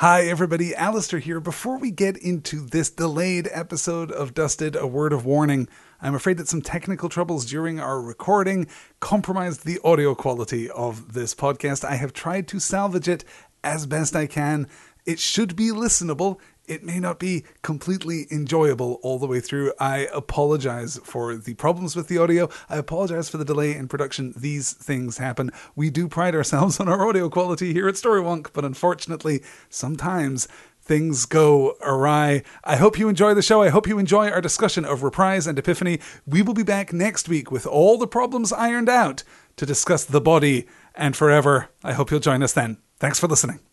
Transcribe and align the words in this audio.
Hi, 0.00 0.26
everybody. 0.26 0.74
Alistair 0.74 1.20
here. 1.20 1.40
Before 1.40 1.78
we 1.78 1.90
get 1.90 2.18
into 2.18 2.60
this 2.60 2.90
delayed 2.90 3.48
episode 3.50 4.12
of 4.12 4.34
Dusted, 4.34 4.76
a 4.76 4.86
word 4.86 5.14
of 5.14 5.24
warning. 5.24 5.68
I'm 6.02 6.14
afraid 6.14 6.36
that 6.36 6.48
some 6.48 6.60
technical 6.60 7.08
troubles 7.08 7.46
during 7.46 7.80
our 7.80 7.98
recording 7.98 8.66
compromised 9.00 9.64
the 9.64 9.80
audio 9.82 10.14
quality 10.14 10.68
of 10.68 11.14
this 11.14 11.34
podcast. 11.34 11.82
I 11.82 11.94
have 11.94 12.12
tried 12.12 12.46
to 12.48 12.60
salvage 12.60 13.08
it 13.08 13.24
as 13.64 13.86
best 13.86 14.14
I 14.14 14.26
can. 14.26 14.68
It 15.06 15.18
should 15.18 15.56
be 15.56 15.68
listenable. 15.70 16.40
It 16.66 16.82
may 16.82 16.98
not 16.98 17.18
be 17.18 17.44
completely 17.62 18.26
enjoyable 18.30 18.98
all 19.02 19.18
the 19.18 19.26
way 19.26 19.40
through. 19.40 19.72
I 19.78 20.08
apologize 20.12 20.98
for 21.04 21.36
the 21.36 21.54
problems 21.54 21.94
with 21.94 22.08
the 22.08 22.18
audio. 22.18 22.48
I 22.68 22.76
apologize 22.76 23.28
for 23.28 23.38
the 23.38 23.44
delay 23.44 23.74
in 23.74 23.88
production. 23.88 24.34
These 24.36 24.72
things 24.72 25.18
happen. 25.18 25.50
We 25.74 25.90
do 25.90 26.08
pride 26.08 26.34
ourselves 26.34 26.80
on 26.80 26.88
our 26.88 27.06
audio 27.06 27.28
quality 27.28 27.72
here 27.72 27.88
at 27.88 27.94
Storywonk, 27.94 28.48
but 28.52 28.64
unfortunately, 28.64 29.42
sometimes 29.68 30.48
things 30.86 31.26
go 31.26 31.76
awry. 31.82 32.42
I 32.64 32.76
hope 32.76 32.98
you 32.98 33.08
enjoy 33.08 33.34
the 33.34 33.42
show. 33.42 33.62
I 33.62 33.68
hope 33.68 33.88
you 33.88 33.98
enjoy 33.98 34.30
our 34.30 34.40
discussion 34.40 34.84
of 34.84 35.02
Reprise 35.02 35.46
and 35.46 35.58
Epiphany. 35.58 36.00
We 36.26 36.42
will 36.42 36.54
be 36.54 36.62
back 36.62 36.92
next 36.92 37.28
week 37.28 37.50
with 37.50 37.66
all 37.66 37.98
the 37.98 38.06
problems 38.06 38.52
ironed 38.52 38.88
out 38.88 39.22
to 39.56 39.66
discuss 39.66 40.04
the 40.04 40.20
body 40.20 40.66
and 40.94 41.16
forever. 41.16 41.68
I 41.82 41.92
hope 41.92 42.10
you'll 42.10 42.20
join 42.20 42.42
us 42.42 42.52
then. 42.52 42.78
Thanks 42.98 43.18
for 43.18 43.26
listening. 43.26 43.65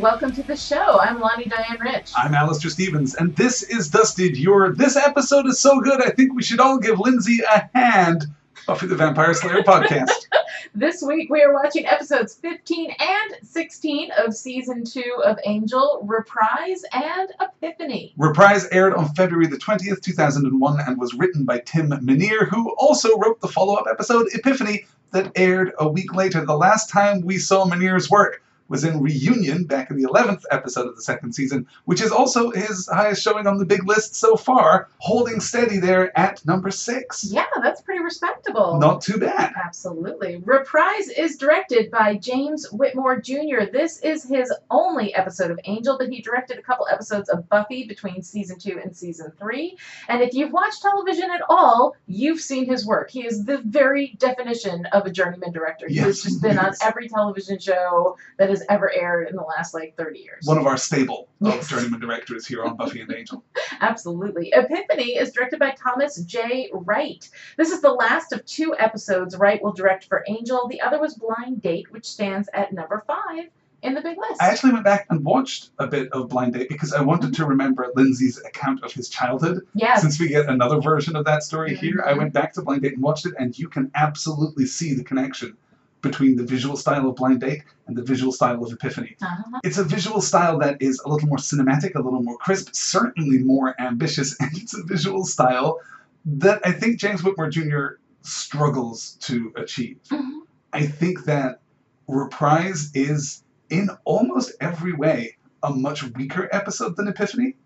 And 0.00 0.04
welcome 0.04 0.32
to 0.32 0.42
the 0.42 0.56
show. 0.56 0.98
I'm 0.98 1.20
Lani 1.20 1.44
Diane 1.44 1.76
Rich. 1.78 2.12
I'm 2.16 2.32
Alistair 2.32 2.70
Stevens, 2.70 3.14
and 3.16 3.36
this 3.36 3.62
is 3.64 3.90
Dusted. 3.90 4.34
Your 4.34 4.72
this 4.72 4.96
episode 4.96 5.44
is 5.44 5.60
so 5.60 5.78
good. 5.82 6.00
I 6.00 6.08
think 6.08 6.32
we 6.32 6.42
should 6.42 6.58
all 6.58 6.78
give 6.78 6.98
Lindsey 6.98 7.40
a 7.42 7.68
hand. 7.74 8.24
Buffy 8.66 8.86
the 8.86 8.96
Vampire 8.96 9.34
Slayer 9.34 9.62
podcast. 9.62 10.08
This 10.74 11.02
week 11.02 11.28
we 11.30 11.42
are 11.42 11.52
watching 11.52 11.86
episodes 11.86 12.34
15 12.34 12.94
and 12.98 13.34
16 13.42 14.10
of 14.18 14.34
season 14.34 14.84
2 14.84 15.22
of 15.24 15.38
Angel, 15.44 16.00
Reprise, 16.04 16.82
and 16.92 17.30
Epiphany. 17.40 18.14
Reprise 18.16 18.68
aired 18.70 18.94
on 18.94 19.12
February 19.14 19.48
the 19.48 19.56
20th, 19.56 20.00
2001, 20.00 20.80
and 20.86 20.98
was 20.98 21.12
written 21.14 21.44
by 21.44 21.58
Tim 21.58 21.90
Minear, 21.90 22.46
who 22.46 22.70
also 22.78 23.18
wrote 23.18 23.40
the 23.40 23.48
follow-up 23.48 23.86
episode 23.90 24.28
Epiphany 24.32 24.86
that 25.10 25.32
aired 25.34 25.72
a 25.78 25.88
week 25.88 26.14
later. 26.14 26.44
The 26.44 26.56
last 26.56 26.88
time 26.88 27.22
we 27.22 27.36
saw 27.38 27.64
Minear's 27.64 28.08
work 28.08 28.42
was 28.70 28.84
in 28.84 29.02
Reunion 29.02 29.64
back 29.64 29.90
in 29.90 30.00
the 30.00 30.08
11th 30.08 30.44
episode 30.50 30.86
of 30.86 30.96
the 30.96 31.02
second 31.02 31.34
season, 31.34 31.66
which 31.84 32.00
is 32.00 32.10
also 32.12 32.50
his 32.52 32.88
highest 32.90 33.22
showing 33.22 33.46
on 33.46 33.58
the 33.58 33.66
big 33.66 33.86
list 33.86 34.14
so 34.14 34.36
far, 34.36 34.88
holding 34.98 35.40
steady 35.40 35.78
there 35.78 36.16
at 36.18 36.44
number 36.46 36.70
six. 36.70 37.24
Yeah, 37.30 37.44
that's 37.62 37.82
pretty 37.82 38.02
respectable. 38.02 38.78
Not 38.78 39.02
too 39.02 39.18
bad. 39.18 39.52
Absolutely. 39.62 40.36
Reprise 40.44 41.08
is 41.08 41.36
directed 41.36 41.90
by 41.90 42.14
James 42.16 42.66
Whitmore 42.70 43.20
Jr. 43.20 43.64
This 43.70 43.98
is 44.00 44.24
his 44.24 44.52
only 44.70 45.12
episode 45.14 45.50
of 45.50 45.58
Angel, 45.64 45.98
but 45.98 46.08
he 46.08 46.22
directed 46.22 46.58
a 46.58 46.62
couple 46.62 46.86
episodes 46.90 47.28
of 47.28 47.48
Buffy 47.48 47.84
between 47.86 48.22
season 48.22 48.58
2 48.58 48.80
and 48.82 48.96
season 48.96 49.32
3. 49.38 49.76
And 50.08 50.22
if 50.22 50.32
you've 50.32 50.52
watched 50.52 50.80
television 50.80 51.28
at 51.30 51.42
all, 51.48 51.96
you've 52.06 52.40
seen 52.40 52.66
his 52.66 52.86
work. 52.86 53.10
He 53.10 53.26
is 53.26 53.44
the 53.44 53.58
very 53.64 54.14
definition 54.18 54.86
of 54.92 55.06
a 55.06 55.10
journeyman 55.10 55.52
director. 55.52 55.88
He 55.88 55.96
Yes, 55.96 56.06
has 56.06 56.22
just 56.22 56.42
been 56.42 56.58
on 56.58 56.72
every 56.82 57.08
television 57.08 57.58
show 57.58 58.16
that 58.38 58.48
has 58.48 58.59
ever 58.68 58.92
aired 58.92 59.28
in 59.28 59.36
the 59.36 59.42
last 59.42 59.74
like 59.74 59.96
30 59.96 60.18
years. 60.18 60.46
One 60.46 60.58
of 60.58 60.66
our 60.66 60.76
stable 60.76 61.28
of 61.42 61.68
journeyman 61.68 62.00
directors 62.00 62.46
here 62.46 62.64
on 62.64 62.76
Buffy 62.76 63.00
and 63.00 63.12
Angel. 63.12 63.42
Absolutely. 63.80 64.52
Epiphany 64.54 65.16
is 65.16 65.32
directed 65.32 65.58
by 65.58 65.70
Thomas 65.70 66.16
J. 66.22 66.70
Wright. 66.72 67.28
This 67.56 67.70
is 67.70 67.80
the 67.80 67.92
last 67.92 68.32
of 68.32 68.44
two 68.44 68.74
episodes 68.78 69.36
Wright 69.36 69.62
will 69.62 69.72
direct 69.72 70.04
for 70.04 70.24
Angel. 70.28 70.68
The 70.68 70.80
other 70.80 71.00
was 71.00 71.14
Blind 71.14 71.62
Date, 71.62 71.90
which 71.90 72.06
stands 72.06 72.48
at 72.52 72.72
number 72.72 73.04
five 73.06 73.46
in 73.82 73.94
the 73.94 74.00
big 74.00 74.18
list. 74.18 74.42
I 74.42 74.48
actually 74.48 74.72
went 74.72 74.84
back 74.84 75.06
and 75.10 75.24
watched 75.24 75.70
a 75.78 75.86
bit 75.86 76.12
of 76.12 76.28
Blind 76.28 76.54
Date 76.54 76.68
because 76.68 76.92
I 76.92 77.00
wanted 77.00 77.34
to 77.34 77.46
remember 77.46 77.90
Lindsey's 77.94 78.38
account 78.44 78.82
of 78.82 78.92
his 78.92 79.08
childhood. 79.08 79.66
yes. 79.74 80.02
Since 80.02 80.20
we 80.20 80.28
get 80.28 80.48
another 80.48 80.80
version 80.80 81.16
of 81.16 81.24
that 81.24 81.42
story 81.42 81.74
here, 81.74 82.04
I 82.06 82.12
went 82.12 82.32
back 82.32 82.52
to 82.54 82.62
Blind 82.62 82.82
Date 82.82 82.94
and 82.94 83.02
watched 83.02 83.26
it, 83.26 83.34
and 83.38 83.58
you 83.58 83.68
can 83.68 83.90
absolutely 83.94 84.66
see 84.66 84.94
the 84.94 85.04
connection 85.04 85.56
between 86.02 86.36
the 86.36 86.44
visual 86.44 86.76
style 86.76 87.08
of 87.08 87.16
Blind 87.16 87.40
Date 87.40 87.62
and 87.86 87.96
the 87.96 88.02
visual 88.02 88.32
style 88.32 88.62
of 88.64 88.72
Epiphany. 88.72 89.16
Uh-huh. 89.22 89.60
It's 89.64 89.78
a 89.78 89.84
visual 89.84 90.20
style 90.20 90.58
that 90.60 90.80
is 90.80 91.00
a 91.04 91.08
little 91.08 91.28
more 91.28 91.38
cinematic, 91.38 91.94
a 91.94 92.00
little 92.00 92.22
more 92.22 92.38
crisp, 92.38 92.70
certainly 92.74 93.38
more 93.38 93.74
ambitious, 93.80 94.36
and 94.40 94.50
it's 94.54 94.74
a 94.76 94.82
visual 94.84 95.24
style 95.24 95.80
that 96.24 96.60
I 96.64 96.72
think 96.72 96.98
James 96.98 97.22
Whitmore 97.22 97.50
Jr. 97.50 97.98
struggles 98.22 99.12
to 99.20 99.52
achieve. 99.56 99.98
Mhm. 100.10 100.40
I 100.72 100.86
think 100.86 101.24
that 101.24 101.60
Reprise 102.06 102.90
is, 102.94 103.42
in 103.68 103.88
almost 104.04 104.52
every 104.60 104.92
way, 104.92 105.36
a 105.62 105.70
much 105.70 106.02
weaker 106.14 106.48
episode 106.52 106.96
than 106.96 107.08
Epiphany. 107.08 107.56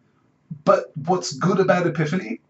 But 0.65 0.93
what's 1.06 1.33
good 1.33 1.59
about 1.61 1.87
Epiphany 1.87 2.41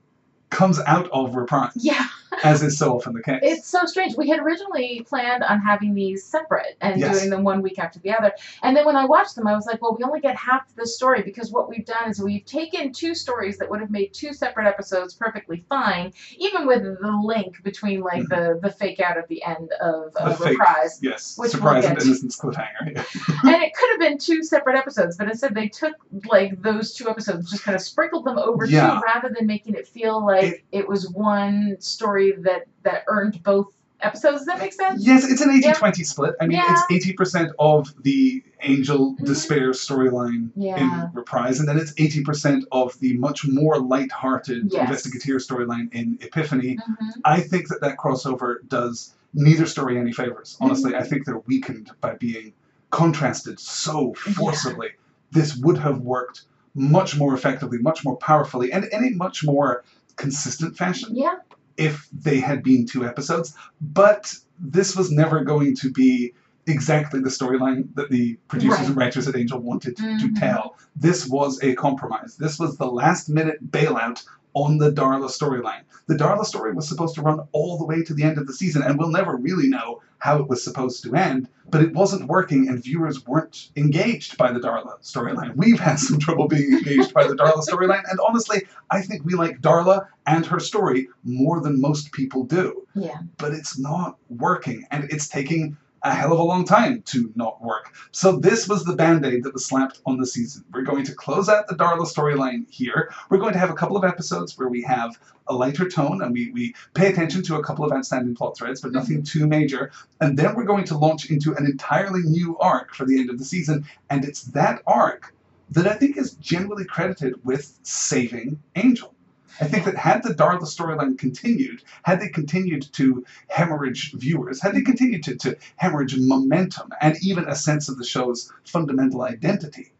comes 0.50 0.78
out 0.80 1.08
of 1.10 1.34
Reprise, 1.34 1.72
Yeah, 1.76 2.06
as 2.44 2.62
is 2.62 2.78
so 2.78 2.96
often 2.96 3.12
the 3.14 3.22
case. 3.22 3.40
it's 3.42 3.66
so 3.68 3.84
strange. 3.86 4.16
We 4.16 4.28
had 4.28 4.40
originally 4.40 5.04
planned 5.08 5.42
on 5.42 5.60
having 5.60 5.94
these 5.94 6.24
separate 6.24 6.76
and 6.80 7.00
Yes. 7.00 7.18
doing 7.18 7.30
them 7.30 7.42
one 7.44 7.62
week 7.62 7.78
after 7.78 7.98
the 8.00 8.10
other. 8.12 8.32
And 8.62 8.76
then 8.76 8.84
when 8.86 8.96
I 8.96 9.04
watched 9.04 9.34
them, 9.36 9.46
I 9.46 9.54
was 9.54 9.66
like, 9.66 9.80
well, 9.82 9.96
we 9.98 10.04
only 10.04 10.20
get 10.20 10.36
half 10.36 10.62
the 10.76 10.86
story 10.86 11.22
because 11.22 11.50
what 11.50 11.68
we've 11.68 11.84
done 11.86 12.10
is 12.10 12.20
we've 12.20 12.44
taken 12.44 12.92
two 12.92 13.14
stories 13.14 13.58
that 13.58 13.70
would 13.70 13.80
have 13.80 13.90
made 13.90 14.12
two 14.12 14.32
separate 14.32 14.66
episodes 14.66 15.14
perfectly 15.14 15.64
fine, 15.68 16.12
even 16.38 16.66
with 16.66 16.82
the 16.82 17.20
link 17.24 17.62
between 17.62 18.00
like 18.00 18.22
the, 18.28 18.58
the 18.62 18.70
fake 18.70 19.00
out 19.00 19.16
at 19.16 19.28
the 19.28 19.42
end 19.44 19.70
of, 19.80 20.12
Mm-hmm. 20.14 20.24
The 20.24 20.30
of 20.32 20.38
fake- 20.38 20.58
yes, 21.02 21.36
which 21.38 21.52
we'll 21.54 21.60
surprise 21.62 21.84
and 21.84 21.94
get 21.96 22.02
to. 22.02 22.06
innocence 22.08 22.38
cliffhanger. 22.38 22.94
Yeah. 22.94 23.04
and 23.54 23.62
it 23.62 23.72
could 23.74 23.90
have 23.90 24.00
been 24.00 24.18
two 24.18 24.42
separate 24.42 24.76
episodes, 24.76 25.16
but 25.16 25.28
instead 25.28 25.54
they 25.54 25.68
took 25.68 25.94
like 26.26 26.60
those 26.62 26.94
two 26.94 27.08
episodes, 27.08 27.50
just 27.50 27.62
kind 27.64 27.74
of 27.74 27.80
sprinkled 27.80 28.24
them 28.24 28.38
over 28.38 28.64
Yeah. 28.66 28.94
two, 28.94 29.00
rather 29.06 29.34
than 29.36 29.46
making 29.46 29.74
it 29.74 29.86
feel 29.88 30.24
like 30.24 30.44
It- 30.44 30.64
it, 30.72 30.88
was 30.88 31.08
one 31.10 31.76
story 31.80 32.33
that 32.42 32.64
that 32.82 33.04
earned 33.08 33.42
both 33.42 33.68
episodes. 34.00 34.38
Does 34.38 34.46
that 34.46 34.58
make 34.58 34.72
sense? 34.72 35.04
Yes, 35.06 35.24
it's 35.30 35.40
an 35.40 35.50
80 35.50 35.72
20 35.72 36.04
split. 36.04 36.34
I 36.40 36.46
mean, 36.46 36.58
Yeah. 36.58 36.72
it's 36.72 36.82
80% 36.90 37.52
of 37.58 37.94
the 38.02 38.42
Angel 38.62 39.14
Mhm. 39.14 39.24
Despair 39.24 39.70
storyline 39.70 40.50
Yeah. 40.56 40.76
in 40.78 41.10
Reprise, 41.14 41.58
and 41.60 41.68
then 41.68 41.78
it's 41.78 41.94
80% 41.96 42.64
of 42.72 42.98
the 43.00 43.16
much 43.16 43.46
more 43.48 43.78
light-hearted 43.78 44.68
Yes. 44.72 45.06
storyline 45.06 45.92
in 45.94 46.18
Epiphany. 46.20 46.76
hmm 46.84 47.08
I 47.24 47.40
think 47.40 47.68
that 47.68 47.80
that 47.80 47.96
crossover 47.96 48.56
does 48.68 49.14
neither 49.32 49.64
story 49.66 49.98
any 49.98 50.12
favors. 50.12 50.56
Honestly, 50.60 50.92
Mhm. 50.92 51.00
I 51.00 51.02
think 51.04 51.24
they're 51.24 51.38
weakened 51.46 51.90
by 52.00 52.14
being 52.14 52.52
contrasted 52.90 53.58
so 53.58 54.12
forcibly. 54.14 54.90
This 55.32 55.56
would 55.56 55.78
have 55.78 56.00
worked 56.00 56.42
much 56.74 57.16
more 57.16 57.34
effectively, 57.34 57.78
much 57.78 58.04
more 58.04 58.16
powerfully, 58.16 58.70
and 58.72 58.84
in 58.84 59.04
a 59.04 59.10
much 59.10 59.44
more 59.44 59.82
consistent 60.16 60.76
fashion 60.76 61.14
Yeah. 61.16 61.36
If 61.76 62.08
they 62.12 62.38
had 62.40 62.62
been 62.62 62.86
two 62.86 63.04
episodes. 63.04 63.54
But 63.80 64.34
this 64.58 64.96
was 64.96 65.10
never 65.10 65.42
going 65.44 65.76
to 65.76 65.90
be 65.90 66.34
exactly 66.66 67.20
the 67.20 67.28
storyline 67.28 67.88
that 67.94 68.08
the 68.10 68.38
producers 68.48 68.78
Right. 68.80 68.88
and 68.88 68.96
writers 68.96 69.28
at 69.28 69.36
Angel 69.36 69.58
wanted 69.60 69.96
to 69.98 70.02
Mhm. 70.02 70.38
tell. 70.38 70.76
This 70.96 71.26
was 71.26 71.62
a 71.62 71.74
compromise. 71.74 72.36
This 72.36 72.58
was 72.58 72.76
the 72.76 72.86
last 72.90 73.28
minute 73.28 73.70
bailout 73.70 74.24
on 74.54 74.78
the 74.78 74.90
Darla 74.90 75.28
storyline. 75.28 75.82
The 76.06 76.14
Darla 76.14 76.44
story 76.46 76.72
was 76.72 76.88
supposed 76.88 77.16
to 77.16 77.22
run 77.22 77.40
all 77.52 77.76
the 77.76 77.84
way 77.84 78.02
to 78.04 78.14
the 78.14 78.22
end 78.22 78.38
of 78.38 78.46
the 78.46 78.54
season, 78.54 78.82
and 78.82 78.98
we'll 78.98 79.10
never 79.10 79.36
really 79.36 79.68
know 79.68 80.00
how 80.24 80.38
it 80.38 80.48
was 80.48 80.64
supposed 80.64 81.02
to 81.04 81.14
end, 81.14 81.46
but 81.68 81.82
it 81.82 81.92
wasn't 81.92 82.26
working, 82.28 82.66
and 82.66 82.82
viewers 82.82 83.26
weren't 83.26 83.68
engaged 83.76 84.38
by 84.38 84.50
the 84.50 84.58
Darla 84.58 84.98
storyline. 85.02 85.54
We've 85.54 85.78
had 85.78 85.96
some 85.98 86.18
trouble 86.18 86.48
being 86.48 86.72
engaged 86.72 87.12
by 87.12 87.26
the 87.26 87.34
Darla 87.34 87.62
storyline, 87.68 88.00
and 88.10 88.18
honestly, 88.26 88.62
I 88.90 89.02
think 89.02 89.22
we 89.26 89.34
like 89.34 89.60
Darla 89.60 90.06
and 90.26 90.46
her 90.46 90.60
story 90.60 91.08
more 91.24 91.60
than 91.60 91.78
most 91.78 92.10
people 92.12 92.44
do 92.44 92.86
Yeah. 92.94 93.18
but 93.36 93.52
it's 93.52 93.78
not 93.78 94.16
working 94.30 94.86
and 94.90 95.04
it's 95.12 95.28
taking 95.28 95.76
a 96.04 96.14
hell 96.14 96.32
of 96.32 96.38
a 96.38 96.42
long 96.42 96.64
time 96.64 97.02
to 97.02 97.32
not 97.34 97.62
work. 97.62 97.94
So 98.12 98.36
this 98.36 98.68
was 98.68 98.84
the 98.84 98.94
band-aid 98.94 99.42
that 99.42 99.54
was 99.54 99.64
slapped 99.64 100.00
on 100.04 100.18
the 100.18 100.26
season. 100.26 100.64
We're 100.72 100.82
going 100.82 101.04
to 101.06 101.14
close 101.14 101.48
out 101.48 101.66
the 101.66 101.74
Darla 101.74 102.06
storyline 102.06 102.70
here. 102.70 103.12
We're 103.30 103.38
going 103.38 103.54
to 103.54 103.58
have 103.58 103.70
a 103.70 103.74
couple 103.74 103.96
of 103.96 104.04
episodes 104.04 104.56
where 104.58 104.68
we 104.68 104.82
have 104.82 105.18
a 105.48 105.54
lighter 105.54 105.88
tone 105.88 106.22
and 106.22 106.32
we, 106.32 106.50
we 106.52 106.74
pay 106.92 107.10
attention 107.10 107.42
to 107.44 107.56
a 107.56 107.64
couple 107.64 107.84
of 107.84 107.92
outstanding 107.92 108.34
plot 108.34 108.56
threads, 108.56 108.82
but 108.82 108.92
nothing 108.92 109.22
mm-hmm. 109.22 109.38
too 109.40 109.46
major. 109.46 109.90
And 110.20 110.38
then 110.38 110.54
we're 110.54 110.64
going 110.64 110.84
to 110.84 110.98
launch 110.98 111.30
into 111.30 111.54
an 111.54 111.64
entirely 111.64 112.20
new 112.22 112.58
arc 112.58 112.94
for 112.94 113.06
the 113.06 113.18
end 113.18 113.30
of 113.30 113.38
the 113.38 113.44
season. 113.44 113.86
And 114.10 114.24
it's 114.24 114.42
that 114.44 114.82
arc 114.86 115.34
that 115.70 115.86
I 115.86 115.94
think 115.94 116.18
is 116.18 116.34
generally 116.34 116.84
credited 116.84 117.42
with 117.44 117.78
saving 117.82 118.60
Angel. 118.76 119.13
I 119.60 119.66
think 119.66 119.84
that 119.84 119.96
had 119.96 120.22
the 120.22 120.34
Darla 120.34 120.62
storyline 120.62 121.18
continued, 121.18 121.82
had 122.02 122.20
they 122.20 122.28
continued 122.28 122.92
to 122.94 123.24
hemorrhage 123.48 124.12
viewers, 124.12 124.60
had 124.62 124.74
they 124.74 124.82
continued 124.82 125.22
to, 125.24 125.36
to 125.36 125.56
hemorrhage 125.76 126.16
momentum 126.18 126.90
and 127.00 127.16
even 127.22 127.44
a 127.44 127.54
sense 127.54 127.88
of 127.88 127.98
the 127.98 128.04
show's 128.04 128.52
fundamental 128.64 129.22
identity, 129.22 129.92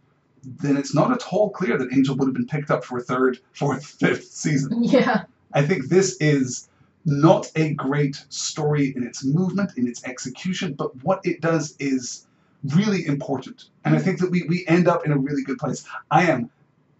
then 0.44 0.76
it's 0.76 0.94
not 0.94 1.12
at 1.12 1.32
all 1.32 1.50
clear 1.50 1.78
that 1.78 1.92
Angel 1.92 2.16
would 2.16 2.26
have 2.26 2.34
been 2.34 2.46
picked 2.46 2.70
up 2.70 2.84
for 2.84 2.98
a 2.98 3.02
third, 3.02 3.38
fourth, 3.52 3.84
fifth 4.00 4.24
season. 4.24 4.84
Yeah. 4.84 5.24
I 5.52 5.62
think 5.62 5.88
this 5.88 6.16
is 6.20 6.68
not 7.04 7.50
a 7.54 7.74
great 7.74 8.24
story 8.28 8.92
in 8.96 9.04
its 9.04 9.24
movement, 9.24 9.76
in 9.76 9.86
its 9.86 10.04
execution, 10.04 10.74
but 10.74 11.04
what 11.04 11.20
it 11.24 11.40
does 11.40 11.76
is 11.78 12.26
really 12.64 13.06
important. 13.06 13.64
And 13.84 13.94
I 13.94 13.98
think 13.98 14.20
that 14.20 14.30
we, 14.30 14.44
we 14.48 14.64
end 14.66 14.88
up 14.88 15.04
in 15.04 15.12
a 15.12 15.18
really 15.18 15.42
good 15.42 15.58
place. 15.58 15.86
I 16.10 16.24
am 16.24 16.50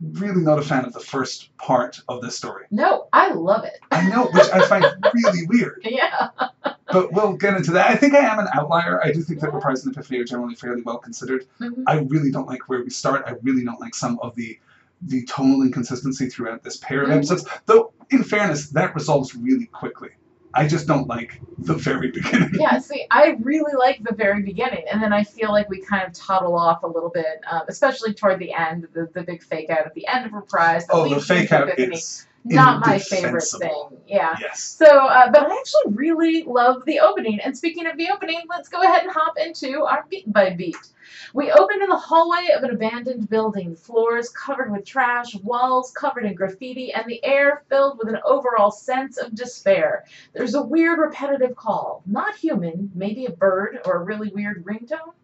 really 0.01 0.43
not 0.43 0.59
a 0.59 0.63
fan 0.63 0.85
of 0.85 0.93
the 0.93 1.01
first 1.01 1.57
part 1.59 2.01
of 2.09 2.21
this 2.21 2.37
story. 2.37 2.67
No, 2.71 3.09
I 3.13 3.33
love 3.33 3.65
it. 3.65 3.79
I 3.91 4.09
know, 4.09 4.27
which 4.27 4.49
I 4.53 4.67
find 4.67 4.85
really 5.15 5.47
weird. 5.47 5.81
Yeah. 5.85 6.29
But 6.93 7.13
we'll 7.13 7.35
get 7.37 7.57
into 7.57 7.73
that. 7.73 7.89
I 7.91 7.97
think 7.97 8.15
I 8.15 8.19
am 8.21 8.39
an 8.39 8.49
outlier. 8.55 9.03
I 9.05 9.13
do 9.13 9.23
think 9.23 9.41
that 9.41 9.53
Reprise 9.53 9.85
and 9.85 9.95
Epiphany 9.95 10.21
are 10.21 10.25
generally 10.25 10.55
fairly 10.55 10.83
well 10.83 10.99
considered. 10.99 11.47
Mhm. 11.61 11.83
I 11.87 12.01
really 12.01 12.31
don't 12.31 12.47
like 12.49 12.69
where 12.69 12.83
we 12.83 12.91
start. 12.91 13.25
I 13.27 13.35
really 13.43 13.65
don't 13.65 13.81
like 13.81 13.95
some 13.95 14.19
of 14.21 14.35
the 14.37 14.59
the 15.03 15.25
tonal 15.27 15.61
inconsistency 15.63 16.29
throughout 16.31 16.63
this 16.63 16.79
pair 16.79 17.03
of 17.03 17.09
Mhm. 17.11 17.17
episodes. 17.17 17.45
Though, 17.67 17.93
in 18.11 18.23
fairness, 18.23 18.71
that 18.71 18.95
resolves 18.95 19.35
really 19.35 19.67
quickly. 19.67 20.11
I 20.55 20.69
just 20.69 20.87
don't 20.87 21.09
like 21.09 21.41
the 21.59 21.75
very 21.75 22.11
beginning. 22.13 22.51
Yeah, 22.55 22.79
see, 22.79 23.07
I 23.11 23.37
really 23.41 23.75
like 23.77 24.03
the 24.03 24.15
very 24.15 24.43
beginning, 24.43 24.85
and 24.91 25.03
then 25.03 25.13
I 25.13 25.25
feel 25.25 25.51
like 25.51 25.69
we 25.69 25.81
kind 25.81 26.07
of 26.07 26.13
toddle 26.13 26.57
off 26.57 26.83
a 26.83 26.87
little 26.87 27.11
bit, 27.11 27.41
um, 27.51 27.63
especially 27.69 28.15
toward 28.15 28.39
the 28.39 28.53
end, 28.53 28.89
the, 28.93 29.09
the 29.13 29.23
big 29.23 29.43
fake 29.43 29.71
out 29.71 29.87
at 29.87 29.95
the 29.95 30.07
end 30.07 30.27
of 30.27 30.33
Reprise. 30.33 30.87
Oh, 30.91 31.09
the 31.09 31.21
fake 31.21 31.53
out 31.53 31.79
is 31.79 32.27
not 32.45 32.87
my 32.87 32.99
favorite 32.99 33.43
thing. 33.43 33.89
Yeah. 34.07 34.37
yes. 34.41 34.61
So, 34.61 34.87
uh, 34.87 35.31
but 35.31 35.51
I 35.51 35.57
actually 35.57 35.95
really 35.95 36.43
love 36.45 36.85
the 36.85 37.01
opening. 37.01 37.41
And 37.41 37.57
speaking 37.57 37.87
of 37.87 37.97
the 37.97 38.11
opening, 38.11 38.43
let's 38.49 38.69
go 38.69 38.83
ahead 38.83 39.03
and 39.03 39.13
hop 39.13 39.39
into 39.39 39.85
our 39.85 40.05
beat 40.11 40.31
by 40.31 40.51
beat. 40.51 40.77
We 41.33 41.51
open 41.51 41.83
in 41.83 41.89
the 41.89 41.97
hallway 41.97 42.49
of 42.57 42.63
an 42.63 42.71
abandoned 42.71 43.29
building, 43.29 43.77
floors 43.77 44.29
covered 44.31 44.71
with 44.71 44.85
trash, 44.85 45.35
walls 45.37 45.91
covered 45.91 46.25
in 46.25 46.35
graffiti, 46.35 46.93
and 46.93 47.07
the 47.07 47.25
air 47.25 47.65
filled 47.69 47.99
with 47.99 48.09
an 48.09 48.21
overall 48.25 48.71
sense 48.71 49.17
of 49.17 49.35
despair. 49.35 50.05
There's 50.33 50.55
a 50.55 50.63
weird 50.63 50.99
repetitive 50.99 51.57
call, 51.57 52.03
not 52.07 52.37
human, 52.37 52.91
maybe 52.95 53.27
a 53.27 53.33
bird 53.33 53.81
or 53.85 53.97
a 53.97 54.05
really 54.05 54.29
weird 54.29 54.65
ringtone. 54.65 55.15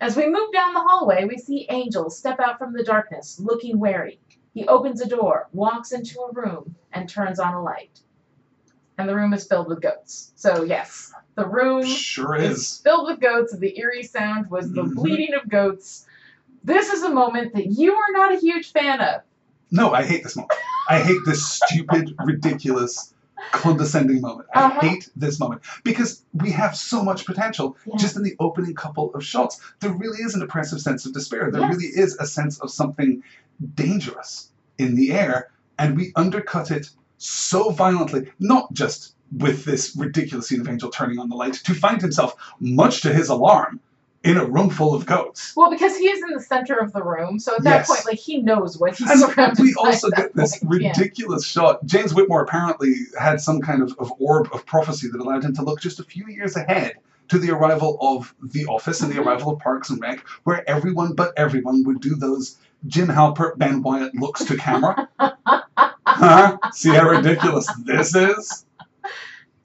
As 0.00 0.16
we 0.16 0.26
move 0.26 0.52
down 0.52 0.72
the 0.72 0.80
hallway, 0.80 1.24
we 1.26 1.36
see 1.36 1.66
Angel 1.68 2.10
step 2.10 2.40
out 2.40 2.58
from 2.58 2.72
the 2.72 2.82
darkness, 2.82 3.38
looking 3.38 3.78
wary. 3.78 4.18
He 4.54 4.66
opens 4.66 5.00
a 5.00 5.06
door, 5.06 5.48
walks 5.52 5.92
into 5.92 6.20
a 6.20 6.32
room, 6.32 6.74
and 6.92 7.08
turns 7.08 7.38
on 7.38 7.54
a 7.54 7.62
light. 7.62 8.00
And 8.98 9.08
the 9.08 9.14
room 9.14 9.32
is 9.32 9.46
filled 9.46 9.68
with 9.68 9.80
goats. 9.80 10.32
So, 10.36 10.64
yes, 10.64 11.12
the 11.36 11.46
room 11.46 11.84
Sure 11.84 12.34
is 12.36 12.58
is. 12.58 12.80
filled 12.82 13.06
with 13.06 13.20
goats. 13.20 13.56
The 13.56 13.78
eerie 13.78 14.02
sound 14.02 14.50
was 14.50 14.72
the 14.72 14.82
Mhm. 14.82 14.94
bleating 14.94 15.34
of 15.34 15.48
goats. 15.48 16.06
This 16.64 16.92
is 16.92 17.02
a 17.02 17.08
moment 17.10 17.54
that 17.54 17.66
you 17.68 17.94
are 17.94 18.12
not 18.12 18.34
a 18.34 18.38
huge 18.38 18.72
fan 18.72 19.00
of. 19.00 19.22
No, 19.70 19.92
I 19.92 20.02
hate 20.02 20.22
this 20.24 20.36
moment. 20.36 20.52
I 20.88 20.98
hate 20.98 21.20
this 21.24 21.46
stupid, 21.48 22.14
ridiculous, 22.24 23.14
condescending 23.52 24.20
moment. 24.20 24.48
I 24.54 24.64
Uh-huh. 24.64 24.80
hate 24.80 25.08
this 25.16 25.38
moment 25.40 25.62
because 25.84 26.22
we 26.34 26.50
have 26.52 26.76
so 26.76 27.02
much 27.02 27.24
potential 27.26 27.76
Yeah. 27.86 27.96
just 27.96 28.16
in 28.16 28.22
the 28.22 28.36
opening 28.38 28.74
couple 28.74 29.12
of 29.14 29.24
shots. 29.24 29.60
There 29.80 29.92
really 29.92 30.18
is 30.18 30.34
an 30.34 30.42
oppressive 30.42 30.80
sense 30.80 31.06
of 31.06 31.12
despair. 31.12 31.50
There 31.50 31.60
Yes. 31.62 31.74
really 31.74 31.88
is 31.88 32.16
a 32.18 32.26
sense 32.26 32.58
of 32.60 32.70
something 32.70 33.22
dangerous 33.74 34.50
in 34.78 34.94
the 34.94 35.12
air, 35.12 35.48
and 35.78 35.96
we 35.96 36.12
undercut 36.16 36.70
it 36.70 36.90
so 37.18 37.70
violently, 37.70 38.30
not 38.38 38.72
just 38.72 39.14
with 39.38 39.64
this 39.64 39.94
ridiculous 39.96 40.48
scene 40.48 40.60
of 40.60 40.68
Angel 40.68 40.90
turning 40.90 41.18
on 41.18 41.28
the 41.28 41.36
light 41.36 41.54
to 41.54 41.74
find 41.74 42.00
himself, 42.00 42.34
much 42.58 43.00
to 43.02 43.12
his 43.12 43.28
alarm, 43.28 43.78
in 44.22 44.36
a 44.36 44.44
room 44.44 44.68
full 44.68 44.94
of 44.94 45.06
goats. 45.06 45.54
Well, 45.56 45.70
because 45.70 45.96
he 45.96 46.04
is 46.08 46.22
in 46.22 46.34
the 46.34 46.42
center 46.42 46.76
of 46.76 46.92
the 46.92 47.02
room, 47.02 47.38
so 47.38 47.54
at 47.54 47.62
that 47.64 47.70
Yes. 47.70 47.88
point, 47.88 48.04
like 48.06 48.18
he 48.18 48.38
knows 48.42 48.76
what 48.78 48.94
he's 48.94 49.08
And 49.10 49.20
surrounded 49.20 49.62
we 49.62 49.74
also 49.78 50.10
get 50.10 50.34
this 50.36 50.58
point. 50.58 50.82
Yeah. 50.82 50.88
ridiculous 50.90 51.46
shot. 51.46 51.84
James 51.86 52.12
Whitmore 52.14 52.42
apparently 52.42 52.94
had 53.18 53.40
some 53.40 53.60
kind 53.62 53.82
of, 53.82 53.94
of 53.98 54.12
orb 54.18 54.48
of 54.52 54.66
prophecy 54.66 55.08
that 55.10 55.20
allowed 55.20 55.44
him 55.44 55.54
to 55.54 55.62
look 55.62 55.80
just 55.80 56.00
a 56.00 56.04
few 56.04 56.26
years 56.28 56.54
ahead 56.56 56.94
to 57.28 57.38
the 57.38 57.50
arrival 57.50 57.96
of 58.02 58.34
The 58.42 58.66
Office 58.66 59.00
and 59.00 59.10
the 59.10 59.16
Mhm. 59.16 59.24
arrival 59.26 59.52
of 59.52 59.58
Parks 59.60 59.88
and 59.88 60.00
Rec, 60.02 60.22
where 60.44 60.68
everyone 60.68 61.14
but 61.14 61.32
everyone 61.38 61.82
would 61.84 62.00
do 62.00 62.14
those 62.14 62.56
Jim 62.86 63.08
Halpert, 63.08 63.56
Ben 63.58 63.82
Wyatt 63.82 64.14
looks 64.14 64.44
to 64.44 64.56
camera. 64.56 65.08
huh? 66.06 66.58
See 66.72 66.90
how 66.90 67.08
ridiculous 67.08 67.66
this 67.84 68.14
is? 68.14 68.64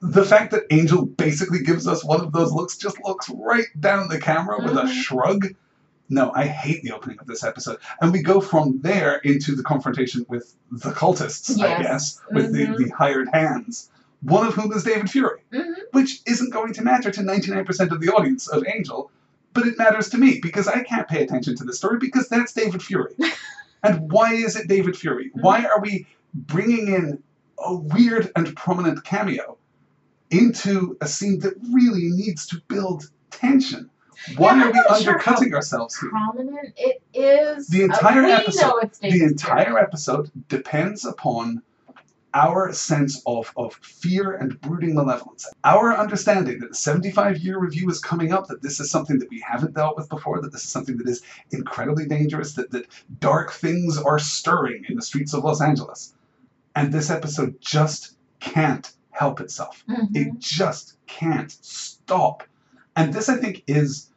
The 0.08 0.24
fact 0.24 0.52
that 0.52 0.64
Angel 0.70 1.04
basically 1.04 1.60
gives 1.62 1.86
us 1.88 2.04
one 2.04 2.20
of 2.20 2.32
those 2.32 2.52
looks 2.52 2.76
just 2.76 2.96
looks 3.04 3.28
right 3.30 3.66
down 3.80 4.08
the 4.08 4.20
camera 4.20 4.62
with 4.62 4.76
a 4.76 4.82
Mhm. 4.82 4.92
shrug. 4.92 5.46
No, 6.08 6.30
I 6.34 6.46
hate 6.46 6.82
the 6.82 6.92
opening 6.92 7.18
of 7.18 7.26
this 7.26 7.42
episode. 7.42 7.78
And 8.00 8.12
we 8.12 8.22
go 8.22 8.40
from 8.40 8.80
there 8.82 9.16
into 9.24 9.56
the 9.56 9.64
confrontation 9.64 10.24
with 10.28 10.54
the 10.70 10.92
cultists, 10.92 11.60
I 11.60 11.82
guess, 11.82 12.20
with 12.30 12.52
Mhm. 12.54 12.76
the, 12.76 12.84
the 12.84 12.90
hired 12.90 13.28
hands, 13.32 13.90
one 14.22 14.46
of 14.46 14.54
whom 14.54 14.72
is 14.72 14.84
David 14.84 15.10
Fury, 15.10 15.40
Mhm. 15.52 15.74
which 15.92 16.20
isn't 16.26 16.52
going 16.52 16.72
to 16.74 16.82
matter 16.82 17.10
to 17.10 17.22
99% 17.22 17.90
of 17.90 18.00
the 18.00 18.08
audience 18.10 18.46
of 18.46 18.64
Angel, 18.72 19.10
but 19.54 19.66
it 19.66 19.76
matters 19.76 20.08
to 20.10 20.18
me 20.18 20.38
because 20.40 20.68
I 20.68 20.82
can't 20.84 21.08
pay 21.08 21.24
attention 21.24 21.56
to 21.56 21.64
this 21.64 21.78
story 21.78 21.98
because 21.98 22.28
that's 22.28 22.52
David 22.52 22.82
Fury. 22.82 23.14
and 23.82 24.12
why 24.12 24.34
is 24.34 24.54
it 24.54 24.68
David 24.68 24.96
Fury? 24.96 25.30
Why 25.34 25.64
are 25.64 25.80
we 25.80 26.06
bringing 26.34 26.88
in 26.94 27.22
a 27.58 27.74
weird 27.74 28.30
and 28.36 28.54
prominent 28.54 29.02
cameo 29.04 29.56
into 30.30 30.96
a 31.00 31.06
scene 31.06 31.38
that 31.40 31.54
really 31.72 32.08
needs 32.10 32.46
to 32.48 32.60
build 32.68 33.10
tension? 33.30 33.90
Why 34.36 34.56
Yeah, 34.56 34.62
are 34.64 34.66
we 34.68 34.72
not 34.72 35.00
sure 35.02 35.12
undercutting 35.12 35.54
ourselves 35.54 35.98
here? 36.00 36.10
prominent 36.10 36.72
it 36.76 37.02
is. 37.14 37.68
The 37.68 37.82
Uh, 37.82 37.84
entire 37.84 38.24
episode- 38.24 38.60
know 38.66 38.78
it's 38.78 38.98
David 38.98 39.20
The 39.20 39.24
entire 39.26 39.64
Fury. 39.66 39.80
episode 39.82 40.30
depends 40.48 41.04
upon 41.04 41.62
our 42.34 42.70
sense 42.72 43.22
of, 43.26 43.50
of 43.56 43.74
fear 43.82 44.32
and 44.34 44.60
brooding 44.60 44.94
malevolence. 44.94 45.46
Our 45.64 45.96
understanding 45.96 46.58
that 46.60 46.68
the 46.70 46.74
75 46.74 47.38
year 47.38 47.58
review 47.58 47.88
is 47.88 47.98
coming 47.98 48.32
up, 48.32 48.48
that 48.48 48.60
this 48.62 48.78
is 48.80 48.90
something 48.90 49.18
that 49.20 49.30
we 49.30 49.40
haven't 49.40 49.74
dealt 49.74 49.96
with 49.96 50.08
before, 50.10 50.42
that 50.42 50.52
this 50.52 50.62
is 50.64 50.68
something 50.70 50.98
that 50.98 51.08
is 51.08 51.22
incredibly 51.50 52.06
dangerous, 52.06 52.52
that, 52.54 52.70
that 52.72 52.86
dark 53.20 53.52
things 53.52 53.96
are 53.96 54.18
stirring 54.18 54.84
in 54.88 54.96
the 54.96 55.02
streets 55.02 55.32
of 55.32 55.44
Los 55.44 55.62
Angeles. 55.62 56.14
And 56.74 56.92
this 56.92 57.08
episode 57.10 57.56
just 57.60 58.16
can't 58.40 58.92
help 59.16 59.40
itself. 59.40 59.84
Mhm. 59.88 60.14
It 60.14 60.38
just 60.38 60.96
can't 61.06 61.50
stop. 61.60 62.42
And 62.94 63.12
this, 63.12 63.28
I 63.28 63.36
think, 63.36 63.62
is 63.66 64.10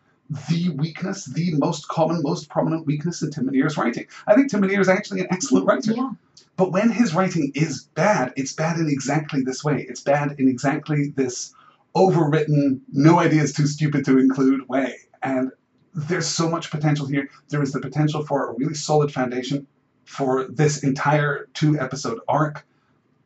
the 0.49 0.69
weakness, 0.69 1.25
the 1.25 1.53
most 1.55 1.87
common, 1.87 2.21
most 2.21 2.49
prominent 2.49 2.85
weakness 2.85 3.21
in 3.21 3.31
Tim 3.31 3.45
Minear's 3.47 3.77
writing. 3.77 4.05
I 4.27 4.35
think 4.35 4.51
Tim 4.51 4.61
Minear 4.61 4.79
is 4.79 4.89
actually 4.89 5.21
an 5.21 5.27
excellent 5.31 5.65
writer. 5.65 5.93
Yeah. 5.93 6.11
But 6.55 6.71
when 6.71 6.89
his 6.89 7.15
writing 7.15 7.51
is 7.55 7.85
bad, 7.95 8.33
it's 8.35 8.53
bad 8.53 8.77
in 8.77 8.89
exactly 8.89 9.41
this 9.41 9.63
way. 9.63 9.85
It's 9.89 10.01
bad 10.01 10.35
in 10.37 10.47
exactly 10.47 11.13
this 11.15 11.53
overwritten, 11.95 12.81
no 12.91 13.19
idea 13.19 13.41
is 13.41 13.53
too 13.53 13.65
stupid 13.65 14.05
to 14.05 14.19
include 14.19 14.67
way. 14.69 14.95
And 15.23 15.51
there's 15.93 16.27
so 16.27 16.49
much 16.49 16.69
potential 16.69 17.07
here. 17.07 17.29
There 17.49 17.63
is 17.63 17.71
the 17.71 17.79
potential 17.79 18.25
for 18.25 18.49
a 18.49 18.53
really 18.53 18.75
solid 18.75 19.11
foundation 19.11 19.65
for 20.05 20.47
this 20.47 20.83
entire 20.83 21.47
two 21.53 21.79
episode 21.79 22.19
arc, 22.27 22.65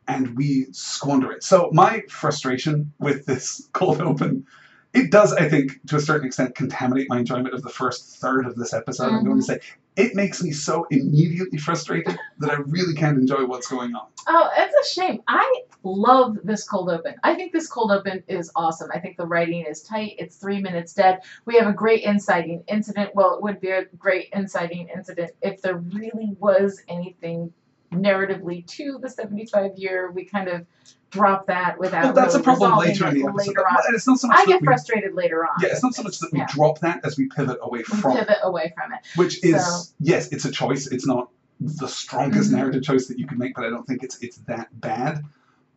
and 0.08 0.36
we 0.36 0.68
squander 0.72 1.32
it. 1.32 1.44
So, 1.44 1.70
my 1.74 2.04
frustration 2.10 2.92
with 3.00 3.26
this 3.26 3.70
cold 3.74 4.02
open. 4.02 4.46
It 4.94 5.10
does, 5.10 5.34
I 5.34 5.50
think, 5.50 5.84
to 5.88 5.96
a 5.96 6.00
certain 6.00 6.28
extent, 6.28 6.54
contaminate 6.54 7.10
my 7.10 7.18
enjoyment 7.18 7.56
of 7.56 7.64
the 7.64 7.70
first 7.70 8.18
third 8.18 8.46
of 8.46 8.56
this 8.56 8.76
episode. 8.76 9.06
I'm 9.06 9.24
going 9.24 9.42
to 9.42 9.44
mm-hmm. 9.44 9.60
say 9.60 9.60
it 9.96 10.16
makes 10.16 10.42
me 10.42 10.52
so 10.52 10.88
immediately 10.90 11.58
frustrated 11.58 12.18
that 12.40 12.50
I 12.50 12.56
really 12.68 12.94
can't 12.96 13.18
enjoy 13.18 13.46
what's 13.46 13.68
going 13.68 13.96
on. 13.96 14.08
Oh, 14.28 14.50
it's 14.58 14.92
a 14.92 14.94
shame. 14.94 15.22
I 15.28 15.64
love 15.84 16.38
this 16.44 16.68
cold 16.68 16.90
open. 16.90 17.16
I 17.24 17.36
think 17.36 17.54
this 17.54 17.68
cold 17.68 17.92
open 17.92 18.24
is 18.28 18.52
awesome. 18.56 18.90
I 18.94 19.00
think 19.00 19.18
the 19.18 19.26
writing 19.26 19.66
is 19.66 19.84
tight. 19.84 20.16
It's 20.18 20.38
three 20.38 20.62
minutes 20.62 20.94
dead. 20.94 21.20
We 21.46 21.56
have 21.56 21.68
a 21.68 21.74
great 21.74 22.04
inciting 22.04 22.64
incident. 22.68 23.14
Well, 23.14 23.36
it 23.36 23.44
would 23.44 23.60
be 23.60 23.70
a 23.70 23.86
great 23.98 24.30
inciting 24.34 24.90
incident 24.94 25.32
if 25.42 25.62
there 25.62 25.78
really 25.78 26.36
was 26.40 26.82
anything 26.88 27.54
narratively 27.94 28.66
to 28.68 28.98
the 29.02 29.10
75 29.10 29.72
year. 29.78 30.12
We 30.12 30.26
kind 30.26 30.48
of 30.50 30.66
drop 31.12 31.46
that 31.48 31.78
without. 31.80 32.04
Well, 32.06 32.14
that's 32.14 32.34
a 32.34 32.38
really 32.40 32.44
problem 32.44 32.72
resolving 32.72 32.90
later 32.90 33.08
in 33.08 33.14
the 33.22 33.30
episode. 33.30 33.48
later 33.50 33.68
on. 33.68 33.78
And 33.88 33.96
it's 33.96 34.08
not 34.08 34.20
so 34.20 34.28
much 34.28 34.40
I 34.40 34.46
get 34.46 34.62
we, 34.62 34.66
frustrated 34.66 35.14
later 35.14 35.44
on. 35.46 35.52
yeah, 35.62 35.70
it's 35.70 35.84
not 35.84 35.94
so 35.94 36.04
much 36.04 36.20
that 36.20 36.32
we 36.34 36.40
Yeah. 36.40 36.48
drop 36.50 36.80
that 36.80 37.02
as 37.06 37.18
we 37.18 37.28
pivot 37.28 37.58
away 37.62 37.80
We 37.80 37.84
from, 37.84 38.12
it, 38.12 38.20
pivot 38.20 38.38
away 38.44 38.74
from 38.76 38.94
it. 38.94 39.00
which 39.16 39.44
is 39.44 39.66
So- 39.66 39.94
yes, 40.00 40.30
it's 40.32 40.46
a 40.46 40.52
choice. 40.52 40.88
It's 40.88 41.06
not 41.06 41.30
the 41.60 41.88
strongest 41.88 42.52
Mhm. 42.52 42.56
narrative 42.56 42.84
choice 42.84 43.08
that 43.08 43.20
you 43.20 43.28
can 43.28 43.38
make, 43.38 43.56
but 43.56 43.64
I 43.64 43.70
don't 43.70 43.86
think 43.86 44.04
it's 44.04 44.18
it's 44.22 44.38
that 44.48 44.68
bad. 44.82 45.24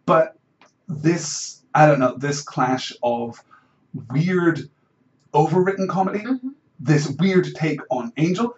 But 0.06 0.36
this, 0.88 1.62
I 1.74 1.86
don't 1.86 1.98
know, 1.98 2.16
this 2.16 2.40
clash 2.42 2.92
of 3.02 3.42
weird, 4.10 4.68
overwritten 5.34 5.88
comedy 5.88 6.20
Mhm. 6.24 6.54
this 6.80 7.08
weird 7.18 7.54
take 7.54 7.80
on 7.90 8.12
Angel. 8.16 8.54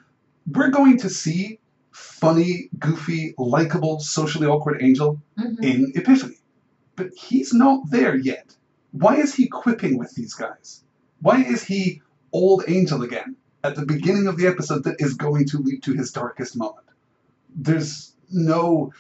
We're 0.51 0.71
going 0.71 0.99
to 0.99 1.11
see 1.11 1.59
funny, 1.99 2.69
goofy, 2.79 3.35
likable, 3.39 4.01
socially 4.01 4.47
awkward 4.47 4.83
angel 4.83 5.21
Mhm. 5.39 5.63
in 5.63 5.93
Epiphany. 5.95 6.37
But 6.97 7.11
he's 7.15 7.53
not 7.53 7.91
there 7.91 8.17
yet. 8.17 8.57
Why 8.93 9.17
is 9.17 9.35
he 9.35 9.47
quipping 9.49 9.99
with 9.99 10.15
these 10.15 10.35
guys? 10.35 10.83
Why 11.21 11.43
is 11.43 11.63
he 11.65 12.03
old 12.33 12.65
angel 12.69 13.03
again 13.03 13.37
at 13.63 13.77
the 13.77 13.85
beginning 13.87 14.27
of 14.27 14.37
the 14.37 14.47
episode 14.47 14.85
that 14.85 14.97
is 15.01 15.15
going 15.15 15.47
to 15.49 15.59
lead 15.59 15.83
to 15.85 15.93
his 15.93 16.11
darkest 16.13 16.57
moment? 16.57 16.87
There's 17.55 18.15
no 18.31 18.93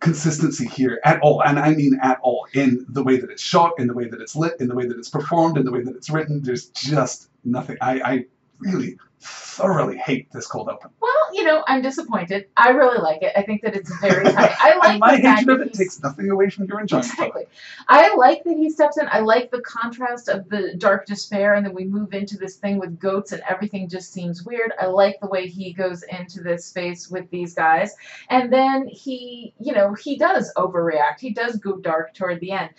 consistency 0.00 0.66
here 0.66 1.00
at 1.04 1.20
all, 1.20 1.42
and 1.42 1.58
I 1.58 1.74
mean 1.74 1.98
at 2.02 2.18
all, 2.22 2.46
in 2.54 2.86
the 2.88 3.02
way 3.04 3.18
that 3.20 3.30
it's 3.30 3.42
shot, 3.42 3.72
in 3.78 3.86
the 3.86 3.94
way 3.94 4.08
that 4.08 4.20
it's 4.20 4.34
lit, 4.34 4.54
in 4.60 4.68
the 4.68 4.74
way 4.74 4.86
that 4.86 4.98
it's 4.98 5.10
performed, 5.10 5.58
in 5.58 5.64
the 5.64 5.70
way 5.70 5.82
that 5.82 5.94
it's 5.94 6.10
written. 6.10 6.42
There's 6.42 6.66
just 6.70 7.28
nothing. 7.44 7.76
I, 7.80 8.00
I 8.00 8.26
really 8.58 8.98
thoroughly 9.20 9.96
hate 9.98 10.32
this 10.32 10.46
cold 10.46 10.68
open. 10.68 10.90
You 11.32 11.44
know, 11.44 11.64
I'm 11.66 11.82
disappointed. 11.82 12.46
I 12.56 12.70
really 12.70 12.98
like 12.98 13.22
it. 13.22 13.32
I 13.36 13.42
think 13.42 13.62
that 13.62 13.74
it's 13.74 13.94
very 14.00 14.24
tight. 14.24 14.52
I 14.58 14.76
like 14.78 15.00
my 15.00 15.20
the 15.20 15.30
hatred 15.34 15.60
of 15.60 15.66
it 15.66 15.72
takes 15.74 16.02
nothing 16.02 16.30
away 16.30 16.50
from 16.50 16.66
your 16.66 16.80
enjoyment. 16.80 17.06
Exactly. 17.06 17.44
I 17.88 18.14
like 18.16 18.44
that 18.44 18.56
he 18.56 18.70
steps 18.70 18.98
in. 18.98 19.08
I 19.10 19.20
like 19.20 19.50
the 19.50 19.60
contrast 19.62 20.28
of 20.28 20.48
the 20.48 20.74
dark 20.76 21.06
despair, 21.06 21.54
and 21.54 21.64
then 21.64 21.74
we 21.74 21.84
move 21.84 22.14
into 22.14 22.36
this 22.36 22.56
thing 22.56 22.78
with 22.78 22.98
goats, 22.98 23.32
and 23.32 23.42
everything 23.48 23.88
just 23.88 24.12
seems 24.12 24.44
weird. 24.44 24.72
I 24.80 24.86
like 24.86 25.20
the 25.20 25.28
way 25.28 25.46
he 25.46 25.72
goes 25.72 26.02
into 26.04 26.42
this 26.42 26.64
space 26.64 27.10
with 27.10 27.28
these 27.30 27.54
guys, 27.54 27.94
and 28.30 28.52
then 28.52 28.86
he, 28.88 29.54
you 29.60 29.72
know, 29.72 29.94
he 29.94 30.16
does 30.16 30.52
overreact. 30.56 31.20
He 31.20 31.32
does 31.32 31.56
go 31.56 31.76
dark 31.76 32.14
toward 32.14 32.40
the 32.40 32.52
end. 32.52 32.70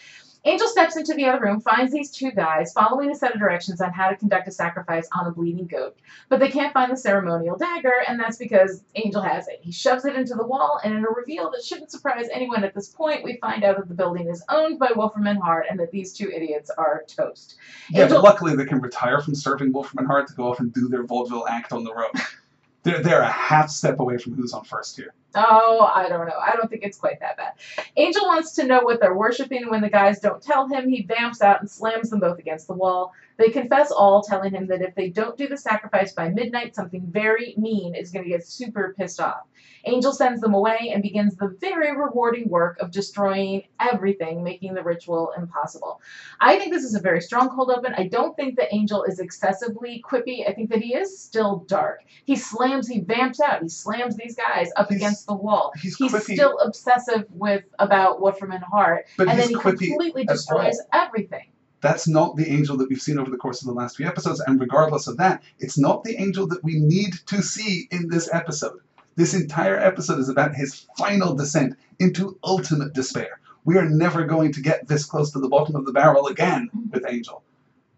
Angel 0.46 0.68
steps 0.68 0.98
into 0.98 1.14
the 1.14 1.26
other 1.26 1.40
room, 1.42 1.62
finds 1.62 1.94
these 1.94 2.12
two 2.12 2.32
guys, 2.32 2.74
following 2.74 3.10
a 3.10 3.16
set 3.16 3.34
of 3.34 3.40
directions 3.40 3.80
on 3.80 3.94
how 3.94 4.10
to 4.10 4.16
conduct 4.18 4.46
a 4.48 4.52
sacrifice 4.52 5.08
on 5.14 5.26
a 5.26 5.32
bleeding 5.32 5.68
goat. 5.68 5.98
But 6.28 6.42
they 6.42 6.50
can't 6.50 6.74
find 6.74 6.92
the 6.92 6.98
ceremonial 6.98 7.58
dagger, 7.58 8.04
and 8.08 8.20
that's 8.20 8.36
because 8.38 8.84
Angel 8.96 9.22
has 9.22 9.48
it. 9.48 9.60
He 9.62 9.72
shoves 9.72 10.04
it 10.04 10.18
into 10.18 10.36
the 10.36 10.46
wall, 10.46 10.82
and 10.84 10.94
in 10.94 11.06
a 11.06 11.10
reveal 11.10 11.50
that 11.52 11.64
shouldn't 11.64 11.92
surprise 11.92 12.28
anyone 12.34 12.66
at 12.66 12.74
this 12.74 12.90
point, 12.90 13.24
we 13.24 13.38
find 13.38 13.64
out 13.64 13.78
that 13.78 13.88
the 13.88 13.94
building 13.94 14.28
is 14.28 14.44
owned 14.50 14.80
by 14.80 14.92
Wolfram 14.94 15.28
and 15.28 15.42
Hart, 15.42 15.68
and 15.70 15.80
that 15.80 15.92
these 15.92 16.12
two 16.12 16.30
idiots 16.30 16.70
are 16.78 17.06
toast. 17.08 17.56
Yeah, 17.90 18.04
Angel- 18.04 18.18
but 18.18 18.26
luckily 18.26 18.54
they 18.56 18.66
can 18.66 18.82
retire 18.82 19.22
from 19.22 19.36
serving 19.36 19.72
Wolfram 19.72 20.00
and 20.00 20.08
Hart 20.08 20.28
to 20.28 20.34
go 20.34 20.52
off 20.52 20.60
and 20.60 20.74
do 20.74 20.90
their 20.90 21.04
vaudeville 21.04 21.48
act 21.48 21.72
on 21.72 21.86
the 21.86 21.94
road. 21.94 22.12
they're, 22.84 23.02
they're 23.02 23.22
a 23.22 23.32
half 23.32 23.70
step 23.70 24.02
away 24.02 24.18
from 24.18 24.34
who's 24.34 24.52
on 24.52 24.66
first 24.66 24.98
here. 24.98 25.14
Oh, 25.36 25.90
I 25.94 26.08
don't 26.10 26.28
know. 26.28 26.38
I 26.40 26.56
don't 26.56 26.70
think 26.70 26.84
it's 26.84 26.98
quite 26.98 27.20
that 27.20 27.38
bad. 27.38 27.54
Angel 27.98 28.26
wants 28.26 28.54
to 28.54 28.66
know 28.66 28.82
what 28.82 29.00
they're 29.00 29.16
worshiping. 29.18 29.70
When 29.70 29.82
the 29.82 29.90
guys 29.90 30.20
don't 30.20 30.42
tell 30.42 30.68
him, 30.68 30.88
he 30.90 31.04
vamps 31.04 31.42
out 31.42 31.60
and 31.60 31.70
slams 31.70 32.10
them 32.10 32.20
both 32.20 32.40
against 32.40 32.68
the 32.68 32.74
wall. 32.74 33.14
They 33.38 33.50
confess 33.50 33.92
all, 33.92 34.22
telling 34.22 34.52
him 34.52 34.68
that 34.68 34.82
if 34.84 34.94
they 34.94 35.10
don't 35.10 35.36
do 35.38 35.48
the 35.48 35.58
sacrifice 35.58 36.14
by 36.14 36.30
midnight, 36.30 36.76
something 36.76 37.02
very 37.08 37.56
mean 37.58 37.96
is 37.96 38.12
going 38.12 38.24
to 38.26 38.30
get 38.30 38.46
super 38.46 38.94
pissed 38.98 39.20
off. 39.20 39.42
Angel 39.86 40.14
sends 40.14 40.40
them 40.40 40.54
away 40.54 40.92
and 40.94 41.02
begins 41.02 41.36
the 41.36 41.58
very 41.60 41.96
rewarding 41.98 42.48
work 42.48 42.80
of 42.80 42.92
destroying 42.92 43.64
everything, 43.80 44.44
making 44.44 44.76
the 44.76 44.84
ritual 44.84 45.34
impossible. 45.36 46.00
I 46.40 46.58
think 46.58 46.72
this 46.74 46.84
is 46.84 46.96
a 46.96 47.02
very 47.02 47.22
strong 47.22 47.50
cold 47.50 47.72
open. 47.72 47.94
I 47.98 48.08
don't 48.08 48.36
think 48.36 48.56
that 48.58 48.74
Angel 48.74 49.04
is 49.04 49.20
excessively 49.20 50.02
quippy. 50.08 50.48
I 50.48 50.54
think 50.54 50.70
that 50.70 50.82
he 50.82 50.94
is 50.96 51.18
still 51.20 51.66
dark. 51.68 52.04
He 52.26 52.36
slams, 52.36 52.88
he 52.88 53.02
vamps 53.02 53.40
out, 53.42 53.62
he 53.64 53.70
slams 53.70 54.16
these 54.16 54.36
guys 54.36 54.70
up 54.78 54.90
He's- 54.90 55.02
against 55.02 55.23
the 55.26 55.34
wall. 55.34 55.72
He's, 55.76 55.98
He's 55.98 56.12
quippy, 56.12 56.36
still 56.36 56.58
obsessive 56.60 57.26
with 57.30 57.64
about 57.80 58.22
Wolfram 58.22 58.52
and 58.52 58.64
Hart, 58.64 59.06
but 59.18 59.28
and 59.28 59.40
he's 59.40 59.50
then 59.50 59.58
he 59.58 59.64
quippy. 59.64 59.88
completely 59.90 60.26
destroys 60.26 60.80
everything. 60.92 61.48
That's 61.82 62.08
not 62.08 62.38
the 62.38 62.50
angel 62.50 62.78
that 62.78 62.90
we've 62.90 63.02
seen 63.02 63.20
over 63.20 63.30
the 63.30 63.38
course 63.38 63.62
of 63.62 63.68
the 63.68 63.74
last 63.74 63.98
few 63.98 64.08
episodes, 64.08 64.40
and 64.40 64.60
regardless 64.60 65.08
of 65.08 65.18
that, 65.18 65.44
it's 65.60 65.78
not 65.78 66.04
the 66.04 66.16
angel 66.16 66.48
that 66.48 66.64
we 66.64 66.80
need 66.80 67.14
to 67.28 67.42
see 67.42 67.88
in 67.92 68.08
this 68.08 68.30
episode. 68.34 68.80
This 69.16 69.34
entire 69.34 69.78
episode 69.78 70.20
is 70.20 70.30
about 70.30 70.56
his 70.56 70.88
final 70.98 71.36
descent 71.36 71.76
into 72.00 72.40
ultimate 72.44 72.94
despair. 72.94 73.40
We 73.66 73.78
are 73.78 73.88
never 73.88 74.24
going 74.26 74.52
to 74.54 74.62
get 74.62 74.88
this 74.88 75.06
close 75.06 75.32
to 75.32 75.40
the 75.40 75.50
bottom 75.50 75.76
of 75.76 75.86
the 75.86 75.92
barrel 75.92 76.28
again 76.28 76.70
mm-hmm. 76.76 76.90
with 76.92 77.06
Angel. 77.08 77.44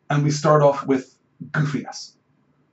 And 0.09 0.23
we 0.23 0.31
start 0.31 0.61
off 0.61 0.85
with 0.85 1.17
goofiness, 1.51 2.13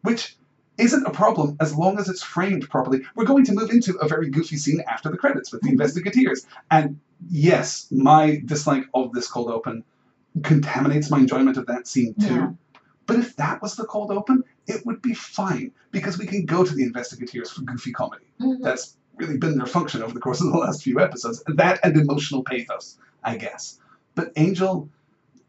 which 0.02 0.36
isn't 0.78 1.06
a 1.06 1.10
problem 1.10 1.56
as 1.60 1.74
long 1.74 1.98
as 1.98 2.08
it's 2.08 2.22
framed 2.22 2.68
properly. 2.68 3.02
We're 3.14 3.24
going 3.24 3.44
to 3.44 3.52
move 3.52 3.70
into 3.70 3.96
a 3.98 4.08
very 4.08 4.30
goofy 4.30 4.56
scene 4.56 4.82
after 4.88 5.10
the 5.10 5.16
credits 5.16 5.52
with 5.52 5.62
the 5.62 5.68
investigators. 5.68 6.46
And 6.70 6.98
yes, 7.30 7.88
my 7.90 8.40
dislike 8.46 8.84
of 8.94 9.12
this 9.12 9.28
cold 9.28 9.50
open 9.50 9.84
contaminates 10.42 11.10
my 11.10 11.18
enjoyment 11.18 11.56
of 11.58 11.66
that 11.66 11.86
scene 11.86 12.14
too. 12.14 12.34
Yeah. 12.34 12.50
But 13.06 13.18
if 13.18 13.36
that 13.36 13.60
was 13.60 13.76
the 13.76 13.84
cold 13.84 14.10
open, 14.10 14.44
it 14.66 14.86
would 14.86 15.02
be 15.02 15.12
fine 15.12 15.72
because 15.90 16.18
we 16.18 16.26
can 16.26 16.46
go 16.46 16.64
to 16.64 16.74
the 16.74 16.82
investigators 16.82 17.50
for 17.50 17.62
goofy 17.62 17.92
comedy. 17.92 18.24
Mhm. 18.40 18.62
That's 18.62 18.96
really 19.16 19.36
been 19.36 19.58
their 19.58 19.66
function 19.66 20.02
over 20.02 20.14
the 20.14 20.20
course 20.20 20.40
of 20.40 20.52
the 20.52 20.58
last 20.58 20.82
few 20.82 21.00
episodes. 21.00 21.42
That 21.46 21.80
and 21.82 21.96
emotional 21.96 22.42
pathos, 22.42 22.96
I 23.22 23.36
guess. 23.36 23.78
But 24.14 24.32
Angel 24.36 24.88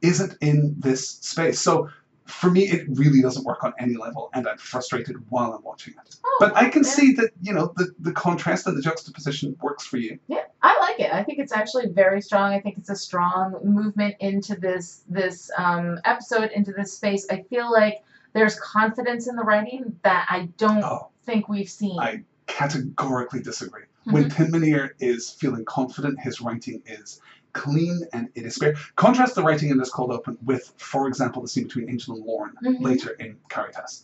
isn't 0.01 0.35
in 0.41 0.75
this 0.79 1.07
space. 1.07 1.59
So 1.59 1.89
for 2.25 2.49
me, 2.49 2.63
it 2.63 2.85
really 2.89 3.21
doesn't 3.21 3.43
work 3.45 3.63
on 3.63 3.73
any 3.79 3.95
level, 3.95 4.29
and 4.33 4.47
I'm 4.47 4.57
frustrated 4.57 5.17
while 5.29 5.53
I'm 5.53 5.63
watching 5.63 5.93
it. 6.05 6.15
Oh, 6.25 6.37
But 6.39 6.55
I 6.55 6.69
can 6.69 6.83
yeah. 6.83 6.89
see 6.89 7.11
that, 7.13 7.31
you 7.41 7.53
know, 7.53 7.73
the, 7.75 7.93
the 7.99 8.11
contrast 8.13 8.65
and 8.67 8.77
the 8.77 8.81
juxtaposition 8.81 9.57
works 9.61 9.85
for 9.85 9.97
you. 9.97 10.17
Yeah, 10.27 10.43
I 10.61 10.79
like 10.79 10.99
it. 10.99 11.13
I 11.13 11.23
think 11.23 11.39
it's 11.39 11.51
actually 11.53 11.87
very 11.89 12.21
strong. 12.21 12.53
I 12.53 12.59
think 12.61 12.77
it's 12.77 12.89
a 12.89 12.95
strong 12.95 13.59
movement 13.63 14.15
into 14.19 14.55
this 14.55 15.03
this 15.09 15.51
um, 15.57 15.99
episode, 16.05 16.51
into 16.51 16.71
this 16.71 16.93
space. 16.93 17.27
I 17.29 17.41
feel 17.49 17.71
like 17.71 18.03
there's 18.33 18.59
confidence 18.59 19.27
in 19.27 19.35
the 19.35 19.43
writing 19.43 19.95
that 20.03 20.25
I 20.29 20.49
don't 20.57 20.83
Oh. 20.83 21.09
think 21.25 21.49
we've 21.49 21.69
seen. 21.69 21.99
I 21.99 22.23
categorically 22.47 23.41
disagree. 23.41 23.83
When 24.05 24.29
Tim 24.29 24.51
Minear 24.51 24.91
is 24.99 25.29
feeling 25.29 25.63
confident, 25.65 26.19
his 26.19 26.41
writing 26.41 26.81
is 26.85 27.21
clean 27.53 28.01
and 28.13 28.29
it 28.35 28.45
is 28.45 28.55
spare. 28.55 28.75
Contrast 28.95 29.35
the 29.35 29.43
writing 29.43 29.69
in 29.69 29.77
this 29.77 29.89
cold 29.89 30.11
open 30.11 30.37
with, 30.43 30.73
for 30.77 31.07
example, 31.07 31.41
the 31.41 31.47
scene 31.47 31.63
between 31.65 31.89
Angel 31.89 32.15
and 32.15 32.25
Lorne 32.25 32.53
Mhm. 32.63 32.81
later 32.81 33.11
in 33.11 33.37
Caritas. 33.49 34.03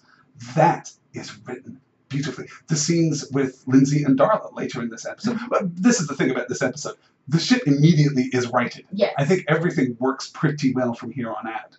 That 0.56 0.92
is 1.14 1.38
written 1.46 1.82
beautifully. 2.08 2.48
The 2.68 2.76
scenes 2.76 3.26
with 3.32 3.64
Lindsey 3.68 4.04
and 4.04 4.18
Darla 4.18 4.56
later 4.56 4.82
in 4.82 4.90
this 4.90 5.06
episode. 5.06 5.38
Mhm. 5.38 5.50
Well, 5.50 5.62
this 5.74 6.00
is 6.00 6.08
the 6.08 6.16
thing 6.16 6.32
about 6.32 6.48
this 6.50 6.62
episode. 6.62 6.96
The 7.28 7.40
shit 7.40 7.68
immediately 7.68 8.30
is 8.34 8.48
righted. 8.48 8.86
yes. 8.92 9.14
I 9.18 9.26
think 9.26 9.46
everything 9.48 9.96
works 10.00 10.30
pretty 10.34 10.74
well 10.74 10.94
from 10.96 11.12
here 11.12 11.32
on 11.32 11.48
out. 11.48 11.78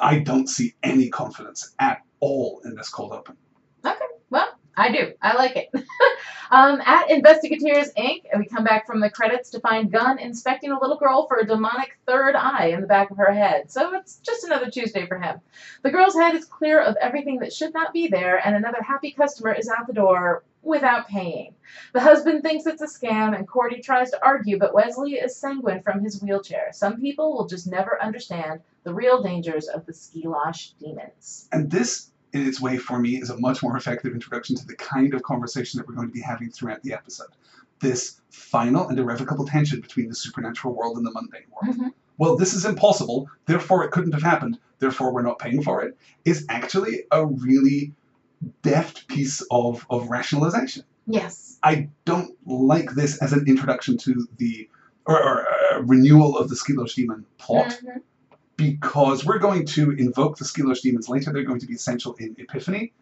I 0.00 0.18
don't 0.18 0.48
see 0.48 0.74
any 0.82 1.08
confidence 1.08 1.74
at 1.78 2.02
all 2.20 2.60
in 2.64 2.74
this 2.74 2.88
cold 2.88 3.12
open. 3.12 3.36
I 4.76 4.90
do. 4.90 5.12
I 5.20 5.36
like 5.36 5.56
it. 5.56 5.70
um, 6.50 6.80
at 6.80 7.10
Investigators 7.10 7.92
Inc., 7.96 8.22
and 8.32 8.40
we 8.40 8.46
come 8.46 8.64
back 8.64 8.86
from 8.86 9.00
the 9.00 9.10
credits 9.10 9.50
to 9.50 9.60
find 9.60 9.92
Gunn 9.92 10.18
inspecting 10.18 10.70
a 10.70 10.80
little 10.80 10.96
girl 10.96 11.26
for 11.26 11.38
a 11.38 11.46
demonic 11.46 11.98
third 12.06 12.34
eye 12.34 12.72
in 12.74 12.80
the 12.80 12.86
back 12.86 13.10
of 13.10 13.18
her 13.18 13.32
head. 13.32 13.70
So 13.70 13.94
it's 13.94 14.16
just 14.18 14.44
another 14.44 14.70
Tuesday 14.70 15.06
for 15.06 15.18
him. 15.18 15.40
The 15.82 15.90
girl's 15.90 16.14
head 16.14 16.34
is 16.34 16.44
clear 16.46 16.80
of 16.80 16.96
everything 17.00 17.40
that 17.40 17.52
should 17.52 17.74
not 17.74 17.92
be 17.92 18.08
there, 18.08 18.38
and 18.44 18.56
another 18.56 18.82
happy 18.82 19.12
customer 19.12 19.52
is 19.52 19.68
out 19.68 19.86
the 19.86 19.92
door 19.92 20.44
without 20.62 21.08
paying. 21.08 21.54
The 21.92 22.00
husband 22.00 22.42
thinks 22.42 22.66
it's 22.66 22.82
a 22.82 22.86
scam, 22.86 23.36
and 23.36 23.48
Cordy 23.48 23.80
tries 23.80 24.10
to 24.12 24.24
argue, 24.24 24.58
but 24.58 24.74
Wesley 24.74 25.14
is 25.14 25.36
sanguine 25.36 25.82
from 25.82 26.02
his 26.02 26.22
wheelchair. 26.22 26.68
Some 26.72 27.00
people 27.00 27.32
will 27.34 27.46
just 27.46 27.66
never 27.66 28.00
understand 28.00 28.60
the 28.84 28.94
real 28.94 29.22
dangers 29.22 29.68
of 29.68 29.86
the 29.86 29.92
Skilosh 29.92 30.72
demons. 30.78 31.48
And 31.52 31.70
this, 31.70 32.11
in 32.32 32.46
its 32.46 32.60
way, 32.60 32.78
for 32.78 32.98
me, 32.98 33.20
is 33.20 33.30
a 33.30 33.38
much 33.38 33.62
more 33.62 33.76
effective 33.76 34.12
introduction 34.14 34.56
to 34.56 34.66
the 34.66 34.76
kind 34.76 35.14
of 35.14 35.22
conversation 35.22 35.78
that 35.78 35.86
we're 35.86 35.94
going 35.94 36.08
to 36.08 36.12
be 36.14 36.20
having 36.20 36.50
throughout 36.50 36.82
the 36.82 36.92
episode. 36.92 37.28
This 37.80 38.20
final 38.30 38.88
and 38.88 38.98
irrevocable 38.98 39.44
tension 39.46 39.80
between 39.80 40.08
the 40.08 40.14
supernatural 40.14 40.74
world 40.74 40.96
and 40.96 41.06
the 41.06 41.10
mundane 41.12 41.42
world. 41.50 41.76
Mhm. 41.76 41.92
Well, 42.18 42.36
this 42.36 42.54
is 42.54 42.64
impossible, 42.64 43.28
therefore 43.46 43.84
it 43.84 43.90
couldn't 43.90 44.12
have 44.12 44.22
happened, 44.22 44.58
therefore 44.78 45.12
we're 45.12 45.22
not 45.22 45.38
paying 45.38 45.62
for 45.62 45.82
it, 45.82 45.96
is 46.24 46.46
actually 46.48 47.04
a 47.10 47.26
really 47.26 47.92
deft 48.62 49.08
piece 49.08 49.42
of, 49.50 49.86
of 49.90 50.08
rationalization. 50.08 50.84
Yes. 51.06 51.58
I 51.62 51.88
don't 52.04 52.36
like 52.46 52.92
this 52.92 53.18
as 53.18 53.32
an 53.32 53.44
introduction 53.46 53.96
to 53.98 54.26
the, 54.38 54.68
or, 55.06 55.20
or 55.22 55.46
a 55.72 55.82
renewal 55.82 56.38
of 56.38 56.48
the 56.48 56.54
Skilosh 56.54 56.94
demon 56.94 57.24
plot 57.38 57.78
Mhm. 57.84 58.02
Because 58.62 59.24
we're 59.24 59.38
going 59.38 59.66
to 59.66 59.90
invoke 59.92 60.36
the 60.38 60.44
Skilosh 60.44 60.82
demons 60.82 61.08
later. 61.08 61.32
They're 61.32 61.42
going 61.52 61.60
to 61.60 61.66
be 61.66 61.74
essential 61.74 62.14
in 62.14 62.36
Epiphany. 62.38 62.92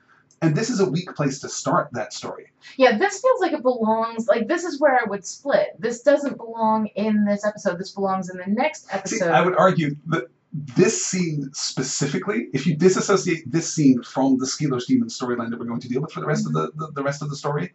And 0.43 0.57
this 0.57 0.71
is 0.71 0.81
a 0.81 0.89
weak 0.89 1.15
place 1.15 1.39
to 1.41 1.51
start 1.51 1.91
that 1.93 2.15
story. 2.15 2.47
Yeah, 2.79 2.97
this 2.97 3.21
feels 3.21 3.41
like 3.43 3.53
it 3.53 3.63
belongs. 3.63 4.27
Like 4.27 4.49
this 4.49 4.65
is 4.65 4.81
where 4.81 4.99
I 4.99 5.05
would 5.07 5.27
split. 5.27 5.69
This 5.79 6.01
doesn't 6.03 6.39
belong 6.39 6.87
in 6.97 7.27
this 7.27 7.45
episode. 7.45 7.79
This 7.79 7.91
belongs 7.91 8.31
in 8.31 8.39
the 8.39 8.47
next 8.47 8.87
episode. 8.91 9.17
See, 9.17 9.25
I 9.25 9.43
would 9.43 9.57
argue 9.57 9.97
that 10.07 10.29
this 10.53 11.05
scene 11.05 11.51
specifically, 11.53 12.49
if 12.55 12.67
you 12.67 12.75
disassociate 12.75 13.51
this 13.53 13.73
scene 13.73 14.03
from 14.03 14.39
the 14.39 14.47
Skilosh 14.47 14.87
demon 14.87 15.09
storyline 15.09 15.51
that 15.51 15.59
we're 15.61 15.67
going 15.67 15.81
to 15.81 15.89
deal 15.89 16.01
with 16.01 16.13
for 16.13 16.21
the 16.21 16.27
rest 16.27 16.47
of 16.47 16.55
the, 16.55 16.73
the, 16.75 16.91
the 16.93 17.03
rest 17.03 17.21
of 17.23 17.29
the 17.29 17.37
story, 17.37 17.75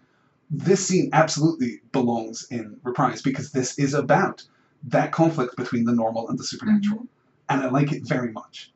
this 0.49 0.85
scene 0.87 1.09
absolutely 1.13 1.81
belongs 1.91 2.47
in 2.49 2.77
Reprise 2.83 3.21
because 3.21 3.51
this 3.51 3.77
is 3.77 3.93
about 3.93 4.43
that 4.87 5.11
conflict 5.11 5.55
between 5.55 5.85
the 5.85 5.93
normal 5.93 6.29
and 6.29 6.37
the 6.37 6.43
supernatural. 6.43 7.01
Mhm. 7.01 7.07
And 7.49 7.61
I 7.61 7.69
like 7.69 7.91
it 7.91 8.07
very 8.07 8.31
much. 8.31 8.71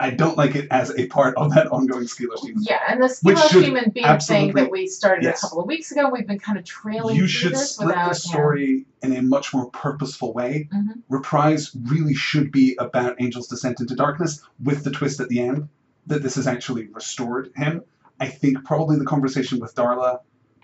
I 0.00 0.10
don't 0.10 0.38
like 0.38 0.54
it 0.54 0.68
as 0.70 0.96
a 0.96 1.06
part 1.08 1.36
of 1.36 1.52
that 1.54 1.66
ongoing 1.72 2.04
Skilosh 2.04 2.42
demon. 2.42 2.62
Yeah, 2.62 2.78
and 2.88 3.02
the 3.02 3.08
Skilosh 3.08 3.50
demon 3.50 3.90
being 3.90 4.18
thing 4.20 4.52
that 4.54 4.70
we 4.70 4.86
started 4.86 5.24
yes. 5.24 5.42
a 5.42 5.46
couple 5.46 5.60
of 5.60 5.66
weeks 5.66 5.90
ago. 5.90 6.08
We've 6.08 6.26
been 6.26 6.38
kind 6.38 6.56
of 6.56 6.64
trailing 6.64 7.16
You 7.16 7.26
should 7.26 7.52
this 7.52 7.72
split 7.72 7.96
the 7.96 8.14
story 8.14 8.86
in 9.02 9.16
a 9.16 9.22
much 9.22 9.52
more 9.52 9.70
purposeful 9.70 10.32
way. 10.32 10.68
Mhm. 10.72 11.02
Reprise 11.08 11.74
really 11.74 12.14
should 12.14 12.52
be 12.52 12.76
about 12.78 13.20
Angel's 13.20 13.48
descent 13.48 13.80
into 13.80 13.96
darkness, 13.96 14.40
with 14.62 14.84
the 14.84 14.92
twist 14.92 15.18
at 15.18 15.28
the 15.28 15.40
end 15.40 15.68
that 16.06 16.22
this 16.22 16.36
has 16.36 16.46
actually 16.46 16.86
restored 16.92 17.50
him. 17.56 17.82
I 18.20 18.28
think 18.28 18.64
probably 18.64 18.98
the 18.98 19.04
conversation 19.04 19.58
with 19.58 19.74
Darla 19.74 20.20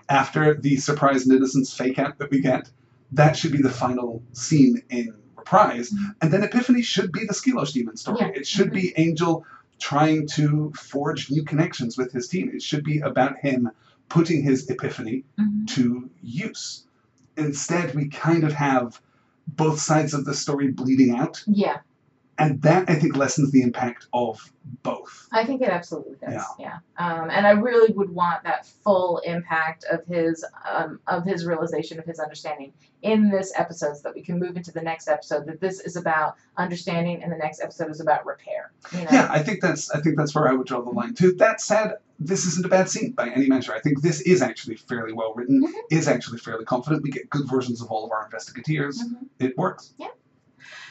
after 0.09 0.55
the 0.55 0.77
surprise 0.77 1.27
and 1.27 1.35
innocence 1.35 1.73
fake 1.73 1.99
out 1.99 2.19
that 2.19 2.31
we 2.31 2.41
get, 2.41 2.71
that 3.13 3.37
should 3.37 3.53
be 3.53 3.63
the 3.63 3.71
final 3.71 4.23
scene 4.33 4.83
in 4.91 5.15
Reprise. 5.45 5.91
Mhm. 5.91 6.15
And 6.23 6.33
then 6.33 6.43
Epiphany 6.43 6.83
should 6.83 7.13
be 7.13 7.25
the 7.27 7.35
Skilosh 7.35 7.73
demon 7.75 7.97
story. 7.97 8.19
Yeah. 8.21 8.29
It 8.29 8.47
should 8.47 8.73
be 8.73 8.95
Angel 8.97 9.45
trying 9.79 10.27
to 10.29 10.73
forge 10.75 11.31
new 11.31 11.43
connections 11.45 11.99
with 11.99 12.13
his 12.13 12.29
team. 12.29 12.51
It 12.55 12.63
should 12.63 12.83
be 12.85 13.01
about 13.01 13.39
him 13.39 13.71
putting 14.09 14.43
his 14.43 14.71
epiphany 14.71 15.25
Mhm. 15.39 15.67
to 15.75 16.09
use. 16.23 16.85
Instead, 17.37 17.95
we 17.95 18.09
kind 18.09 18.45
of 18.45 18.53
have 18.53 19.01
both 19.47 19.79
sides 19.81 20.15
of 20.15 20.25
the 20.25 20.33
story 20.35 20.69
bleeding 20.71 21.11
out, 21.15 21.43
Yeah, 21.47 21.79
and 22.39 22.61
that 22.63 22.89
I 22.91 22.95
think 22.95 23.17
lessens 23.17 23.53
the 23.53 23.63
impact 23.63 24.07
of 24.13 24.53
both. 24.83 25.29
I 25.31 25.45
think 25.45 25.61
it 25.63 25.69
absolutely 25.69 26.17
does. 26.17 26.33
Yeah. 26.33 26.45
Yeah, 26.59 26.79
Um, 26.99 27.31
and 27.31 27.47
I 27.47 27.51
really 27.51 27.93
would 27.93 28.11
want 28.11 28.43
that 28.45 28.67
full 28.67 29.19
impact 29.19 29.85
of 29.91 30.05
his 30.07 30.45
um, 30.69 31.01
of 31.07 31.25
his 31.25 31.45
realization 31.47 31.99
of 31.99 32.05
his 32.07 32.19
understanding 32.19 32.73
in 33.03 33.29
this 33.31 33.53
episode, 33.57 33.97
so 33.97 34.03
that 34.05 34.15
we 34.15 34.23
can 34.23 34.39
move 34.39 34.57
into 34.57 34.73
the 34.73 34.81
next 34.81 35.09
episode. 35.09 35.47
That 35.47 35.61
this 35.61 35.81
is 35.81 35.97
about 35.97 36.37
understanding, 36.57 37.23
and 37.23 37.31
the 37.31 37.37
next 37.37 37.61
episode 37.63 37.91
is 37.91 38.01
about 38.01 38.25
repair. 38.27 38.73
You 38.93 39.01
know? 39.05 39.09
Yeah, 39.13 39.29
I 39.31 39.43
think 39.43 39.61
that's 39.61 39.91
I 39.91 40.01
think 40.01 40.17
that's 40.17 40.35
where 40.35 40.49
I 40.49 40.53
would 40.55 40.67
draw 40.67 40.81
the 40.81 40.91
line 40.91 41.15
too. 41.15 41.35
That 41.35 41.61
said, 41.61 41.97
this 42.19 42.47
isn't 42.47 42.65
a 42.65 42.69
bad 42.69 42.89
scene 42.89 43.13
by 43.13 43.29
any 43.29 43.47
measure. 43.49 43.75
I 43.75 43.81
think 43.81 44.01
this 44.03 44.23
is 44.23 44.41
actually 44.41 44.77
fairly 44.77 45.13
well 45.13 45.35
written, 45.35 45.63
Mhm. 45.63 45.73
is 45.91 46.09
actually 46.09 46.39
fairly 46.39 46.65
confident. 46.65 47.03
We 47.03 47.11
get 47.11 47.29
good 47.31 47.47
versions 47.49 47.83
of 47.83 47.91
all 47.91 48.05
of 48.07 48.13
our 48.13 48.25
investigators. 48.25 49.03
Mhm. 49.03 49.27
It 49.39 49.59
works. 49.59 49.93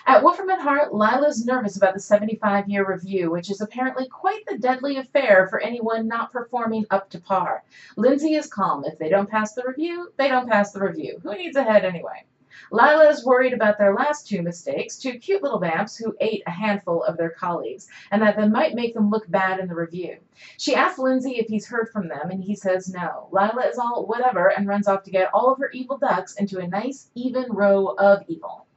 At 0.05 0.21
Wolfram 0.21 0.49
and 0.49 0.61
Hart, 0.61 0.93
Lila's 0.93 1.45
nervous 1.45 1.77
about 1.77 1.93
the 1.93 1.99
75 2.01 2.67
year 2.67 2.85
review, 2.85 3.31
which 3.31 3.49
is 3.49 3.61
apparently 3.61 4.05
quite 4.09 4.45
the 4.45 4.57
deadly 4.57 4.97
affair 4.97 5.47
for 5.47 5.61
anyone 5.61 6.09
not 6.09 6.33
performing 6.33 6.85
up 6.91 7.09
to 7.11 7.21
par. 7.21 7.63
Lindsey 7.95 8.33
is 8.33 8.47
calm. 8.47 8.83
If 8.83 8.99
they 8.99 9.07
don't 9.07 9.29
pass 9.29 9.53
the 9.53 9.63
review, 9.65 10.11
they 10.17 10.27
don't 10.27 10.49
pass 10.49 10.73
the 10.73 10.81
review. 10.81 11.21
Who 11.23 11.33
needs 11.35 11.55
a 11.55 11.63
head 11.63 11.85
anyway? 11.85 12.25
Lila 12.69 13.07
is 13.07 13.23
worried 13.23 13.53
about 13.53 13.77
their 13.77 13.95
last 13.95 14.27
two 14.27 14.41
mistakes, 14.41 14.97
two 14.97 15.17
cute 15.19 15.41
little 15.41 15.59
vamps 15.59 15.95
who 15.95 16.17
ate 16.19 16.43
a 16.47 16.51
handful 16.51 17.01
of 17.03 17.15
their 17.15 17.29
colleagues, 17.29 17.87
and 18.11 18.21
that 18.21 18.35
they 18.35 18.47
might 18.47 18.75
make 18.75 18.93
them 18.93 19.09
look 19.09 19.31
bad 19.31 19.61
in 19.61 19.69
the 19.69 19.75
review. 19.75 20.17
She 20.57 20.75
asks 20.75 20.99
Lindsey 20.99 21.39
if 21.39 21.47
he's 21.47 21.67
heard 21.67 21.89
from 21.89 22.09
them, 22.09 22.29
and 22.29 22.43
he 22.43 22.55
says 22.55 22.93
no. 22.93 23.29
Lila 23.31 23.67
is 23.67 23.77
all 23.77 24.05
whatever 24.05 24.49
and 24.49 24.67
runs 24.67 24.89
off 24.89 25.03
to 25.03 25.11
get 25.11 25.33
all 25.33 25.49
of 25.49 25.59
her 25.59 25.71
evil 25.71 25.97
ducks 25.97 26.35
into 26.35 26.59
a 26.59 26.67
nice, 26.67 27.09
even 27.15 27.53
row 27.53 27.95
of 27.97 28.23
evil. 28.27 28.67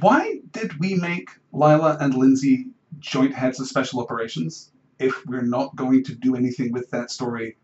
Why 0.00 0.40
did 0.50 0.78
we 0.80 0.94
make 0.96 1.30
Lila 1.52 1.96
and 2.00 2.14
Lindsey 2.14 2.66
joint 2.98 3.32
heads 3.32 3.60
of 3.60 3.68
special 3.68 4.00
operations 4.00 4.72
if 4.98 5.24
we're 5.26 5.42
not 5.42 5.76
going 5.76 6.02
to 6.04 6.14
do 6.14 6.34
anything 6.34 6.72
with 6.72 6.90
that 6.90 7.12
story 7.12 7.56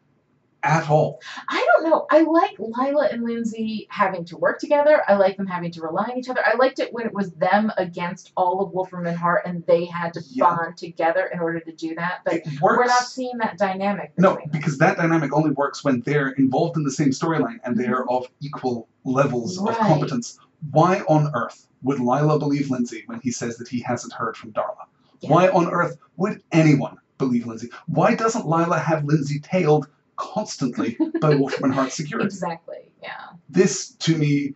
at 0.63 0.89
all? 0.89 1.21
I 1.49 1.67
don't 1.67 1.91
know. 1.91 2.07
I 2.09 2.23
like 2.23 2.57
Lila 2.59 3.09
and 3.11 3.25
Lindsey 3.25 3.89
having 3.91 4.25
to 4.27 4.37
work 4.37 4.61
together. 4.61 5.03
I 5.09 5.15
like 5.15 5.39
them 5.39 5.47
having 5.47 5.73
to 5.73 5.83
rely 5.83 6.05
on 6.05 6.19
each 6.19 6.29
other. 6.29 6.43
I 6.47 6.57
liked 6.57 6.79
it 6.79 6.93
when 6.93 7.05
it 7.05 7.13
was 7.13 7.33
them 7.33 7.73
against 7.77 8.31
all 8.37 8.61
of 8.61 8.71
Wolfram 8.73 9.07
and 9.07 9.17
Hart 9.17 9.43
and 9.45 9.67
they 9.67 9.87
had 9.87 10.15
to 10.15 10.23
Yeah. 10.29 10.45
bond 10.45 10.77
together 10.77 11.31
in 11.33 11.41
order 11.41 11.59
to 11.59 11.73
do 11.73 11.97
that. 11.97 12.21
But 12.25 12.43
we're 12.61 12.85
not 12.85 13.07
seeing 13.07 13.39
that 13.39 13.59
dynamic 13.59 14.13
No, 14.19 14.35
them. 14.35 14.51
because 14.53 14.79
that 14.79 14.99
dynamic 14.99 15.33
only 15.33 15.51
works 15.51 15.83
when 15.83 16.03
they're 16.03 16.29
involved 16.31 16.77
in 16.77 16.85
the 16.85 16.93
same 16.93 17.11
storyline 17.11 17.59
and 17.65 17.77
they 17.77 17.89
are 17.89 18.05
mm-hmm. 18.05 18.15
of 18.15 18.29
equal 18.41 18.89
levels 19.05 19.59
of 19.59 19.77
competence. 19.79 20.39
Why 20.71 21.01
on 21.09 21.33
earth 21.35 21.67
would 21.83 21.99
Lila 21.99 22.39
believe 22.39 22.71
Lindsey 22.71 23.03
when 23.07 23.21
he 23.21 23.31
says 23.31 23.57
that 23.59 23.69
he 23.69 23.81
hasn't 23.81 24.13
heard 24.13 24.37
from 24.37 24.53
Darla? 24.53 24.87
Yeah. 25.21 25.31
Why 25.31 25.49
on 25.49 25.69
earth 25.71 25.99
would 26.17 26.43
anyone 26.53 26.99
believe 27.19 27.47
Lindsey? 27.47 27.71
Why 27.87 28.15
doesn't 28.15 28.47
Lila 28.47 28.79
have 28.79 29.05
Lindsey 29.05 29.40
tailed 29.40 29.88
constantly 30.16 30.97
by 31.21 31.35
Wolfram 31.37 31.64
and 31.64 31.75
Hart 31.75 31.93
security? 31.93 32.27
Exactly. 32.27 32.90
Yeah. 33.03 33.11
This, 33.49 33.90
to 33.93 34.16
me, 34.16 34.55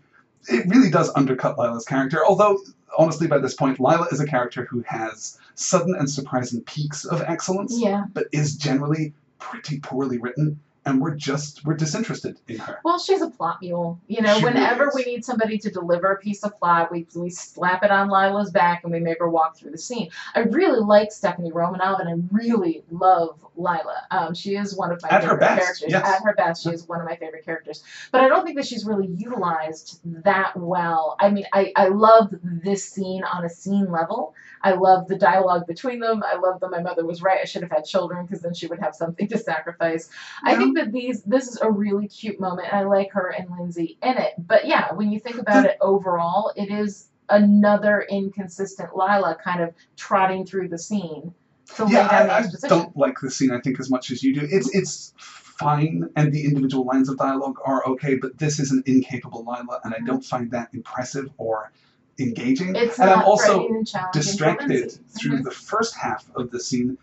it 0.49 0.67
really 0.69 0.91
does 0.91 1.11
undercut 1.17 1.59
Lila's 1.59 1.85
character. 1.85 2.25
Although, 2.27 2.59
honestly, 2.99 3.27
by 3.27 3.39
this 3.39 3.55
point, 3.55 3.81
Lila 3.81 4.07
is 4.13 4.21
a 4.21 4.27
character 4.27 4.65
who 4.67 4.83
has 4.87 5.39
sudden 5.55 5.95
and 5.95 6.09
surprising 6.11 6.61
peaks 6.63 7.05
of 7.05 7.23
excellence 7.23 7.75
Yeah. 7.79 8.05
but 8.13 8.27
is 8.33 8.57
generally 8.57 9.15
pretty 9.39 9.81
poorly 9.81 10.19
written, 10.19 10.59
and 10.87 11.01
we're 11.01 11.15
just 11.15 11.65
we're 11.65 11.75
disinterested 11.75 12.39
in 12.49 12.59
her. 12.59 12.81
Well, 12.85 12.99
she's 12.99 13.23
a 13.23 13.31
plot 13.31 13.59
mule. 13.63 14.01
You 14.09 14.23
know, 14.23 14.37
She 14.39 14.45
whenever 14.45 14.89
is. 14.89 14.95
we 14.95 15.05
need 15.05 15.25
somebody 15.25 15.59
to 15.59 15.71
deliver 15.71 16.13
a 16.13 16.19
piece 16.19 16.43
of 16.45 16.59
plot, 16.59 16.93
we, 16.93 17.07
we 17.15 17.31
slap 17.31 17.83
it 17.85 17.91
on 17.91 18.09
Lila's 18.09 18.51
back 18.51 18.85
and 18.85 18.93
we 18.93 19.01
make 19.01 19.19
her 19.19 19.29
walk 19.31 19.57
through 19.57 19.71
the 19.71 19.79
scene. 19.79 20.11
I 20.35 20.41
really 20.41 20.81
like 20.81 21.11
Stephanie 21.13 21.51
Romanov 21.53 22.01
and 22.01 22.09
I 22.09 22.15
really 22.35 22.85
love 22.91 23.39
Lila. 23.57 24.03
Um, 24.11 24.35
she 24.35 24.57
is 24.57 24.77
one 24.77 24.93
of 24.93 25.01
my 25.03 25.09
At 25.09 25.23
her 25.23 25.31
favorite 25.31 25.41
best, 25.41 25.61
characters. 25.63 25.91
yes. 25.91 26.07
At 26.07 26.23
her 26.25 26.35
best, 26.35 26.63
she 26.65 26.71
is 26.71 26.87
one 26.89 27.01
of 27.01 27.07
my 27.07 27.17
favorite 27.17 27.45
characters. 27.45 27.83
But 28.13 28.21
I 28.23 28.29
don't 28.29 28.45
think 28.45 28.57
that 28.57 28.67
she's 28.67 28.85
really 28.85 29.07
utilized 29.07 30.01
that 30.25 30.53
well. 30.57 31.17
I 31.21 31.31
mean, 31.31 31.45
I, 31.53 31.73
I 31.77 31.89
love 31.89 32.35
this 32.43 32.85
scene 32.85 33.25
on 33.25 33.45
a 33.45 33.49
scene 33.49 33.91
level. 33.91 34.35
I 34.63 34.73
love 34.73 35.09
the 35.09 35.17
dialogue 35.17 35.67
between 35.67 36.01
them. 36.01 36.23
I 36.27 36.37
love 36.37 36.61
that 36.61 36.71
my 36.71 36.81
mother 36.81 37.05
was 37.07 37.21
right. 37.23 37.39
I 37.41 37.45
should 37.45 37.63
have 37.63 37.71
had 37.71 37.85
children 37.85 38.25
because 38.25 38.41
then 38.43 38.55
she 38.55 38.67
would 38.67 38.81
have 38.81 38.95
something 38.95 39.29
to 39.29 39.39
sacrifice. 39.39 40.09
I 40.43 40.53
Yeah. 40.53 40.59
Think 40.75 40.87
that 40.87 40.93
these 40.93 41.23
this 41.23 41.49
is 41.49 41.61
a 41.61 41.71
really 41.71 42.09
cute 42.09 42.41
moment. 42.41 42.69
And 42.71 42.81
I 42.81 42.85
like 42.85 43.13
her 43.13 43.29
and 43.29 43.49
Lindsey 43.59 43.99
in 44.03 44.17
it. 44.19 44.35
But 44.39 44.67
yeah, 44.67 44.93
when 44.93 45.11
you 45.11 45.21
think 45.21 45.39
about 45.39 45.65
it 45.67 45.77
overall, 45.81 46.53
it 46.57 46.71
is 46.71 47.09
another 47.29 48.07
inconsistent 48.11 48.91
Lila 48.95 49.37
kind 49.43 49.63
of 49.63 49.75
trotting 49.97 50.45
through 50.45 50.69
the 50.69 50.79
scene 50.79 51.33
to 51.77 51.87
yeah, 51.89 52.03
lay 52.03 52.09
down 52.09 52.27
the 52.27 52.33
I, 52.33 52.39
I 52.39 52.69
don't 52.69 52.97
like 52.97 53.19
the 53.21 53.31
scene. 53.31 53.51
I 53.51 53.61
think 53.61 53.81
as 53.81 53.91
much 53.91 54.11
as 54.11 54.23
you 54.23 54.35
do. 54.35 54.47
It's 54.51 54.75
it's 54.75 55.15
fine, 55.17 56.11
and 56.17 56.33
the 56.33 56.45
individual 56.45 56.85
lines 56.85 57.09
of 57.09 57.17
dialogue 57.17 57.57
are 57.65 57.85
okay, 57.87 58.17
but 58.17 58.39
this 58.39 58.59
is 58.59 58.71
an 58.73 58.83
incapable 58.87 59.41
Lila, 59.41 59.81
and 59.85 59.95
I 59.95 59.99
don't 60.05 60.25
find 60.25 60.51
that 60.51 60.69
impressive 60.73 61.31
or 61.39 61.73
engaging. 62.19 62.77
It's 62.77 62.99
and 62.99 63.11
I'm 63.11 63.23
also 63.23 63.67
and 63.69 63.89
distracted 64.13 64.69
Lindsey. 64.69 65.01
through 65.19 65.39
Mhm. 65.39 65.45
the 65.45 65.51
first 65.51 65.95
half 65.97 66.29
of 66.35 66.51
the 66.51 66.61
scene 66.61 66.99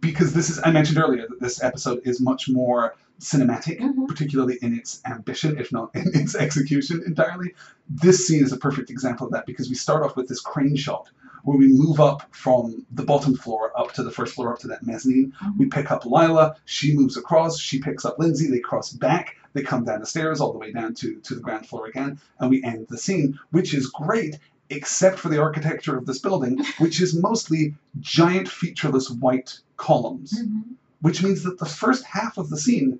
because 0.00 0.32
this 0.32 0.50
is 0.50 0.60
I 0.64 0.70
mentioned 0.70 0.98
earlier 0.98 1.26
that 1.28 1.40
this 1.40 1.62
episode 1.62 2.00
is 2.04 2.20
much 2.20 2.48
more 2.48 2.94
cinematic, 3.20 3.80
Mhm. 3.80 4.06
particularly 4.08 4.58
in 4.62 4.74
its 4.74 5.00
ambition, 5.06 5.58
if 5.58 5.72
not 5.72 5.90
in 5.94 6.10
its 6.14 6.34
execution 6.34 7.02
entirely. 7.06 7.54
This 7.88 8.26
scene 8.26 8.42
is 8.44 8.52
a 8.52 8.56
perfect 8.56 8.90
example 8.90 9.26
of 9.26 9.32
that 9.32 9.46
because 9.46 9.68
we 9.68 9.74
start 9.74 10.02
off 10.02 10.16
with 10.16 10.28
this 10.28 10.40
crane 10.40 10.76
shot 10.76 11.08
where 11.44 11.56
we 11.56 11.68
move 11.68 12.00
up 12.00 12.22
from 12.32 12.84
the 12.92 13.04
bottom 13.04 13.34
floor 13.36 13.70
up 13.78 13.92
to 13.92 14.02
the 14.02 14.10
first 14.10 14.34
floor 14.34 14.52
up 14.52 14.58
to 14.58 14.66
that 14.66 14.84
mezzanine. 14.84 15.32
Mhm. 15.42 15.58
We 15.58 15.66
pick 15.66 15.90
up 15.92 16.04
Lila, 16.04 16.56
she 16.64 16.94
moves 16.94 17.16
across, 17.16 17.58
she 17.58 17.78
picks 17.78 18.04
up 18.04 18.18
Lindsey, 18.18 18.48
they 18.50 18.58
cross 18.58 18.92
back, 18.92 19.36
they 19.52 19.62
come 19.62 19.84
down 19.84 20.00
the 20.00 20.06
stairs 20.06 20.40
all 20.40 20.52
the 20.52 20.58
way 20.58 20.72
down 20.72 20.94
to, 20.94 21.14
to 21.20 21.34
the 21.36 21.40
ground 21.40 21.66
floor 21.66 21.86
again, 21.86 22.18
and 22.40 22.50
we 22.50 22.62
end 22.64 22.86
the 22.88 22.98
scene, 22.98 23.38
which 23.52 23.72
is 23.74 23.86
great, 23.86 24.38
except 24.70 25.18
for 25.20 25.28
the 25.28 25.40
architecture 25.40 25.96
of 25.96 26.04
this 26.04 26.18
building, 26.18 26.58
which 26.80 27.00
is 27.00 27.14
mostly 27.14 27.74
giant 28.00 28.48
featureless 28.48 29.08
white 29.08 29.60
columns, 29.76 30.42
Mhm. 30.42 30.64
which 31.00 31.22
means 31.22 31.44
that 31.44 31.58
the 31.58 31.64
first 31.66 32.02
half 32.02 32.38
of 32.38 32.50
the 32.50 32.58
scene, 32.58 32.98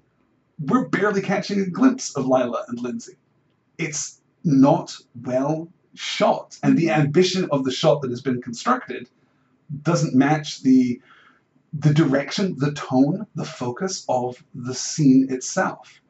we're 0.59 0.88
barely 0.88 1.23
catching 1.23 1.61
a 1.61 1.66
glimpse 1.66 2.16
of 2.16 2.27
Lila 2.27 2.64
and 2.69 2.81
Lindsey. 2.81 3.14
It's 3.79 4.21
not 4.45 4.97
well 5.23 5.69
shot, 5.95 6.59
and 6.62 6.77
the 6.77 6.90
ambition 6.90 7.49
of 7.51 7.64
the 7.64 7.71
shot 7.71 8.03
that 8.03 8.11
has 8.11 8.21
been 8.21 8.42
constructed 8.42 9.09
doesn't 9.83 10.14
match 10.14 10.62
the 10.62 11.01
the 11.73 11.92
direction, 11.92 12.57
the 12.59 12.73
tone, 12.73 13.27
the 13.35 13.45
focus 13.45 14.05
of 14.09 14.42
the 14.55 14.75
scene 14.75 15.27
itself. 15.31 16.01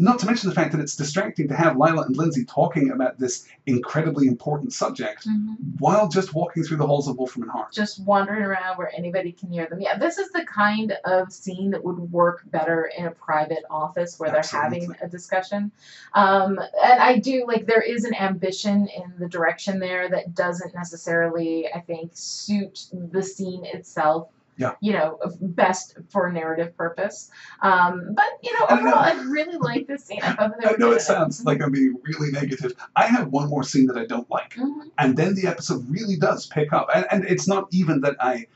Not 0.00 0.18
to 0.20 0.26
mention 0.26 0.48
the 0.48 0.54
fact 0.54 0.72
that 0.72 0.80
it's 0.80 0.96
distracting 0.96 1.46
to 1.48 1.54
have 1.54 1.76
Lila 1.76 2.04
and 2.04 2.16
Lindsey 2.16 2.46
talking 2.46 2.90
about 2.90 3.18
this 3.18 3.46
incredibly 3.66 4.28
important 4.28 4.72
subject 4.72 5.26
Mhm. 5.28 5.56
while 5.78 6.08
just 6.08 6.32
walking 6.32 6.64
through 6.64 6.78
the 6.78 6.86
halls 6.86 7.06
of 7.06 7.18
Wolfram 7.18 7.42
and 7.42 7.52
Hart. 7.52 7.70
Just 7.70 8.02
wandering 8.02 8.42
around 8.42 8.78
where 8.78 8.90
anybody 8.96 9.30
can 9.30 9.50
hear 9.50 9.66
them. 9.66 9.78
Yeah, 9.78 9.98
this 9.98 10.16
is 10.16 10.30
the 10.30 10.46
kind 10.46 10.92
of 11.04 11.30
scene 11.30 11.70
that 11.72 11.84
would 11.84 11.98
work 12.10 12.40
better 12.50 12.90
in 12.96 13.04
a 13.04 13.10
private 13.10 13.62
office 13.68 14.18
where 14.18 14.30
they're 14.30 14.42
having 14.62 14.90
a 15.02 15.06
discussion. 15.06 15.70
Um, 16.14 16.58
and 16.82 17.00
I 17.00 17.18
do 17.18 17.44
like 17.46 17.66
there 17.66 17.82
is 17.82 18.06
an 18.06 18.14
ambition 18.14 18.88
in 18.88 19.12
the 19.18 19.28
direction 19.28 19.80
there 19.80 20.08
that 20.08 20.34
doesn't 20.34 20.74
necessarily, 20.74 21.70
I 21.70 21.80
think, 21.80 22.12
suit 22.14 22.86
the 22.92 23.22
scene 23.22 23.66
itself. 23.66 24.28
Yeah. 24.60 24.74
You 24.80 24.92
know, 24.92 25.18
best 25.40 25.96
for 26.10 26.30
narrative 26.30 26.76
purpose. 26.76 27.30
Um, 27.62 28.10
but 28.14 28.26
you 28.42 28.52
know, 28.58 28.66
I 28.68 28.74
know. 28.74 28.80
overall, 28.80 28.98
I 28.98 29.12
really 29.36 29.56
like 29.56 29.86
this 29.86 30.04
scene. 30.04 30.20
I 30.22 30.34
thought 30.34 30.52
I 30.64 30.76
know 30.78 30.92
it 30.92 31.00
sounds 31.00 31.44
like 31.46 31.62
I'm 31.62 31.72
being 31.72 31.96
really 32.04 32.30
negative. 32.30 32.72
I 32.94 33.06
have 33.06 33.28
one 33.28 33.48
more 33.48 33.62
scene 33.64 33.86
that 33.86 33.96
I 33.96 34.04
don't 34.04 34.30
like. 34.30 34.54
Mhm. 34.54 34.90
and 34.98 35.16
then 35.16 35.34
the 35.34 35.46
episode 35.46 35.80
really 35.88 36.16
does 36.16 36.46
pick 36.46 36.72
up 36.78 36.86
and, 36.94 37.06
and 37.10 37.24
it's 37.24 37.46
not 37.48 37.64
even 37.80 38.00
that 38.02 38.16
i 38.20 38.46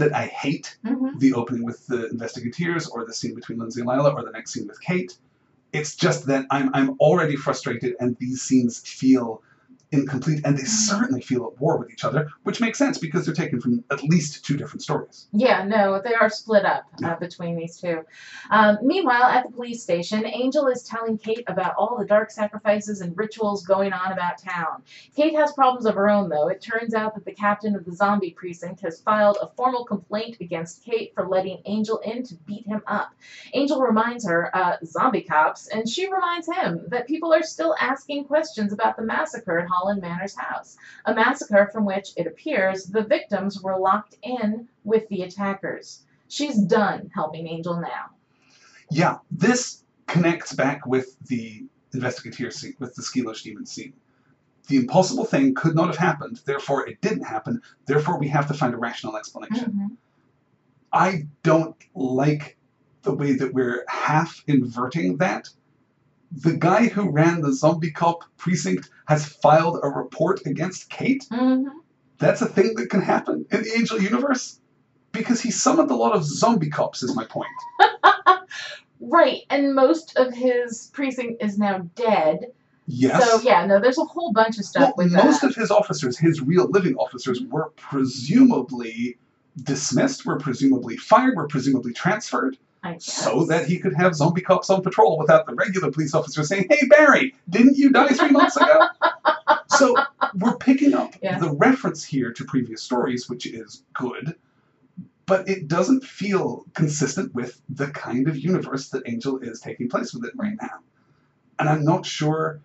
that 0.00 0.12
I 0.14 0.26
hate 0.26 0.66
hmm 0.86 1.18
the 1.18 1.34
opening 1.34 1.64
with 1.64 1.86
the 1.88 2.08
investigators 2.16 2.84
or 2.88 3.04
the 3.04 3.12
scene 3.18 3.34
between 3.34 3.58
Lindsey 3.58 3.80
and 3.82 3.88
Lila 3.90 4.10
or 4.16 4.22
the 4.24 4.30
next 4.38 4.52
scene 4.52 4.66
with 4.66 4.80
Kate. 4.80 5.12
It's 5.78 5.92
just 6.04 6.26
that 6.30 6.46
I'm 6.50 6.68
I'm 6.78 6.90
already 7.00 7.36
frustrated 7.36 7.92
and 8.00 8.16
these 8.18 8.40
scenes 8.46 8.74
feel 9.00 9.42
incomplete 9.92 10.40
and 10.44 10.58
they 10.58 10.64
certainly 10.64 11.20
feel 11.20 11.46
at 11.46 11.60
war 11.60 11.76
with 11.78 11.90
each 11.90 12.04
other, 12.04 12.28
which 12.42 12.60
makes 12.60 12.78
sense 12.78 12.98
because 12.98 13.26
they're 13.26 13.34
taken 13.34 13.60
from 13.60 13.84
at 13.90 14.02
least 14.02 14.44
two 14.44 14.56
different 14.56 14.82
stories. 14.82 15.28
Yeah, 15.32 15.64
no, 15.64 16.00
they 16.02 16.14
are 16.14 16.30
split 16.30 16.64
up 16.64 16.84
uh, 17.04 17.16
between 17.16 17.56
these 17.56 17.78
two. 17.78 18.02
Um, 18.50 18.78
meanwhile, 18.82 19.24
at 19.24 19.46
the 19.46 19.52
police 19.52 19.82
station, 19.82 20.26
Angel 20.26 20.66
is 20.68 20.82
telling 20.82 21.18
Kate 21.18 21.44
about 21.46 21.74
all 21.76 21.96
the 21.98 22.06
dark 22.06 22.30
sacrifices 22.30 23.00
and 23.00 23.16
rituals 23.16 23.64
going 23.64 23.92
on 23.92 24.12
about 24.12 24.38
town. 24.38 24.82
Kate 25.14 25.34
has 25.34 25.52
problems 25.52 25.86
of 25.86 25.94
her 25.94 26.08
own, 26.08 26.28
though. 26.28 26.48
It 26.48 26.62
turns 26.62 26.94
out 26.94 27.14
that 27.14 27.24
the 27.24 27.32
captain 27.32 27.76
of 27.76 27.84
the 27.84 27.94
zombie 27.94 28.30
precinct 28.30 28.80
has 28.80 29.00
filed 29.00 29.38
a 29.40 29.48
formal 29.56 29.84
complaint 29.84 30.38
against 30.40 30.84
Kate 30.84 31.12
for 31.14 31.28
letting 31.28 31.62
Angel 31.66 31.98
in 31.98 32.22
to 32.24 32.34
beat 32.46 32.66
him 32.66 32.82
up. 32.86 33.12
Angel 33.54 33.80
reminds 33.80 34.26
her, 34.26 34.54
uh, 34.56 34.76
zombie 34.84 35.22
cops, 35.22 35.68
and 35.68 35.88
she 35.88 36.10
reminds 36.12 36.48
him 36.48 36.84
that 36.88 37.06
people 37.06 37.32
are 37.32 37.42
still 37.42 37.74
asking 37.80 38.24
questions 38.24 38.72
about 38.72 38.96
the 38.96 39.02
massacre 39.02 39.58
at 39.58 39.68
Holland 39.82 40.00
Manners' 40.00 40.36
house. 40.36 40.76
A 41.06 41.14
massacre 41.14 41.68
from 41.72 41.84
which, 41.84 42.10
it 42.16 42.28
appears, 42.28 42.84
the 42.84 43.02
victims 43.02 43.60
were 43.60 43.78
locked 43.78 44.16
in 44.22 44.68
with 44.84 45.08
the 45.08 45.22
attackers. 45.22 46.04
She's 46.28 46.56
done 46.56 47.10
helping 47.12 47.48
Angel 47.48 47.80
now. 47.80 48.10
Yeah, 48.92 49.18
this 49.32 49.82
connects 50.06 50.52
back 50.52 50.86
with 50.86 51.16
the 51.26 51.64
investigator 51.92 52.52
scene, 52.52 52.76
with 52.78 52.94
the 52.94 53.02
Skilosh 53.02 53.42
demon 53.42 53.66
scene. 53.66 53.92
The 54.68 54.76
impossible 54.76 55.24
thing 55.24 55.54
could 55.54 55.74
not 55.74 55.88
have 55.88 55.96
happened, 55.96 56.40
therefore 56.44 56.88
it 56.88 57.00
didn't 57.00 57.24
happen, 57.24 57.60
therefore 57.86 58.20
we 58.20 58.28
have 58.28 58.46
to 58.48 58.54
find 58.54 58.72
a 58.74 58.76
rational 58.76 59.16
explanation. 59.16 59.72
Mhm. 59.72 59.96
I 60.92 61.26
don't 61.42 61.76
like 61.94 62.56
the 63.02 63.12
way 63.12 63.32
that 63.32 63.52
we're 63.52 63.84
half 63.88 64.44
inverting 64.46 65.16
that. 65.16 65.48
The 66.34 66.54
guy 66.54 66.88
who 66.88 67.10
ran 67.10 67.42
the 67.42 67.52
zombie 67.52 67.90
cop 67.90 68.24
precinct 68.38 68.88
has 69.06 69.26
filed 69.26 69.80
a 69.82 69.88
report 69.88 70.44
against 70.46 70.88
Kate. 70.90 71.26
Mhm. 71.30 71.66
That's 72.18 72.40
a 72.40 72.46
thing 72.46 72.74
that 72.76 72.88
can 72.88 73.02
happen 73.02 73.44
in 73.50 73.62
the 73.62 73.76
Angel 73.76 74.00
universe 74.00 74.60
because 75.12 75.40
he 75.42 75.50
summoned 75.50 75.90
a 75.90 75.96
lot 75.96 76.12
of 76.14 76.24
zombie 76.24 76.70
cops, 76.70 77.02
is 77.02 77.14
my 77.14 77.24
point. 77.24 77.50
Right, 79.04 79.40
and 79.50 79.74
most 79.74 80.16
of 80.16 80.32
his 80.32 80.90
precinct 80.92 81.42
is 81.42 81.58
now 81.58 81.90
dead. 81.96 82.46
Yes. 82.86 83.28
So 83.28 83.40
yeah, 83.40 83.66
no, 83.66 83.80
there's 83.80 83.98
a 83.98 84.04
whole 84.04 84.32
bunch 84.32 84.58
of 84.58 84.64
stuff 84.64 84.94
well, 84.96 85.08
most 85.08 85.40
that. 85.40 85.50
of 85.50 85.56
his 85.56 85.72
officers, 85.72 86.16
his 86.16 86.40
real 86.40 86.68
living 86.70 86.94
officers, 86.94 87.40
were 87.42 87.72
presumably 87.76 89.18
dismissed, 89.64 90.24
were 90.24 90.38
presumably 90.38 90.96
fired, 90.96 91.36
were 91.36 91.48
presumably 91.48 91.92
transferred. 91.92 92.56
So 92.98 93.44
that 93.46 93.66
he 93.66 93.78
could 93.78 93.94
have 93.94 94.14
zombie 94.14 94.40
cops 94.40 94.70
on 94.70 94.82
patrol 94.82 95.18
without 95.18 95.46
the 95.46 95.54
regular 95.54 95.90
police 95.90 96.14
officer 96.14 96.42
saying, 96.42 96.66
"Hey 96.68 96.86
Barry, 96.88 97.34
didn't 97.48 97.76
you 97.76 97.90
die 97.90 98.08
three 98.08 98.30
months 98.30 98.56
ago?" 98.56 98.88
so 99.68 99.96
we're 100.38 100.56
picking 100.56 100.94
up 100.94 101.14
Yeah. 101.22 101.38
the 101.38 101.50
reference 101.52 102.04
here 102.04 102.32
to 102.32 102.44
previous 102.44 102.82
stories, 102.82 103.28
which 103.28 103.46
is 103.46 103.84
good, 103.94 104.34
but 105.26 105.48
it 105.48 105.68
doesn't 105.68 106.04
feel 106.04 106.64
consistent 106.74 107.34
with 107.34 107.60
the 107.68 107.88
kind 107.88 108.28
of 108.28 108.36
universe 108.36 108.88
that 108.90 109.02
Angel 109.06 109.38
is 109.38 109.60
taking 109.60 109.88
place 109.88 110.12
within 110.12 110.32
right 110.36 110.56
now. 110.60 110.80
And 111.58 111.68
I'm 111.68 111.84
not 111.84 112.04
sure 112.04 112.60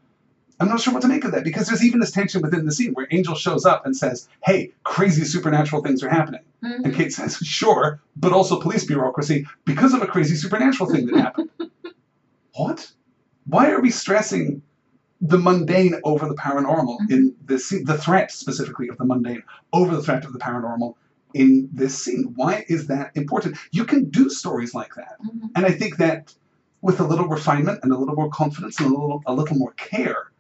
I'm 0.60 0.70
not 0.70 0.80
sure 0.82 0.93
what 0.93 1.02
to 1.04 1.08
make 1.08 1.24
of 1.24 1.32
that 1.34 1.43
because 1.43 1.67
there's 1.67 1.84
even 1.86 2.00
this 2.00 2.12
tension 2.12 2.41
within 2.41 2.65
the 2.65 2.72
scene 2.72 2.93
where 2.93 3.08
Angel 3.12 3.36
shows 3.36 3.65
up 3.65 3.86
and 3.86 3.96
says, 3.96 4.28
Hey, 4.43 4.72
crazy 4.84 5.24
supernatural 5.24 5.84
things 5.84 6.02
are 6.04 6.10
happening. 6.10 6.41
Mhm. 6.63 6.86
And 6.86 6.96
Kate 6.96 7.13
says, 7.13 7.38
Sure, 7.38 8.00
but 8.15 8.34
also 8.34 8.60
police 8.60 8.84
bureaucracy 8.86 9.46
because 9.65 9.93
of 9.93 10.02
a 10.02 10.08
crazy 10.08 10.36
supernatural 10.36 10.89
thing 10.89 11.06
that 11.08 11.15
happened. 11.28 11.50
what? 12.56 12.91
Why 13.46 13.70
are 13.72 13.82
we 13.82 13.89
stressing 13.91 14.62
the 15.22 15.38
mundane 15.38 15.96
over 16.04 16.28
the 16.28 16.36
paranormal 16.36 16.98
in 17.10 17.36
this 17.46 17.67
scene? 17.70 17.86
The 17.86 17.98
threat 17.98 18.32
specifically 18.32 18.88
of 18.89 18.98
the 18.98 19.06
mundane 19.06 19.43
over 19.74 19.96
the 19.96 20.02
threat 20.04 20.26
of 20.26 20.34
the 20.34 20.39
paranormal 20.39 20.96
in 21.34 21.70
this 21.72 22.04
scene. 22.04 22.34
Why 22.36 22.65
is 22.67 22.88
that 22.88 23.12
important? 23.15 23.58
You 23.72 23.86
can 23.86 24.10
do 24.10 24.30
stories 24.30 24.74
like 24.74 24.96
that. 24.96 25.17
Mhm. 25.24 25.52
And 25.56 25.65
I 25.65 25.72
think 25.72 25.98
that 25.98 26.34
with 26.82 27.00
a 27.00 27.04
little 27.04 27.28
refinement 27.28 27.80
and 27.84 27.91
a 27.91 27.98
little 27.98 28.15
more 28.15 28.30
confidence 28.30 28.80
and 28.80 28.88
a 28.88 28.91
little 28.91 29.22
a 29.26 29.34
little 29.34 29.58
more 29.58 29.74
care, 29.74 30.32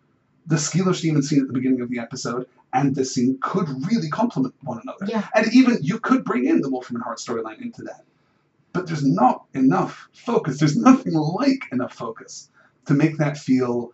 the 0.47 0.55
Skilosh 0.55 1.01
Demon 1.01 1.21
scene 1.21 1.41
at 1.41 1.47
the 1.47 1.53
beginning 1.53 1.81
of 1.81 1.89
the 1.89 1.99
episode 1.99 2.47
and 2.73 2.95
this 2.95 3.13
scene 3.13 3.37
could 3.41 3.67
really 3.89 4.09
complement 4.09 4.53
one 4.61 4.81
another. 4.81 5.05
Yeah. 5.07 5.27
And 5.35 5.53
even 5.53 5.77
you 5.81 5.99
could 5.99 6.23
bring 6.23 6.45
in 6.45 6.61
the 6.61 6.69
Wolfram 6.69 6.95
and 6.95 7.03
Hart 7.03 7.19
storyline 7.19 7.61
into 7.61 7.83
that. 7.83 8.03
But 8.73 8.87
there's 8.87 9.05
not 9.05 9.45
enough 9.53 10.07
focus. 10.13 10.59
There's 10.59 10.77
nothing 10.77 11.13
like 11.13 11.63
enough 11.71 11.93
focus 11.93 12.49
to 12.85 12.93
make 12.93 13.17
that 13.17 13.37
feel 13.37 13.91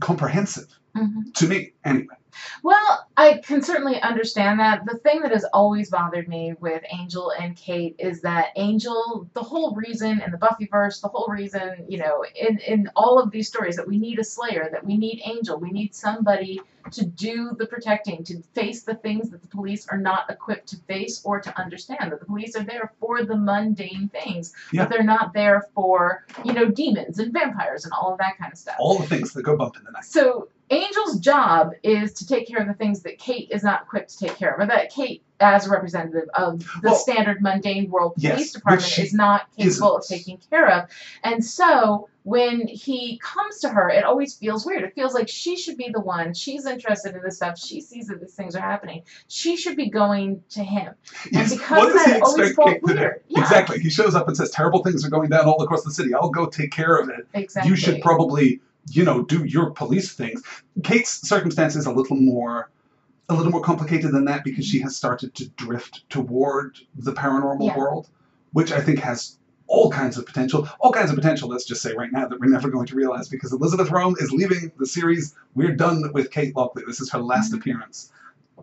comprehensive. 0.00 0.68
Mhm. 0.96 1.34
To 1.34 1.48
me, 1.48 1.72
anyway. 1.84 2.16
Well, 2.62 3.06
I 3.16 3.38
can 3.38 3.62
certainly 3.62 4.00
understand 4.00 4.60
that. 4.60 4.84
The 4.86 4.98
thing 4.98 5.20
that 5.22 5.32
has 5.32 5.44
always 5.52 5.90
bothered 5.90 6.28
me 6.28 6.54
with 6.60 6.82
Angel 6.92 7.32
and 7.38 7.56
Kate 7.56 7.96
is 7.98 8.20
that 8.22 8.48
Angel, 8.56 9.28
the 9.34 9.42
whole 9.42 9.74
reason 9.74 10.20
in 10.20 10.30
the 10.30 10.38
Buffyverse, 10.38 11.00
the 11.00 11.08
whole 11.08 11.28
reason, 11.28 11.86
you 11.88 11.98
know, 11.98 12.24
in, 12.34 12.58
in 12.60 12.90
all 12.96 13.18
of 13.18 13.30
these 13.30 13.48
stories 13.48 13.76
that 13.76 13.86
we 13.86 13.98
need 13.98 14.18
a 14.18 14.24
Slayer, 14.24 14.68
that 14.72 14.84
we 14.84 14.96
need 14.96 15.20
Angel, 15.24 15.58
we 15.58 15.70
need 15.70 15.94
somebody 15.94 16.60
to 16.92 17.04
do 17.04 17.50
the 17.58 17.66
protecting, 17.66 18.22
to 18.24 18.40
face 18.54 18.82
the 18.82 18.94
things 18.94 19.30
that 19.30 19.42
the 19.42 19.48
police 19.48 19.88
are 19.88 19.98
not 19.98 20.30
equipped 20.30 20.68
to 20.68 20.76
face 20.86 21.20
or 21.24 21.40
to 21.40 21.58
understand. 21.58 22.12
That 22.12 22.20
the 22.20 22.26
police 22.26 22.54
are 22.56 22.62
there 22.62 22.92
for 23.00 23.24
the 23.24 23.36
mundane 23.36 24.08
things, 24.08 24.52
Yeah. 24.72 24.84
but 24.84 24.90
they're 24.90 25.02
not 25.02 25.32
there 25.34 25.66
for, 25.74 26.24
you 26.44 26.52
know, 26.52 26.66
demons 26.66 27.18
and 27.18 27.32
vampires 27.32 27.84
and 27.84 27.92
all 27.92 28.12
of 28.12 28.18
that 28.18 28.38
kind 28.38 28.52
of 28.52 28.58
stuff. 28.58 28.76
All 28.78 28.98
the 28.98 29.06
things 29.06 29.32
that 29.32 29.42
go 29.42 29.56
bump 29.56 29.76
in 29.76 29.84
the 29.84 29.90
night. 29.90 30.04
So 30.04 30.48
Angel's 30.70 31.20
job 31.20 31.72
is 31.82 32.12
to 32.14 32.26
take 32.26 32.48
care 32.48 32.60
of 32.60 32.66
the 32.66 32.74
things 32.74 33.02
that 33.02 33.18
Kate 33.18 33.48
is 33.50 33.62
not 33.62 33.82
equipped 33.82 34.10
to 34.18 34.26
take 34.26 34.36
care 34.36 34.52
of, 34.52 34.60
or 34.60 34.66
that 34.66 34.90
Kate, 34.90 35.22
as 35.38 35.66
a 35.66 35.70
representative 35.70 36.28
of 36.34 36.60
the 36.60 36.66
Well, 36.90 36.94
standard 36.94 37.42
mundane 37.42 37.90
world 37.90 38.14
yes, 38.16 38.34
police 38.34 38.52
department, 38.52 38.98
is 38.98 39.12
not 39.12 39.42
capable 39.56 39.96
of 39.96 40.02
isn't. 40.04 40.18
taking 40.18 40.38
care 40.50 40.68
of. 40.70 40.88
And 41.22 41.44
so 41.44 42.08
when 42.24 42.66
he 42.66 43.20
comes 43.22 43.60
to 43.60 43.68
her, 43.68 43.88
it 43.90 44.02
always 44.02 44.34
feels 44.34 44.66
weird. 44.66 44.82
It 44.82 44.94
feels 44.94 45.14
like 45.14 45.28
she 45.28 45.56
should 45.56 45.76
be 45.76 45.90
the 45.92 46.00
one. 46.00 46.34
She's 46.34 46.66
interested 46.66 47.14
in 47.14 47.22
this 47.22 47.36
stuff. 47.36 47.58
She 47.58 47.80
sees 47.80 48.08
that 48.08 48.20
these 48.20 48.34
things 48.34 48.56
are 48.56 48.60
happening. 48.60 49.02
She 49.28 49.56
should 49.56 49.76
be 49.76 49.88
going 49.90 50.42
to 50.50 50.64
him. 50.64 50.94
Yes. 51.30 51.52
And 51.52 51.60
because 51.60 51.78
what 51.78 51.92
does 51.92 52.04
that, 52.04 52.16
he 52.16 52.20
always 52.22 52.54
felt 52.56 52.68
Kate 52.68 52.80
to 52.84 52.92
do? 52.94 52.98
weird. 53.00 53.22
Yeah. 53.28 53.40
Exactly. 53.42 53.78
He 53.78 53.90
shows 53.90 54.14
up 54.16 54.26
and 54.26 54.36
says, 54.36 54.50
Terrible 54.50 54.82
things 54.82 55.04
are 55.04 55.10
going 55.10 55.28
down 55.28 55.44
all 55.44 55.62
across 55.62 55.84
the 55.84 55.92
city. 55.92 56.12
I'll 56.14 56.30
go 56.30 56.46
take 56.46 56.72
care 56.72 56.96
of 56.96 57.08
it. 57.10 57.28
Exactly. 57.34 57.70
You 57.70 57.76
should 57.76 58.00
probably, 58.00 58.60
you 58.90 59.04
know, 59.04 59.22
do 59.22 59.44
your 59.44 59.70
police 59.70 60.12
things. 60.14 60.42
Kate's 60.82 61.26
circumstance 61.28 61.76
is 61.76 61.86
a 61.86 61.92
little 61.92 62.16
more 62.16 62.70
a 63.28 63.34
little 63.34 63.50
more 63.50 63.60
complicated 63.60 64.12
than 64.12 64.24
that 64.26 64.44
because 64.44 64.64
she 64.64 64.78
has 64.78 64.96
started 64.96 65.34
to 65.34 65.48
drift 65.56 66.08
toward 66.08 66.78
the 66.94 67.12
paranormal 67.12 67.66
Yeah. 67.66 67.76
world, 67.76 68.08
which 68.52 68.70
I 68.70 68.80
think 68.80 69.00
has 69.00 69.36
all 69.66 69.90
kinds 69.90 70.16
of 70.16 70.24
potential. 70.26 70.68
All 70.78 70.92
kinds 70.92 71.10
of 71.10 71.16
potential, 71.16 71.48
let's 71.48 71.64
just 71.64 71.82
say 71.82 71.92
right 71.94 72.12
now, 72.12 72.28
that 72.28 72.38
we're 72.38 72.46
never 72.48 72.68
going 72.70 72.86
to 72.86 72.94
realize 72.94 73.28
because 73.28 73.52
Elisabeth 73.52 73.88
Röhm 73.88 74.14
is 74.22 74.30
leaving 74.30 74.70
the 74.78 74.86
series. 74.86 75.34
We're 75.56 75.74
done 75.74 76.12
with 76.12 76.30
Kate 76.30 76.54
Lockley. 76.54 76.84
This 76.86 77.00
is 77.00 77.10
her 77.10 77.18
last 77.18 77.52
Mhm. 77.52 77.56
appearance. 77.56 78.12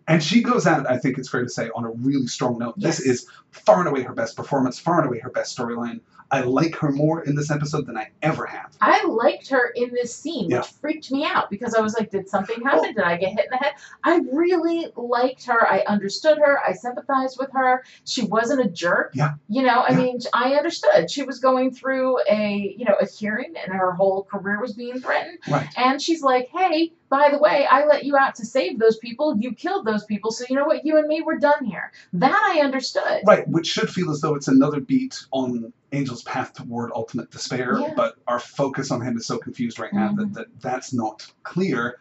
And 0.08 0.24
she 0.24 0.42
goes 0.42 0.66
out, 0.66 0.90
I 0.90 0.98
think 0.98 1.18
it's 1.18 1.28
fair 1.30 1.44
to 1.44 1.50
say, 1.50 1.70
on 1.76 1.84
a 1.84 1.92
really 1.92 2.28
strong 2.28 2.58
note. 2.58 2.80
This 2.80 3.02
is 3.02 3.26
far 3.52 3.80
and 3.80 3.90
away 3.90 4.04
her 4.04 4.14
best 4.14 4.38
performance, 4.38 4.80
far 4.80 5.00
and 5.00 5.08
away 5.08 5.20
her 5.20 5.30
best 5.30 5.58
storyline. 5.58 6.00
I 6.34 6.42
like 6.42 6.76
her 6.78 6.92
more 6.92 7.24
in 7.24 7.36
this 7.36 7.52
episode 7.52 7.86
than 7.86 7.96
I 7.96 8.10
ever 8.24 8.48
have. 8.48 8.76
I 8.82 9.06
liked 9.06 9.50
her 9.50 9.68
in 9.76 9.92
this 9.94 10.16
scene, 10.16 10.50
Yeah. 10.50 10.58
which 10.62 10.68
freaked 10.82 11.12
me 11.12 11.26
out 11.26 11.52
because 11.52 11.76
I 11.76 11.82
was 11.82 11.94
like, 11.94 12.10
did 12.10 12.28
something 12.28 12.60
happen? 12.64 12.96
Did 12.96 13.04
I 13.04 13.18
get 13.18 13.34
hit 13.34 13.46
in 13.46 13.52
the 13.52 13.58
head? 13.58 13.74
I 14.04 14.20
really 14.32 14.88
liked 14.96 15.46
her. 15.46 15.68
I 15.72 15.84
understood 15.88 16.40
her. 16.40 16.60
I 16.68 16.74
sympathized 16.74 17.38
with 17.40 17.52
her. 17.54 17.84
She 18.06 18.24
wasn't 18.24 18.62
a 18.66 18.68
jerk. 18.70 19.12
Yeah. 19.14 19.34
You 19.48 19.62
know, 19.62 19.82
I 19.82 19.92
Yeah. 19.92 19.98
mean, 19.98 20.20
I 20.34 20.56
understood. 20.56 21.12
She 21.12 21.22
was 21.22 21.38
going 21.38 21.70
through 21.72 22.18
a, 22.28 22.76
you 22.80 22.86
know, 22.86 22.96
a 23.00 23.06
hearing 23.06 23.54
and 23.64 23.72
her 23.72 23.92
whole 23.92 24.24
career 24.24 24.60
was 24.60 24.74
being 24.74 25.00
threatened. 25.00 25.38
Right. 25.48 25.68
And 25.78 26.02
she's 26.02 26.24
like, 26.24 26.50
hey, 26.52 26.94
by 27.14 27.30
the 27.30 27.38
way, 27.38 27.68
I 27.70 27.86
let 27.86 28.06
you 28.06 28.18
out 28.18 28.34
to 28.38 28.46
save 28.46 28.80
those 28.80 28.98
people. 28.98 29.38
You 29.38 29.54
killed 29.54 29.86
those 29.86 30.04
people. 30.04 30.32
So 30.32 30.46
you 30.50 30.56
know 30.56 30.66
what? 30.66 30.84
You 30.84 30.98
and 30.98 31.08
me, 31.08 31.22
we're 31.22 31.38
done 31.38 31.64
here. 31.64 31.92
That 32.14 32.34
I 32.34 32.62
understood. 32.62 33.22
Right, 33.28 33.48
which 33.48 33.68
should 33.68 33.92
feel 33.92 34.10
as 34.10 34.20
though 34.20 34.34
it's 34.34 34.48
another 34.48 34.80
beat 34.80 35.24
on 35.30 35.72
Angel's 35.92 36.24
path 36.24 36.54
toward 36.54 36.92
ultimate 36.96 37.30
despair, 37.30 37.78
Yeah. 37.80 37.94
but 37.96 38.16
our 38.28 38.40
focus 38.40 38.90
on 38.90 39.00
him 39.00 39.16
is 39.16 39.28
so 39.28 39.38
confused 39.38 39.78
right 39.78 39.94
now 39.94 40.12
that, 40.14 40.34
that 40.34 40.48
that's 40.60 40.92
not 40.92 41.32
clear. 41.44 42.00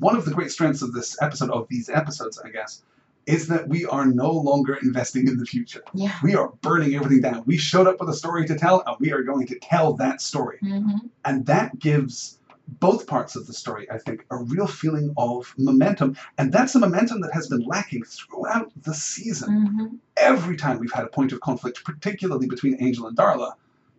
One 0.00 0.16
of 0.16 0.26
the 0.26 0.32
great 0.32 0.50
strengths 0.50 0.82
of 0.82 0.92
this 0.92 1.16
episode, 1.22 1.48
of 1.50 1.66
these 1.70 1.88
episodes, 1.88 2.38
I 2.38 2.50
guess, 2.50 2.82
is 3.24 3.48
that 3.48 3.66
we 3.68 3.86
are 3.86 4.04
no 4.04 4.30
longer 4.32 4.74
investing 4.82 5.28
in 5.28 5.38
the 5.38 5.46
future. 5.46 5.82
Yeah. 5.94 6.14
We 6.22 6.34
are 6.34 6.52
burning 6.60 6.94
everything 6.94 7.22
down. 7.22 7.42
We 7.46 7.56
showed 7.56 7.86
up 7.86 8.00
with 8.00 8.10
a 8.10 8.14
story 8.14 8.46
to 8.48 8.58
tell, 8.58 8.82
and 8.86 8.96
we 9.00 9.12
are 9.12 9.22
going 9.22 9.46
to 9.46 9.58
tell 9.60 9.94
that 9.94 10.20
story. 10.20 10.58
hmm 10.60 10.98
And 11.24 11.46
that 11.46 11.78
gives 11.78 12.38
both 12.68 13.06
parts 13.06 13.36
of 13.36 13.46
the 13.46 13.52
story, 13.52 13.90
I 13.90 13.98
think, 13.98 14.24
a 14.30 14.36
real 14.36 14.66
feeling 14.66 15.12
of 15.16 15.54
momentum. 15.58 16.16
And 16.38 16.52
that's 16.52 16.74
a 16.74 16.78
momentum 16.78 17.20
that 17.22 17.32
has 17.32 17.48
been 17.48 17.62
lacking 17.62 18.04
throughout 18.04 18.72
the 18.82 18.94
season. 18.94 19.48
Mm-hmm. 19.50 19.96
Every 20.16 20.56
time 20.56 20.78
we've 20.78 20.92
had 20.92 21.04
a 21.04 21.08
point 21.08 21.32
of 21.32 21.40
conflict, 21.40 21.84
particularly 21.84 22.46
between 22.46 22.76
Angel 22.80 23.06
and 23.06 23.16
Darla, 23.16 23.52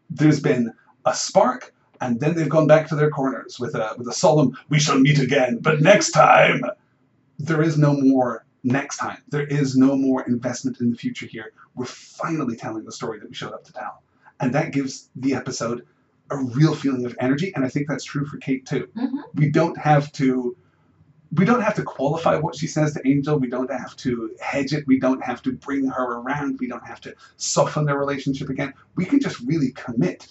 there's 0.10 0.40
been 0.40 0.74
a 1.06 1.14
spark, 1.14 1.74
and 2.02 2.20
then 2.20 2.36
they've 2.36 2.50
gone 2.50 2.68
back 2.68 2.88
to 2.88 2.96
their 2.96 3.10
corners 3.10 3.60
with 3.60 3.76
a 3.76 3.96
with 3.98 4.08
a 4.08 4.14
solemn 4.14 4.58
"We 4.70 4.80
shall 4.80 5.00
meet 5.00 5.20
again, 5.20 5.60
but 5.62 5.82
next 5.82 6.12
time." 6.12 6.64
There 7.40 7.64
is 7.64 7.78
no 7.78 7.94
more 7.94 8.46
next 8.64 8.98
time. 8.98 9.18
There 9.28 9.46
is 9.46 9.76
no 9.76 9.96
more 9.96 10.24
investment 10.24 10.80
in 10.80 10.92
the 10.92 10.96
future 10.96 11.26
here. 11.26 11.52
We're 11.76 11.86
finally 11.86 12.56
telling 12.56 12.86
the 12.86 12.92
story 12.92 13.20
that 13.20 13.28
we 13.28 13.36
showed 13.36 13.54
up 13.54 13.64
to 13.66 13.74
tell, 13.74 14.04
and 14.40 14.54
that 14.54 14.72
gives 14.72 15.10
the 15.16 15.34
episode 15.34 15.86
a 16.40 16.44
real 16.44 16.76
feeling 16.76 17.06
of 17.06 17.16
energy. 17.20 17.52
And 17.56 17.64
I 17.64 17.70
think 17.70 17.88
that's 17.88 18.04
true 18.04 18.26
for 18.26 18.38
Kate 18.38 18.66
too. 18.66 18.88
Mhm. 18.96 19.24
We 19.36 19.50
don't 19.50 19.78
have 19.78 20.12
to. 20.14 20.56
We 21.36 21.46
don't 21.46 21.62
have 21.62 21.74
to 21.76 21.84
qualify 21.84 22.38
what 22.38 22.56
she 22.56 22.68
says 22.68 22.94
to 22.94 23.08
Angel. 23.08 23.40
We 23.40 23.48
don't 23.50 23.72
have 23.72 23.96
to 23.98 24.36
hedge 24.40 24.72
it. 24.72 24.86
We 24.86 25.00
don't 25.00 25.24
have 25.24 25.42
to 25.44 25.52
bring 25.54 25.88
her 25.88 26.04
around. 26.20 26.60
We 26.60 26.68
don't 26.68 26.86
have 26.86 27.02
to 27.02 27.16
soften 27.38 27.86
their 27.86 27.98
relationship 27.98 28.50
again. 28.50 28.74
We 28.96 29.06
can 29.06 29.20
just 29.20 29.40
really 29.40 29.72
commit 29.72 30.28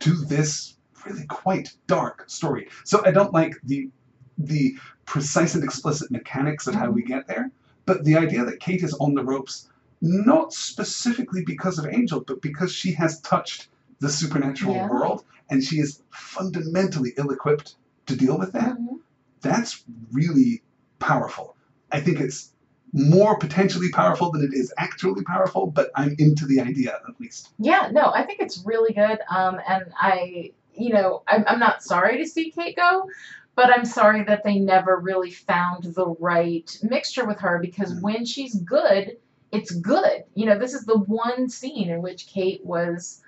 to 0.00 0.12
this 0.12 0.76
really 1.04 1.26
quite 1.26 1.74
dark 1.88 2.24
story. 2.28 2.68
So 2.84 3.04
I 3.04 3.10
don't 3.10 3.32
like 3.32 3.54
the 3.64 3.90
the 4.38 4.76
precise 5.06 5.54
and 5.54 5.64
explicit 5.64 6.10
mechanics 6.10 6.66
of 6.66 6.74
how 6.74 6.90
we 6.90 7.02
get 7.02 7.26
there, 7.26 7.50
but 7.86 8.04
the 8.04 8.16
idea 8.16 8.44
that 8.44 8.60
Kate 8.60 8.82
is 8.82 8.94
on 8.94 9.14
the 9.14 9.24
ropes 9.24 9.68
not 10.00 10.52
specifically 10.52 11.42
because 11.44 11.78
of 11.78 11.86
Angel, 11.86 12.20
but 12.20 12.42
because 12.42 12.72
she 12.72 12.92
has 12.92 13.20
touched 13.20 13.68
the 14.00 14.08
supernatural 14.08 14.74
Yeah. 14.74 14.88
world 14.88 15.24
and 15.50 15.62
she 15.62 15.76
is 15.76 16.02
fundamentally 16.10 17.12
ill-equipped 17.16 17.76
to 18.06 18.16
deal 18.16 18.38
with 18.38 18.52
that. 18.52 18.76
Mhm. 18.76 19.00
That's 19.42 19.84
really 20.12 20.62
powerful. 20.98 21.56
I 21.92 22.00
think 22.00 22.20
it's 22.20 22.50
more 22.92 23.36
potentially 23.38 23.90
powerful 23.90 24.30
than 24.30 24.42
it 24.42 24.54
is 24.54 24.72
actually 24.78 25.24
powerful, 25.24 25.66
but 25.66 25.90
I'm 25.96 26.14
into 26.18 26.46
the 26.46 26.60
idea 26.60 26.94
at 27.08 27.20
least. 27.20 27.50
Yeah, 27.58 27.88
no, 27.92 28.12
I 28.14 28.22
think 28.24 28.40
it's 28.40 28.64
really 28.64 28.94
good. 28.94 29.18
Um, 29.28 29.60
and 29.68 29.84
I, 30.00 30.52
you 30.74 30.92
know, 30.92 31.22
I'm, 31.26 31.44
I'm 31.46 31.58
not 31.58 31.82
sorry 31.82 32.18
to 32.18 32.26
see 32.26 32.50
Kate 32.50 32.76
go, 32.76 33.08
but 33.56 33.70
I'm 33.70 33.84
sorry 33.84 34.24
that 34.24 34.44
they 34.44 34.58
never 34.58 34.96
really 34.96 35.30
found 35.30 35.84
the 35.84 36.08
right 36.18 36.76
mixture 36.82 37.26
with 37.26 37.40
her 37.40 37.58
because 37.60 37.92
Mhm. 37.92 38.02
when 38.02 38.24
she's 38.24 38.54
good, 38.54 39.16
it's 39.52 39.72
good. 39.72 40.24
You 40.34 40.46
know, 40.46 40.58
this 40.58 40.74
is 40.74 40.84
the 40.84 40.98
one 40.98 41.48
scene 41.48 41.90
in 41.90 42.00
which 42.02 42.26
Kate 42.28 42.64
was 42.64 43.20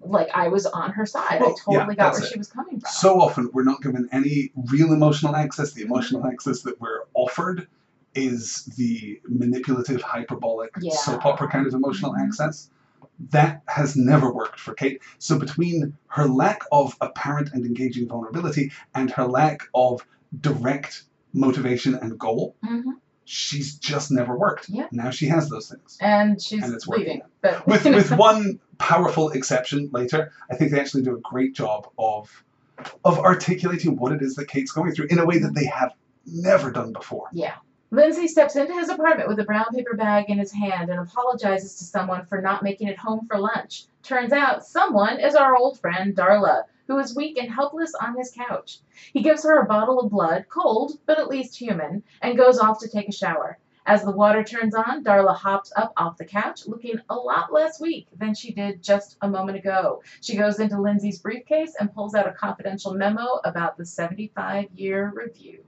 like, 0.00 0.28
I 0.34 0.48
was 0.48 0.66
on 0.66 0.92
her 0.92 1.06
side. 1.06 1.40
Well, 1.40 1.50
I 1.50 1.54
totally 1.64 1.94
yeah, 1.96 2.04
got 2.04 2.12
where 2.14 2.22
it. 2.22 2.28
she 2.32 2.38
was 2.38 2.48
coming 2.48 2.80
from. 2.80 2.90
So 2.90 3.20
often 3.20 3.50
we're 3.52 3.64
not 3.64 3.82
given 3.82 4.08
any 4.12 4.52
real 4.70 4.92
emotional 4.92 5.36
access. 5.36 5.72
The 5.72 5.82
emotional 5.82 6.26
access 6.26 6.62
that 6.62 6.80
we're 6.80 7.00
offered 7.14 7.68
is 8.14 8.64
the 8.76 9.20
manipulative, 9.28 10.00
hyperbolic, 10.02 10.74
Yeah. 10.80 10.94
soap 10.94 11.26
opera 11.26 11.48
kind 11.48 11.66
of 11.66 11.74
emotional 11.74 12.12
Mhm. 12.12 12.26
access. 12.26 12.70
That 13.30 13.62
has 13.66 13.96
never 13.96 14.32
worked 14.32 14.58
for 14.60 14.74
Kate. 14.74 15.00
So 15.18 15.38
between 15.38 15.96
her 16.08 16.26
lack 16.26 16.62
of 16.72 16.96
apparent 17.00 17.52
and 17.52 17.64
engaging 17.64 18.08
vulnerability 18.08 18.72
and 18.94 19.10
her 19.10 19.24
lack 19.26 19.62
of 19.74 20.06
direct 20.40 21.04
motivation 21.32 21.94
and 21.94 22.18
goal, 22.18 22.56
hmm 22.64 22.92
she's 23.26 23.74
just 23.76 24.10
never 24.10 24.36
worked. 24.36 24.68
Yeah. 24.70 24.86
Now 24.92 25.10
she 25.10 25.26
has 25.26 25.50
those 25.50 25.68
things. 25.68 25.98
And 26.00 26.40
she's 26.40 26.62
And 26.62 26.72
it's 26.74 26.86
working. 26.86 27.04
leaving. 27.04 27.22
But 27.42 27.66
With 27.66 27.84
with 27.84 28.10
one 28.16 28.58
powerful 28.78 29.30
exception 29.30 29.90
later, 29.92 30.32
I 30.50 30.54
think 30.56 30.70
they 30.70 30.80
actually 30.80 31.02
do 31.02 31.16
a 31.16 31.20
great 31.20 31.54
job 31.54 31.88
of 31.98 32.30
of 33.04 33.18
articulating 33.18 33.96
what 33.96 34.12
it 34.12 34.22
is 34.22 34.34
that 34.36 34.48
Kate's 34.48 34.70
going 34.72 34.92
through 34.92 35.06
in 35.10 35.18
a 35.18 35.26
way 35.26 35.38
that 35.38 35.54
they 35.54 35.64
have 35.66 35.92
never 36.26 36.70
done 36.70 36.92
before. 36.92 37.28
Yeah. 37.32 37.54
Lindsey 37.90 38.26
steps 38.28 38.56
into 38.56 38.74
his 38.74 38.88
apartment 38.88 39.28
with 39.28 39.38
a 39.38 39.44
brown 39.44 39.66
paper 39.72 39.94
bag 39.96 40.26
in 40.28 40.38
his 40.38 40.52
hand 40.52 40.90
and 40.90 40.98
apologizes 41.00 41.76
to 41.76 41.84
someone 41.84 42.26
for 42.26 42.40
not 42.42 42.62
making 42.62 42.88
it 42.88 42.98
home 42.98 43.26
for 43.28 43.38
lunch. 43.38 43.84
Turns 44.02 44.32
out 44.32 44.66
someone 44.66 45.20
is 45.20 45.34
our 45.36 45.56
old 45.56 45.78
friend 45.80 46.14
Darla, 46.14 46.64
who 46.86 46.98
is 46.98 47.16
weak 47.16 47.38
and 47.38 47.50
helpless 47.50 47.94
on 47.94 48.16
his 48.16 48.30
couch. 48.30 48.78
He 49.12 49.22
gives 49.22 49.44
her 49.44 49.58
a 49.58 49.66
bottle 49.66 50.00
of 50.00 50.10
blood, 50.10 50.46
cold, 50.48 50.98
but 51.06 51.18
at 51.18 51.28
least 51.28 51.56
human, 51.58 52.02
and 52.22 52.36
goes 52.36 52.58
off 52.58 52.80
to 52.80 52.88
take 52.88 53.08
a 53.08 53.12
shower. 53.12 53.58
As 53.88 54.02
the 54.02 54.10
water 54.10 54.42
turns 54.42 54.74
on, 54.74 55.04
Darla 55.04 55.36
hops 55.36 55.72
up 55.76 55.92
off 55.96 56.16
the 56.16 56.24
couch, 56.24 56.66
looking 56.66 56.98
a 57.08 57.14
lot 57.14 57.52
less 57.52 57.80
weak 57.80 58.08
than 58.18 58.34
she 58.34 58.52
did 58.52 58.82
just 58.82 59.16
a 59.22 59.28
moment 59.28 59.58
ago. 59.58 60.02
She 60.20 60.36
goes 60.36 60.58
into 60.58 60.80
Lindsey's 60.80 61.20
briefcase 61.20 61.74
and 61.78 61.94
pulls 61.94 62.16
out 62.16 62.26
a 62.28 62.32
confidential 62.32 62.94
memo 62.94 63.40
about 63.44 63.76
the 63.76 63.86
75 63.86 64.66
year 64.74 65.12
review. 65.14 65.60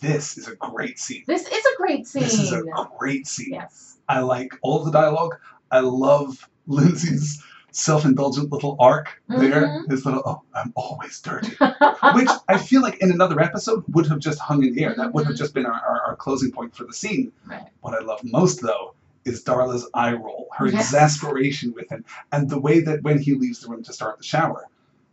This 0.00 0.38
is 0.38 0.46
a 0.46 0.54
great 0.54 1.00
scene. 1.00 1.24
This 1.26 1.46
is 1.48 1.64
a 1.64 1.76
great 1.76 2.06
scene. 2.06 2.22
This 2.22 2.38
is 2.38 2.52
a 2.52 2.62
great 2.96 3.26
scene. 3.26 3.52
yes. 3.52 3.98
I 4.08 4.20
like 4.20 4.52
all 4.62 4.84
the 4.84 4.92
dialogue. 4.92 5.34
I 5.70 5.80
love 5.80 6.48
Lindsey's 6.68 7.42
self-indulgent 7.74 8.52
little 8.52 8.76
arc 8.78 9.20
there. 9.28 9.62
Mhm. 9.66 9.90
His 9.90 10.06
little 10.06 10.22
oh, 10.24 10.42
I'm 10.54 10.72
always 10.76 11.20
dirty. 11.20 11.56
Which 12.14 12.30
I 12.48 12.56
feel 12.58 12.82
like 12.82 12.98
in 13.00 13.10
another 13.10 13.40
episode 13.40 13.84
would 13.88 14.06
have 14.06 14.20
just 14.20 14.38
hung 14.38 14.62
in 14.64 14.74
the 14.74 14.84
air. 14.84 14.94
That 14.96 15.12
would 15.12 15.24
have 15.26 15.34
Mhm. 15.34 15.38
just 15.38 15.54
been 15.54 15.66
our, 15.66 15.72
our, 15.72 16.00
our 16.08 16.16
closing 16.16 16.52
point 16.52 16.74
for 16.74 16.84
the 16.84 16.92
scene. 16.92 17.32
Right. 17.46 17.66
What 17.80 17.94
I 18.00 18.04
love 18.04 18.20
most 18.24 18.62
though 18.62 18.94
is 19.24 19.42
Darla's 19.42 19.88
eye 19.94 20.12
roll, 20.12 20.48
her 20.56 20.68
Yes. 20.68 20.86
exasperation 20.92 21.72
with 21.74 21.90
him, 21.90 22.04
and 22.30 22.48
the 22.48 22.60
way 22.60 22.80
that 22.80 23.02
when 23.02 23.18
he 23.18 23.34
leaves 23.34 23.60
the 23.60 23.68
room 23.68 23.82
to 23.84 23.92
start 23.92 24.18
the 24.18 24.24
shower, 24.24 24.66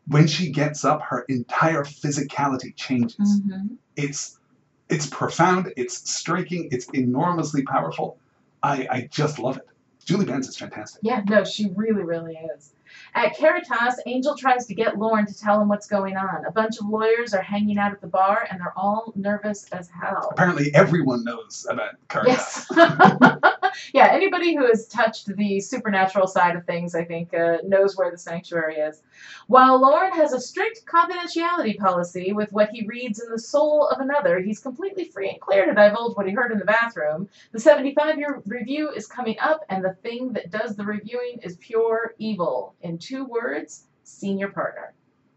when 0.08 0.28
she 0.28 0.52
gets 0.52 0.84
up, 0.86 1.02
her 1.02 1.22
entire 1.30 1.84
physicality 1.84 2.76
changes. 2.76 3.42
Mhm. 3.42 3.78
It's 3.96 4.38
it's 4.90 5.08
profound, 5.08 5.72
it's 5.78 6.12
striking, 6.12 6.68
it's 6.72 6.86
enormously 6.94 7.64
powerful. 7.64 8.18
I, 8.62 8.88
I 8.92 9.08
just 9.10 9.40
love 9.40 9.56
it. 9.58 9.68
Julie 10.06 10.26
Benz 10.26 10.48
is 10.48 10.58
fantastic. 10.58 11.02
Yeah, 11.04 11.22
no, 11.28 11.44
she 11.44 11.72
really, 11.76 12.04
really 12.04 12.38
is. 12.56 12.74
At 13.14 13.36
Caritas, 13.38 14.00
Angel 14.06 14.36
tries 14.36 14.66
to 14.68 14.74
get 14.74 14.98
Lorne 14.98 15.26
to 15.26 15.38
tell 15.38 15.62
him 15.62 15.68
what's 15.68 15.88
going 15.88 16.16
on. 16.18 16.46
A 16.46 16.52
bunch 16.52 16.78
of 16.80 16.88
lawyers 16.88 17.34
are 17.34 17.42
hanging 17.42 17.78
out 17.78 17.92
at 17.92 18.02
the 18.02 18.08
bar, 18.08 18.48
and 18.50 18.60
they're 18.60 18.78
all 18.78 19.12
nervous 19.16 19.68
as 19.72 19.90
hell. 19.90 20.30
Apparently 20.32 20.74
everyone 20.74 21.24
knows 21.24 21.68
about 21.70 21.92
Caritas. 22.08 22.68
Yes. 22.72 23.32
yeah, 23.94 24.08
anybody 24.12 24.56
who 24.56 24.66
has 24.66 24.88
touched 24.88 25.36
the 25.36 25.60
supernatural 25.60 26.28
side 26.28 26.56
of 26.56 26.66
things, 26.66 26.96
I 26.96 27.04
think, 27.04 27.34
uh, 27.34 27.58
knows 27.66 27.98
where 27.98 28.12
the 28.12 28.18
sanctuary 28.18 28.76
is. 28.76 29.02
While 29.48 29.82
Lorne 29.82 30.14
has 30.14 30.34
a 30.34 30.40
strict 30.40 30.86
confidentiality 30.86 31.78
policy 31.78 32.34
with 32.34 32.52
what 32.52 32.70
he 32.70 32.86
reads 32.88 33.22
in 33.22 33.30
the 33.30 33.40
soul 33.40 33.88
of 33.88 34.00
another, 34.00 34.40
he's 34.40 34.60
completely 34.60 35.06
free 35.06 35.30
and 35.30 35.40
clear 35.42 35.66
to 35.66 35.74
divulge 35.74 36.16
what 36.16 36.28
he 36.28 36.34
heard 36.34 36.52
in 36.52 36.60
the 36.60 36.66
bathroom. 36.66 37.28
The 37.52 37.60
75 37.60 38.18
year 38.18 38.42
review 38.46 38.90
is 38.90 39.08
coming 39.08 39.38
up, 39.40 39.66
and 39.70 39.84
the 39.84 39.96
thing 40.02 40.34
that 40.34 40.52
does 40.52 40.76
the 40.76 40.86
reviewing 40.86 41.40
is 41.44 41.58
pure 41.58 42.16
evil. 42.18 42.76
In 42.84 42.98
two 42.98 43.26
words, 43.26 43.86
senior 44.04 44.50
partner. 44.50 44.94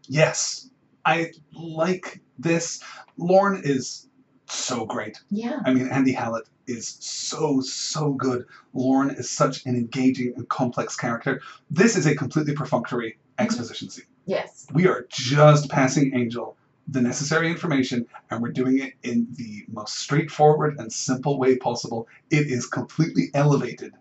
Yes. 0.07 0.69
I 1.05 1.31
like 1.53 2.21
this. 2.39 2.81
Lorne 3.17 3.61
is 3.63 4.07
so 4.47 4.85
great. 4.85 5.19
Yeah. 5.29 5.59
I 5.65 5.73
mean, 5.73 5.87
Andy 5.87 6.11
Hallett 6.11 6.47
is 6.67 6.97
so, 6.99 7.61
so 7.61 8.13
good. 8.13 8.45
Lorne 8.73 9.11
is 9.11 9.29
such 9.29 9.65
an 9.65 9.75
engaging 9.75 10.33
and 10.35 10.47
complex 10.49 10.95
character. 10.95 11.41
This 11.69 11.95
is 11.95 12.05
a 12.05 12.15
completely 12.15 12.53
perfunctory 12.53 13.11
mm-hmm. 13.11 13.43
exposition 13.43 13.89
scene. 13.89 14.05
Yes. 14.25 14.67
We 14.73 14.87
are 14.87 15.05
just 15.09 15.69
passing 15.69 16.15
Angel 16.15 16.57
the 16.87 17.01
necessary 17.01 17.49
information 17.49 18.05
and 18.29 18.41
we're 18.41 18.51
doing 18.51 18.79
it 18.79 18.93
in 19.03 19.27
the 19.37 19.65
most 19.67 19.95
straightforward 19.95 20.77
and 20.79 20.91
simple 20.91 21.39
way 21.39 21.57
possible. 21.57 22.07
It 22.29 22.47
is 22.47 22.67
completely 22.67 23.29
elevated 23.33 23.93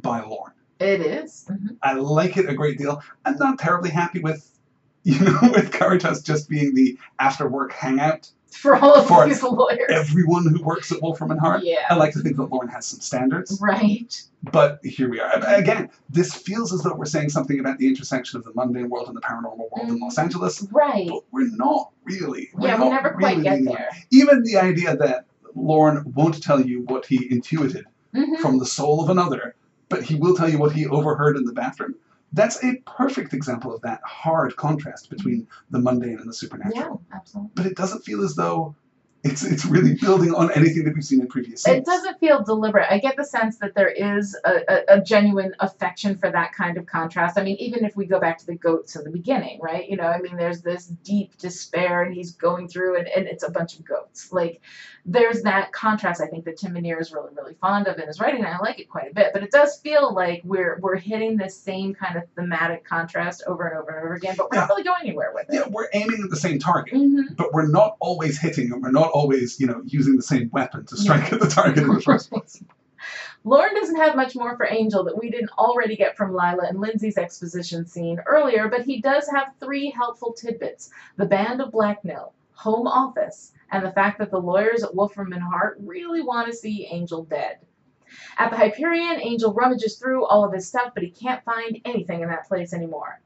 by 0.00 0.22
Lorne. 0.22 0.52
It 0.80 1.00
is. 1.00 1.46
Mhm. 1.50 1.76
I 1.82 1.94
like 1.94 2.36
it 2.36 2.48
a 2.48 2.54
great 2.54 2.78
deal. 2.78 3.00
I'm 3.24 3.36
not 3.36 3.58
terribly 3.58 3.90
happy 3.90 4.20
with, 4.20 4.50
you 5.04 5.18
know, 5.20 5.38
with 5.42 5.70
Caritas 5.72 6.22
just 6.22 6.48
being 6.48 6.74
the 6.74 6.98
after 7.18 7.48
work 7.48 7.72
hangout. 7.72 8.30
For 8.50 8.76
all 8.76 8.94
of 8.94 9.08
For 9.08 9.26
these 9.26 9.42
lawyers. 9.42 9.80
Everyone 9.90 10.46
who 10.46 10.62
works 10.62 10.92
at 10.92 11.02
Wolfram 11.02 11.32
and 11.32 11.40
Hart. 11.40 11.64
yeah. 11.64 11.86
I 11.90 11.96
like 11.96 12.12
to 12.12 12.20
think 12.20 12.36
that 12.36 12.44
Lorne 12.44 12.68
has 12.68 12.86
some 12.86 13.00
standards, 13.00 13.58
Right. 13.60 14.22
but 14.52 14.78
here 14.84 15.10
we 15.10 15.18
are. 15.18 15.32
Again, 15.44 15.90
this 16.08 16.32
feels 16.34 16.72
as 16.72 16.82
though 16.82 16.94
we're 16.94 17.04
saying 17.04 17.30
something 17.30 17.58
about 17.58 17.78
the 17.78 17.88
intersection 17.88 18.38
of 18.38 18.44
the 18.44 18.52
mundane 18.54 18.88
world 18.88 19.08
and 19.08 19.16
the 19.16 19.20
paranormal 19.20 19.68
world 19.72 19.88
in 19.88 19.98
Los 19.98 20.18
Angeles, 20.18 20.62
Right. 20.70 21.08
but 21.08 21.22
we're 21.32 21.48
not 21.56 21.90
really. 22.04 22.50
We're 22.54 22.68
Yeah, 22.68 22.74
we 22.78 22.84
not 22.90 23.02
never 23.02 23.10
quite 23.16 23.42
get 23.42 23.52
leaning 23.54 23.68
on- 23.68 23.74
there. 23.74 23.88
Even 24.12 24.44
the 24.44 24.56
idea 24.56 24.96
that 24.98 25.26
Lorne 25.56 26.12
won't 26.14 26.40
tell 26.40 26.60
you 26.60 26.82
what 26.82 27.06
he 27.06 27.28
intuited 27.32 27.86
Mhm. 28.14 28.38
from 28.38 28.58
the 28.60 28.66
soul 28.66 29.02
of 29.02 29.10
another, 29.10 29.56
but 29.88 30.02
he 30.02 30.14
will 30.14 30.36
tell 30.36 30.48
you 30.48 30.58
what 30.58 30.72
he 30.72 30.86
overheard 30.86 31.36
in 31.36 31.44
the 31.44 31.52
bathroom. 31.52 31.94
That's 32.32 32.62
a 32.64 32.76
perfect 32.84 33.32
example 33.32 33.72
of 33.74 33.80
that 33.82 34.00
hard 34.04 34.56
contrast 34.56 35.08
between 35.08 35.46
the 35.70 35.78
mundane 35.78 36.18
and 36.18 36.28
the 36.28 36.34
supernatural. 36.34 37.02
Yeah, 37.08 37.16
absolutely. 37.16 37.52
But 37.54 37.66
it 37.66 37.76
doesn't 37.76 38.02
feel 38.02 38.24
as 38.24 38.34
though 38.34 38.74
It's 39.24 39.42
it's 39.42 39.64
really 39.64 39.94
building 39.94 40.34
on 40.34 40.52
anything 40.52 40.84
that 40.84 40.94
we've 40.94 41.04
seen 41.04 41.20
in 41.20 41.26
previous 41.28 41.62
scenes. 41.62 41.78
It 41.78 41.84
doesn't 41.86 42.20
feel 42.20 42.42
deliberate. 42.42 42.86
I 42.90 42.98
get 42.98 43.16
the 43.16 43.24
sense 43.24 43.56
that 43.58 43.74
there 43.74 43.88
is 43.88 44.36
a, 44.44 44.60
a, 44.68 44.96
a 44.96 45.00
genuine 45.00 45.54
affection 45.60 46.18
for 46.18 46.30
that 46.30 46.52
kind 46.52 46.76
of 46.76 46.84
contrast. 46.84 47.38
I 47.38 47.42
mean, 47.42 47.56
even 47.56 47.84
if 47.86 47.96
we 47.96 48.04
go 48.04 48.20
back 48.20 48.36
to 48.38 48.46
the 48.46 48.54
goats 48.54 48.96
in 48.96 49.04
the 49.04 49.10
beginning, 49.10 49.60
right? 49.62 49.88
You 49.88 49.96
know, 49.96 50.04
I 50.04 50.18
mean, 50.20 50.36
there's 50.36 50.60
this 50.60 50.86
deep 50.86 51.38
despair, 51.38 52.02
and 52.02 52.14
he's 52.14 52.32
going 52.32 52.68
through, 52.68 52.98
and, 52.98 53.08
and 53.08 53.26
it's 53.26 53.42
a 53.44 53.50
bunch 53.50 53.78
of 53.78 53.84
goats. 53.86 54.30
Like, 54.30 54.60
there's 55.06 55.42
that 55.42 55.72
contrast. 55.72 56.20
I 56.20 56.26
think 56.26 56.44
that 56.44 56.58
Tim 56.58 56.74
Minear 56.74 57.00
is 57.00 57.12
really, 57.12 57.30
really 57.34 57.54
fond 57.54 57.86
of 57.86 57.98
in 57.98 58.06
his 58.06 58.20
writing, 58.20 58.44
and 58.44 58.54
I 58.54 58.58
like 58.58 58.78
it 58.78 58.90
quite 58.90 59.10
a 59.10 59.14
bit. 59.14 59.30
But 59.32 59.42
it 59.42 59.50
does 59.50 59.78
feel 59.78 60.14
like 60.14 60.42
we're 60.44 60.78
we're 60.80 60.96
hitting 60.96 61.36
this 61.38 61.56
same 61.58 61.94
kind 61.94 62.16
of 62.16 62.24
thematic 62.36 62.84
contrast 62.84 63.42
over 63.46 63.66
and 63.68 63.78
over 63.78 63.90
and 63.96 64.04
over 64.04 64.14
again, 64.14 64.34
but 64.36 64.50
we're 64.50 64.58
not 64.58 64.68
really 64.68 64.82
going 64.84 65.00
anywhere 65.02 65.32
with 65.34 65.46
it. 65.48 65.54
Yeah, 65.54 65.68
we're 65.70 65.88
aiming 65.94 66.20
at 66.22 66.28
the 66.30 66.36
same 66.36 66.58
target, 66.58 66.94
Mhm. 66.94 67.36
but 67.36 67.52
we're 67.54 67.68
not 67.68 67.96
always 68.00 68.38
hitting, 68.38 68.70
and 68.72 68.82
we're 68.82 68.90
not 68.90 69.10
always, 69.14 69.60
you 69.60 69.66
know, 69.66 69.80
using 69.86 70.16
the 70.16 70.22
same 70.22 70.50
weapon 70.52 70.84
to 70.86 70.96
strike 70.96 71.32
at 71.32 71.40
the 71.40 71.46
target 71.46 71.84
in 71.84 71.94
the 71.94 72.00
first 72.02 72.30
place. 72.30 72.62
Lorne 73.44 73.74
doesn't 73.74 73.96
have 73.96 74.16
much 74.16 74.34
more 74.34 74.56
for 74.56 74.66
Angel 74.66 75.04
that 75.04 75.18
we 75.18 75.30
didn't 75.30 75.50
already 75.58 75.96
get 75.96 76.16
from 76.16 76.32
Lila 76.32 76.66
and 76.66 76.80
Lindsey's 76.80 77.18
exposition 77.18 77.86
scene 77.86 78.18
earlier, 78.26 78.68
but 78.68 78.82
he 78.82 79.00
does 79.00 79.28
have 79.28 79.54
three 79.60 79.90
helpful 79.90 80.32
tidbits 80.32 80.90
the 81.16 81.26
Band 81.26 81.60
of 81.60 81.70
Blackmail, 81.70 82.32
Home 82.54 82.86
Office, 82.86 83.52
and 83.70 83.84
the 83.84 83.92
fact 83.92 84.18
that 84.18 84.30
the 84.30 84.40
lawyers 84.40 84.82
at 84.82 84.94
Wolfram 84.94 85.32
and 85.32 85.42
Hart 85.42 85.76
really 85.80 86.22
want 86.22 86.48
to 86.48 86.56
see 86.56 86.88
Angel 86.90 87.24
dead. 87.24 87.58
At 88.38 88.50
the 88.50 88.56
Hyperion, 88.56 89.20
Angel 89.20 89.52
rummages 89.52 89.96
through 89.96 90.24
all 90.24 90.44
of 90.44 90.52
his 90.52 90.66
stuff, 90.66 90.92
but 90.94 91.02
he 91.02 91.10
can't 91.10 91.44
find 91.44 91.80
anything 91.84 92.22
in 92.22 92.28
that 92.30 92.48
place 92.48 92.72
anymore. 92.72 93.20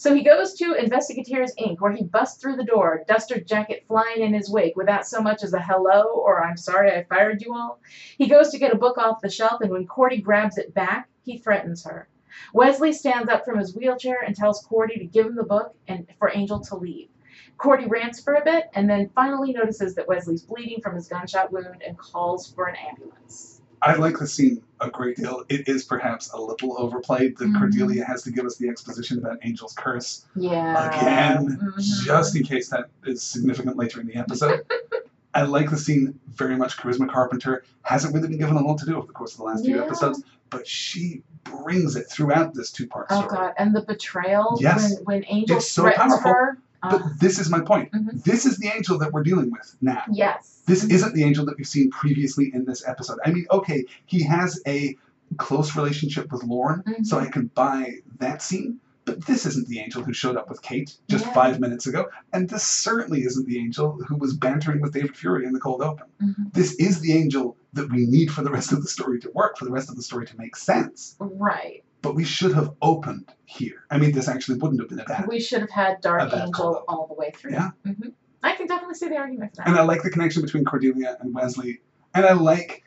So 0.00 0.14
he 0.14 0.22
goes 0.22 0.54
to 0.54 0.82
Investigators 0.82 1.52
Inc., 1.56 1.80
where 1.80 1.92
he 1.92 2.04
busts 2.04 2.40
through 2.40 2.56
the 2.56 2.64
door, 2.64 3.04
duster 3.06 3.38
jacket 3.38 3.84
flying 3.86 4.22
in 4.22 4.32
his 4.32 4.50
wake 4.50 4.74
without 4.74 5.06
so 5.06 5.20
much 5.20 5.42
as 5.42 5.52
a 5.52 5.60
hello 5.60 6.04
or 6.24 6.42
I'm 6.42 6.56
sorry 6.56 6.90
I 6.90 7.04
fired 7.04 7.42
you 7.42 7.54
all. 7.54 7.82
He 8.16 8.26
goes 8.26 8.48
to 8.48 8.58
get 8.58 8.72
a 8.72 8.78
book 8.78 8.96
off 8.96 9.20
the 9.20 9.28
shelf, 9.28 9.60
and 9.60 9.70
when 9.70 9.86
Cordy 9.86 10.22
grabs 10.22 10.56
it 10.56 10.72
back, 10.72 11.10
he 11.20 11.36
threatens 11.36 11.84
her. 11.84 12.08
Wesley 12.54 12.94
stands 12.94 13.28
up 13.28 13.44
from 13.44 13.58
his 13.58 13.76
wheelchair 13.76 14.22
and 14.26 14.34
tells 14.34 14.62
Cordy 14.62 14.98
to 14.98 15.04
give 15.04 15.26
him 15.26 15.36
the 15.36 15.42
book 15.42 15.74
and 15.86 16.06
for 16.18 16.32
Angel 16.34 16.60
to 16.60 16.76
leave. 16.76 17.10
Cordy 17.58 17.84
rants 17.84 18.22
for 18.22 18.36
a 18.36 18.42
bit 18.42 18.70
and 18.72 18.88
then 18.88 19.10
finally 19.14 19.52
notices 19.52 19.94
that 19.96 20.08
Wesley's 20.08 20.44
bleeding 20.44 20.80
from 20.80 20.94
his 20.94 21.08
gunshot 21.08 21.52
wound 21.52 21.82
and 21.86 21.98
calls 21.98 22.50
for 22.50 22.68
an 22.68 22.76
ambulance. 22.88 23.59
I 23.82 23.94
like 23.96 24.18
the 24.18 24.26
scene 24.26 24.62
a 24.80 24.90
great 24.90 25.16
deal. 25.16 25.44
It 25.48 25.68
is 25.68 25.84
perhaps 25.84 26.32
a 26.32 26.40
little 26.40 26.78
overplayed 26.78 27.36
that 27.38 27.46
Mhm. 27.48 27.58
Cordelia 27.58 28.04
has 28.04 28.22
to 28.22 28.30
give 28.30 28.44
us 28.46 28.56
the 28.56 28.68
exposition 28.68 29.18
about 29.18 29.38
Angel's 29.42 29.74
curse 29.76 30.26
Yeah. 30.34 30.88
again, 30.98 31.58
Mhm. 31.76 32.04
just 32.04 32.36
in 32.36 32.42
case 32.42 32.68
that 32.70 32.86
is 33.04 33.22
significant 33.22 33.76
later 33.76 34.00
in 34.00 34.06
the 34.06 34.16
episode. 34.16 34.60
I 35.34 35.42
like 35.42 35.70
the 35.70 35.76
scene 35.78 36.18
very 36.34 36.56
much. 36.56 36.76
Charisma 36.76 37.08
Carpenter 37.08 37.62
hasn't 37.82 38.14
really 38.14 38.28
been 38.28 38.38
given 38.38 38.56
a 38.56 38.62
lot 38.62 38.78
to 38.78 38.86
do 38.86 38.96
over 38.96 39.06
the 39.06 39.12
course 39.12 39.32
of 39.32 39.38
the 39.38 39.44
last 39.44 39.64
few 39.64 39.80
episodes, 39.82 40.22
but 40.50 40.66
she 40.66 41.22
brings 41.44 41.94
it 41.96 42.08
throughout 42.10 42.52
this 42.52 42.72
two-part 42.72 43.06
Oh 43.10 43.20
story. 43.26 43.30
god, 43.36 43.54
and 43.58 43.74
the 43.74 43.82
betrayal 43.82 44.58
Yes. 44.60 44.96
when 45.04 45.04
when 45.04 45.24
Angel 45.28 45.58
It's 45.58 45.70
so 45.70 45.82
threatens 45.82 46.14
powerful. 46.14 46.32
her. 46.32 46.58
But 46.82 47.02
uh, 47.02 47.08
this 47.18 47.38
is 47.38 47.50
my 47.50 47.60
point. 47.60 47.92
Mhm. 47.92 48.22
This 48.24 48.46
is 48.46 48.58
the 48.58 48.68
angel 48.68 48.98
that 48.98 49.12
we're 49.12 49.22
dealing 49.22 49.50
with 49.50 49.76
now. 49.80 50.02
yes. 50.10 50.62
This 50.66 50.84
Mhm. 50.84 50.90
isn't 50.92 51.14
the 51.14 51.24
angel 51.24 51.44
that 51.46 51.56
we've 51.58 51.66
seen 51.66 51.90
previously 51.90 52.50
in 52.54 52.64
this 52.64 52.86
episode. 52.86 53.18
I 53.24 53.32
mean, 53.32 53.46
okay, 53.50 53.84
he 54.06 54.22
has 54.24 54.60
a 54.66 54.96
close 55.36 55.76
relationship 55.76 56.30
with 56.32 56.42
Lorne, 56.44 56.82
so 57.04 57.16
Mhm. 57.18 57.22
I 57.22 57.30
can 57.30 57.46
buy 57.54 57.94
that 58.18 58.42
scene. 58.42 58.78
But 59.06 59.24
this 59.26 59.44
isn't 59.46 59.66
the 59.66 59.80
angel 59.80 60.02
who 60.04 60.12
showed 60.12 60.36
up 60.36 60.48
with 60.48 60.62
Kate 60.62 60.96
just 61.08 61.24
Yeah. 61.26 61.32
five 61.32 61.58
minutes 61.58 61.86
ago, 61.86 62.06
and 62.32 62.48
this 62.48 62.62
certainly 62.62 63.22
isn't 63.24 63.46
the 63.46 63.58
angel 63.58 63.98
who 64.06 64.16
was 64.16 64.34
bantering 64.36 64.80
with 64.80 64.92
David 64.92 65.16
Fury 65.16 65.44
in 65.46 65.52
the 65.52 65.58
cold 65.58 65.82
open. 65.82 66.06
Mhm. 66.22 66.52
This 66.52 66.74
is 66.74 67.00
the 67.00 67.12
angel 67.14 67.56
that 67.72 67.90
we 67.90 68.06
need 68.06 68.30
for 68.30 68.42
the 68.42 68.50
rest 68.50 68.72
of 68.72 68.82
the 68.82 68.88
story 68.88 69.18
to 69.20 69.30
work, 69.34 69.56
for 69.56 69.64
the 69.64 69.70
rest 69.72 69.88
of 69.90 69.96
the 69.96 70.02
story 70.02 70.26
to 70.26 70.36
make 70.36 70.54
sense. 70.54 71.16
Right. 71.18 71.82
But 72.02 72.14
we 72.14 72.24
should 72.24 72.54
have 72.54 72.72
opened 72.80 73.32
here. 73.44 73.84
I 73.90 73.98
mean, 73.98 74.12
this 74.12 74.28
actually 74.28 74.58
wouldn't 74.58 74.80
have 74.80 74.88
been 74.88 75.00
a 75.00 75.04
bad. 75.04 75.26
We 75.28 75.40
should 75.40 75.60
have 75.60 75.70
had 75.70 76.00
Dark 76.00 76.32
Angel 76.32 76.50
call-out. 76.52 76.84
all 76.88 77.06
the 77.06 77.14
way 77.14 77.30
through. 77.36 77.52
Yeah. 77.52 77.70
hmm 77.84 78.08
I 78.42 78.54
can 78.54 78.66
definitely 78.66 78.94
see 78.94 79.08
the 79.08 79.16
argument 79.18 79.50
for 79.50 79.56
that. 79.58 79.68
And 79.68 79.76
I 79.76 79.82
like 79.82 80.02
the 80.02 80.10
connection 80.10 80.40
between 80.42 80.64
Cordelia 80.64 81.18
and 81.20 81.34
Wesley. 81.34 81.80
And 82.14 82.24
I 82.24 82.32
like 82.32 82.82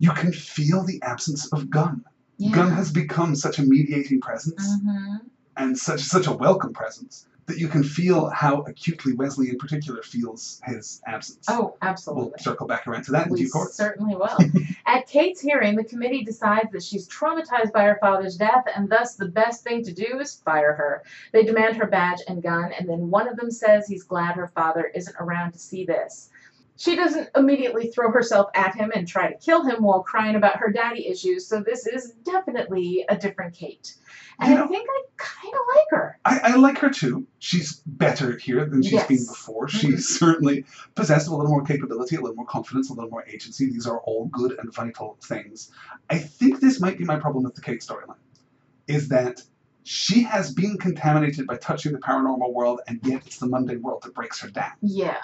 you 0.00 0.10
can 0.10 0.32
feel 0.32 0.82
the 0.84 1.00
absence 1.02 1.46
of 1.52 1.70
Gunn. 1.70 2.04
yeah. 2.38 2.50
Gunn 2.52 2.70
has 2.72 2.90
become 2.90 3.36
such 3.36 3.58
a 3.60 3.62
mediating 3.62 4.20
presence 4.20 4.66
hmm 4.82 5.16
and 5.56 5.78
such 5.78 6.00
such 6.00 6.26
a 6.26 6.32
welcome 6.32 6.72
presence 6.72 7.28
that 7.46 7.58
you 7.58 7.68
can 7.68 7.82
feel 7.82 8.30
how 8.30 8.62
acutely 8.62 9.12
Wesley 9.12 9.50
in 9.50 9.58
particular 9.58 10.02
feels 10.02 10.60
his 10.64 11.02
absence. 11.06 11.44
Oh, 11.48 11.76
absolutely. 11.82 12.30
We'll 12.30 12.38
circle 12.38 12.66
back 12.66 12.86
around 12.86 13.04
to 13.04 13.12
that 13.12 13.26
in 13.26 13.32
We 13.32 13.40
due 13.40 13.50
course. 13.50 13.74
certainly 13.74 14.16
will. 14.16 14.38
At 14.86 15.06
Kate's 15.06 15.40
hearing, 15.40 15.76
the 15.76 15.84
committee 15.84 16.24
decides 16.24 16.70
that 16.72 16.82
she's 16.82 17.08
traumatized 17.08 17.72
by 17.72 17.84
her 17.84 17.98
father's 18.00 18.36
death, 18.36 18.64
and 18.74 18.88
thus 18.88 19.14
the 19.14 19.26
best 19.28 19.62
thing 19.62 19.82
to 19.84 19.92
do 19.92 20.20
is 20.20 20.34
fire 20.36 20.72
her. 20.74 21.02
They 21.32 21.42
demand 21.44 21.76
her 21.76 21.86
badge 21.86 22.20
and 22.28 22.42
gun, 22.42 22.72
and 22.78 22.88
then 22.88 23.10
one 23.10 23.28
of 23.28 23.36
them 23.36 23.50
says 23.50 23.86
he's 23.86 24.04
glad 24.04 24.36
her 24.36 24.48
father 24.48 24.90
isn't 24.94 25.16
around 25.20 25.52
to 25.52 25.58
see 25.58 25.84
this. 25.84 26.30
She 26.76 26.96
doesn't 26.96 27.30
immediately 27.36 27.88
throw 27.88 28.10
herself 28.10 28.50
at 28.54 28.74
him 28.74 28.90
and 28.94 29.06
try 29.06 29.30
to 29.30 29.38
kill 29.38 29.64
him 29.64 29.84
while 29.84 30.02
crying 30.02 30.34
about 30.34 30.56
her 30.56 30.72
daddy 30.72 31.06
issues, 31.06 31.46
so 31.46 31.60
this 31.60 31.86
is 31.86 32.14
definitely 32.24 33.04
a 33.08 33.16
different 33.16 33.54
Kate. 33.54 33.94
And 34.40 34.52
You 34.52 34.64
I 34.64 34.66
think 34.66 34.88
I 34.90 35.02
kind 35.16 35.54
of 35.54 35.60
like 35.76 35.86
her. 35.90 36.18
I, 36.24 36.40
I 36.52 36.56
like 36.56 36.78
her 36.78 36.90
too. 36.90 37.26
She's 37.38 37.80
better 37.86 38.36
here 38.36 38.64
than 38.64 38.82
she's 38.82 38.92
Yes. 38.92 39.06
been 39.06 39.24
before. 39.24 39.68
She's 39.68 39.82
mm-hmm. 39.82 40.24
certainly 40.24 40.64
possessed 40.96 41.28
of 41.28 41.34
a 41.34 41.36
little 41.36 41.52
more 41.52 41.64
capability, 41.64 42.16
a 42.16 42.20
little 42.20 42.34
more 42.34 42.46
confidence, 42.46 42.90
a 42.90 42.94
little 42.94 43.10
more 43.10 43.24
agency. 43.28 43.70
These 43.70 43.86
are 43.86 44.00
all 44.00 44.26
good 44.26 44.58
and 44.58 44.74
vital 44.74 45.16
things. 45.22 45.70
I 46.10 46.18
think 46.18 46.58
this 46.58 46.80
might 46.80 46.98
be 46.98 47.04
my 47.04 47.20
problem 47.20 47.44
with 47.44 47.54
the 47.54 47.60
Kate 47.60 47.80
storyline, 47.82 48.16
is 48.88 49.08
that 49.10 49.42
she 49.84 50.22
has 50.22 50.52
been 50.52 50.76
contaminated 50.78 51.46
by 51.46 51.56
touching 51.58 51.92
the 51.92 51.98
paranormal 51.98 52.52
world, 52.52 52.80
and 52.88 52.98
yet 53.04 53.22
it's 53.26 53.38
the 53.38 53.46
mundane 53.46 53.82
world 53.82 54.02
that 54.02 54.14
breaks 54.14 54.40
her 54.40 54.48
down. 54.48 54.72
Yeah. 54.82 55.22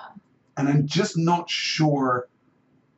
And 0.60 0.68
I'm 0.68 0.86
just 0.86 1.16
not 1.16 1.48
sure 1.48 2.28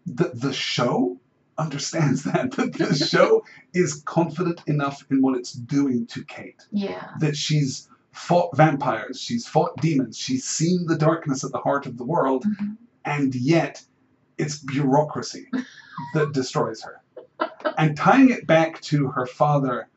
that 0.07 0.41
the 0.41 0.53
show 0.53 1.19
understands 1.59 2.25
that. 2.31 2.51
That 2.53 2.73
the 2.75 2.95
show 2.95 3.45
is 3.73 4.03
confident 4.05 4.63
enough 4.67 5.05
in 5.11 5.23
what 5.23 5.37
it's 5.39 5.53
doing 5.53 6.07
to 6.09 6.25
Kate 6.25 6.67
Yeah. 6.73 7.11
that 7.21 7.37
she's 7.37 7.89
fought 8.11 8.57
vampires, 8.57 9.21
she's 9.21 9.47
fought 9.47 9.77
demons, 9.81 10.19
she's 10.19 10.45
seen 10.45 10.87
the 10.87 10.97
darkness 10.99 11.45
at 11.45 11.53
the 11.53 11.59
heart 11.59 11.87
of 11.87 11.97
the 11.99 12.05
world, 12.05 12.45
Mhm. 12.45 12.77
and 13.05 13.35
yet 13.35 13.83
it's 14.39 14.59
bureaucracy 14.59 15.49
that 16.15 16.33
destroys 16.33 16.83
her. 16.83 17.01
And 17.79 17.97
tying 17.97 18.31
it 18.31 18.47
back 18.47 18.81
to 18.83 19.07
her 19.09 19.27
father 19.27 19.89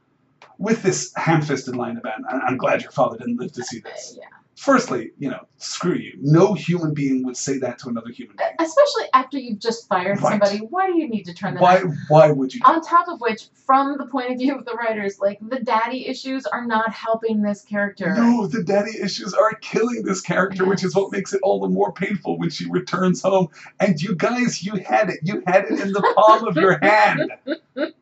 with 0.60 0.82
this 0.84 1.12
ham 1.16 1.42
fisted 1.42 1.76
line 1.76 1.98
about, 1.98 2.20
"I- 2.30 2.40
I'm 2.48 2.58
glad 2.58 2.84
your 2.84 2.92
father 2.92 3.18
didn't 3.18 3.38
live 3.38 3.52
to 3.54 3.64
see 3.64 3.80
this. 3.80 4.18
Yeah. 4.22 4.28
Firstly, 4.56 5.12
you 5.18 5.30
know, 5.30 5.46
screw 5.58 5.96
you. 5.96 6.14
No 6.22 6.54
human 6.54 6.94
being 6.94 7.26
would 7.26 7.36
say 7.36 7.58
that 7.60 7.78
to 7.80 7.90
another 7.90 8.10
human 8.10 8.38
being. 8.38 8.50
Especially 8.60 9.10
after 9.14 9.38
you've 9.38 9.60
just 9.60 9.88
fired 9.90 10.22
Right. 10.22 10.32
somebody, 10.32 10.60
why 10.60 10.88
do 10.88 10.98
you 10.98 11.10
need 11.10 11.24
to 11.24 11.34
turn 11.34 11.56
them 11.56 11.62
Why, 11.62 11.82
why 12.08 12.32
would 12.32 12.54
you? 12.54 12.62
On 12.66 12.82
top 12.82 13.10
of 13.10 13.20
which, 13.20 13.48
from 13.66 13.98
the 13.98 14.06
point 14.06 14.32
of 14.32 14.38
view 14.38 14.56
of 14.56 14.64
the 14.66 14.74
writers, 14.74 15.20
like 15.20 15.40
the 15.42 15.60
daddy 15.60 16.08
issues 16.08 16.46
are 16.46 16.66
not 16.66 16.92
helping 16.94 17.42
this 17.42 17.64
character. 17.64 18.16
No, 18.16 18.48
the 18.48 18.64
daddy 18.64 18.98
issues 19.02 19.34
are 19.34 19.52
killing 19.56 20.04
this 20.04 20.22
character, 20.22 20.66
which 20.66 20.84
is 20.84 20.96
what 20.96 21.12
makes 21.12 21.34
it 21.34 21.42
all 21.44 21.60
the 21.60 21.68
more 21.68 21.92
painful 21.92 22.38
when 22.38 22.50
she 22.50 22.70
returns 22.70 23.22
home. 23.22 23.50
And 23.80 24.02
you 24.02 24.16
guys, 24.16 24.64
you 24.64 24.76
had 24.78 25.10
it. 25.10 25.20
You 25.24 25.44
had 25.46 25.66
it 25.66 25.80
in 25.80 25.92
the 25.92 26.14
palm 26.16 26.48
of 26.48 26.56
your 26.56 26.80
hand. 26.80 27.32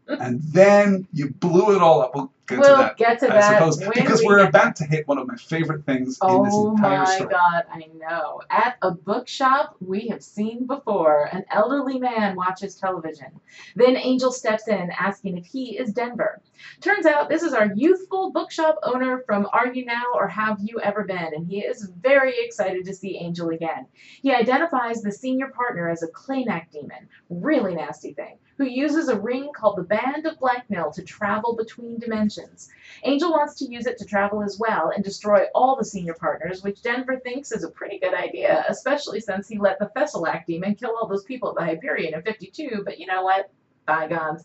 And 0.07 0.41
then 0.43 1.07
you 1.11 1.29
blew 1.31 1.75
it 1.75 1.81
all 1.81 2.01
up. 2.01 2.13
We'll 2.13 2.31
get 2.47 2.59
we'll 2.59 2.69
to 2.69 2.83
that, 2.83 2.97
get 2.97 3.19
to 3.19 3.31
I 3.31 3.39
that 3.39 3.73
suppose, 3.73 3.77
because 3.93 4.19
we 4.19 4.27
we're 4.27 4.39
get 4.39 4.49
about 4.49 4.75
to 4.77 4.85
hit 4.85 5.07
one 5.07 5.17
of 5.17 5.27
my 5.27 5.35
favorite 5.35 5.85
things 5.85 6.19
in 6.21 6.43
this 6.43 6.53
oh 6.53 6.71
entire 6.71 7.05
story. 7.05 7.21
Oh 7.21 7.25
my 7.25 7.31
god, 7.31 7.63
I 7.71 7.89
know. 7.97 8.41
At 8.49 8.77
a 8.81 8.91
bookshop 8.91 9.75
we 9.79 10.07
have 10.09 10.21
seen 10.21 10.67
before, 10.67 11.29
an 11.31 11.45
elderly 11.49 11.99
man 11.99 12.35
watches 12.35 12.75
television. 12.75 13.27
Then 13.75 13.95
Angel 13.95 14.31
steps 14.31 14.67
in 14.67 14.91
asking 14.99 15.37
if 15.37 15.45
he 15.45 15.77
is 15.77 15.93
Denver. 15.93 16.41
Turns 16.81 17.05
out 17.05 17.29
this 17.29 17.43
is 17.43 17.53
our 17.53 17.71
youthful 17.73 18.31
bookshop 18.31 18.77
owner 18.83 19.23
from 19.25 19.47
Are 19.53 19.73
You 19.73 19.85
Now 19.85 20.03
or 20.13 20.27
Have 20.27 20.59
You 20.61 20.79
Ever 20.81 21.03
Been? 21.05 21.33
And 21.33 21.47
he 21.47 21.59
is 21.59 21.89
very 22.01 22.33
excited 22.39 22.85
to 22.85 22.93
see 22.93 23.17
Angel 23.17 23.49
again. 23.49 23.87
He 24.21 24.33
identifies 24.33 25.01
the 25.01 25.11
senior 25.11 25.47
partner 25.47 25.89
as 25.89 26.03
a 26.03 26.07
Kleynach 26.07 26.71
demon, 26.71 27.07
really 27.29 27.75
nasty 27.75 28.13
thing, 28.13 28.37
who 28.57 28.65
uses 28.65 29.09
a 29.09 29.19
ring 29.19 29.49
called 29.55 29.77
the 29.77 29.83
Band 29.83 30.25
of 30.25 30.39
Blackmail 30.39 30.91
to 30.91 31.01
travel 31.03 31.55
between 31.55 31.99
dimensions. 31.99 32.69
Angel 33.03 33.31
wants 33.31 33.55
to 33.55 33.65
use 33.65 33.85
it 33.85 33.97
to 33.97 34.05
travel 34.05 34.43
as 34.43 34.59
well 34.59 34.91
and 34.93 35.03
destroy 35.03 35.45
all 35.55 35.75
the 35.75 35.85
senior 35.85 36.13
partners, 36.13 36.63
which 36.63 36.81
Denver 36.81 37.19
thinks 37.19 37.51
is 37.51 37.63
a 37.63 37.69
pretty 37.69 37.99
good 37.99 38.13
idea, 38.13 38.65
especially 38.67 39.19
since 39.19 39.47
he 39.47 39.57
let 39.57 39.79
the 39.79 39.91
Thesulac 39.95 40.45
demon 40.45 40.75
kill 40.75 40.95
all 40.95 41.07
those 41.07 41.23
people 41.23 41.49
at 41.49 41.55
the 41.55 41.65
Hyperion 41.65 42.13
in 42.13 42.21
52, 42.21 42.83
but 42.85 42.99
you 42.99 43.07
know 43.07 43.23
what? 43.23 43.49
Bygones. 43.85 44.43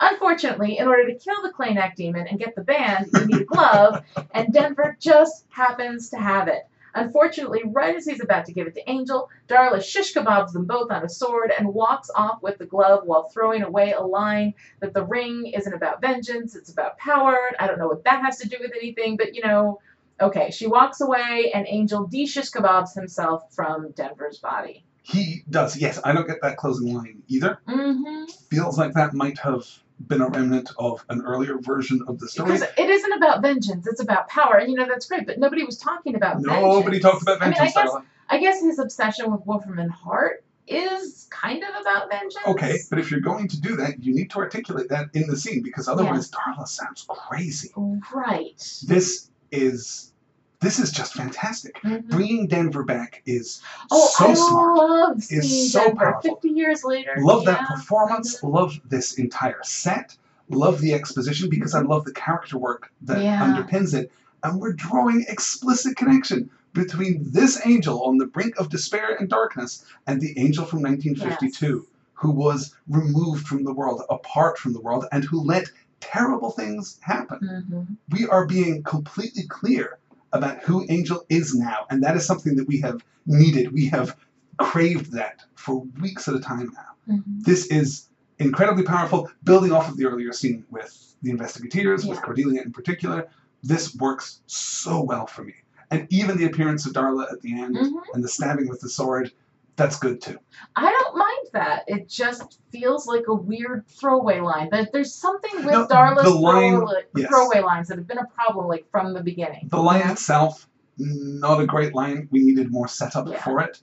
Unfortunately, 0.00 0.78
in 0.78 0.86
order 0.86 1.06
to 1.06 1.18
kill 1.18 1.42
the 1.42 1.52
Kleynach 1.52 1.96
demon 1.96 2.28
and 2.28 2.38
get 2.38 2.54
the 2.54 2.62
band, 2.62 3.08
you 3.14 3.26
need 3.26 3.42
a 3.42 3.44
glove, 3.44 4.04
and 4.32 4.52
Denver 4.52 4.96
just 5.00 5.44
happens 5.50 6.10
to 6.10 6.18
have 6.18 6.46
it. 6.46 6.68
Unfortunately, 6.94 7.62
right 7.66 7.94
as 7.94 8.06
he's 8.06 8.22
about 8.22 8.46
to 8.46 8.52
give 8.52 8.66
it 8.66 8.74
to 8.74 8.90
Angel, 8.90 9.28
Darla 9.48 9.82
shish 9.82 10.14
kebabs 10.14 10.52
them 10.52 10.64
both 10.64 10.90
on 10.90 11.04
a 11.04 11.08
sword 11.08 11.52
and 11.56 11.74
walks 11.74 12.10
off 12.14 12.42
with 12.42 12.58
the 12.58 12.66
glove 12.66 13.02
while 13.04 13.28
throwing 13.28 13.62
away 13.62 13.92
a 13.92 14.00
line 14.00 14.54
that 14.80 14.94
the 14.94 15.04
ring 15.04 15.46
isn't 15.46 15.72
about 15.72 16.00
vengeance, 16.00 16.54
it's 16.54 16.72
about 16.72 16.98
power. 16.98 17.38
I 17.58 17.66
don't 17.66 17.78
know 17.78 17.88
what 17.88 18.04
that 18.04 18.22
has 18.22 18.38
to 18.38 18.48
do 18.48 18.56
with 18.60 18.72
anything, 18.76 19.16
but 19.16 19.34
you 19.34 19.42
know, 19.42 19.80
okay, 20.20 20.50
she 20.50 20.66
walks 20.66 21.00
away 21.00 21.52
and 21.54 21.66
Angel 21.68 22.06
de 22.06 22.26
shish 22.26 22.50
kebabs 22.50 22.94
himself 22.94 23.54
from 23.54 23.90
Denver's 23.92 24.38
body. 24.38 24.84
He 25.02 25.44
does, 25.48 25.76
yes. 25.76 25.98
I 26.04 26.12
don't 26.12 26.26
get 26.26 26.42
that 26.42 26.58
closing 26.58 26.94
line 26.94 27.22
either. 27.28 27.60
Mm-hmm. 27.66 28.24
Feels 28.50 28.76
like 28.76 28.92
that 28.92 29.14
might 29.14 29.38
have 29.38 29.64
been 30.06 30.20
a 30.20 30.28
remnant 30.28 30.70
of 30.78 31.04
an 31.08 31.22
earlier 31.22 31.58
version 31.58 32.00
of 32.06 32.18
the 32.18 32.28
story. 32.28 32.52
Because 32.52 32.68
it 32.76 32.88
isn't 32.90 33.12
about 33.12 33.42
vengeance, 33.42 33.86
it's 33.86 34.00
about 34.00 34.28
power. 34.28 34.56
And 34.56 34.70
you 34.70 34.76
know, 34.76 34.86
that's 34.86 35.06
great, 35.06 35.26
but 35.26 35.38
nobody 35.38 35.64
was 35.64 35.78
talking 35.78 36.14
about 36.14 36.40
Nobody 36.40 36.98
vengeance. 36.98 37.02
talked 37.02 37.22
about 37.22 37.42
I 37.42 37.46
mean, 37.46 37.54
vengeance. 37.54 37.76
I 37.76 37.82
guess, 37.82 37.94
I 38.30 38.38
guess 38.38 38.62
his 38.62 38.78
obsession 38.78 39.32
with 39.32 39.44
Wolfram 39.46 39.88
Hart 39.88 40.44
is 40.66 41.26
kind 41.30 41.62
of 41.64 41.70
about 41.80 42.10
vengeance. 42.10 42.36
Okay, 42.46 42.78
but 42.90 42.98
if 42.98 43.10
you're 43.10 43.20
going 43.20 43.48
to 43.48 43.60
do 43.60 43.76
that, 43.76 44.02
you 44.02 44.14
need 44.14 44.30
to 44.30 44.38
articulate 44.38 44.90
that 44.90 45.08
in 45.14 45.26
the 45.26 45.36
scene 45.36 45.62
because 45.62 45.88
otherwise 45.88 46.30
Darla 46.30 46.66
sounds 46.68 47.06
crazy. 47.08 47.72
Right. 48.12 48.62
This 48.86 49.30
is 49.50 50.12
this 50.60 50.78
is 50.78 50.90
just 50.90 51.14
fantastic. 51.14 51.80
Mhm. 51.82 52.08
Bringing 52.08 52.46
Denver 52.46 52.82
back 52.82 53.22
is 53.26 53.60
Oh, 53.90 54.08
so 54.16 54.26
I 54.28 54.34
smart. 54.34 54.76
love 54.76 55.16
Is 55.30 55.72
so 55.72 55.84
Denver 55.84 55.96
powerful. 56.12 56.34
50 56.36 56.48
years 56.50 56.84
later. 56.84 57.12
Love 57.18 57.44
that 57.44 57.60
yeah. 57.62 57.66
performance. 57.76 58.42
Love 58.42 58.80
this 58.88 59.14
entire 59.18 59.62
set. 59.62 60.16
Love 60.50 60.80
the 60.80 60.94
exposition 60.94 61.48
because 61.48 61.74
I 61.74 61.80
love 61.80 62.04
the 62.04 62.12
character 62.12 62.58
work 62.58 62.90
that 63.02 63.22
Yeah. 63.22 63.40
underpins 63.46 63.94
it. 63.94 64.10
And 64.42 64.60
we're 64.60 64.72
drawing 64.72 65.24
explicit 65.28 65.96
connection 65.96 66.50
between 66.72 67.30
this 67.30 67.60
angel 67.64 68.02
on 68.04 68.18
the 68.18 68.26
brink 68.26 68.58
of 68.58 68.68
despair 68.68 69.14
and 69.18 69.28
darkness 69.28 69.84
and 70.06 70.20
the 70.20 70.38
angel 70.38 70.64
from 70.64 70.82
1952 70.82 71.86
who 72.14 72.30
was 72.32 72.74
removed 72.88 73.46
from 73.46 73.62
the 73.64 73.72
world, 73.72 74.02
apart 74.10 74.58
from 74.58 74.72
the 74.72 74.80
world, 74.80 75.06
and 75.12 75.22
who 75.24 75.40
let 75.40 75.70
terrible 76.00 76.50
things 76.50 76.98
happen. 77.00 77.38
Mhm. 77.70 77.96
We 78.10 78.26
are 78.26 78.44
being 78.46 78.82
completely 78.82 79.44
clear 79.48 79.98
about 80.32 80.62
who 80.62 80.84
Angel 80.88 81.24
is 81.28 81.54
now, 81.54 81.86
and 81.90 82.02
that 82.02 82.16
is 82.16 82.26
something 82.26 82.56
that 82.56 82.66
we 82.68 82.80
have 82.80 83.04
needed. 83.26 83.72
We 83.72 83.86
have 83.86 84.16
craved 84.58 85.12
that 85.12 85.42
for 85.54 85.84
weeks 86.00 86.28
at 86.28 86.34
a 86.34 86.40
time 86.40 86.70
now 86.74 87.14
Mhm. 87.14 87.44
this 87.44 87.66
is 87.68 88.08
incredibly 88.38 88.82
powerful, 88.82 89.30
building 89.44 89.72
off 89.72 89.88
of 89.88 89.96
the 89.96 90.04
earlier 90.04 90.32
scene 90.32 90.64
with 90.70 91.14
the 91.22 91.30
investigators, 91.30 92.04
with 92.04 92.20
Cordelia 92.22 92.62
in 92.62 92.72
particular. 92.72 93.26
This 93.62 93.94
works 93.96 94.40
so 94.46 95.00
well 95.02 95.26
for 95.26 95.42
me. 95.44 95.54
And 95.90 96.06
even 96.10 96.36
the 96.36 96.44
appearance 96.44 96.86
of 96.86 96.92
Darla 96.92 97.32
at 97.32 97.40
the 97.40 97.58
end 97.58 97.76
Mhm. 97.76 97.92
and 98.14 98.22
the 98.22 98.28
stabbing 98.28 98.68
with 98.68 98.80
the 98.80 98.88
sword, 98.90 99.32
that's 99.78 99.98
good 99.98 100.20
too. 100.20 100.36
I 100.76 100.90
don't 100.90 101.16
mind 101.16 101.46
that. 101.54 101.84
It 101.86 102.08
just 102.08 102.60
feels 102.70 103.06
like 103.06 103.28
a 103.28 103.34
weird 103.34 103.86
throwaway 103.88 104.40
line. 104.40 104.68
But 104.70 104.92
There's 104.92 105.14
something 105.14 105.64
with 105.64 105.72
No, 105.72 105.86
Darla's 105.86 106.24
the 106.24 106.30
line- 106.30 106.72
throwaway, 106.74 107.02
yes. 107.16 107.28
throwaway 107.30 107.60
lines 107.60 107.88
that 107.88 107.96
have 107.96 108.06
been 108.08 108.18
a 108.18 108.26
problem 108.26 108.66
like 108.66 108.84
from 108.90 109.14
the 109.14 109.22
beginning. 109.22 109.68
The 109.70 109.80
line 109.80 110.10
itself, 110.10 110.68
not 110.98 111.60
a 111.60 111.66
great 111.66 111.94
line. 111.94 112.28
We 112.30 112.42
needed 112.42 112.70
more 112.72 112.88
setup 112.88 113.28
Yeah. 113.28 113.42
for 113.42 113.60
it. 113.60 113.80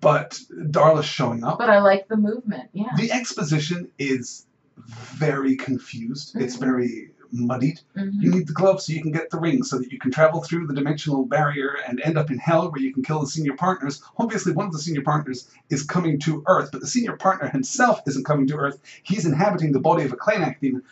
But 0.00 0.38
Darla's 0.70 1.06
showing 1.06 1.42
up. 1.42 1.58
But 1.58 1.68
I 1.68 1.80
like 1.80 2.06
the 2.06 2.16
movement. 2.16 2.70
Yeah. 2.72 2.90
The 2.96 3.10
exposition 3.10 3.90
is 3.98 4.46
very 4.76 5.56
confused. 5.56 6.36
It's 6.36 6.56
Mhm. 6.56 6.60
very 6.60 7.10
muddied. 7.32 7.80
Mhm. 7.96 8.22
You 8.22 8.30
need 8.30 8.46
the 8.46 8.52
glove 8.52 8.80
so 8.82 8.92
you 8.92 9.02
can 9.02 9.10
get 9.12 9.30
the 9.30 9.40
ring, 9.40 9.62
so 9.62 9.78
that 9.78 9.90
you 9.90 9.98
can 9.98 10.10
travel 10.10 10.42
through 10.42 10.66
the 10.66 10.74
dimensional 10.74 11.24
barrier 11.24 11.76
and 11.88 12.00
end 12.00 12.16
up 12.18 12.30
in 12.30 12.38
hell 12.38 12.70
where 12.70 12.80
you 12.80 12.92
can 12.92 13.02
kill 13.02 13.20
the 13.20 13.26
senior 13.26 13.54
partners. 13.56 14.02
Obviously, 14.18 14.52
one 14.52 14.66
of 14.66 14.72
the 14.72 14.78
senior 14.78 15.02
partners 15.02 15.48
is 15.70 15.82
coming 15.82 16.18
to 16.20 16.42
Earth, 16.46 16.70
but 16.72 16.80
the 16.80 16.86
senior 16.86 17.16
partner 17.16 17.48
himself 17.48 18.00
isn't 18.06 18.24
coming 18.24 18.46
to 18.48 18.56
Earth. 18.56 18.78
He's 19.02 19.24
inhabiting 19.26 19.72
the 19.72 19.80
body 19.80 20.04
of 20.04 20.12
a 20.12 20.16
Kleynach 20.16 20.60
demon. 20.60 20.82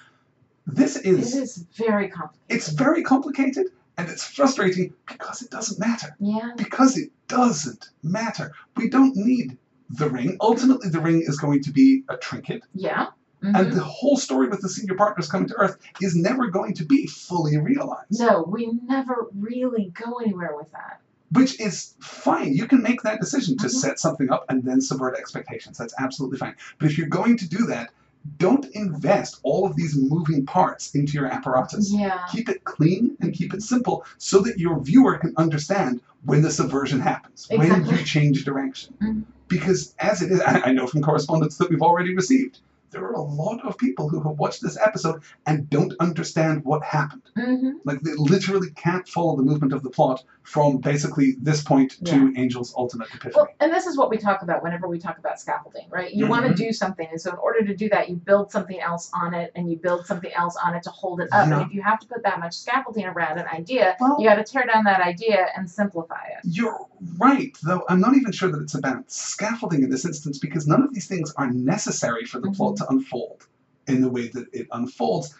This 0.67 0.97
is. 0.97 1.35
It 1.37 1.43
is 1.43 1.65
very 1.77 2.09
complicated. 2.09 2.41
it's 2.49 2.69
very 2.69 3.03
complicated 3.03 3.67
and 3.99 4.09
it's 4.09 4.25
frustrating 4.25 4.93
because 5.07 5.43
it 5.43 5.51
doesn't 5.51 5.79
matter. 5.79 6.17
Yeah. 6.21 6.53
Because 6.57 6.97
it 6.97 7.11
doesn't 7.29 7.91
matter. 8.03 8.53
We 8.77 8.89
don't 8.89 9.15
need 9.17 9.59
the 9.91 10.09
ring. 10.09 10.37
Ultimately, 10.41 10.89
the 10.89 11.01
ring 11.01 11.23
is 11.27 11.39
going 11.39 11.63
to 11.65 11.73
be 11.73 12.05
a 12.09 12.17
trinket. 12.17 12.63
Yeah. 12.75 13.09
Mhm. 13.43 13.59
And 13.59 13.73
the 13.73 13.83
whole 13.83 14.17
story 14.17 14.49
with 14.49 14.61
the 14.61 14.69
senior 14.69 14.95
partners 14.95 15.29
coming 15.31 15.49
to 15.49 15.55
Earth 15.57 15.79
is 16.01 16.15
never 16.15 16.49
going 16.49 16.75
to 16.75 16.85
be 16.85 17.07
fully 17.07 17.57
realized. 17.57 18.19
No, 18.21 18.43
we 18.47 18.73
never 18.87 19.29
really 19.39 19.93
go 19.95 20.17
anywhere 20.17 20.55
with 20.57 20.71
that. 20.73 21.01
Which 21.33 21.59
is 21.61 21.95
fine. 22.01 22.53
You 22.55 22.67
can 22.67 22.83
make 22.83 23.03
that 23.03 23.21
decision 23.21 23.57
to 23.59 23.67
Mhm. 23.67 23.71
set 23.71 24.01
something 24.01 24.31
up 24.31 24.45
and 24.49 24.65
then 24.65 24.81
subvert 24.81 25.17
expectations. 25.17 25.79
That's 25.79 25.95
absolutely 25.99 26.39
fine. 26.39 26.55
But 26.79 26.91
if 26.91 26.99
you're 26.99 27.09
going 27.09 27.37
to 27.39 27.49
do 27.49 27.67
that, 27.67 27.91
don't 28.37 28.67
invest 28.75 29.41
all 29.45 29.65
of 29.67 29.77
these 29.77 29.97
moving 29.97 30.45
parts 30.45 30.95
into 30.95 31.15
your 31.15 31.27
apparatus. 31.27 31.91
Yeah. 31.91 32.19
Keep 32.31 32.51
it 32.51 32.65
clean 32.65 33.17
and 33.21 33.33
keep 33.33 33.55
it 33.55 33.63
simple 33.63 34.05
so 34.19 34.41
that 34.41 34.59
your 34.59 34.79
viewer 34.81 35.17
can 35.17 35.33
understand 35.39 36.03
when 36.25 36.43
the 36.43 36.51
subversion 36.51 37.01
happens, 37.01 37.47
when 37.49 37.87
you 37.87 37.97
change 38.05 38.45
direction. 38.45 38.93
Mhm. 39.01 39.23
Because 39.49 39.95
as 40.01 40.21
it 40.21 40.31
is, 40.31 40.43
I 40.45 40.73
know 40.73 40.87
from 40.87 41.01
correspondence 41.01 41.57
that 41.57 41.71
we've 41.71 41.81
already 41.81 42.15
received, 42.15 42.59
there 42.91 43.05
are 43.05 43.13
a 43.13 43.21
lot 43.23 43.65
of 43.65 43.77
people 43.79 44.09
who 44.09 44.21
have 44.23 44.39
watched 44.39 44.63
this 44.63 44.77
episode 44.79 45.23
and 45.47 45.69
don't 45.71 45.95
understand 46.01 46.65
what 46.65 46.83
happened. 46.83 47.23
hmm 47.37 47.71
Like 47.85 48.01
they 48.01 48.13
literally 48.17 48.71
can't 48.73 49.07
follow 49.09 49.37
the 49.37 49.43
movement 49.43 49.73
of 49.73 49.83
the 49.83 49.91
plot 49.91 50.25
from 50.43 50.79
basically 50.79 51.37
this 51.41 51.63
point 51.63 52.05
to 52.07 52.33
Angel's 52.37 52.75
ultimate 52.77 53.09
epiphany. 53.09 53.35
Well, 53.37 53.49
and 53.61 53.73
this 53.73 53.87
is 53.87 53.97
what 53.97 54.11
we 54.11 54.17
talk 54.17 54.43
about 54.43 54.63
whenever 54.63 54.89
we 54.89 54.99
talk 54.99 55.19
about 55.19 55.39
scaffolding, 55.39 55.87
right? 55.91 56.13
You 56.13 56.27
want 56.27 56.47
Mhm. 56.47 56.49
to 56.51 56.55
do 56.55 56.73
something, 56.73 57.07
and 57.11 57.21
so 57.21 57.31
in 57.31 57.37
order 57.37 57.65
to 57.65 57.77
do 57.77 57.89
that, 57.91 58.09
you 58.09 58.17
build 58.17 58.51
something 58.51 58.81
else 58.81 59.11
on 59.15 59.35
it, 59.35 59.53
and 59.55 59.71
you 59.71 59.77
build 59.77 60.07
something 60.07 60.33
else 60.33 60.57
on 60.65 60.75
it 60.75 60.83
to 60.85 60.91
hold 60.91 61.21
it 61.21 61.29
up. 61.33 61.47
Yeah. 61.49 61.61
And 61.61 61.67
if 61.69 61.75
you 61.75 61.83
have 61.83 62.01
to 62.01 62.07
put 62.09 62.23
that 62.25 62.41
much 62.41 62.55
scaffolding 62.59 63.05
around 63.07 63.39
an 63.39 63.47
idea, 63.53 63.97
Well- 64.01 64.17
you 64.19 64.29
got 64.29 64.37
to 64.37 64.45
tear 64.45 64.65
down 64.67 64.85
that 64.85 65.01
idea 65.01 65.47
and 65.57 65.71
simplify 65.71 66.25
it. 66.37 66.39
You're 66.45 66.87
right, 67.19 67.57
though 67.63 67.85
I'm 67.89 68.01
not 68.01 68.17
even 68.17 68.33
sure 68.33 68.51
that 68.51 68.61
it's 68.61 68.75
about 68.75 69.11
scaffolding 69.11 69.83
in 69.85 69.91
this 69.91 70.05
instance 70.05 70.39
because 70.39 70.67
none 70.67 70.83
of 70.83 70.93
these 70.93 71.07
things 71.07 71.33
are 71.37 71.51
necessary 71.51 72.25
for 72.25 72.41
the 72.41 72.51
plot 72.51 72.80
to 72.81 72.89
unfold 72.89 73.47
in 73.87 74.01
the 74.01 74.11
way 74.11 74.29
that 74.29 74.47
it 74.53 74.67
unfolds. 74.73 75.35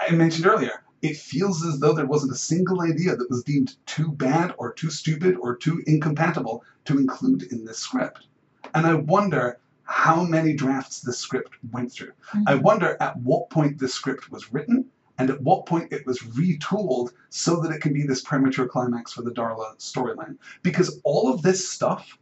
I 0.00 0.10
mentioned 0.10 0.46
earlier, 0.46 0.82
it 1.02 1.16
feels 1.16 1.64
as 1.64 1.78
though 1.78 1.92
there 1.92 2.06
wasn't 2.06 2.32
a 2.32 2.36
single 2.36 2.80
idea 2.80 3.14
that 3.14 3.30
was 3.30 3.44
deemed 3.44 3.76
too 3.86 4.10
bad 4.12 4.54
or 4.58 4.72
too 4.72 4.90
stupid 4.90 5.36
or 5.36 5.54
too 5.56 5.82
incompatible 5.86 6.64
to 6.86 6.98
include 6.98 7.44
in 7.52 7.64
this 7.64 7.78
script. 7.78 8.26
And 8.74 8.86
I 8.86 8.94
wonder 8.94 9.58
how 9.84 10.24
many 10.24 10.54
drafts 10.54 11.00
this 11.00 11.18
script 11.18 11.52
went 11.72 11.92
through. 11.92 12.12
Mm-hmm. 12.32 12.44
I 12.46 12.54
wonder 12.54 12.96
at 13.00 13.18
what 13.18 13.50
point 13.50 13.78
this 13.78 13.92
script 13.92 14.30
was 14.30 14.52
written 14.52 14.86
and 15.18 15.30
at 15.30 15.40
what 15.42 15.66
point 15.66 15.92
it 15.92 16.06
was 16.06 16.20
retooled 16.20 17.10
so 17.28 17.60
that 17.60 17.70
it 17.70 17.80
can 17.80 17.92
be 17.92 18.04
this 18.04 18.22
premature 18.22 18.66
climax 18.66 19.12
for 19.12 19.22
the 19.22 19.30
Darla 19.30 19.76
storyline. 19.78 20.36
Because 20.62 21.00
all 21.04 21.32
of 21.32 21.42
this 21.42 21.68
stuff 21.68 22.18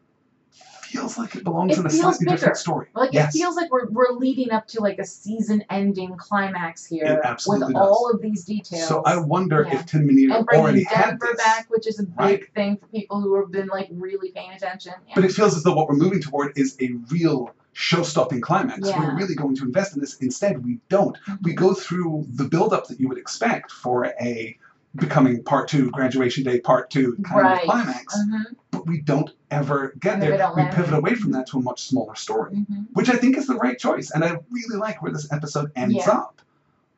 feels 0.93 1.17
like 1.19 1.35
it 1.35 1.45
belongs 1.45 1.77
It 1.77 1.81
in 1.81 1.87
a 1.87 1.91
slightly 1.91 2.25
bigger. 2.27 2.37
different 2.37 2.57
story. 2.59 2.87
Like 2.95 3.13
yes. 3.13 3.35
it 3.35 3.39
feels 3.39 3.57
like 3.57 3.71
we're 3.71 3.89
we're 3.91 4.13
leading 4.13 4.51
up 4.53 4.67
to 4.69 4.81
like 4.81 4.99
a 4.99 5.05
season-ending 5.05 6.17
climax 6.19 6.85
here 6.87 7.05
It 7.07 7.17
with 7.17 7.25
absolutely 7.25 7.75
all 7.75 8.11
of 8.13 8.21
these 8.21 8.45
details. 8.45 8.87
so 8.87 9.03
I 9.05 9.17
wonder 9.17 9.67
Yeah. 9.69 9.77
if 9.81 9.87
Tim 9.87 10.07
Minear 10.07 10.45
already 10.55 10.85
had 10.85 11.11
Denver 11.19 11.29
this. 11.33 11.45
back, 11.45 11.67
which 11.71 11.87
is 11.87 11.99
a 11.99 12.05
big 12.05 12.15
Right. 12.19 12.55
thing 12.55 12.77
for 12.77 12.87
people 12.89 13.21
who 13.21 13.35
have 13.41 13.51
been 13.51 13.69
like 13.69 13.89
really 13.93 14.31
paying 14.33 14.53
attention. 14.53 14.93
Yeah. 15.09 15.15
But 15.17 15.25
it 15.25 15.33
feels 15.33 15.57
as 15.57 15.63
though 15.63 15.75
what 15.75 15.89
we're 15.89 15.97
moving 15.97 16.21
toward 16.21 16.57
is 16.57 16.77
a 16.81 16.91
real 17.11 17.51
show-stopping 17.75 18.41
climax. 18.43 18.87
Yeah. 18.87 18.99
We're 19.01 19.17
really 19.17 19.35
going 19.35 19.57
to 19.57 19.65
invest 19.65 19.95
in 19.95 20.01
this. 20.01 20.17
Instead, 20.19 20.63
we 20.65 20.79
don't. 20.91 21.17
We 21.43 21.53
Mhm. 21.53 21.57
go 21.57 21.75
through 21.75 22.27
the 22.35 22.45
build-up 22.45 22.87
that 22.89 23.01
you 23.01 23.09
would 23.09 23.17
expect 23.19 23.71
for 23.71 24.07
a 24.21 24.59
becoming 24.97 25.43
part 25.43 25.69
two, 25.69 25.91
graduation 25.91 26.45
day 26.45 26.61
part 26.61 26.91
two 26.91 27.17
kind 27.25 27.43
right. 27.43 27.61
of 27.63 27.65
climax, 27.65 28.17
Mhm, 28.19 28.45
but 28.71 28.87
we 28.87 29.01
don't 29.01 29.31
ever 29.51 29.95
get 30.01 30.21
there. 30.21 30.53
We 30.57 30.65
pivot 30.71 30.93
away 30.93 31.15
from 31.15 31.33
that 31.33 31.47
to 31.49 31.59
a 31.59 31.63
much 31.63 31.85
smaller 31.89 32.15
story, 32.15 32.53
mhm. 32.53 32.87
which 32.93 33.09
I 33.09 33.17
think 33.17 33.37
is 33.39 33.47
the 33.47 33.57
right 33.57 33.79
choice. 33.79 34.11
And 34.11 34.23
I 34.25 34.39
really 34.51 34.77
like 34.79 35.03
where 35.03 35.13
this 35.13 35.31
episode 35.33 35.73
ends 35.77 35.95
Yeah. 35.95 36.11
up. 36.11 36.43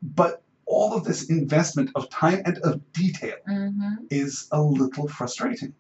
But 0.02 0.42
all 0.66 0.94
of 0.94 1.04
this 1.04 1.24
investment 1.30 1.90
of 1.94 2.08
time 2.08 2.42
and 2.44 2.58
of 2.58 2.80
detail 2.92 3.36
Mhm. 3.48 3.98
is 4.10 4.48
a 4.50 4.60
little 4.60 5.06
frustrating. 5.08 5.74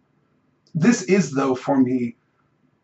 This 0.74 1.02
is, 1.02 1.32
though, 1.32 1.54
for 1.54 1.78
me, 1.78 2.16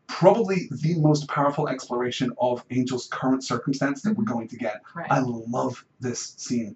probably 0.06 0.68
the 0.72 0.98
most 0.98 1.28
powerful 1.28 1.68
exploration 1.68 2.32
of 2.40 2.64
Angel's 2.70 3.06
current 3.12 3.44
circumstance 3.44 4.02
that 4.02 4.16
we're 4.16 4.24
Mhm. 4.24 4.32
going 4.32 4.48
to 4.48 4.56
get. 4.56 4.82
Right. 4.94 5.10
I 5.10 5.20
love 5.20 5.84
this 6.00 6.34
scene. 6.36 6.74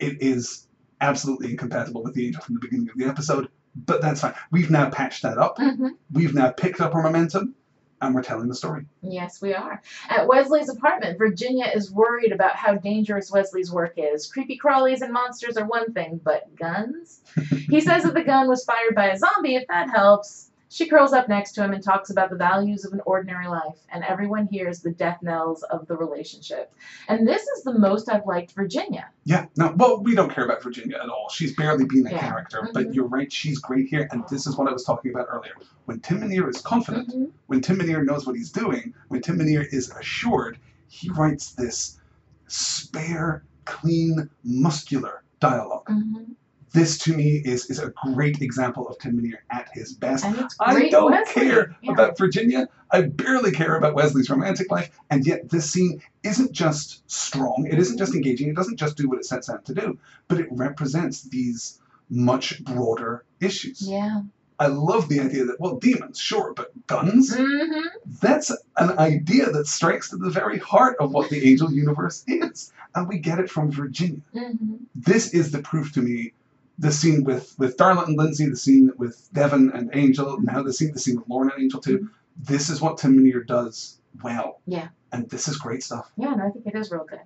It 0.00 0.20
is 0.20 0.65
absolutely 1.00 1.50
incompatible 1.50 2.02
with 2.02 2.14
the 2.14 2.26
Angel 2.26 2.42
from 2.42 2.54
the 2.54 2.60
beginning 2.60 2.88
of 2.88 2.96
the 2.96 3.04
episode, 3.06 3.48
but 3.74 4.00
that's 4.00 4.20
fine. 4.20 4.34
We've 4.50 4.70
now 4.70 4.90
patched 4.90 5.22
that 5.22 5.38
up. 5.38 5.58
Mhm. 5.58 5.90
We've 6.12 6.34
now 6.34 6.50
picked 6.50 6.80
up 6.80 6.94
our 6.94 7.02
momentum. 7.02 7.54
and 8.02 8.14
we're 8.14 8.22
telling 8.22 8.46
the 8.46 8.54
story. 8.54 8.84
Yes, 9.00 9.40
we 9.40 9.54
are. 9.54 9.80
At 10.10 10.28
Wesley's 10.28 10.68
apartment, 10.68 11.16
Virginia 11.16 11.64
is 11.74 11.90
worried 11.90 12.30
about 12.30 12.54
how 12.54 12.74
dangerous 12.74 13.30
Wesley's 13.30 13.72
work 13.72 13.94
is. 13.96 14.26
Creepy 14.30 14.58
crawlies 14.62 15.00
and 15.00 15.14
monsters 15.14 15.56
are 15.56 15.64
one 15.64 15.94
thing, 15.94 16.20
but 16.22 16.54
guns? 16.56 17.22
he 17.70 17.80
says 17.80 18.02
that 18.02 18.12
the 18.12 18.22
gun 18.22 18.48
was 18.48 18.66
fired 18.66 18.94
by 18.94 19.06
a 19.08 19.16
zombie, 19.18 19.56
if 19.56 19.66
that 19.68 19.88
helps. 19.88 20.50
She 20.68 20.88
curls 20.88 21.12
up 21.12 21.28
next 21.28 21.52
to 21.52 21.62
him 21.62 21.72
and 21.72 21.82
talks 21.82 22.10
about 22.10 22.28
the 22.30 22.36
values 22.36 22.84
of 22.84 22.92
an 22.92 23.00
ordinary 23.06 23.46
life, 23.46 23.78
and 23.90 24.02
everyone 24.02 24.46
hears 24.46 24.80
the 24.80 24.90
death 24.90 25.22
knells 25.22 25.62
of 25.64 25.86
the 25.86 25.96
relationship. 25.96 26.72
And 27.08 27.26
this 27.26 27.42
is 27.42 27.62
the 27.62 27.78
most 27.78 28.10
I've 28.10 28.26
liked 28.26 28.52
Virginia. 28.52 29.08
Yeah, 29.24 29.46
no, 29.56 29.74
well, 29.76 30.02
we 30.02 30.14
don't 30.16 30.30
care 30.30 30.44
about 30.44 30.62
Virginia 30.62 30.96
at 31.02 31.08
all. 31.08 31.28
She's 31.30 31.54
barely 31.54 31.84
been 31.84 32.06
a 32.08 32.10
Yeah. 32.10 32.18
character, 32.18 32.68
but 32.74 32.88
Mhm. 32.88 32.94
you're 32.94 33.06
right, 33.06 33.32
she's 33.32 33.58
great 33.58 33.86
here, 33.88 34.08
and 34.10 34.24
this 34.28 34.46
is 34.46 34.56
what 34.56 34.68
I 34.68 34.72
was 34.72 34.84
talking 34.84 35.12
about 35.12 35.28
earlier. 35.30 35.52
When 35.84 36.00
Tim 36.00 36.20
Minear 36.20 36.48
is 36.48 36.60
confident, 36.60 37.08
Mhm. 37.10 37.30
when 37.46 37.60
Tim 37.60 37.78
Minear 37.78 38.04
knows 38.04 38.26
what 38.26 38.34
he's 38.34 38.50
doing, 38.50 38.92
when 39.08 39.22
Tim 39.22 39.38
Minear 39.38 39.62
is 39.72 39.90
assured, 39.90 40.58
he 40.88 41.08
writes 41.10 41.52
this 41.52 41.98
spare, 42.48 43.44
clean, 43.64 44.30
muscular 44.44 45.22
dialogue. 45.40 45.86
Mhm. 45.88 46.35
This 46.76 46.98
to 46.98 47.16
me 47.16 47.40
is, 47.42 47.70
is 47.70 47.78
a 47.78 47.90
great 48.04 48.42
example 48.42 48.86
of 48.86 48.98
Tim 48.98 49.16
Minear 49.16 49.38
at 49.50 49.70
his 49.72 49.94
best. 49.94 50.26
I 50.60 50.90
don't 50.90 51.10
Wesley. 51.10 51.32
care 51.42 51.74
Yeah. 51.80 51.92
about 51.92 52.18
Virginia. 52.18 52.68
I 52.90 53.00
barely 53.02 53.50
care 53.50 53.76
about 53.76 53.94
Wesley's 53.94 54.28
romantic 54.28 54.70
life. 54.70 54.90
And 55.08 55.26
yet, 55.26 55.48
this 55.48 55.70
scene 55.70 56.02
isn't 56.22 56.52
just 56.52 57.10
strong, 57.10 57.66
it 57.70 57.78
isn't 57.78 57.96
just 57.96 58.14
engaging, 58.14 58.48
it 58.50 58.56
doesn't 58.56 58.76
just 58.76 58.98
do 58.98 59.08
what 59.08 59.16
it 59.18 59.24
sets 59.24 59.48
out 59.48 59.64
to 59.64 59.74
do, 59.74 59.98
but 60.28 60.38
it 60.38 60.48
represents 60.50 61.22
these 61.22 61.80
much 62.10 62.62
broader 62.62 63.24
issues. 63.40 63.88
Yeah. 63.88 64.20
I 64.58 64.66
love 64.66 65.08
the 65.08 65.20
idea 65.20 65.44
that, 65.46 65.58
well, 65.58 65.76
demons, 65.76 66.18
sure, 66.20 66.52
but 66.54 66.72
guns? 66.86 67.34
hmm 67.34 67.86
That's 68.20 68.50
an 68.76 68.98
idea 68.98 69.50
that 69.50 69.66
strikes 69.66 70.10
to 70.10 70.18
the 70.18 70.30
very 70.30 70.58
heart 70.58 70.96
of 71.00 71.12
what 71.12 71.30
the 71.30 71.48
angel 71.50 71.72
universe 71.72 72.22
is. 72.26 72.70
And 72.94 73.08
we 73.08 73.18
get 73.18 73.38
it 73.38 73.48
from 73.50 73.70
Virginia 73.70 74.20
hmm 74.32 74.76
this 74.94 75.32
is 75.34 75.52
the 75.52 75.60
proof 75.62 75.92
to 75.92 76.02
me. 76.02 76.32
The 76.78 76.92
scene 76.92 77.24
with 77.24 77.54
with 77.58 77.76
Darla 77.76 78.06
and 78.06 78.18
Lindsey, 78.18 78.46
the 78.48 78.56
scene 78.56 78.90
with 78.98 79.28
Denver 79.32 79.56
and 79.74 79.90
Angel, 79.94 80.38
now 80.40 80.62
the 80.62 80.72
scene 80.72 80.92
the 80.92 80.98
scene 81.00 81.16
with 81.16 81.28
Lorne 81.28 81.50
and 81.50 81.62
Angel 81.62 81.80
too. 81.80 82.10
This 82.38 82.68
is 82.68 82.80
what 82.82 82.98
Tim 82.98 83.16
Minear 83.16 83.46
does 83.46 83.98
well. 84.22 84.60
Yeah. 84.66 84.88
And 85.12 85.28
this 85.30 85.48
is 85.48 85.56
great 85.56 85.82
stuff. 85.82 86.10
Yeah, 86.18 86.34
no, 86.34 86.46
I 86.46 86.50
think 86.50 86.66
it 86.66 86.74
is 86.74 86.90
real 86.90 87.04
good. 87.08 87.20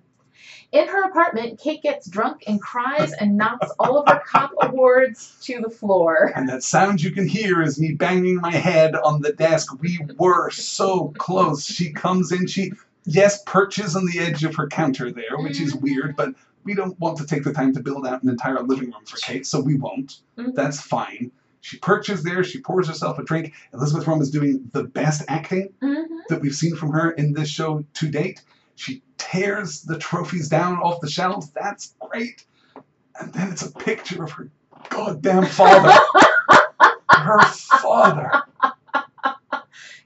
In 0.73 0.87
her 0.87 1.03
apartment, 1.03 1.59
Kate 1.59 1.83
gets 1.83 2.09
drunk 2.09 2.45
and 2.47 2.63
cries 2.63 3.13
and 3.13 3.37
knocks 3.37 3.71
all 3.81 3.99
of 3.99 4.09
her 4.09 4.23
cop 4.25 4.53
awards 4.63 5.37
to 5.43 5.61
the 5.61 5.69
floor. 5.69 6.33
And 6.37 6.49
that 6.49 6.63
sound 6.63 7.03
you 7.03 7.11
can 7.11 7.27
hear 7.27 7.61
is 7.61 7.81
me 7.81 7.93
banging 7.93 8.37
my 8.37 8.53
head 8.53 8.95
on 8.95 9.21
the 9.21 9.33
desk. 9.33 9.73
We 9.81 9.99
were 10.17 10.51
so 10.51 11.13
close. 11.19 11.65
She 11.67 11.93
comes 11.93 12.31
in, 12.31 12.47
she 12.47 12.73
yes, 13.05 13.43
perches 13.45 13.97
on 13.97 14.07
the 14.07 14.21
edge 14.21 14.45
of 14.45 14.55
her 14.55 14.69
counter 14.69 15.11
there, 15.11 15.37
which 15.39 15.61
is 15.61 15.75
Mhm. 15.75 15.81
weird, 15.81 16.17
but 16.17 16.35
we 16.65 16.75
don't 16.75 16.99
want 17.01 17.19
to 17.19 17.27
take 17.27 17.45
the 17.45 17.53
time 17.53 17.73
to 17.75 17.81
build 17.81 18.07
out 18.07 18.23
an 18.23 18.29
entire 18.29 18.63
living 18.63 18.91
room 18.91 19.05
for 19.05 19.17
Kate, 19.19 19.47
so 19.47 19.61
we 19.61 19.77
won't. 19.77 20.21
Mhm. 20.39 20.55
That's 20.55 20.81
fine. 20.81 21.31
She 21.63 21.79
perches 21.79 22.23
there, 22.23 22.43
she 22.43 22.61
pours 22.61 22.89
herself 22.89 23.19
a 23.19 23.25
drink. 23.25 23.53
Elisabeth 23.75 24.07
Röhm 24.07 24.21
is 24.23 24.31
doing 24.31 24.71
the 24.73 24.85
best 24.85 25.23
acting 25.29 25.73
hmm 25.81 26.05
that 26.29 26.41
we've 26.41 26.55
seen 26.55 26.77
from 26.77 26.93
her 26.93 27.11
in 27.13 27.33
this 27.33 27.49
show 27.49 27.85
to 27.95 28.09
date. 28.09 28.43
She 28.77 29.03
tears 29.19 29.83
the 29.83 29.99
trophies 29.99 30.49
down 30.49 30.79
off 30.79 31.01
the 31.01 31.11
shelves. 31.11 31.51
That's 31.51 31.95
great. 32.01 32.45
And 33.21 33.33
then 33.33 33.51
it's 33.51 33.63
a 33.63 33.73
picture 33.73 34.23
of 34.23 34.31
her 34.33 34.49
goddamn 34.91 35.45
father. 35.47 35.93
her 37.11 37.41
father. 37.43 38.31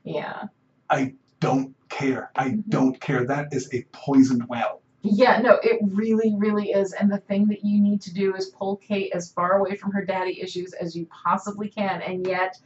Yeah. 0.03 0.45
I 0.91 1.15
don't 1.41 1.75
care. 1.89 2.31
I 2.37 2.51
Mhm. 2.51 2.69
don't 2.69 3.01
care. 3.01 3.27
That 3.27 3.49
is 3.53 3.69
a 3.73 3.85
poisoned 3.93 4.49
well. 4.49 4.81
Yeah, 5.05 5.39
no, 5.41 5.59
it 5.63 5.81
really, 5.83 6.35
really 6.37 6.71
is. 6.71 6.95
And 6.95 7.13
the 7.13 7.19
thing 7.19 7.47
that 7.49 7.63
you 7.63 7.81
need 7.81 8.01
to 8.03 8.15
do 8.15 8.35
is 8.35 8.47
pull 8.47 8.77
Kate 8.77 9.13
as 9.15 9.31
far 9.31 9.59
away 9.59 9.77
from 9.77 9.93
her 9.93 10.03
daddy 10.05 10.41
issues 10.41 10.73
as 10.73 10.97
you 10.97 11.07
possibly 11.07 11.69
can. 11.69 12.01
And 12.01 12.27
yet, 12.27 12.59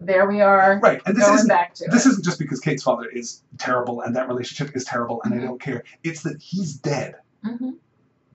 there 0.00 0.26
we 0.28 0.40
are 0.40 0.80
Right. 0.82 1.00
And 1.06 1.16
this 1.16 1.24
going 1.24 1.36
isn't 1.36 1.48
back 1.48 1.72
to 1.74 1.84
this 1.90 2.04
isn't 2.04 2.24
just 2.24 2.40
because 2.40 2.58
Kate's 2.58 2.82
father 2.82 3.08
is 3.08 3.42
terrible 3.58 4.00
and 4.02 4.14
that 4.16 4.26
relationship 4.26 4.74
is 4.76 4.84
terrible 4.84 5.20
and 5.24 5.32
I 5.34 5.36
Mhm. 5.38 5.42
don't 5.42 5.60
care. 5.60 5.84
It's 6.02 6.22
that 6.24 6.42
he's 6.42 6.74
dead. 6.76 7.14
hmm 7.44 7.70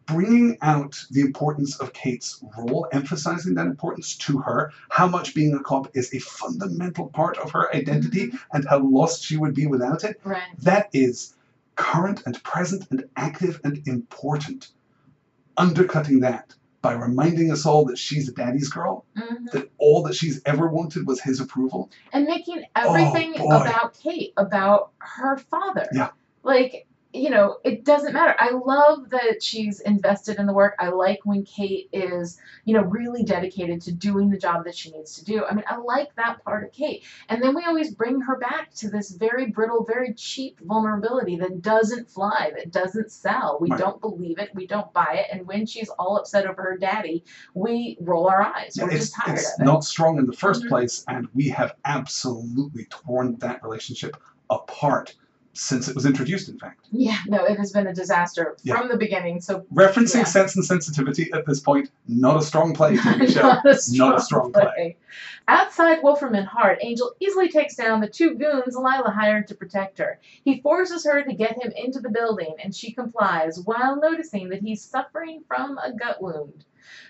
bringing 0.08 0.58
out 0.64 1.06
the 1.12 1.22
importance 1.22 1.80
of 1.80 1.94
Kate's 1.94 2.44
role, 2.58 2.88
emphasizing 2.92 3.54
that 3.54 3.68
importance 3.68 4.16
to 4.16 4.40
her, 4.40 4.72
how 4.90 5.08
much 5.08 5.36
being 5.36 5.54
a 5.54 5.60
cop 5.60 5.88
is 5.96 6.12
a 6.16 6.18
fundamental 6.20 7.10
part 7.10 7.38
of 7.38 7.52
her 7.52 7.72
identity, 7.76 8.32
and 8.52 8.66
how 8.68 8.80
lost 8.80 9.22
she 9.24 9.38
would 9.38 9.54
be 9.54 9.68
without 9.68 10.04
it, 10.04 10.20
Right. 10.24 10.42
that 10.64 10.90
is 10.94 11.36
current 11.80 12.22
and 12.26 12.44
present 12.44 12.86
and 12.92 13.06
active 13.16 13.60
and 13.64 13.82
important. 13.88 14.68
Undercutting 15.58 16.20
that 16.20 16.54
by 16.82 16.94
reminding 16.94 17.52
us 17.52 17.66
all 17.66 17.84
that 17.86 17.98
she's 17.98 18.30
a 18.30 18.34
daddy's 18.34 18.70
girl, 18.70 19.06
hmm 19.18 19.46
that 19.54 19.70
all 19.78 20.04
that 20.04 20.14
she's 20.14 20.42
ever 20.46 20.68
wanted 20.68 21.08
was 21.08 21.20
his 21.22 21.40
approval. 21.40 21.90
and 22.14 22.26
making 22.26 22.64
everything 22.76 23.34
Oh, 23.40 23.62
about 23.62 23.98
Kate 24.02 24.34
about 24.38 24.92
her 25.00 25.38
father. 25.38 25.88
Yeah. 25.94 26.10
Like, 26.44 26.88
you 27.12 27.32
know, 27.32 27.58
it 27.64 27.86
doesn't 27.86 28.14
matter. 28.14 28.36
I 28.38 28.52
love 28.52 29.10
that 29.10 29.42
she's 29.42 29.80
invested 29.80 30.38
in 30.38 30.46
the 30.46 30.54
work. 30.54 30.76
I 30.78 30.90
like 30.90 31.20
when 31.24 31.44
Kate 31.44 31.90
is, 31.92 32.38
you 32.66 32.74
know, 32.76 32.84
really 32.84 33.24
dedicated 33.24 33.82
to 33.82 33.92
doing 33.92 34.30
the 34.30 34.38
job 34.38 34.64
that 34.66 34.76
she 34.76 34.92
needs 34.92 35.16
to 35.16 35.26
do. 35.26 35.44
I 35.44 35.56
mean, 35.56 35.66
I 35.68 35.78
like 35.78 36.14
that 36.18 36.44
part 36.44 36.64
of 36.64 36.72
Kate. 36.72 37.04
And 37.30 37.42
then 37.42 37.56
we 37.56 37.66
always 37.66 37.96
bring 37.96 38.22
her 38.22 38.38
back 38.38 38.72
to 38.76 38.92
this 38.92 39.10
very 39.10 39.48
brittle, 39.48 39.84
very 39.86 40.14
cheap 40.14 40.60
vulnerability 40.62 41.36
that 41.38 41.64
doesn't 41.64 42.08
fly, 42.12 42.52
that 42.56 42.72
doesn't 42.72 43.12
sell. 43.12 43.58
We 43.60 43.72
Right. 43.72 43.80
don't 43.80 44.00
believe 44.02 44.38
it, 44.38 44.52
we 44.54 44.68
don't 44.68 44.92
buy 44.94 45.26
it. 45.26 45.36
And 45.36 45.48
when 45.48 45.66
she's 45.66 45.90
all 45.90 46.18
upset 46.18 46.46
over 46.46 46.62
her 46.62 46.78
daddy, 46.78 47.24
we 47.56 47.98
roll 48.02 48.28
our 48.28 48.44
eyes. 48.44 48.78
We're 48.80 48.92
it's 48.92 49.00
just 49.10 49.16
tired 49.16 49.40
it's 49.40 49.56
of 49.56 49.62
it. 49.62 49.66
not 49.66 49.84
strong 49.84 50.20
in 50.20 50.28
the 50.28 50.34
1st 50.34 50.66
Mhm. 50.66 50.70
place, 50.70 51.04
and 51.08 51.28
we 51.34 51.50
have 51.50 51.74
absolutely 51.86 52.86
torn 52.92 53.36
that 53.38 53.64
relationship 53.64 54.16
apart 54.52 55.16
since 55.54 55.88
it 55.88 55.96
was 55.96 56.06
introduced, 56.06 56.48
in 56.50 56.58
fact. 56.58 56.88
Yeah, 56.92 57.18
no, 57.28 57.44
it 57.46 57.58
has 57.58 57.72
been 57.72 57.88
a 57.88 57.94
disaster 57.94 58.56
Yeah. 58.64 58.78
from 58.78 58.88
the 58.88 58.98
beginning. 58.98 59.42
So 59.42 59.66
Referencing 59.74 60.16
Yeah. 60.20 60.24
sense 60.26 60.56
and 60.56 60.64
sensitivity 60.64 61.32
at 61.34 61.46
this 61.46 61.60
point, 61.60 61.90
not 62.08 62.38
a 62.38 62.42
strong 62.42 62.74
play, 62.74 62.96
TV 62.96 63.28
show. 63.34 63.42
not, 63.42 63.66
a 63.66 63.76
strong, 63.78 64.10
Not 64.10 64.20
a 64.20 64.22
strong 64.22 64.52
play. 64.54 64.98
Outside 65.48 66.00
Wolfram 66.04 66.36
and 66.36 66.48
Hart, 66.48 66.78
Angel 66.82 67.12
easily 67.20 67.50
takes 67.50 67.76
down 67.76 68.00
the 68.00 68.08
two 68.08 68.36
goons 68.36 68.76
Lilah 68.76 69.14
hired 69.14 69.48
to 69.48 69.56
protect 69.56 69.98
her. 69.98 70.20
He 70.44 70.62
forces 70.62 71.04
her 71.06 71.24
to 71.24 71.34
get 71.34 71.62
him 71.62 71.72
into 71.76 72.00
the 72.00 72.10
building, 72.10 72.54
and 72.64 72.74
she 72.74 72.92
complies 72.92 73.60
while 73.66 73.96
noticing 74.00 74.50
that 74.50 74.62
he's 74.62 74.82
suffering 74.84 75.42
from 75.48 75.78
a 75.80 75.92
gut 75.92 76.22
wound. 76.22 76.66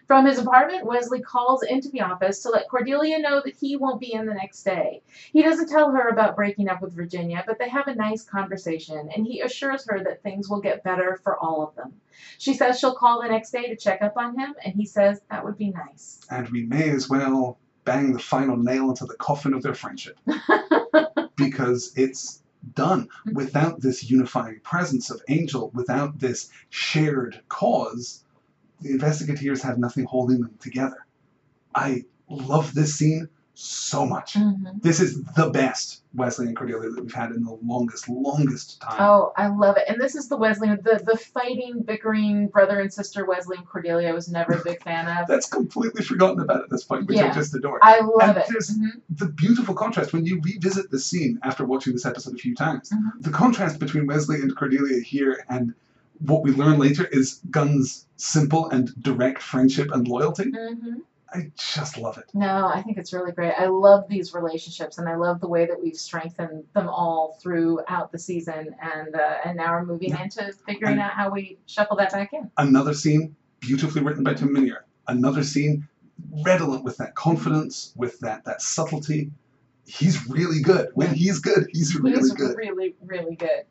From 0.08 0.26
his 0.26 0.40
apartment, 0.40 0.86
Wesley 0.86 1.22
calls 1.22 1.64
into 1.64 1.90
the 1.90 2.02
office 2.02 2.42
to 2.44 2.50
let 2.50 2.70
Cordelia 2.70 3.20
know 3.20 3.42
that 3.44 3.56
he 3.56 3.76
won't 3.76 4.00
be 4.00 4.14
in 4.14 4.26
the 4.26 4.34
next 4.34 4.64
day. 4.64 5.02
He 5.32 5.42
doesn't 5.42 5.70
tell 5.70 5.92
her 5.92 6.10
about 6.10 6.36
breaking 6.36 6.70
up 6.70 6.82
with 6.82 6.96
Virginia, 6.96 7.44
but 7.46 7.60
they 7.60 7.70
have 7.70 7.88
a 7.88 7.96
nice 7.96 8.24
conversation, 8.24 9.10
and 9.16 9.26
he 9.26 9.42
assures 9.42 9.86
her 9.88 10.04
that 10.04 10.24
things 10.24 10.50
will 10.50 10.62
get 10.62 10.84
better 10.84 11.20
for 11.24 11.38
all 11.38 11.62
of 11.68 11.76
them. 11.76 11.94
She 12.38 12.54
says 12.54 12.80
she'll 12.80 12.96
call 12.96 13.22
the 13.22 13.30
next 13.30 13.52
day 13.52 13.68
to 13.68 13.76
check 13.76 14.02
up 14.02 14.18
on 14.18 14.38
him, 14.38 14.56
and 14.64 14.74
he 14.74 14.86
says 14.86 15.22
that 15.30 15.44
would 15.46 15.58
be 15.58 15.70
nice. 15.72 16.20
And 16.30 16.50
we 16.50 16.66
may 16.66 16.90
as 16.90 17.10
well 17.10 17.58
bang 17.86 18.14
the 18.14 18.20
final 18.20 18.58
nail 18.58 18.90
into 18.90 19.06
the 19.06 19.16
coffin 19.16 19.54
of 19.54 19.64
their 19.64 19.74
friendship. 19.74 20.20
because 21.40 21.94
it's 21.96 22.44
done. 22.76 23.08
Without 23.34 23.82
this 23.82 24.10
unifying 24.10 24.60
presence 24.62 25.10
of 25.10 25.22
Angel, 25.30 25.72
without 25.74 26.20
this 26.20 26.50
shared 26.70 27.42
cause, 27.48 28.24
the 28.82 28.92
investigators 28.92 29.62
have 29.62 29.78
nothing 29.78 30.06
holding 30.06 30.42
them 30.42 30.56
together. 30.60 31.06
I 31.76 32.04
love 32.30 32.74
this 32.74 32.96
scene 32.96 33.30
so 33.62 34.06
much. 34.06 34.36
Mhm. 34.36 34.82
This 34.82 35.02
is 35.02 35.22
the 35.36 35.50
best 35.50 36.04
Wesley 36.14 36.48
and 36.48 36.56
Cordelia 36.56 36.90
that 36.92 37.02
we've 37.02 37.14
had 37.14 37.32
in 37.32 37.44
the 37.44 37.58
longest, 37.62 38.08
longest 38.08 38.80
time. 38.80 38.96
Oh, 39.02 39.34
I 39.36 39.48
love 39.50 39.76
it. 39.76 39.84
And 39.90 40.00
this 40.00 40.16
is 40.16 40.30
the 40.30 40.38
Wesley, 40.38 40.70
the, 40.70 41.02
the 41.06 41.18
fighting, 41.18 41.82
bickering 41.82 42.48
brother 42.48 42.80
and 42.80 42.92
sister 42.92 43.26
Wesley 43.26 43.58
and 43.58 43.68
Cordelia 43.68 44.08
I 44.08 44.12
was 44.14 44.30
never 44.30 44.54
a 44.54 44.64
big 44.64 44.82
fan 44.82 45.08
of. 45.10 45.28
That's 45.28 45.46
completely 45.50 46.04
forgotten 46.06 46.40
about 46.40 46.64
at 46.64 46.70
this 46.70 46.86
point, 46.86 47.08
which 47.08 47.18
I 47.20 47.34
just 47.34 47.54
adore. 47.54 47.80
I 47.84 48.00
love 48.00 48.30
And 48.30 48.38
it. 48.38 48.46
there's- 48.48 48.72
Mhm. 48.72 49.02
the 49.10 49.28
beautiful 49.28 49.76
contrast 49.76 50.14
when 50.14 50.26
you 50.26 50.40
revisit 50.42 50.90
the 50.90 51.00
scene 51.00 51.38
after 51.44 51.66
watching 51.66 51.92
this 51.92 52.06
episode 52.06 52.36
a 52.36 52.38
few 52.38 52.56
times. 52.56 52.92
Mhm. 52.92 53.22
The 53.24 53.32
contrast 53.32 53.78
between 53.80 54.08
Wesley 54.08 54.38
and 54.42 54.56
Cordelia 54.56 55.02
here 55.02 55.44
and 55.50 55.74
what 56.20 56.44
we 56.44 56.52
learn 56.52 56.78
later 56.80 57.06
is 57.06 57.42
Gunn's 57.50 58.08
simple 58.18 58.70
and 58.70 58.92
direct 59.02 59.42
friendship 59.42 59.90
and 59.92 60.08
loyalty. 60.08 60.52
Mhm. 60.52 61.02
I 61.32 61.52
just 61.56 61.96
love 61.98 62.18
it. 62.18 62.26
No, 62.34 62.68
I 62.68 62.82
think 62.82 62.98
it's 62.98 63.14
really 63.14 63.32
great. 63.32 63.54
I 63.54 63.68
love 63.68 64.06
these 64.10 64.34
relationships, 64.34 64.98
and 64.98 65.08
I 65.08 65.16
love 65.16 65.40
the 65.42 65.48
way 65.48 65.68
that 65.68 65.80
we've 65.82 65.96
strengthened 65.96 66.64
them 66.74 66.90
all 66.90 67.38
throughout 67.42 68.12
the 68.12 68.18
season. 68.18 68.76
And 68.82 69.16
uh, 69.16 69.36
and 69.46 69.56
now 69.58 69.74
we're 69.74 69.86
moving 69.86 70.10
Yeah. 70.10 70.24
into 70.24 70.52
figuring 70.66 70.94
And- 70.94 71.02
out 71.02 71.12
how 71.12 71.30
we 71.30 71.60
shuffle 71.68 71.98
that 71.98 72.12
back 72.12 72.34
in. 72.34 72.50
Another 72.58 72.94
scene 72.96 73.36
beautifully 73.60 74.02
written 74.02 74.24
by 74.24 74.34
Tim 74.34 74.52
Minear. 74.54 74.86
Another 75.08 75.44
scene 75.44 75.88
redolent 76.44 76.84
with 76.84 76.98
that 76.98 77.14
confidence, 77.16 77.94
with 77.96 78.20
that 78.22 78.44
that 78.46 78.62
subtlety. 78.62 79.32
he's 79.86 80.28
really 80.30 80.62
good. 80.62 80.90
When 80.94 81.14
he's 81.16 81.40
good, 81.40 81.68
he's 81.72 81.96
really 81.96 82.18
He's 82.18 82.32
good. 82.34 82.56
really, 82.58 82.96
really 83.04 83.36
good. 83.36 83.64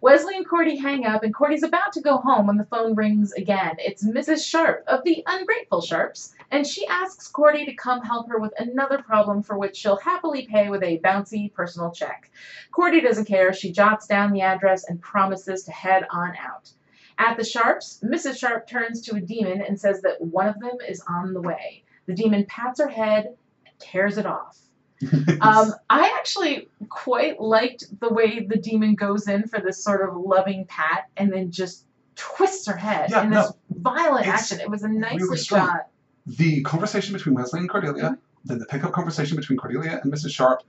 Wesley 0.00 0.36
and 0.36 0.48
Cordy 0.48 0.76
hang 0.76 1.04
up, 1.06 1.22
and 1.22 1.34
Cordy's 1.34 1.62
about 1.62 1.92
to 1.92 2.00
go 2.00 2.18
home 2.18 2.46
when 2.46 2.56
the 2.56 2.64
phone 2.64 2.94
rings 2.94 3.32
again. 3.32 3.76
It's 3.78 4.04
Mrs. 4.04 4.44
Sharp 4.44 4.84
of 4.86 5.04
the 5.04 5.22
Ungrateful 5.26 5.80
Sharps, 5.80 6.34
and 6.50 6.66
she 6.66 6.86
asks 6.86 7.28
Cordy 7.28 7.66
to 7.66 7.74
come 7.74 8.02
help 8.02 8.28
her 8.28 8.38
with 8.38 8.52
another 8.58 9.02
problem 9.02 9.42
for 9.42 9.58
which 9.58 9.76
she'll 9.76 9.98
happily 9.98 10.46
pay 10.46 10.70
with 10.70 10.82
a 10.82 10.98
bouncy 11.00 11.52
personal 11.52 11.90
check. 11.90 12.30
Cordy 12.72 13.00
doesn't 13.00 13.26
care. 13.26 13.52
She 13.52 13.72
jots 13.72 14.06
down 14.06 14.32
the 14.32 14.42
address 14.42 14.84
and 14.88 15.00
promises 15.00 15.64
to 15.64 15.72
head 15.72 16.06
on 16.10 16.34
out. 16.36 16.70
At 17.18 17.36
the 17.36 17.44
Sharps, 17.44 18.00
Mrs. 18.02 18.38
Sharp 18.38 18.66
turns 18.66 19.02
to 19.02 19.16
a 19.16 19.20
demon 19.20 19.60
and 19.60 19.78
says 19.78 20.00
that 20.02 20.22
one 20.22 20.48
of 20.48 20.58
them 20.58 20.78
is 20.88 21.02
on 21.06 21.34
the 21.34 21.42
way. 21.42 21.84
The 22.06 22.14
demon 22.14 22.46
pats 22.46 22.80
her 22.80 22.88
head 22.88 23.26
and 23.66 23.78
tears 23.78 24.16
it 24.16 24.24
off. 24.24 24.69
Um, 25.40 25.72
I 25.88 26.14
actually 26.18 26.68
quite 26.88 27.40
liked 27.40 27.84
the 28.00 28.12
way 28.12 28.40
the 28.40 28.56
demon 28.58 28.94
goes 28.94 29.28
in 29.28 29.46
for 29.48 29.58
this 29.60 29.82
sort 29.82 30.06
of 30.08 30.14
loving 30.16 30.66
pat 30.66 31.08
and 31.16 31.32
then 31.32 31.50
just 31.50 31.86
twists 32.16 32.66
her 32.66 32.76
head 32.76 33.10
Yeah, 33.10 33.24
in 33.24 33.30
this 33.30 33.50
violent 33.70 34.26
action. 34.26 34.60
It 34.60 34.68
was 34.68 34.82
a 34.82 34.88
nicely 34.88 35.22
really 35.22 35.38
shot. 35.38 35.88
the 36.26 36.60
conversation 36.62 37.14
between 37.14 37.34
Wesley 37.34 37.60
and 37.60 37.70
Cordelia, 37.70 38.02
Mm-hmm. 38.04 38.14
then 38.44 38.58
the 38.58 38.66
pickup 38.66 38.92
conversation 38.92 39.36
between 39.36 39.58
Cordelia 39.58 40.00
and 40.02 40.12
Mrs. 40.12 40.30
Sharp, 40.32 40.62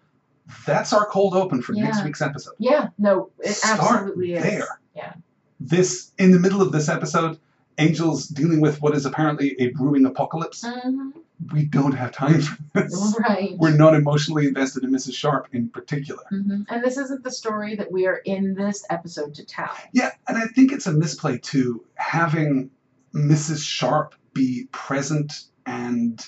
that's 0.65 0.93
our 0.93 1.05
cold 1.05 1.34
open 1.36 1.61
for 1.61 1.73
next 1.73 2.03
week's 2.03 2.21
episode. 2.21 2.53
Yeah, 2.57 2.89
no, 2.97 3.29
it 3.39 3.51
Start 3.53 3.79
absolutely 3.82 4.34
is. 4.36 4.43
there. 4.43 4.67
Yeah. 4.95 5.13
This 5.59 6.11
in 6.17 6.32
the 6.32 6.39
middle 6.39 6.61
of 6.61 6.71
this 6.71 6.88
episode, 6.89 7.38
Angel's 7.77 8.27
dealing 8.27 8.61
with 8.61 8.82
what 8.82 8.95
is 8.95 9.05
apparently 9.05 9.55
a 9.59 9.67
brewing 9.69 10.05
apocalypse. 10.05 10.63
Mhm. 10.65 11.11
We 11.51 11.65
don't 11.65 11.93
have 11.93 12.11
time 12.11 12.41
for 12.41 12.57
this. 12.73 13.17
Right. 13.19 13.55
We're 13.57 13.75
not 13.75 13.95
emotionally 13.95 14.45
invested 14.47 14.83
in 14.83 14.91
Mrs. 14.91 15.13
Sharp 15.13 15.47
in 15.53 15.69
particular. 15.69 16.23
Mhm. 16.31 16.65
And 16.69 16.83
this 16.83 16.97
isn't 16.97 17.23
the 17.23 17.31
story 17.31 17.75
that 17.75 17.91
we 17.91 18.05
are 18.05 18.17
in 18.25 18.53
this 18.53 18.85
episode 18.89 19.33
to 19.35 19.45
tell. 19.45 19.71
Yeah, 19.91 20.11
and 20.27 20.37
I 20.37 20.47
think 20.47 20.71
it's 20.71 20.87
a 20.87 20.93
misplay 20.93 21.37
too, 21.39 21.83
having 21.95 22.69
Mrs. 23.13 23.63
Sharp 23.63 24.13
be 24.33 24.67
present 24.71 25.45
and 25.65 26.23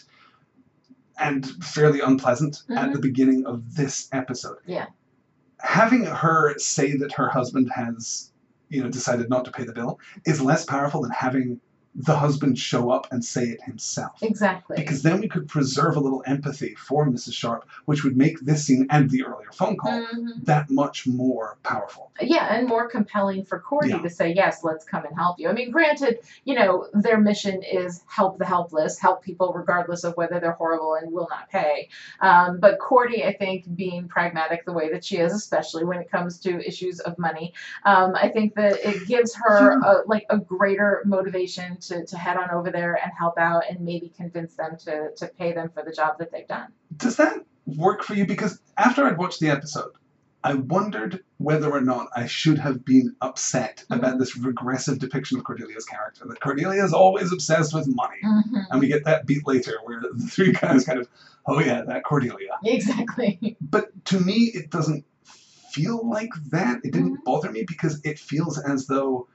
and 1.19 1.45
fairly 1.63 1.99
unpleasant 2.01 2.63
at 2.75 2.89
Mhm. 2.89 2.93
the 2.93 2.99
beginning 2.99 3.45
of 3.45 3.75
this 3.75 4.09
episode. 4.11 4.57
Yeah. 4.65 4.87
Having 5.59 6.05
her 6.05 6.57
say 6.57 6.97
that 6.97 7.13
her 7.13 7.29
husband 7.29 7.71
has, 7.75 8.31
you 8.69 8.81
know, 8.83 8.89
decided 8.89 9.29
not 9.29 9.45
to 9.45 9.51
pay 9.51 9.63
the 9.63 9.73
bill 9.73 9.99
is 10.25 10.41
less 10.41 10.65
powerful 10.65 11.01
than 11.03 11.11
having 11.11 11.61
the 11.95 12.15
husband 12.15 12.57
show 12.57 12.89
up 12.89 13.07
and 13.11 13.23
say 13.23 13.43
it 13.43 13.61
himself. 13.61 14.23
Exactly. 14.23 14.75
Because 14.77 15.03
then 15.03 15.21
we 15.21 15.27
could 15.27 15.47
preserve 15.47 15.95
a 15.95 15.99
little 15.99 16.23
empathy 16.25 16.73
for 16.75 17.05
Mrs. 17.07 17.33
Sharp, 17.33 17.67
which 17.85 18.03
would 18.03 18.17
make 18.17 18.39
this 18.41 18.65
scene 18.65 18.87
and 18.89 19.09
the 19.11 19.23
earlier 19.23 19.51
phone 19.51 19.77
call 19.77 19.91
Mhm. 19.91 20.43
that 20.45 20.69
much 20.71 21.05
more 21.07 21.57
powerful. 21.63 22.09
yeah, 22.21 22.53
and 22.55 22.67
more 22.67 22.87
compelling 22.87 23.43
for 23.43 23.59
Cordy 23.59 23.89
Yeah. 23.89 23.97
to 23.99 24.09
say, 24.09 24.31
yes, 24.31 24.63
let's 24.63 24.85
come 24.85 25.03
and 25.03 25.15
help 25.15 25.39
you. 25.39 25.49
I 25.49 25.53
mean, 25.53 25.71
granted, 25.71 26.19
you 26.45 26.53
know, 26.53 26.87
their 26.93 27.19
mission 27.19 27.63
is 27.63 28.03
help 28.07 28.37
the 28.37 28.45
helpless, 28.45 28.99
help 28.99 29.23
people 29.23 29.51
regardless 29.51 30.03
of 30.03 30.15
whether 30.15 30.39
they're 30.39 30.51
horrible 30.53 30.93
and 30.93 31.11
will 31.11 31.27
not 31.31 31.49
pay. 31.49 31.89
Um, 32.21 32.59
but 32.59 32.77
Cordy, 32.79 33.23
I 33.25 33.33
think, 33.33 33.75
being 33.75 34.07
pragmatic 34.07 34.63
the 34.65 34.73
way 34.73 34.91
that 34.91 35.03
she 35.03 35.17
is, 35.17 35.33
especially 35.33 35.83
when 35.85 35.99
it 35.99 36.09
comes 36.11 36.37
to 36.41 36.65
issues 36.65 36.99
of 36.99 37.17
money, 37.17 37.53
um, 37.83 38.13
I 38.15 38.29
think 38.29 38.53
that 38.55 38.79
it 38.87 39.07
gives 39.07 39.33
her 39.35 39.71
a, 39.83 40.03
like 40.07 40.25
a 40.29 40.37
greater 40.37 41.01
motivation 41.05 41.81
to, 41.87 42.05
to 42.05 42.17
head 42.17 42.37
on 42.37 42.49
over 42.51 42.71
there 42.71 42.95
and 43.01 43.11
help 43.17 43.37
out 43.37 43.63
and 43.69 43.79
maybe 43.81 44.09
convince 44.15 44.55
them 44.55 44.77
to, 44.85 45.11
to 45.17 45.27
pay 45.39 45.53
them 45.53 45.69
for 45.73 45.83
the 45.83 45.91
job 45.91 46.17
that 46.19 46.31
they've 46.31 46.47
done. 46.47 46.67
Does 46.97 47.15
that 47.17 47.37
work 47.65 48.03
for 48.03 48.13
you? 48.13 48.25
Because 48.25 48.59
after 48.77 49.05
I'd 49.05 49.17
watched 49.17 49.39
the 49.39 49.49
episode, 49.49 49.91
I 50.45 50.55
wondered 50.55 51.23
whether 51.37 51.71
or 51.71 51.79
not 51.79 52.07
I 52.15 52.25
should 52.25 52.57
have 52.59 52.83
been 52.83 53.15
upset 53.21 53.85
about 53.89 54.19
this 54.19 54.35
regressive 54.37 54.99
depiction 54.99 55.37
of 55.37 55.45
Cordelia's 55.45 55.85
character. 55.85 56.25
That 56.27 56.41
Cordelia 56.41 56.83
is 56.83 56.93
always 56.93 57.31
obsessed 57.31 57.73
with 57.73 57.87
money. 57.87 58.17
Mhm. 58.23 58.65
And 58.69 58.79
we 58.81 58.87
get 58.87 59.05
that 59.05 59.25
beat 59.25 59.47
later 59.47 59.77
where 59.85 60.01
the 60.01 60.21
three 60.29 60.51
guys 60.51 60.83
kind 60.85 60.99
of, 60.99 61.07
oh 61.47 61.59
yeah, 61.61 61.83
that 61.83 62.03
Cordelia. 62.03 62.59
Exactly. 62.65 63.55
But 63.61 63.91
to 64.05 64.19
me, 64.19 64.51
it 64.53 64.69
doesn't 64.69 65.05
feel 65.71 66.07
like 66.09 66.29
that. 66.51 66.81
It 66.83 66.91
didn't 66.91 67.13
Mm-hmm. 67.13 67.23
bother 67.25 67.51
me 67.51 67.63
because 67.65 68.01
it 68.03 68.19
feels 68.19 68.59
as 68.59 68.85
though 68.87 69.27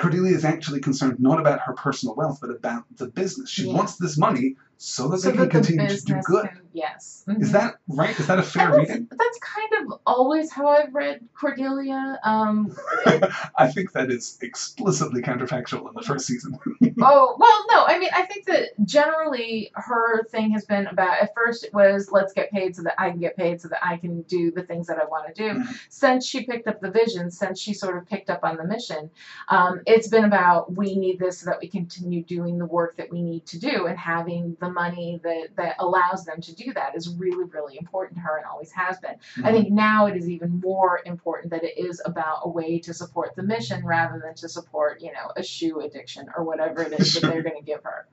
Cordelia 0.00 0.34
is 0.34 0.46
actually 0.46 0.80
concerned 0.80 1.20
not 1.20 1.38
about 1.38 1.60
her 1.60 1.74
personal 1.74 2.14
wealth, 2.14 2.38
but 2.40 2.50
about 2.50 2.84
the 2.96 3.06
business. 3.06 3.50
She 3.50 3.66
Yeah. 3.66 3.74
wants 3.74 3.96
this 3.96 4.16
money 4.16 4.56
so 4.82 5.08
that 5.08 5.18
So 5.18 5.30
they 5.30 5.36
can 5.36 5.40
that 5.40 5.52
the 5.52 5.60
continue 5.60 5.88
to 5.94 6.04
do 6.06 6.20
good. 6.24 6.48
can- 6.48 6.60
yes. 6.72 7.22
Is 7.28 7.50
Mhm. 7.50 7.52
that 7.52 7.74
right? 7.88 8.18
Is 8.18 8.26
that 8.28 8.38
a 8.38 8.42
fair 8.42 8.70
And 8.70 8.78
that's, 8.78 8.88
reading? 8.90 9.08
that's 9.10 9.38
kind 9.40 9.72
of 9.92 10.00
always 10.06 10.50
how 10.50 10.68
I've 10.68 10.94
read 10.94 11.20
Cordelia. 11.38 12.18
Um, 12.24 12.74
I 13.58 13.70
think 13.70 13.92
that 13.92 14.10
is 14.10 14.38
explicitly 14.40 15.20
counterfactual 15.20 15.86
in 15.88 15.94
the 15.94 16.02
first 16.02 16.26
season. 16.26 16.58
oh, 17.02 17.36
well, 17.38 17.66
no, 17.70 17.84
I 17.86 17.98
mean, 17.98 18.08
I 18.14 18.22
think 18.22 18.46
that 18.46 18.70
generally 18.86 19.70
her 19.74 20.24
thing 20.24 20.50
has 20.52 20.64
been 20.64 20.86
about, 20.86 21.20
at 21.20 21.34
first 21.34 21.62
it 21.64 21.74
was, 21.74 22.10
let's 22.10 22.32
get 22.32 22.50
paid 22.50 22.74
so 22.74 22.82
that 22.84 22.94
I 22.98 23.10
can 23.10 23.20
get 23.20 23.36
paid 23.36 23.60
so 23.60 23.68
that 23.68 23.84
I 23.84 23.98
can 23.98 24.22
do 24.22 24.50
the 24.50 24.62
things 24.62 24.86
that 24.86 24.96
I 24.98 25.04
want 25.04 25.26
to 25.26 25.34
do. 25.34 25.60
Mhm. 25.60 25.76
Since 25.90 26.24
she 26.26 26.44
picked 26.46 26.66
up 26.68 26.80
the 26.80 26.90
vision, 26.90 27.30
since 27.30 27.60
she 27.60 27.74
sort 27.74 27.98
of 27.98 28.06
picked 28.06 28.30
up 28.30 28.40
on 28.44 28.56
the 28.56 28.64
mission, 28.64 29.10
um, 29.48 29.82
it's 29.86 30.08
been 30.08 30.24
about, 30.24 30.74
we 30.74 30.96
need 30.96 31.18
this 31.18 31.40
so 31.40 31.50
that 31.50 31.58
we 31.60 31.68
continue 31.68 32.22
doing 32.24 32.56
the 32.56 32.66
work 32.66 32.96
that 32.96 33.10
we 33.10 33.22
need 33.22 33.44
to 33.46 33.58
do 33.58 33.86
and 33.86 33.98
having 33.98 34.56
the 34.60 34.69
money 34.72 35.20
that, 35.22 35.48
that 35.56 35.76
allows 35.78 36.24
them 36.24 36.40
to 36.40 36.54
do 36.54 36.72
that 36.74 36.96
is 36.96 37.14
really, 37.14 37.44
really 37.44 37.76
important 37.78 38.16
to 38.16 38.22
her 38.22 38.36
and 38.36 38.46
always 38.46 38.72
has 38.72 38.98
been. 38.98 39.10
I 39.10 39.14
mm-hmm. 39.14 39.52
think 39.54 39.70
now 39.70 40.06
it 40.06 40.16
is 40.16 40.28
even 40.28 40.60
more 40.60 41.00
important 41.04 41.50
that 41.50 41.64
it 41.64 41.78
is 41.78 42.00
about 42.04 42.40
a 42.44 42.48
way 42.48 42.78
to 42.80 42.94
support 42.94 43.34
the 43.36 43.42
mission 43.42 43.84
rather 43.84 44.20
than 44.22 44.34
to 44.36 44.48
support, 44.48 45.00
you 45.00 45.12
know, 45.12 45.32
a 45.36 45.42
shoe 45.42 45.80
addiction 45.80 46.28
or 46.36 46.44
whatever 46.44 46.82
it 46.82 46.98
is 46.98 47.14
that 47.14 47.22
they're 47.22 47.42
going 47.42 47.58
to 47.58 47.64
give 47.64 47.82
her. 47.84 48.06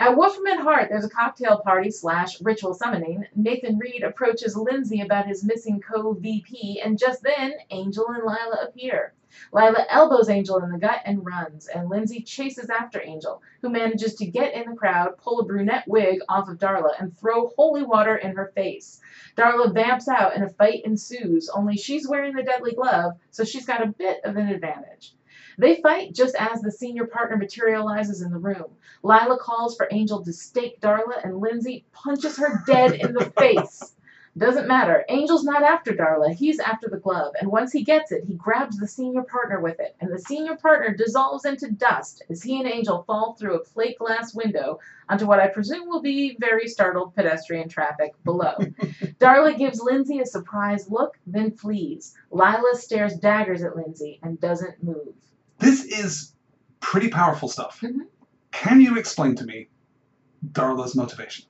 At 0.00 0.16
Wolfram 0.16 0.46
and 0.46 0.60
Hart, 0.60 0.90
there's 0.90 1.04
a 1.04 1.10
cocktail 1.10 1.58
party 1.58 1.90
slash 1.90 2.40
ritual 2.40 2.72
summoning. 2.72 3.26
Nathan 3.34 3.78
Reed 3.78 4.04
approaches 4.04 4.56
Lindsey 4.56 5.00
about 5.00 5.26
his 5.26 5.42
missing 5.42 5.80
co-VP, 5.80 6.80
and 6.84 6.96
just 6.96 7.24
then, 7.24 7.54
Angel 7.70 8.06
and 8.06 8.22
Lilah 8.22 8.68
appear. 8.68 9.12
Lilah 9.52 9.86
elbows 9.88 10.28
Angel 10.28 10.58
in 10.58 10.70
the 10.70 10.78
gut 10.78 11.00
and 11.04 11.24
runs, 11.24 11.66
and 11.68 11.88
Lindsey 11.88 12.22
chases 12.22 12.70
after 12.70 13.02
Angel, 13.02 13.42
who 13.62 13.68
manages 13.68 14.14
to 14.16 14.26
get 14.26 14.54
in 14.54 14.70
the 14.70 14.76
crowd, 14.76 15.16
pull 15.18 15.40
a 15.40 15.44
brunette 15.44 15.86
wig 15.86 16.20
off 16.28 16.48
of 16.48 16.58
Darla, 16.58 16.92
and 16.98 17.16
throw 17.16 17.48
holy 17.56 17.82
water 17.82 18.16
in 18.16 18.36
her 18.36 18.52
face. 18.54 19.00
Darla 19.36 19.72
vamps 19.72 20.08
out 20.08 20.34
and 20.34 20.44
a 20.44 20.48
fight 20.48 20.84
ensues, 20.84 21.48
only 21.48 21.76
she's 21.76 22.08
wearing 22.08 22.34
the 22.34 22.42
deadly 22.42 22.72
glove, 22.72 23.14
so 23.30 23.44
she's 23.44 23.66
got 23.66 23.82
a 23.82 23.92
bit 23.92 24.20
of 24.24 24.36
an 24.36 24.48
advantage. 24.48 25.14
They 25.58 25.82
fight 25.82 26.14
just 26.14 26.36
as 26.36 26.60
the 26.60 26.70
senior 26.70 27.06
partner 27.06 27.36
materializes 27.36 28.22
in 28.22 28.30
the 28.30 28.38
room. 28.38 28.76
Lilah 29.02 29.38
calls 29.38 29.76
for 29.76 29.88
Angel 29.90 30.24
to 30.24 30.32
stake 30.32 30.80
Darla, 30.80 31.24
and 31.24 31.38
Lindsey 31.38 31.84
punches 31.92 32.36
her 32.38 32.62
dead 32.66 32.94
in 32.94 33.12
the 33.12 33.24
face. 33.38 33.94
Doesn't 34.38 34.68
matter. 34.68 35.04
Angel's 35.08 35.42
not 35.42 35.64
after 35.64 35.92
Darla. 35.92 36.32
He's 36.32 36.60
after 36.60 36.88
the 36.88 36.98
glove. 36.98 37.34
And 37.40 37.50
once 37.50 37.72
he 37.72 37.82
gets 37.82 38.12
it, 38.12 38.24
he 38.24 38.34
grabs 38.34 38.78
the 38.78 38.86
senior 38.86 39.22
partner 39.22 39.60
with 39.60 39.80
it. 39.80 39.96
And 40.00 40.12
the 40.12 40.18
senior 40.18 40.56
partner 40.56 40.94
dissolves 40.94 41.44
into 41.44 41.72
dust 41.72 42.22
as 42.30 42.42
he 42.42 42.60
and 42.60 42.68
Angel 42.68 43.02
fall 43.02 43.34
through 43.34 43.56
a 43.56 43.64
plate 43.64 43.98
glass 43.98 44.34
window 44.34 44.78
onto 45.08 45.26
what 45.26 45.40
I 45.40 45.48
presume 45.48 45.88
will 45.88 46.02
be 46.02 46.36
very 46.38 46.68
startled 46.68 47.14
pedestrian 47.16 47.68
traffic 47.68 48.12
below. 48.24 48.54
Darla 49.18 49.58
gives 49.58 49.80
Lindsey 49.80 50.20
a 50.20 50.26
surprised 50.26 50.90
look, 50.90 51.18
then 51.26 51.50
flees. 51.50 52.14
Lilah 52.30 52.76
stares 52.76 53.16
daggers 53.16 53.62
at 53.64 53.76
Lindsey 53.76 54.20
and 54.22 54.40
doesn't 54.40 54.82
move. 54.82 55.14
This 55.58 55.84
is 55.84 56.32
pretty 56.78 57.08
powerful 57.08 57.48
stuff. 57.48 57.80
Mhm. 57.80 58.06
Can 58.52 58.80
you 58.80 58.98
explain 58.98 59.34
to 59.36 59.44
me 59.44 59.68
Darla's 60.52 60.94
motivation? 60.94 61.46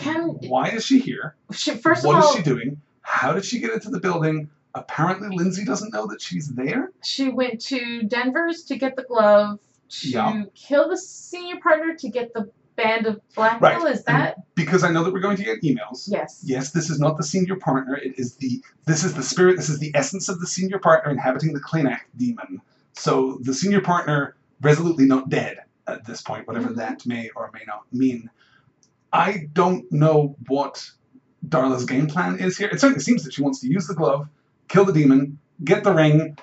Can 0.00 0.20
Why 0.48 0.68
is 0.70 0.84
she 0.84 0.98
here? 0.98 1.34
she, 1.52 1.72
first 1.72 2.04
What 2.04 2.16
of 2.16 2.20
is 2.24 2.26
all, 2.30 2.36
she 2.36 2.42
doing? 2.42 2.80
How 3.02 3.32
did 3.32 3.44
she 3.44 3.58
get 3.60 3.70
into 3.72 3.90
the 3.90 4.00
building? 4.00 4.48
Apparently, 4.74 5.36
Lindsey 5.36 5.64
doesn't 5.64 5.92
know 5.92 6.06
that 6.06 6.20
she's 6.22 6.48
there. 6.48 6.92
she 7.04 7.28
went 7.28 7.60
to 7.62 8.02
Denver's 8.04 8.62
to 8.64 8.76
get 8.78 8.96
the 8.96 9.02
glove 9.02 9.58
to 9.88 10.08
Yeah. 10.08 10.42
kill 10.54 10.88
the 10.88 10.96
senior 10.96 11.56
partner 11.60 11.94
to 11.96 12.08
get 12.08 12.32
the 12.32 12.50
band 12.76 13.06
of 13.06 13.20
blackmail. 13.34 13.80
Right. 13.82 13.92
Is 13.94 14.04
that 14.04 14.36
Because 14.54 14.84
I 14.84 14.90
know 14.92 15.02
that 15.04 15.12
we're 15.12 15.20
going 15.20 15.36
to 15.36 15.42
get 15.42 15.60
emails. 15.62 16.04
yes? 16.06 16.40
Yes, 16.44 16.70
this 16.70 16.88
is 16.88 17.00
not 17.00 17.16
the 17.16 17.24
senior 17.24 17.56
partner. 17.56 17.96
It 17.96 18.18
is 18.18 18.36
the 18.36 18.62
this 18.86 19.02
is 19.04 19.12
the 19.14 19.22
spirit. 19.22 19.56
This 19.56 19.68
is 19.68 19.80
the 19.80 19.90
essence 19.94 20.28
of 20.28 20.38
the 20.40 20.46
senior 20.46 20.78
partner 20.78 21.10
inhabiting 21.10 21.52
the 21.52 21.60
Kleynach 21.60 22.00
demon. 22.16 22.62
So 22.94 23.38
the 23.42 23.52
senior 23.52 23.80
partner 23.80 24.36
resolutely 24.62 25.06
not 25.06 25.28
dead 25.28 25.58
at 25.88 26.04
this 26.06 26.22
point, 26.22 26.46
whatever 26.46 26.68
Mhm. 26.68 26.76
that 26.76 27.04
may 27.06 27.28
or 27.34 27.50
may 27.52 27.62
not 27.66 27.82
mean. 27.92 28.30
I 29.12 29.48
don't 29.52 29.90
know 29.92 30.36
what 30.48 30.88
Darla's 31.48 31.84
game 31.84 32.06
plan 32.06 32.38
is 32.38 32.56
here. 32.58 32.68
It 32.68 32.80
certainly 32.80 33.02
seems 33.02 33.24
that 33.24 33.32
she 33.34 33.42
wants 33.42 33.60
to 33.60 33.68
use 33.68 33.86
the 33.86 33.94
glove, 33.94 34.28
kill 34.68 34.84
the 34.84 34.92
demon, 34.92 35.38
get 35.64 35.84
the 35.84 35.92
ring, 35.92 36.36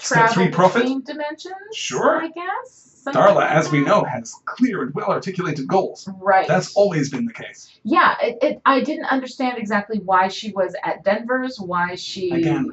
Step 0.00 0.30
three 0.30 0.48
profit? 0.48 1.04
dimensions. 1.04 1.54
Sure. 1.74 2.22
I 2.22 2.28
guess. 2.28 2.88
Something 3.02 3.20
Darla, 3.20 3.34
like 3.36 3.50
as 3.50 3.70
we 3.70 3.80
know, 3.80 4.04
has 4.04 4.32
clear 4.44 4.82
and 4.82 4.94
well 4.94 5.08
articulated 5.10 5.66
goals. 5.66 6.08
Right. 6.20 6.46
That's 6.46 6.74
always 6.76 7.10
been 7.10 7.26
the 7.26 7.32
case. 7.32 7.78
Yeah, 7.82 8.14
it, 8.22 8.38
it, 8.42 8.62
I 8.64 8.80
didn't 8.80 9.06
understand 9.06 9.58
exactly 9.58 9.98
why 9.98 10.28
she 10.28 10.52
was 10.52 10.74
at 10.84 11.02
Denver's, 11.04 11.58
why 11.58 11.96
she. 11.96 12.30
Again, 12.30 12.70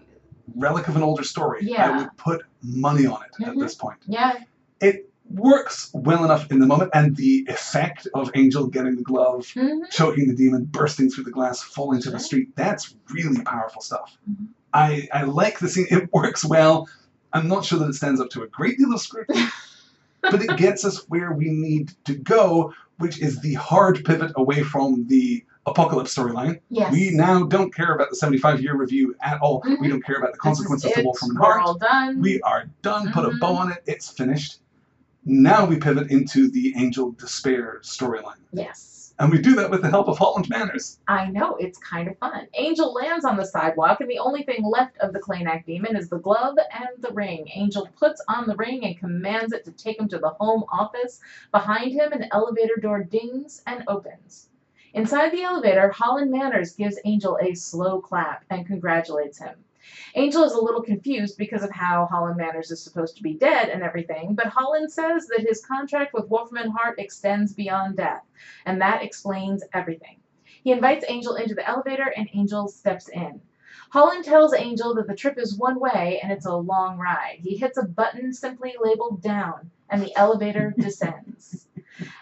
relic 0.55 0.87
of 0.87 0.95
an 0.95 1.01
older 1.03 1.23
story. 1.23 1.61
Yeah. 1.63 1.89
I 1.91 1.97
would 1.97 2.17
put 2.17 2.43
money 2.61 3.07
on 3.07 3.21
it 3.23 3.43
at 3.47 3.55
Mhm. 3.55 3.59
this 3.59 3.73
point. 3.75 3.97
Yeah, 4.07 4.33
It 4.79 5.08
works 5.29 5.91
well 5.93 6.23
enough 6.25 6.51
in 6.51 6.59
the 6.59 6.65
moment, 6.67 6.91
and 6.93 7.15
the 7.15 7.45
effect 7.49 8.07
of 8.13 8.31
Angel 8.35 8.67
getting 8.67 8.95
the 8.95 9.03
glove, 9.03 9.47
hmm 9.53 9.79
choking 9.91 10.27
the 10.27 10.35
demon, 10.35 10.65
bursting 10.65 11.09
through 11.09 11.23
the 11.23 11.31
glass, 11.31 11.61
falling 11.61 12.01
to 12.01 12.11
the 12.11 12.19
street, 12.19 12.55
that's 12.55 12.95
really 13.11 13.41
powerful 13.43 13.81
stuff. 13.81 14.17
Mhm. 14.29 14.47
I, 14.73 15.07
I 15.13 15.23
like 15.23 15.59
the 15.59 15.67
scene. 15.67 15.87
It 15.89 16.13
works 16.13 16.45
well. 16.45 16.87
I'm 17.33 17.47
not 17.47 17.65
sure 17.65 17.79
that 17.79 17.89
it 17.89 17.93
stands 17.95 18.19
up 18.21 18.29
to 18.31 18.43
a 18.43 18.47
great 18.47 18.77
deal 18.77 18.93
of 18.93 19.01
scrutiny, 19.01 19.45
but 20.21 20.41
it 20.41 20.57
gets 20.57 20.85
us 20.85 21.05
where 21.09 21.31
we 21.31 21.49
need 21.49 21.91
to 22.05 22.15
go, 22.15 22.73
which 22.97 23.19
is 23.19 23.39
the 23.41 23.53
hard 23.55 24.03
pivot 24.05 24.31
away 24.35 24.61
from 24.63 25.07
the 25.07 25.43
apocalypse 25.65 26.15
storyline. 26.15 26.59
yes. 26.69 26.91
We 26.91 27.11
now 27.11 27.43
don't 27.43 27.73
care 27.73 27.93
about 27.93 28.09
the 28.09 28.15
75 28.15 28.61
year 28.61 28.75
review 28.75 29.15
at 29.21 29.39
all. 29.41 29.61
We 29.63 29.75
Mhm. 29.75 29.89
don't 29.89 30.05
care 30.05 30.15
about 30.17 30.33
the 30.33 30.39
consequences 30.39 30.91
to. 30.93 31.01
Wolfram 31.03 31.31
and 31.31 31.39
We're 31.39 31.59
all 31.59 31.75
done. 31.75 32.19
We 32.21 32.41
are 32.41 32.65
done, 32.81 33.11
put 33.11 33.25
a 33.25 33.29
Mhm. 33.29 33.39
bow 33.39 33.53
on 33.55 33.71
it, 33.71 33.83
it's 33.85 34.09
finished. 34.09 34.59
Now 35.25 35.65
we 35.65 35.77
pivot 35.77 36.09
into 36.11 36.49
the 36.49 36.73
Angel 36.75 37.11
Despair 37.11 37.79
storyline. 37.83 38.39
yes. 38.53 38.95
And 39.21 39.29
we 39.29 39.37
do 39.37 39.53
that 39.55 39.69
with 39.69 39.81
the 39.81 39.89
help 39.89 40.07
of 40.07 40.17
Holland 40.17 40.47
Manners. 40.47 40.97
I 41.09 41.27
know, 41.27 41.57
it's 41.57 41.77
kind 41.79 42.07
of 42.07 42.17
fun. 42.19 42.47
Angel 42.53 42.93
lands 42.93 43.25
on 43.25 43.35
the 43.35 43.45
sidewalk, 43.45 43.99
and 43.99 44.09
the 44.09 44.17
only 44.17 44.43
thing 44.43 44.63
left 44.63 44.97
of 44.99 45.11
the 45.11 45.19
Kleynach 45.19 45.65
demon 45.65 45.97
is 45.97 46.07
the 46.07 46.19
glove 46.19 46.55
and 46.57 47.03
the 47.03 47.11
ring. 47.11 47.49
Angel 47.53 47.89
puts 47.99 48.21
on 48.29 48.47
the 48.47 48.55
ring 48.55 48.85
and 48.85 48.97
commands 48.97 49.51
it 49.51 49.65
to 49.65 49.73
take 49.73 49.99
him 49.99 50.07
to 50.07 50.19
the 50.19 50.29
home 50.29 50.63
office. 50.71 51.19
Behind 51.51 51.91
him, 51.91 52.13
an 52.13 52.29
elevator 52.31 52.77
door 52.77 53.03
dings 53.03 53.61
and 53.67 53.83
opens. 53.89 54.47
Inside 54.93 55.31
the 55.31 55.43
elevator, 55.43 55.89
Holland 55.89 56.31
Manners 56.31 56.71
gives 56.71 56.97
Angel 57.03 57.37
a 57.41 57.53
slow 57.55 57.99
clap 57.99 58.45
and 58.49 58.65
congratulates 58.65 59.37
him. 59.37 59.65
Angel 60.15 60.43
is 60.43 60.53
a 60.53 60.61
little 60.61 60.81
confused 60.81 61.37
because 61.37 61.63
of 61.63 61.71
how 61.71 62.05
Holland 62.05 62.37
Manners 62.37 62.71
is 62.71 62.83
supposed 62.83 63.17
to 63.17 63.23
be 63.23 63.33
dead 63.33 63.69
and 63.69 63.83
everything, 63.83 64.35
but 64.35 64.47
Holland 64.47 64.91
says 64.91 65.27
that 65.27 65.45
his 65.47 65.65
contract 65.65 66.13
with 66.13 66.29
Wolfram 66.29 66.63
and 66.63 66.73
Hart 66.73 66.99
extends 66.99 67.53
beyond 67.53 67.97
death, 67.97 68.23
and 68.65 68.81
that 68.81 69.03
explains 69.03 69.63
everything. 69.73 70.19
He 70.63 70.71
invites 70.71 71.05
Angel 71.07 71.35
into 71.35 71.55
the 71.55 71.67
elevator, 71.67 72.13
and 72.15 72.29
Angel 72.33 72.67
steps 72.67 73.07
in. 73.09 73.41
Holland 73.91 74.25
tells 74.25 74.53
Angel 74.53 74.93
that 74.95 75.07
the 75.07 75.15
trip 75.15 75.39
is 75.39 75.57
one 75.57 75.79
way 75.79 76.19
and 76.21 76.31
it's 76.31 76.45
a 76.45 76.55
long 76.55 76.97
ride. 76.97 77.37
He 77.39 77.57
hits 77.57 77.77
a 77.77 77.83
button 77.83 78.33
simply 78.33 78.75
labeled 78.79 79.21
down, 79.21 79.71
and 79.89 80.01
the 80.01 80.15
elevator 80.15 80.73
descends. 80.77 81.67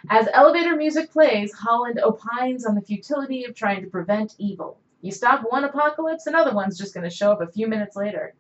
As 0.10 0.28
elevator 0.34 0.76
music 0.76 1.12
plays, 1.12 1.54
Holland 1.54 2.00
opines 2.00 2.66
on 2.66 2.76
the 2.76 2.82
futility 2.82 3.44
of 3.44 3.54
trying 3.54 3.82
to 3.82 3.90
prevent 3.90 4.36
evil. 4.38 4.80
You 5.02 5.12
stop 5.12 5.44
one 5.48 5.64
apocalypse, 5.64 6.26
another 6.26 6.54
one's 6.54 6.78
just 6.78 6.94
going 6.94 7.04
to 7.04 7.16
show 7.16 7.32
up 7.32 7.42
a 7.42 7.52
few 7.52 7.68
minutes 7.68 7.96
later. 7.96 8.34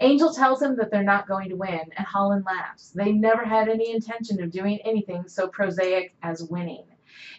Angel 0.00 0.32
tells 0.32 0.62
him 0.62 0.76
that 0.76 0.90
they're 0.90 1.02
not 1.02 1.28
going 1.28 1.50
to 1.50 1.56
win, 1.56 1.92
and 1.96 2.06
Holland 2.06 2.44
laughs. 2.46 2.90
They 2.90 3.12
never 3.12 3.44
had 3.44 3.68
any 3.68 3.92
intention 3.92 4.42
of 4.42 4.50
doing 4.50 4.80
anything 4.84 5.28
so 5.28 5.46
prosaic 5.48 6.14
as 6.22 6.42
winning. 6.42 6.84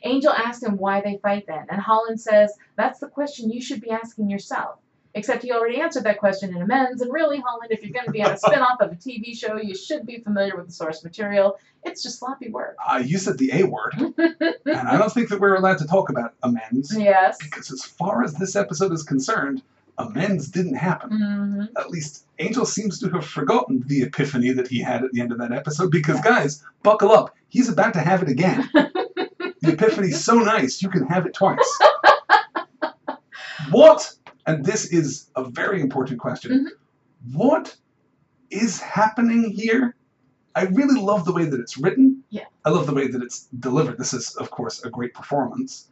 Angel 0.03 0.31
asks 0.31 0.63
him 0.63 0.77
why 0.77 1.01
they 1.01 1.17
fight 1.17 1.45
then, 1.47 1.65
and 1.69 1.81
Holland 1.81 2.21
says, 2.21 2.55
That's 2.75 2.99
the 2.99 3.09
question 3.09 3.51
you 3.51 3.61
should 3.61 3.81
be 3.81 3.89
asking 3.89 4.29
yourself. 4.29 4.79
Except 5.13 5.43
he 5.43 5.51
already 5.51 5.81
answered 5.81 6.05
that 6.05 6.19
question 6.19 6.55
in 6.55 6.61
Amends, 6.61 7.01
and 7.01 7.11
really, 7.11 7.39
Holland, 7.39 7.71
if 7.71 7.83
you're 7.83 7.91
going 7.91 8.05
to 8.05 8.11
be 8.11 8.23
on 8.23 8.31
a 8.31 8.37
spin 8.37 8.59
off 8.59 8.79
of 8.79 8.93
a 8.93 8.95
TV 8.95 9.37
show, 9.37 9.57
you 9.57 9.75
should 9.75 10.05
be 10.05 10.19
familiar 10.19 10.55
with 10.55 10.67
the 10.67 10.71
source 10.71 11.03
material. 11.03 11.59
It's 11.83 12.01
just 12.01 12.19
sloppy 12.19 12.49
work. 12.49 12.77
Uh, 12.85 13.03
you 13.03 13.17
said 13.17 13.37
the 13.37 13.51
A 13.53 13.63
word, 13.63 13.93
and 14.17 14.87
I 14.87 14.97
don't 14.97 15.11
think 15.11 15.29
that 15.29 15.39
we're 15.39 15.55
allowed 15.55 15.79
to 15.79 15.87
talk 15.87 16.09
about 16.09 16.33
amends, 16.43 16.95
yes. 16.97 17.37
because 17.41 17.71
as 17.71 17.83
far 17.83 18.23
as 18.23 18.35
this 18.35 18.55
episode 18.55 18.93
is 18.93 19.03
concerned, 19.03 19.61
amends 19.97 20.49
didn't 20.49 20.75
happen. 20.75 21.09
hmm 21.11 21.63
At 21.77 21.89
least 21.89 22.25
Angel 22.39 22.65
seems 22.65 22.99
to 22.99 23.09
have 23.09 23.25
forgotten 23.25 23.83
the 23.87 24.03
epiphany 24.03 24.51
that 24.53 24.67
he 24.67 24.79
had 24.79 25.03
at 25.03 25.11
the 25.11 25.21
end 25.21 25.31
of 25.31 25.37
that 25.39 25.51
episode, 25.51 25.91
because 25.91 26.21
guys, 26.21 26.63
buckle 26.83 27.11
up. 27.11 27.35
He's 27.49 27.67
about 27.67 27.93
to 27.93 27.99
have 27.99 28.21
it 28.21 28.29
again. 28.29 28.69
the 28.73 29.71
epiphany's 29.73 30.23
so 30.23 30.35
nice, 30.35 30.81
you 30.81 30.89
can 30.89 31.05
have 31.07 31.25
it 31.25 31.33
twice. 31.33 31.79
what, 33.71 34.13
and 34.45 34.65
this 34.65 34.85
is 34.91 35.29
a 35.35 35.43
very 35.43 35.81
important 35.81 36.19
question, 36.19 36.69
what 37.33 37.75
is 38.49 38.79
happening 38.79 39.51
here? 39.51 39.95
I 40.55 40.63
really 40.65 40.99
love 40.99 41.25
the 41.25 41.31
way 41.33 41.45
that 41.45 41.59
it's 41.59 41.77
written. 41.77 42.23
Yeah. 42.29 42.45
I 42.65 42.69
love 42.69 42.85
the 42.87 42.93
way 42.93 43.07
that 43.07 43.21
it's 43.21 43.47
delivered. 43.59 43.97
This 43.97 44.13
is, 44.13 44.35
of 44.35 44.51
course, 44.51 44.83
a 44.83 44.89
great 44.89 45.13
performance. 45.13 45.87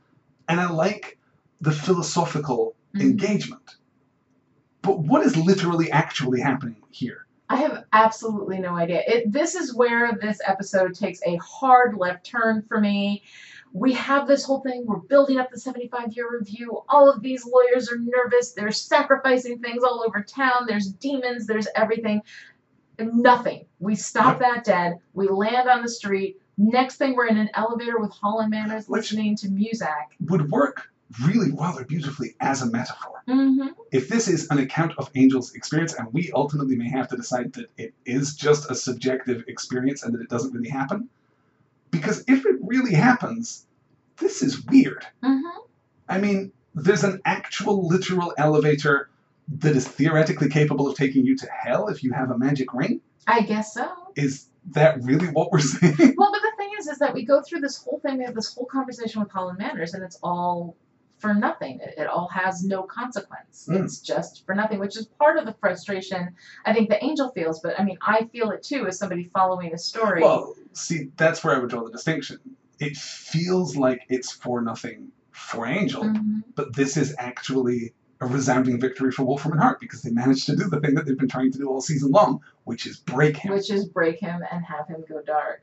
And 0.50 0.60
I 0.60 0.70
like 0.70 1.18
the 1.62 1.72
philosophical 1.72 2.76
Mhm. 2.96 3.02
engagement. 3.02 3.76
But 4.82 5.00
what 5.00 5.26
is 5.26 5.36
literally 5.38 5.92
actually 5.92 6.40
happening 6.42 6.82
here? 6.90 7.26
I 7.50 7.58
have 7.58 7.86
absolutely 7.94 8.60
no 8.60 8.76
idea. 8.76 9.04
It, 9.08 9.32
this 9.32 9.56
is 9.56 9.74
where 9.74 10.18
this 10.22 10.40
episode 10.46 10.94
takes 10.94 11.20
a 11.26 11.36
hard 11.38 11.96
left 11.98 12.26
turn 12.26 12.62
for 12.62 12.80
me. 12.80 13.24
We 13.74 13.94
have 13.94 14.28
this 14.28 14.44
whole 14.44 14.62
thing, 14.62 14.86
we're 14.86 14.98
building 14.98 15.38
up 15.38 15.52
the 15.52 15.60
75 15.60 16.14
year 16.14 16.28
review. 16.32 16.82
All 16.90 17.10
of 17.10 17.22
these 17.22 17.46
lawyers 17.46 17.92
are 17.92 17.98
nervous. 18.00 18.52
They're 18.52 18.72
sacrificing 18.72 19.60
things 19.60 19.84
all 19.84 20.04
over 20.06 20.22
town. 20.24 20.66
There's 20.68 20.88
demons, 20.94 21.46
there's 21.46 21.68
everything. 21.76 22.22
Nothing. 23.00 23.66
We 23.80 23.96
stop 23.96 24.40
that 24.40 24.64
dead. 24.66 24.98
We 25.14 25.28
land 25.30 25.70
on 25.70 25.82
the 25.84 25.90
street. 25.90 26.42
Next 26.58 26.98
thing, 26.98 27.16
we're 27.16 27.28
in 27.28 27.38
an 27.38 27.50
elevator 27.54 28.00
with 28.00 28.12
Holland 28.12 28.50
Manners 28.50 28.88
Which- 28.90 29.12
listening 29.14 29.36
to 29.38 29.50
music. 29.50 29.88
Would 30.28 30.50
work 30.52 30.90
really 31.26 31.52
rather 31.52 31.86
beautifully 31.86 32.36
as 32.42 32.62
a 32.62 32.66
metaphor. 32.68 33.24
hmm 33.28 33.68
If 33.92 34.10
this 34.10 34.28
is 34.28 34.48
an 34.52 34.60
account 34.60 34.94
of 34.98 35.10
Angel's 35.16 35.54
experience, 35.54 35.94
and 35.94 36.12
we 36.14 36.32
ultimately 36.34 36.76
may 36.76 36.90
have 36.90 37.08
to 37.10 37.16
decide 37.16 37.54
that 37.54 37.68
it 37.78 37.94
is 38.06 38.36
just 38.36 38.70
a 38.70 38.76
subjective 38.76 39.44
experience 39.48 40.04
and 40.04 40.14
that 40.14 40.22
it 40.22 40.30
doesn't 40.30 40.54
really 40.54 40.70
happen, 40.70 41.08
because 41.92 42.24
if 42.28 42.46
it 42.46 42.56
really 42.62 42.94
happens, 42.94 43.66
this 44.18 44.42
is 44.42 44.66
weird. 44.66 45.06
hmm 45.24 45.40
I 46.08 46.18
mean, 46.18 46.52
there's 46.74 47.04
an 47.04 47.22
actual 47.26 47.88
literal 47.88 48.34
elevator 48.38 49.10
that 49.60 49.76
is 49.76 49.88
theoretically 49.88 50.50
capable 50.50 50.88
of 50.88 50.98
taking 50.98 51.26
you 51.26 51.38
to 51.38 51.48
hell 51.50 51.88
if 51.88 52.04
you 52.04 52.14
have 52.14 52.32
a 52.32 52.38
magic 52.38 52.74
ring. 52.74 53.02
I 53.28 53.42
guess 53.42 53.74
so. 53.74 53.92
Is 54.16 54.48
that 54.72 55.02
really 55.04 55.28
what 55.28 55.52
we're 55.52 55.60
saying? 55.60 56.16
Well, 56.18 56.32
but 56.32 56.42
the 56.42 56.52
thing 56.58 56.72
is, 56.80 56.88
is 56.88 56.98
that 57.00 57.14
we 57.14 57.24
go 57.26 57.42
through 57.42 57.60
this 57.62 57.78
whole 57.78 58.00
thing. 58.00 58.18
We 58.18 58.26
have 58.26 58.36
this 58.36 58.54
whole 58.54 58.66
conversation 58.66 59.22
with 59.22 59.32
Holland 59.32 59.60
Manners, 59.60 59.94
and 59.94 60.04
it's 60.04 60.20
all 60.24 60.76
for 61.20 61.34
nothing. 61.34 61.80
It, 61.82 61.96
it 61.98 62.08
all 62.08 62.28
has 62.30 62.64
no 62.64 62.84
consequence. 62.84 63.68
Mm. 63.70 63.84
It's 63.84 64.00
just 64.00 64.46
for 64.46 64.56
nothing, 64.56 64.80
which 64.80 64.98
is 64.98 65.06
part 65.06 65.38
of 65.38 65.46
the 65.46 65.54
frustration 65.60 66.36
I 66.66 66.74
think 66.74 66.90
the 66.90 67.04
angel 67.04 67.30
feels. 67.30 67.60
But 67.60 67.80
I 67.80 67.84
mean, 67.84 67.98
I 68.02 68.26
feel 68.32 68.52
it 68.52 68.64
too 68.64 68.88
as 68.88 68.98
somebody 68.98 69.26
following 69.26 69.74
a 69.74 69.78
story. 69.78 70.22
Well, 70.22 70.56
see, 70.74 71.12
that's 71.18 71.44
where 71.44 71.56
I 71.56 71.60
would 71.60 71.70
draw 71.70 71.84
the 71.84 71.92
distinction. 71.92 72.38
It 72.80 72.96
feels 72.96 73.76
like 73.76 74.02
it's 74.10 74.32
for 74.32 74.62
nothing 74.62 75.12
for 75.32 75.66
Angel, 75.66 76.04
Mhm. 76.04 76.44
but 76.56 76.76
this 76.76 76.98
is 76.98 77.16
actually 77.18 77.94
a 78.22 78.26
resounding 78.28 78.80
victory 78.80 79.12
for 79.12 79.24
Wolfram 79.24 79.54
and 79.54 79.62
Hart 79.62 79.80
because 79.80 80.02
they 80.02 80.12
managed 80.12 80.46
to 80.48 80.56
do 80.56 80.70
the 80.70 80.80
thing 80.82 80.94
that 80.96 81.06
they've 81.06 81.18
been 81.18 81.30
trying 81.30 81.52
to 81.52 81.58
do 81.58 81.70
all 81.70 81.80
season 81.82 82.12
long, 82.12 82.42
which 82.66 82.86
is 82.86 82.98
break 82.98 83.38
him. 83.38 83.54
which 83.54 83.72
is 83.72 83.86
break 83.86 84.20
him 84.20 84.42
and 84.52 84.66
have 84.66 84.88
him 84.88 85.04
go 85.08 85.22
dark. 85.22 85.62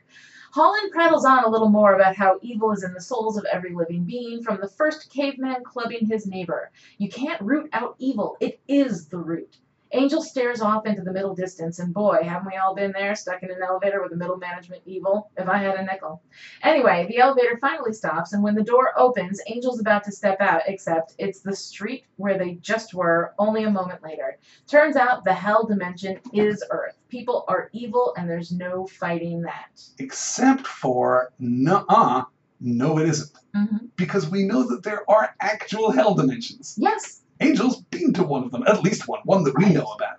Holland 0.52 0.90
prattles 0.90 1.26
on 1.26 1.44
a 1.44 1.50
little 1.50 1.68
more 1.68 1.94
about 1.94 2.16
how 2.16 2.38
evil 2.40 2.72
is 2.72 2.82
in 2.82 2.94
the 2.94 3.00
souls 3.00 3.36
of 3.36 3.44
every 3.52 3.74
living 3.74 4.04
being, 4.04 4.42
from 4.42 4.59
the 4.61 4.68
first 4.68 5.11
caveman 5.11 5.64
clubbing 5.64 6.07
his 6.07 6.26
neighbor. 6.26 6.70
You 6.96 7.11
can't 7.11 7.40
root 7.42 7.68
out 7.74 7.94
evil, 7.98 8.38
it 8.40 8.61
is 8.68 9.09
the 9.09 9.18
root. 9.18 9.59
Angel 9.93 10.20
stares 10.20 10.61
off 10.61 10.87
into 10.87 11.03
the 11.03 11.12
middle 11.12 11.34
distance, 11.34 11.78
and 11.78 11.95
boy, 11.95 12.18
haven't 12.22 12.49
we 12.51 12.57
all 12.57 12.74
been 12.74 12.93
there, 12.93 13.14
stuck 13.14 13.43
in 13.43 13.51
an 13.51 13.62
elevator 13.62 14.03
with 14.03 14.12
a 14.12 14.16
middle 14.16 14.37
management 14.37 14.82
evil, 14.84 15.30
if 15.37 15.49
I 15.49 15.59
had 15.59 15.76
a 15.76 15.84
nickel. 15.84 16.22
Anyway, 16.62 17.07
the 17.09 17.18
elevator 17.18 17.57
finally 17.61 17.93
stops, 17.93 18.32
and 18.32 18.43
when 18.43 18.55
the 18.55 18.62
door 18.64 18.93
opens, 18.99 19.41
Angel's 19.49 19.80
about 19.80 20.05
to 20.05 20.12
step 20.12 20.41
out, 20.41 20.62
except 20.66 21.14
it's 21.18 21.41
the 21.41 21.55
street 21.55 22.05
where 22.16 22.37
they 22.37 22.55
just 22.55 22.95
were 22.95 23.34
only 23.39 23.64
a 23.64 23.70
moment 23.70 24.03
later. 24.03 24.39
Turns 24.66 24.97
out 24.97 25.24
the 25.24 25.32
hell 25.32 25.66
dimension 25.66 26.18
is 26.32 26.64
Earth. 26.70 26.97
People 27.09 27.45
are 27.47 27.70
evil, 27.72 28.12
and 28.16 28.28
there's 28.28 28.51
no 28.53 28.87
fighting 28.87 29.43
that. 29.43 29.80
Except 29.99 30.66
for, 30.66 31.32
nuh-uh, 31.39 32.24
no 32.61 32.99
it 32.99 33.09
isn't. 33.09 33.32
hmm 33.55 33.87
Because 33.97 34.28
we 34.28 34.43
know 34.43 34.66
that 34.68 34.82
there 34.82 35.09
are 35.09 35.34
actual 35.41 35.91
hell 35.93 36.14
dimensions. 36.14 36.74
Yes, 36.76 37.22
Angel's 37.41 37.80
been 37.82 38.12
to 38.14 38.22
one 38.22 38.45
of 38.45 38.51
them, 38.51 38.64
at 38.66 38.82
least 38.82 39.09
one, 39.09 39.20
one 39.24 39.45
that 39.45 39.57
we 39.57 39.70
know 39.70 39.84
about. 39.84 40.18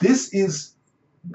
This 0.00 0.32
is 0.32 0.74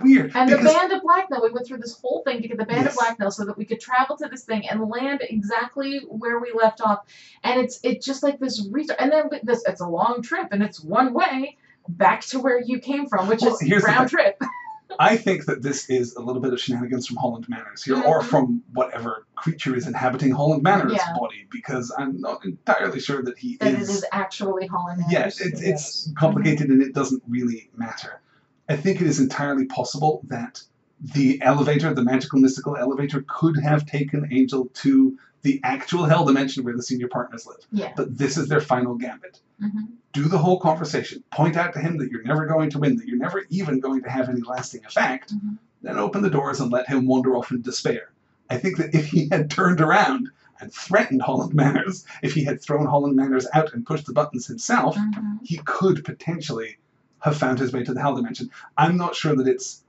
weird. 0.01 0.31
and 0.35 0.49
the 0.49 0.57
Band 0.57 0.91
of 0.91 1.01
Blacknil, 1.03 1.43
we 1.43 1.51
went 1.51 1.67
through 1.67 1.77
this 1.77 1.99
whole 1.99 2.23
thing 2.23 2.41
to 2.41 2.47
get 2.47 2.57
the 2.57 2.65
Band 2.65 2.85
Yes. 2.85 2.93
of 2.93 2.99
Blacknil 2.99 3.31
so 3.31 3.45
that 3.45 3.57
we 3.57 3.65
could 3.65 3.79
travel 3.79 4.17
to 4.17 4.27
this 4.27 4.43
thing 4.43 4.67
and 4.69 4.89
land 4.89 5.21
exactly 5.29 5.99
where 6.07 6.39
we 6.39 6.51
left 6.53 6.81
off. 6.81 6.99
And 7.43 7.59
it's 7.59 7.79
it's 7.83 8.05
just 8.05 8.23
like 8.23 8.39
this 8.39 8.65
restart. 8.71 8.99
And 9.01 9.11
then 9.11 9.29
this, 9.43 9.63
it's 9.67 9.81
a 9.81 9.87
long 9.87 10.21
trip, 10.21 10.47
and 10.51 10.63
it's 10.63 10.81
one 10.81 11.13
way 11.13 11.57
back 11.89 12.21
to 12.21 12.39
where 12.39 12.61
you 12.61 12.79
came 12.79 13.07
from, 13.07 13.27
which 13.27 13.41
Well, 13.41 13.57
is 13.61 13.83
round 13.83 14.09
trip. 14.09 14.39
I 14.99 15.17
think 15.17 15.45
that 15.45 15.61
this 15.61 15.89
is 15.89 16.15
a 16.15 16.21
little 16.21 16.41
bit 16.41 16.53
of 16.53 16.59
shenanigans 16.59 17.07
from 17.07 17.17
Holland 17.17 17.47
Manners 17.49 17.83
here, 17.83 17.95
or 18.01 18.21
Mhm. 18.21 18.25
from 18.25 18.63
whatever 18.73 19.25
creature 19.35 19.75
is 19.75 19.87
inhabiting 19.87 20.31
Holland 20.31 20.61
Manners' 20.63 20.93
Yeah. 20.93 21.13
body, 21.17 21.47
because 21.51 21.91
I'm 21.97 22.19
not 22.21 22.45
entirely 22.45 22.99
sure 22.99 23.23
that 23.23 23.37
he 23.37 23.57
that 23.57 23.73
it 23.73 23.81
is. 23.81 24.05
actually 24.11 24.67
Holland 24.67 25.03
Manners. 25.11 25.39
it's, 25.41 25.61
Yes. 25.61 26.07
it's 26.07 26.11
complicated 26.17 26.69
and 26.69 26.81
it 26.81 26.93
doesn't 26.93 27.23
really 27.27 27.69
matter. 27.75 28.21
I 28.69 28.75
think 28.75 29.01
it 29.01 29.07
is 29.07 29.19
entirely 29.19 29.65
possible 29.65 30.21
that 30.27 30.61
the 31.01 31.41
elevator, 31.41 31.93
the 31.93 32.03
magical 32.03 32.39
mystical 32.39 32.77
elevator, 32.77 33.25
could 33.27 33.57
have 33.57 33.85
taken 33.85 34.27
Angel 34.31 34.69
to 34.75 35.17
the 35.41 35.59
actual 35.63 36.05
hell 36.05 36.23
dimension 36.23 36.63
where 36.63 36.75
the 36.75 36.83
senior 36.83 37.09
partners 37.09 37.45
live. 37.45 37.65
Yeah. 37.71 37.91
But 37.97 38.17
this 38.17 38.37
is 38.37 38.47
their 38.47 38.61
final 38.61 38.95
gambit. 38.95 39.41
Mhm. 39.61 39.89
Do 40.13 40.23
the 40.25 40.37
whole 40.37 40.59
conversation. 40.59 41.23
Point 41.31 41.57
out 41.57 41.73
to 41.73 41.79
him 41.79 41.97
that 41.97 42.11
you're 42.11 42.23
never 42.23 42.45
going 42.45 42.69
to 42.71 42.79
win, 42.79 42.97
that 42.97 43.07
you're 43.07 43.17
never 43.17 43.43
even 43.49 43.79
going 43.79 44.03
to 44.03 44.09
have 44.09 44.29
any 44.29 44.41
lasting 44.41 44.85
effect. 44.85 45.33
Mhm. 45.35 45.57
Then 45.81 45.97
open 45.97 46.21
the 46.21 46.29
doors 46.29 46.59
and 46.59 46.71
let 46.71 46.87
him 46.87 47.05
wander 47.07 47.35
off 47.35 47.51
in 47.51 47.61
despair. 47.61 48.11
I 48.49 48.57
think 48.57 48.77
that 48.77 48.93
if 48.93 49.07
he 49.07 49.27
had 49.31 49.49
turned 49.49 49.81
around 49.81 50.29
and 50.59 50.71
threatened 50.71 51.21
Holland 51.21 51.53
Manners, 51.53 52.05
if 52.21 52.33
he 52.33 52.43
had 52.43 52.61
thrown 52.61 52.85
Holland 52.85 53.15
Manners 53.15 53.47
out 53.53 53.73
and 53.73 53.85
pushed 53.85 54.05
the 54.05 54.13
buttons 54.13 54.45
himself, 54.47 54.95
Mhm. 54.95 55.39
he 55.43 55.57
could 55.65 56.03
potentially 56.05 56.77
have 57.19 57.35
found 57.37 57.59
his 57.59 57.73
way 57.73 57.83
to 57.83 57.93
the 57.93 58.01
hell 58.01 58.15
dimension. 58.15 58.49
I'm 58.77 58.97
not 58.97 59.15
sure 59.15 59.35
that 59.35 59.47
it's 59.47 59.83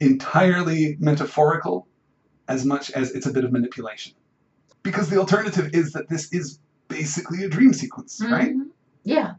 entirely 0.00 0.96
metaphorical 1.00 1.86
as 2.48 2.64
much 2.64 2.90
as 2.92 3.10
it's 3.12 3.26
a 3.26 3.32
bit 3.32 3.44
of 3.44 3.52
manipulation. 3.52 4.14
Because 4.82 5.10
the 5.10 5.18
alternative 5.18 5.70
is 5.74 5.92
that 5.92 6.08
this 6.08 6.32
is 6.32 6.58
basically 6.88 7.44
a 7.44 7.48
dream 7.48 7.72
sequence, 7.74 8.20
right? 8.24 8.54
Yeah. 9.08 9.34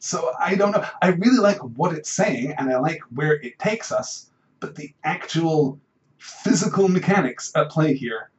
So 0.00 0.32
I 0.38 0.56
don't 0.56 0.72
know. 0.72 0.84
I 1.00 1.08
really 1.08 1.38
like 1.38 1.58
what 1.58 1.94
it's 1.94 2.10
saying 2.10 2.54
and 2.58 2.70
I 2.72 2.78
like 2.78 3.00
where 3.14 3.34
it 3.34 3.58
takes 3.58 3.92
us, 3.92 4.30
but 4.58 4.74
the 4.74 4.92
actual 5.04 5.78
physical 6.18 6.88
mechanics 6.88 7.52
at 7.54 7.68
play 7.70 7.94
here 7.94 8.30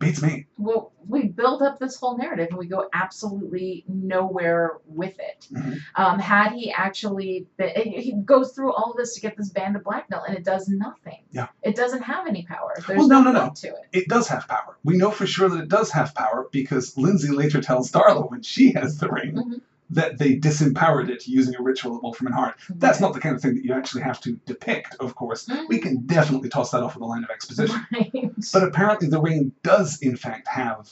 beats 0.00 0.20
me. 0.20 0.46
Well, 0.58 0.90
we 1.06 1.28
build 1.28 1.62
up 1.62 1.78
this 1.78 1.94
whole 1.96 2.16
narrative 2.18 2.48
and 2.50 2.58
we 2.58 2.66
go 2.66 2.88
absolutely 2.92 3.84
nowhere 3.86 4.78
with 4.86 5.14
it. 5.20 5.46
Mhm. 5.52 5.78
Um, 5.94 6.18
had 6.18 6.52
he 6.52 6.72
actually 6.72 7.46
been, 7.56 7.70
he 7.76 8.12
goes 8.24 8.52
through 8.52 8.72
all 8.72 8.90
of 8.90 8.96
this 8.96 9.14
to 9.14 9.20
get 9.20 9.36
this 9.36 9.50
band 9.50 9.76
of 9.76 9.84
blackmail 9.84 10.24
and 10.26 10.36
it 10.36 10.44
does 10.44 10.68
nothing. 10.68 11.20
Yeah. 11.30 11.46
It 11.62 11.76
doesn't 11.76 12.02
have 12.02 12.26
any 12.26 12.42
power. 12.42 12.74
There's 12.84 12.98
Well, 12.98 13.06
no, 13.06 13.22
no, 13.22 13.30
no. 13.30 13.40
point 13.42 13.56
to 13.58 13.68
it. 13.68 13.86
It 13.92 14.08
does 14.08 14.26
have 14.26 14.48
power. 14.48 14.76
We 14.82 14.96
know 14.96 15.12
for 15.12 15.26
sure 15.26 15.48
that 15.48 15.60
it 15.60 15.68
does 15.68 15.92
have 15.92 16.14
power 16.16 16.48
because 16.50 16.98
Lindsey 16.98 17.30
later 17.30 17.60
tells 17.60 17.92
Darla 17.92 18.28
when 18.28 18.42
she 18.42 18.72
has 18.72 18.98
the 18.98 19.08
ring 19.08 19.34
Mhm. 19.34 19.60
That 19.94 20.18
they 20.18 20.36
disempowered 20.38 21.08
it 21.08 21.26
using 21.26 21.54
a 21.58 21.62
ritual 21.62 21.96
at 21.96 22.02
Wolfram 22.02 22.26
and 22.26 22.34
Hart. 22.34 22.56
That's 22.68 23.00
not 23.00 23.12
the 23.14 23.20
kind 23.20 23.34
of 23.34 23.40
thing 23.42 23.54
that 23.54 23.64
you 23.64 23.72
actually 23.72 24.02
have 24.02 24.20
to 24.22 24.32
depict, 24.46 24.96
of 25.00 25.14
course. 25.14 25.48
We 25.68 25.78
can 25.78 26.06
definitely 26.06 26.48
toss 26.48 26.70
that 26.72 26.82
off 26.82 26.94
with 26.94 27.02
a 27.02 27.06
line 27.06 27.24
of 27.24 27.30
exposition. 27.30 27.80
Right. 27.92 28.12
But 28.52 28.62
apparently 28.64 29.08
the 29.08 29.20
ring 29.20 29.52
does 29.62 29.98
in 30.02 30.16
fact 30.16 30.48
have 30.48 30.90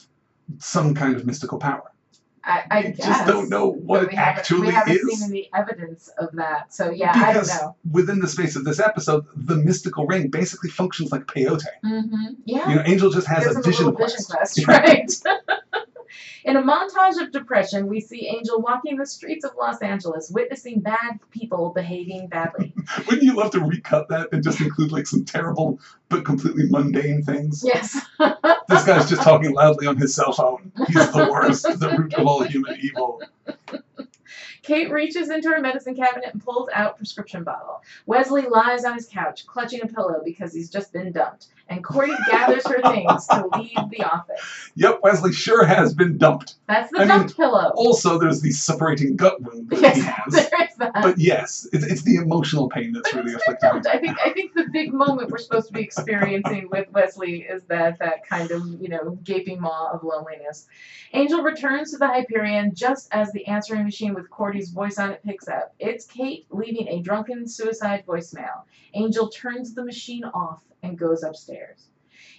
some 0.59 0.95
kind 0.95 1.17
of 1.17 1.25
mystical 1.27 1.59
power. 1.59 1.85
I, 2.45 2.63
I 2.73 2.95
just 2.97 3.25
don't 3.29 3.49
know 3.49 3.69
what 3.71 4.03
it 4.03 4.15
actually 4.15 4.63
We 4.67 4.73
haven't 4.73 4.95
is. 4.97 5.21
seen 5.21 5.31
any 5.31 5.51
evidence 5.55 6.11
of 6.19 6.31
that. 6.33 6.75
So 6.75 6.91
yeah, 6.91 7.13
I 7.15 7.33
don't 7.33 7.43
because 7.43 7.61
know. 7.63 7.77
within 7.93 8.19
the 8.19 8.27
space 8.27 8.57
of 8.57 8.65
this 8.65 8.81
episode, 8.81 9.25
the 9.37 9.55
mystical 9.57 10.07
ring 10.07 10.29
basically 10.29 10.69
functions 10.71 11.13
like 11.13 11.23
peyote. 11.27 11.63
hmm 11.85 12.03
Yeah. 12.45 12.69
You 12.69 12.75
know, 12.77 12.83
Angel 12.85 13.11
just 13.11 13.29
has 13.29 13.45
Gives 13.45 13.57
a 13.59 13.63
vision 13.63 13.93
quest. 13.95 14.17
vision 14.17 14.37
quest, 14.37 14.67
right? 15.25 15.39
In 16.45 16.57
a 16.57 16.63
montage 16.63 17.21
of 17.21 17.33
depression, 17.33 17.87
we 17.87 18.01
see 18.01 18.27
Angel 18.29 18.61
walking 18.61 18.97
the 18.97 19.07
streets 19.07 19.45
of 19.45 19.53
Los 19.59 19.81
Angeles, 19.81 20.31
witnessing 20.31 20.81
bad 20.81 21.19
people 21.31 21.71
behaving 21.71 22.29
badly. 22.29 22.75
Wouldn't 23.07 23.23
you 23.23 23.35
love 23.35 23.53
to 23.53 23.61
recut 23.61 24.09
that 24.09 24.29
and 24.33 24.43
just 24.43 24.61
include 24.61 24.93
like 24.93 25.07
some 25.07 25.25
terrible 25.25 25.79
but 26.09 26.25
completely 26.25 26.69
mundane 26.69 27.23
things? 27.23 27.63
yes. 27.65 28.01
This 28.69 28.85
guy's 28.85 29.11
just 29.11 29.23
talking 29.23 29.53
loudly 29.53 29.87
on 29.87 29.99
his 29.99 30.15
cell 30.15 30.33
phone. 30.33 30.73
He's 30.87 31.11
the 31.13 31.29
worst, 31.31 31.65
the 31.65 31.95
root 31.99 32.15
of 32.15 32.27
all 32.27 32.43
human 32.43 32.79
evil. 32.81 33.21
Kate 34.63 34.91
reaches 34.91 35.29
into 35.29 35.49
her 35.51 35.61
medicine 35.61 35.95
cabinet 35.95 36.31
and 36.33 36.43
pulls 36.43 36.69
out 36.73 36.97
prescription 36.97 37.43
bottle. 37.43 37.83
Wesley 38.07 38.43
lies 38.43 38.85
on 38.85 38.95
his 38.95 39.07
couch, 39.07 39.47
clutching 39.47 39.83
a 39.83 39.89
pillow 39.89 40.23
because 40.25 40.55
he's 40.55 40.71
just 40.71 40.93
been 40.93 41.13
dumped. 41.13 41.49
And 41.73 41.83
Cordy 41.83 42.13
gathers 42.31 42.67
her 42.67 42.83
things 42.83 43.27
to 43.29 43.49
leave 43.57 43.91
the 43.91 44.05
office. 44.05 44.71
Yep, 44.75 45.01
Wesley 45.03 45.33
sure 45.33 45.65
has 45.65 45.95
been 45.95 46.19
dumped. 46.19 46.57
That's 46.69 46.91
the 46.91 46.99
I 46.99 47.01
mean, 47.01 47.09
dumped 47.09 47.37
pillow. 47.37 47.73
Also, 47.77 48.19
there's 48.19 48.43
the 48.43 48.51
separating 48.51 49.17
gut 49.17 49.41
wound 49.41 49.71
that 49.71 49.81
yes, 49.81 49.97
he 49.97 50.03
has. 50.03 50.33
there 50.51 50.69
is 50.69 50.77
that. 50.77 50.93
But 50.95 51.19
yes, 51.19 51.67
it's, 51.73 51.85
it's 51.85 52.03
the 52.03 52.17
emotional 52.17 52.69
pain 52.69 52.93
that's 52.93 53.15
really 53.15 53.33
afflicting 53.33 53.71
him. 53.71 53.83
I 53.91 53.97
think 53.97 54.19
I 54.23 54.31
think 54.31 54.53
the 54.53 54.69
big 54.71 54.93
moment 54.93 55.31
we're 55.31 55.39
supposed 55.39 55.69
to 55.69 55.73
be 55.73 55.81
experiencing 55.81 56.69
with 56.71 56.91
Wesley 56.93 57.43
is 57.43 57.63
that 57.65 57.99
that 58.01 58.27
kind 58.27 58.51
of 58.51 58.67
you 58.81 58.91
know 58.91 59.19
gaping 59.25 59.59
maw 59.61 59.93
of 59.93 60.05
loneliness. 60.05 60.67
Angel 61.15 61.43
returns 61.43 61.93
to 61.93 61.99
the 61.99 62.07
Hyperion 62.07 62.75
just 62.75 63.09
as 63.13 63.33
the 63.33 63.47
answering 63.47 63.85
machine 63.85 64.13
with 64.13 64.29
Cordy's 64.29 64.71
voice 64.71 64.99
on 64.99 65.11
it 65.11 65.23
picks 65.25 65.49
up. 65.49 65.75
It's 65.79 66.05
Kate 66.05 66.47
leaving 66.51 66.89
a 66.89 67.01
drunken 67.01 67.49
suicide 67.49 68.05
voicemail. 68.07 68.65
Angel 68.93 69.29
turns 69.29 69.75
the 69.75 69.85
machine 69.85 70.25
off 70.25 70.63
and 70.83 70.99
goes 70.99 71.23
upstairs. 71.23 71.89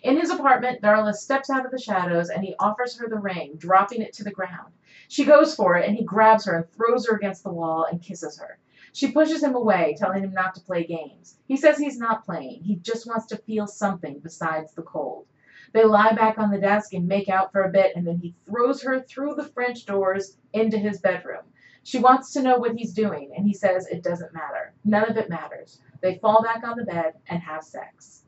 In 0.04 0.20
his 0.20 0.30
apartment, 0.30 0.82
Darla 0.82 1.14
steps 1.14 1.50
out 1.50 1.66
of 1.66 1.72
the 1.72 1.80
shadows 1.80 2.30
and 2.30 2.44
he 2.44 2.56
offers 2.60 2.98
her 2.98 3.08
the 3.08 3.20
ring, 3.20 3.56
dropping 3.58 4.02
it 4.02 4.14
to 4.14 4.24
the 4.24 4.32
ground. 4.32 4.74
She 5.08 5.24
goes 5.24 5.56
for 5.56 5.78
it 5.78 5.88
and 5.88 5.96
he 5.96 6.04
grabs 6.04 6.46
her 6.46 6.56
and 6.56 6.70
throws 6.72 7.08
her 7.08 7.16
against 7.16 7.44
the 7.44 7.54
wall 7.54 7.86
and 7.90 8.02
kisses 8.02 8.38
her. 8.40 8.60
She 8.92 9.12
pushes 9.12 9.42
him 9.42 9.56
away, 9.56 9.96
telling 9.98 10.24
him 10.24 10.34
not 10.34 10.54
to 10.56 10.62
play 10.62 10.84
games. 10.84 11.38
He 11.48 11.58
says 11.58 11.78
he's 11.78 11.98
not 11.98 12.26
playing. 12.26 12.64
He 12.64 12.76
just 12.76 13.08
wants 13.08 13.26
to 13.28 13.38
feel 13.38 13.66
something 13.66 14.20
besides 14.20 14.74
the 14.74 14.84
cold. 14.84 15.26
They 15.72 15.84
lie 15.84 16.14
back 16.14 16.38
on 16.38 16.52
the 16.52 16.60
desk 16.60 16.94
and 16.94 17.08
make 17.08 17.30
out 17.30 17.52
for 17.52 17.62
a 17.62 17.72
bit, 17.72 17.96
and 17.96 18.06
then 18.06 18.20
he 18.20 18.36
throws 18.46 18.84
her 18.84 19.00
through 19.00 19.34
the 19.34 19.50
French 19.50 19.86
doors 19.88 20.38
into 20.54 20.78
his 20.78 21.00
bedroom. 21.00 21.44
She 21.82 22.00
wants 22.00 22.32
to 22.34 22.44
know 22.44 22.58
what 22.58 22.76
he's 22.76 22.94
doing, 22.94 23.34
and 23.36 23.48
he 23.48 23.54
says 23.54 23.88
it 23.88 24.04
doesn't 24.04 24.34
matter. 24.34 24.74
None 24.86 25.10
of 25.10 25.18
it 25.18 25.30
matters. 25.30 25.82
They 26.02 26.20
fall 26.20 26.44
back 26.44 26.64
on 26.64 26.78
the 26.78 26.86
bed 26.86 27.14
and 27.28 27.42
have 27.42 27.64
sex. 27.64 28.23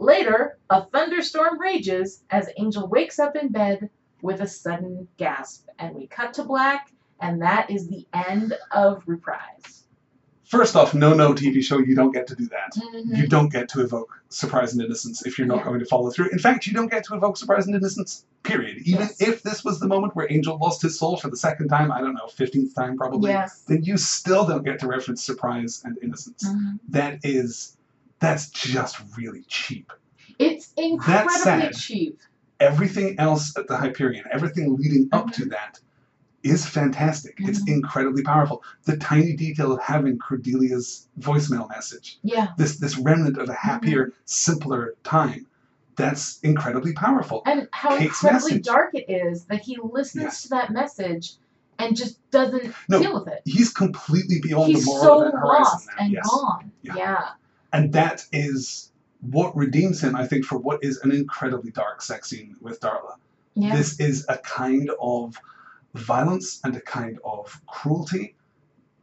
Later, 0.00 0.56
a 0.70 0.86
thunderstorm 0.86 1.60
rages 1.60 2.22
as 2.30 2.48
Angel 2.56 2.88
wakes 2.88 3.18
up 3.18 3.36
in 3.36 3.48
bed 3.48 3.90
with 4.22 4.40
a 4.40 4.46
sudden 4.46 5.06
gasp, 5.18 5.68
and 5.78 5.94
we 5.94 6.06
cut 6.06 6.32
to 6.34 6.42
black, 6.42 6.90
and 7.20 7.42
that 7.42 7.70
is 7.70 7.86
the 7.86 8.06
end 8.14 8.54
of 8.72 9.02
Reprise. 9.06 9.84
First 10.44 10.74
off, 10.74 10.94
no, 10.94 11.12
no 11.12 11.34
TV 11.34 11.62
show, 11.62 11.78
you 11.78 11.94
don't 11.94 12.12
get 12.12 12.26
to 12.28 12.34
do 12.34 12.46
that. 12.48 12.72
Mhm. 12.76 13.14
You 13.18 13.26
don't 13.28 13.52
get 13.52 13.68
to 13.68 13.82
evoke 13.82 14.18
surprise 14.30 14.72
and 14.72 14.82
innocence 14.82 15.24
if 15.26 15.36
you're 15.38 15.46
not 15.46 15.58
Yeah. 15.58 15.64
going 15.64 15.80
to 15.80 15.84
follow 15.86 16.10
through. 16.10 16.30
In 16.30 16.38
fact, 16.38 16.66
you 16.66 16.72
don't 16.72 16.90
get 16.90 17.04
to 17.04 17.14
evoke 17.14 17.36
surprise 17.36 17.66
and 17.66 17.76
innocence, 17.76 18.24
period. 18.42 18.78
Even 18.86 19.02
Yes. 19.02 19.20
if 19.20 19.42
this 19.42 19.62
was 19.62 19.80
the 19.80 19.86
moment 19.86 20.16
where 20.16 20.26
Angel 20.32 20.56
lost 20.58 20.80
his 20.80 20.98
soul 20.98 21.18
for 21.18 21.28
the 21.28 21.36
second 21.36 21.68
time, 21.68 21.92
I 21.92 22.00
don't 22.00 22.14
know, 22.14 22.26
15th 22.26 22.74
time 22.74 22.96
probably, 22.96 23.30
Yes. 23.32 23.60
then 23.68 23.84
you 23.84 23.98
still 23.98 24.46
don't 24.46 24.64
get 24.64 24.78
to 24.80 24.86
reference 24.88 25.22
surprise 25.22 25.82
and 25.84 25.98
innocence. 26.02 26.42
Mhm. 26.48 26.80
That 26.88 27.18
is, 27.22 27.76
that's 28.20 28.48
just 28.50 28.98
really 29.16 29.42
cheap. 29.48 29.92
It's 30.38 30.72
incredibly 30.76 31.34
sad. 31.38 31.74
cheap. 31.74 32.20
Everything 32.60 33.18
else 33.18 33.56
at 33.56 33.66
the 33.66 33.76
Hyperion, 33.76 34.24
everything 34.30 34.76
leading 34.76 35.08
up 35.12 35.32
to 35.32 35.46
that, 35.46 35.80
is 36.42 36.64
fantastic. 36.64 37.34
It's 37.38 37.62
Mhm. 37.64 37.68
incredibly 37.74 38.22
powerful. 38.22 38.62
The 38.84 38.96
tiny 38.96 39.34
detail 39.34 39.72
of 39.72 39.80
having 39.80 40.18
Cordelia's 40.18 41.08
voicemail 41.18 41.68
message, 41.68 42.18
Yeah. 42.22 42.48
this 42.56 42.76
this 42.78 42.96
remnant 42.98 43.36
of 43.38 43.48
a 43.48 43.54
happier, 43.54 44.12
simpler 44.24 44.94
time, 45.04 45.46
that's 45.96 46.38
incredibly 46.40 46.92
powerful. 46.94 47.42
And 47.44 47.68
how 47.72 47.90
Kate's 47.98 48.22
incredibly 48.22 48.50
message. 48.52 48.64
dark 48.64 48.90
it 48.94 49.10
is 49.10 49.44
that 49.46 49.60
he 49.62 49.76
listens 49.82 50.24
Yes. 50.24 50.42
to 50.42 50.48
that 50.50 50.70
message 50.70 51.34
and 51.78 51.94
just 51.96 52.18
doesn't 52.30 52.74
No, 52.88 53.00
deal 53.02 53.14
with 53.18 53.28
it. 53.28 53.42
He's 53.44 53.70
completely 53.72 54.40
beyond 54.40 54.68
He's 54.72 54.84
the 54.84 54.90
moral 54.90 55.02
so 55.04 55.20
event 55.22 55.34
horizon 55.34 55.62
lost 55.62 55.86
now. 55.88 56.04
and 56.04 56.12
yes. 56.12 56.28
gone. 56.30 56.72
Yeah. 56.82 56.94
Yeah. 56.96 57.28
And 57.72 57.92
that 57.92 58.24
is 58.32 58.90
what 59.20 59.54
redeems 59.56 60.02
him, 60.02 60.16
I 60.16 60.26
think, 60.26 60.44
for 60.44 60.58
what 60.58 60.82
is 60.82 60.98
an 60.98 61.12
incredibly 61.12 61.70
dark 61.70 62.02
sex 62.02 62.30
scene 62.30 62.56
with 62.60 62.80
Darla. 62.80 63.14
Yeah. 63.54 63.76
This 63.76 64.00
is 64.00 64.24
a 64.28 64.38
kind 64.38 64.90
of 65.00 65.36
violence 65.94 66.60
and 66.64 66.76
a 66.76 66.80
kind 66.80 67.18
of 67.24 67.60
cruelty 67.66 68.36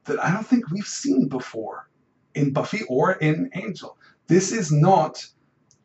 that 0.06 0.24
I 0.24 0.32
don't 0.34 0.46
think 0.48 0.72
we've 0.72 0.88
seen 0.88 1.28
before 1.28 1.90
in 2.34 2.54
Buffy 2.54 2.82
or 2.88 3.14
in 3.14 3.50
Angel. 3.54 3.98
This 4.28 4.52
is 4.52 4.72
not 4.72 5.26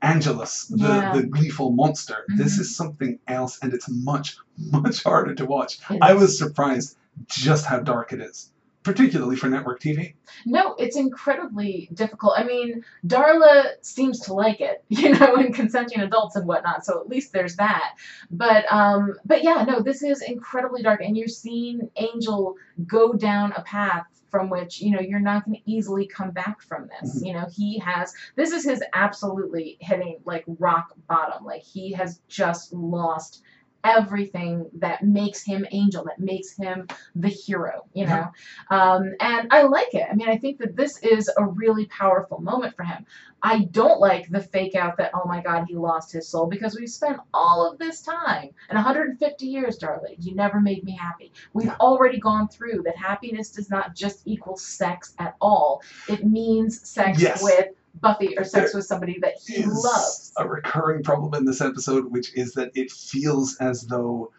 Angelus, 0.01 0.67
the, 0.67 0.77
Yeah. 0.79 1.13
the 1.15 1.23
gleeful 1.25 1.71
monster. 1.71 2.25
This 2.37 2.57
Mhm. 2.57 2.61
is 2.61 2.77
something 2.77 3.19
else, 3.29 3.59
and 3.63 3.73
it's 3.73 3.89
much, 3.89 4.37
much 4.59 5.03
harder 5.05 5.35
to 5.35 5.47
watch. 5.47 5.79
I 6.01 6.15
was 6.15 6.37
surprised 6.39 6.97
just 7.29 7.67
how 7.67 7.81
dark 7.81 8.13
it 8.13 8.21
is. 8.21 8.52
Particularly 8.83 9.37
for 9.37 9.49
network 9.49 9.81
TV. 9.81 10.15
No, 10.45 10.75
it's 10.79 10.97
incredibly 10.97 11.89
difficult. 11.95 12.35
I 12.37 12.45
mean, 12.45 12.85
Darla 13.07 13.73
seems 13.83 14.21
to 14.21 14.35
like 14.35 14.61
it, 14.61 14.85
you 14.89 15.11
know, 15.11 15.37
and 15.37 15.55
consenting 15.55 16.01
adults 16.01 16.37
and 16.37 16.47
whatnot. 16.47 16.85
So 16.85 17.01
at 17.01 17.09
least 17.09 17.33
there's 17.33 17.57
that. 17.57 17.95
But 18.31 18.71
um, 18.73 19.15
but 19.25 19.43
yeah, 19.45 19.65
no, 19.67 19.81
this 19.81 20.03
is 20.03 20.23
incredibly 20.23 20.83
dark, 20.83 21.01
and 21.03 21.17
you're 21.17 21.29
seeing 21.29 21.91
Angel 21.97 22.57
go 22.87 23.13
down 23.13 23.53
a 23.53 23.63
path 23.63 24.07
from 24.31 24.49
which 24.49 24.81
you 24.81 24.91
know 24.91 25.01
you're 25.01 25.21
not 25.21 25.45
going 25.45 25.57
to 25.57 25.71
easily 25.71 26.07
come 26.07 26.31
back 26.31 26.63
from 26.63 26.89
this. 26.89 27.23
Mhm. 27.23 27.27
You 27.27 27.33
know, 27.35 27.47
he 27.55 27.79
has 27.79 28.15
this 28.35 28.51
is 28.51 28.65
his 28.65 28.83
absolutely 28.95 29.77
hitting 29.81 30.19
like 30.25 30.45
rock 30.59 30.95
bottom. 31.09 31.45
Like 31.45 31.63
he 31.63 31.93
has 31.93 32.21
just 32.29 32.73
lost 32.73 33.43
everything 33.85 34.69
that 34.75 35.03
makes 35.03 35.43
him 35.43 35.67
angel 35.73 36.05
that 36.05 36.19
makes 36.19 36.57
him 36.57 36.87
the 37.17 37.29
hero 37.29 37.85
you 37.95 38.07
know? 38.07 38.27
Um, 38.71 39.13
and 39.21 39.49
i 39.51 39.63
like 39.63 39.93
it. 39.95 40.07
I 40.11 40.15
mean 40.15 40.29
i 40.29 40.37
think 40.39 40.59
that 40.59 40.77
this 40.77 40.99
is 40.99 41.31
a 41.37 41.45
really 41.45 41.87
powerful 41.87 42.41
moment 42.41 42.77
for 42.77 42.85
him. 42.85 43.05
I 43.45 43.65
don't 43.73 43.99
like 43.99 44.29
the 44.31 44.41
fake 44.41 44.77
out 44.77 44.97
that 44.99 45.11
oh 45.15 45.27
my 45.27 45.43
god 45.43 45.65
he 45.69 45.75
lost 45.75 46.13
his 46.13 46.29
soul 46.29 46.47
because 46.47 46.77
we've 46.79 46.89
spent 46.89 47.19
all 47.35 47.69
of 47.71 47.79
this 47.79 48.01
time 48.03 48.51
and 48.69 48.77
150 48.77 49.47
years 49.47 49.77
darling 49.79 50.15
you 50.19 50.35
never 50.35 50.61
made 50.61 50.85
me 50.85 50.93
happy. 50.97 51.33
We've 51.53 51.73
already 51.81 52.19
gone 52.21 52.49
through 52.49 52.83
that 52.85 52.97
happiness 52.97 53.51
does 53.51 53.69
not 53.71 53.95
just 53.97 54.23
equal 54.27 54.57
sex 54.57 55.15
at 55.19 55.35
all. 55.41 55.83
It 56.09 56.25
means 56.25 56.89
sex 56.89 57.21
Yes. 57.21 57.43
with 57.43 57.69
buffy 58.01 58.37
or 58.39 58.45
sex 58.45 58.73
There 58.73 58.79
with 58.79 58.87
somebody 58.87 59.19
that 59.21 59.35
he 59.47 59.65
loves 59.65 60.33
a 60.39 60.49
recurring 60.49 61.03
problem 61.03 61.35
in 61.35 61.45
this 61.45 61.61
episode, 61.61 62.11
which 62.11 62.33
is 62.35 62.53
that 62.55 62.71
it 62.75 62.91
feels 62.91 63.57
as 63.57 63.83
though 63.87 64.33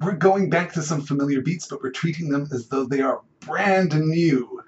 we're 0.00 0.12
going 0.12 0.50
back 0.50 0.72
to 0.72 0.82
some 0.82 1.00
familiar 1.00 1.40
beats, 1.40 1.66
but 1.66 1.82
we're 1.82 1.90
treating 1.90 2.28
them 2.28 2.48
as 2.52 2.68
though 2.68 2.84
they 2.84 3.00
are 3.00 3.20
brand 3.40 3.94
new. 3.98 4.62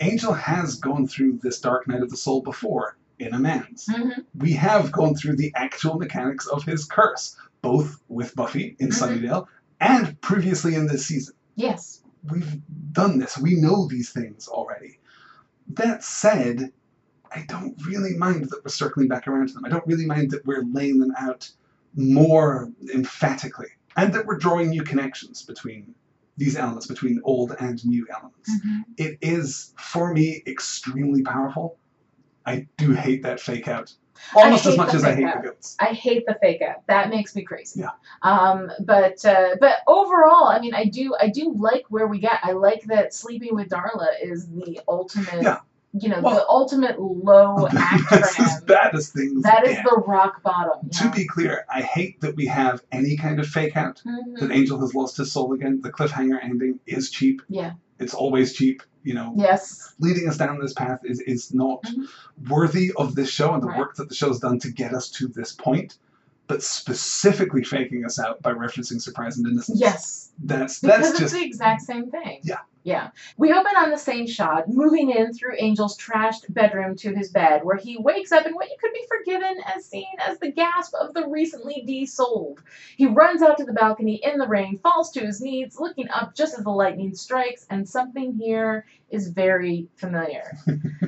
Angel 0.00 0.32
has 0.32 0.76
gone 0.76 1.06
through 1.06 1.38
this 1.42 1.60
dark 1.60 1.86
night 1.86 2.02
of 2.02 2.10
the 2.10 2.16
soul 2.16 2.42
before 2.42 2.96
in 3.18 3.34
Amends. 3.34 3.86
Mhm. 3.86 4.24
We 4.34 4.52
have 4.54 4.90
gone 4.92 5.14
through 5.14 5.36
the 5.36 5.52
actual 5.54 5.98
mechanics 5.98 6.46
of 6.46 6.64
his 6.64 6.84
curse, 6.86 7.36
both 7.60 8.00
with 8.08 8.34
Buffy 8.34 8.76
in 8.78 8.88
Mhm. 8.88 8.94
Sunnydale 8.94 9.46
and 9.80 10.18
previously 10.22 10.74
in 10.74 10.86
this 10.86 11.06
season. 11.06 11.34
yes 11.56 12.02
We've 12.30 12.60
done 12.92 13.18
this. 13.18 13.38
We 13.38 13.54
know 13.54 13.86
these 13.88 14.10
things 14.10 14.46
already. 14.46 14.98
That 15.68 16.04
said, 16.04 16.70
I 17.34 17.44
don't 17.48 17.74
really 17.86 18.16
mind 18.16 18.44
that 18.50 18.64
we're 18.64 18.70
circling 18.70 19.08
back 19.08 19.28
around 19.28 19.48
to 19.48 19.54
them. 19.54 19.64
I 19.64 19.68
don't 19.68 19.86
really 19.86 20.06
mind 20.06 20.30
that 20.32 20.44
we're 20.44 20.64
laying 20.64 20.98
them 20.98 21.14
out 21.18 21.50
more 21.94 22.70
emphatically 22.92 23.68
and 23.96 24.12
that 24.14 24.26
we're 24.26 24.38
drawing 24.38 24.70
new 24.70 24.82
connections 24.82 25.42
between 25.42 25.94
these 26.36 26.56
elements, 26.56 26.86
between 26.86 27.20
old 27.24 27.54
and 27.60 27.84
new 27.84 28.06
elements. 28.10 28.50
Mhm. 28.50 28.84
It 28.96 29.18
is, 29.20 29.74
for 29.76 30.12
me, 30.12 30.42
extremely 30.46 31.22
powerful. 31.22 31.76
I 32.46 32.66
do 32.78 32.92
hate 32.92 33.22
that 33.24 33.40
fake 33.40 33.68
out 33.68 33.92
almost 34.34 34.66
as 34.66 34.76
much 34.76 34.94
as 34.94 35.04
I 35.04 35.14
hate 35.14 35.24
out. 35.24 35.42
the 35.42 35.48
goats. 35.48 35.76
I 35.78 35.86
hate 35.86 36.24
the 36.26 36.36
fake 36.40 36.62
out. 36.62 36.86
That 36.86 37.10
makes 37.10 37.34
me 37.34 37.42
crazy. 37.42 37.80
Yeah. 37.80 37.90
Um, 38.22 38.70
but 38.80 39.24
uh, 39.24 39.56
but 39.60 39.78
overall, 39.86 40.48
I 40.48 40.60
mean, 40.60 40.74
I 40.74 40.84
do 40.84 41.14
I 41.20 41.28
do 41.28 41.54
like 41.56 41.84
where 41.88 42.06
we 42.06 42.18
get. 42.18 42.38
I 42.42 42.52
like 42.52 42.82
that 42.84 43.14
sleeping 43.14 43.54
with 43.54 43.68
Darla 43.68 44.08
is 44.22 44.48
the 44.48 44.80
ultimate. 44.88 45.42
Yeah. 45.42 45.58
You 45.92 46.08
know, 46.08 46.20
Well- 46.20 46.36
the 46.36 46.46
ultimate 46.48 47.00
low 47.00 47.68
That's 47.72 48.10
for 48.10 48.14
as 48.14 48.36
him. 48.36 49.22
things 49.22 49.42
That 49.42 49.66
is 49.66 49.76
the 49.78 50.02
rock 50.06 50.42
bottom. 50.42 50.88
To 50.88 51.10
be 51.10 51.26
clear, 51.26 51.64
I 51.68 51.80
hate 51.82 52.20
that 52.20 52.36
we 52.36 52.46
have 52.46 52.82
any 52.92 53.16
kind 53.16 53.40
of 53.40 53.46
fake 53.48 53.76
out. 53.76 54.00
Mhm. 54.06 54.38
That 54.38 54.52
Angel 54.52 54.78
has 54.80 54.94
lost 54.94 55.16
his 55.16 55.32
soul 55.32 55.52
again. 55.52 55.80
The 55.82 55.90
cliffhanger 55.90 56.38
ending 56.42 56.78
is 56.86 57.10
cheap. 57.10 57.42
Yeah. 57.48 57.72
It's 57.98 58.14
always 58.14 58.52
cheap. 58.52 58.82
You 59.02 59.14
know, 59.14 59.32
Yes. 59.36 59.94
leading 59.98 60.28
us 60.28 60.36
down 60.36 60.60
this 60.60 60.74
path 60.74 61.00
is, 61.04 61.20
is 61.22 61.52
not 61.54 61.82
Mhm. 61.84 62.06
worthy 62.48 62.92
of 62.96 63.14
this 63.16 63.30
show 63.30 63.52
and 63.54 63.62
the 63.62 63.66
Right. 63.68 63.78
work 63.78 63.96
that 63.96 64.08
the 64.08 64.14
show's 64.14 64.38
done 64.38 64.58
to 64.60 64.70
get 64.70 64.94
us 64.94 65.08
to 65.12 65.26
this 65.26 65.52
point. 65.52 65.96
But 66.46 66.62
specifically 66.62 67.64
faking 67.64 68.04
us 68.04 68.18
out 68.18 68.42
by 68.42 68.52
referencing 68.52 69.00
surprise 69.00 69.38
and 69.38 69.46
innocence. 69.46 69.80
Yes. 69.80 70.30
That's 70.42 70.80
Because 70.80 70.98
that's 70.98 71.10
it's 71.10 71.18
just 71.20 71.34
the 71.34 71.44
exact 71.44 71.82
same 71.82 72.10
thing. 72.10 72.40
Yeah. 72.42 72.58
Yeah. 72.82 73.10
We 73.36 73.52
open 73.52 73.76
on 73.76 73.90
the 73.90 73.98
same 73.98 74.26
shot, 74.26 74.68
moving 74.68 75.10
in 75.10 75.34
through 75.34 75.56
Angel's 75.56 75.98
trashed 75.98 76.52
bedroom 76.52 76.96
to 76.96 77.14
his 77.14 77.30
bed, 77.30 77.62
where 77.62 77.76
he 77.76 77.98
wakes 77.98 78.32
up 78.32 78.46
in 78.46 78.54
what 78.54 78.70
you 78.70 78.76
could 78.80 78.92
be 78.94 79.06
forgiven 79.06 79.56
as 79.66 79.84
seen 79.84 80.06
as 80.18 80.38
the 80.38 80.50
gasp 80.50 80.94
of 80.94 81.12
the 81.12 81.28
recently 81.28 81.84
desold. 81.86 82.58
He 82.96 83.06
runs 83.06 83.42
out 83.42 83.58
to 83.58 83.64
the 83.64 83.74
balcony 83.74 84.22
in 84.24 84.38
the 84.38 84.48
rain, 84.48 84.78
falls 84.78 85.10
to 85.12 85.20
his 85.20 85.42
knees, 85.42 85.76
looking 85.78 86.08
up 86.08 86.34
just 86.34 86.56
as 86.56 86.64
the 86.64 86.70
lightning 86.70 87.14
strikes, 87.14 87.66
and 87.68 87.86
something 87.86 88.32
here 88.34 88.86
is 89.10 89.28
very 89.28 89.88
familiar. 89.96 90.56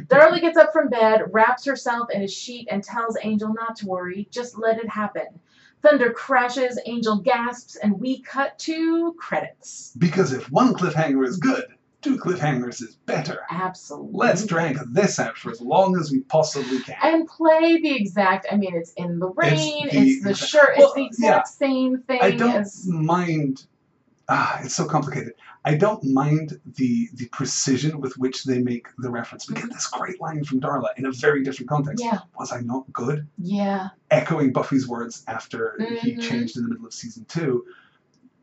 Darla 0.09 0.41
gets 0.41 0.59
up 0.59 0.73
from 0.75 0.91
bed, 0.91 1.23
wraps 1.31 1.64
herself 1.64 2.11
in 2.12 2.23
a 2.23 2.29
sheet, 2.29 2.68
and 2.70 2.85
tells 2.85 3.16
Angel 3.23 3.53
not 3.53 3.77
to 3.77 3.87
worry, 3.87 4.29
just 4.31 4.59
let 4.59 4.79
it 4.79 4.89
happen. 4.89 5.41
Thunder 5.83 6.12
crashes, 6.12 6.78
Angel 6.87 7.16
gasps, 7.18 7.76
and 7.76 7.99
we 8.01 8.22
cut 8.22 8.59
to 8.61 9.14
credits. 9.18 9.93
because 9.99 10.33
if 10.33 10.51
one 10.51 10.74
cliffhanger 10.74 11.26
is 11.26 11.37
good, 11.39 11.64
two 12.03 12.16
cliffhangers 12.18 12.80
is 12.83 12.97
better. 13.07 13.41
Absolutely. 13.51 14.11
Let's 14.12 14.45
drag 14.47 14.78
this 14.93 15.18
out 15.18 15.37
for 15.37 15.51
as 15.51 15.61
long 15.61 15.97
as 15.99 16.11
we 16.12 16.20
possibly 16.20 16.80
can. 16.80 16.97
and 17.03 17.26
play 17.28 17.80
the 17.80 17.95
exact. 17.97 18.47
I 18.51 18.57
mean, 18.57 18.74
it's 18.74 18.93
in 18.95 19.18
the 19.18 19.28
rain. 19.28 19.89
the 19.91 19.99
It's 19.99 20.24
the, 20.24 20.35
shirt. 20.35 20.74
Well, 20.78 20.89
it's 20.89 20.95
the 20.97 21.05
exact 21.26 21.49
same 21.49 21.99
thing 22.03 22.18
I 22.22 22.30
don't 22.33 22.57
as. 22.57 22.87
mind. 22.87 23.66
Ah, 24.29 24.61
it's 24.62 24.75
so 24.75 24.87
complicated. 24.87 25.35
I 25.64 25.75
don't 25.77 26.03
mind 26.05 26.61
the 26.77 27.09
the 27.14 27.27
precision 27.29 28.01
with 28.01 28.16
which 28.18 28.45
they 28.45 28.59
make 28.59 28.87
the 28.99 29.11
reference. 29.11 29.49
We 29.49 29.55
get 29.55 29.70
this 29.73 29.87
great 29.87 30.20
line 30.20 30.45
from 30.45 30.61
Darla 30.61 30.89
in 30.97 31.07
a 31.07 31.12
very 31.12 31.43
different 31.43 31.68
context. 31.68 32.03
Yeah. 32.05 32.18
Was 32.39 32.53
I 32.53 32.61
not 32.61 32.91
good? 32.93 33.27
Yeah. 33.39 33.89
Echoing 34.11 34.53
Buffy's 34.53 34.89
words 34.89 35.25
after 35.29 35.77
he 36.01 36.14
Mhm. 36.16 36.23
changed 36.23 36.57
in 36.57 36.64
the 36.64 36.68
middle 36.68 36.87
of 36.87 36.95
season 36.95 37.25
two. 37.27 37.64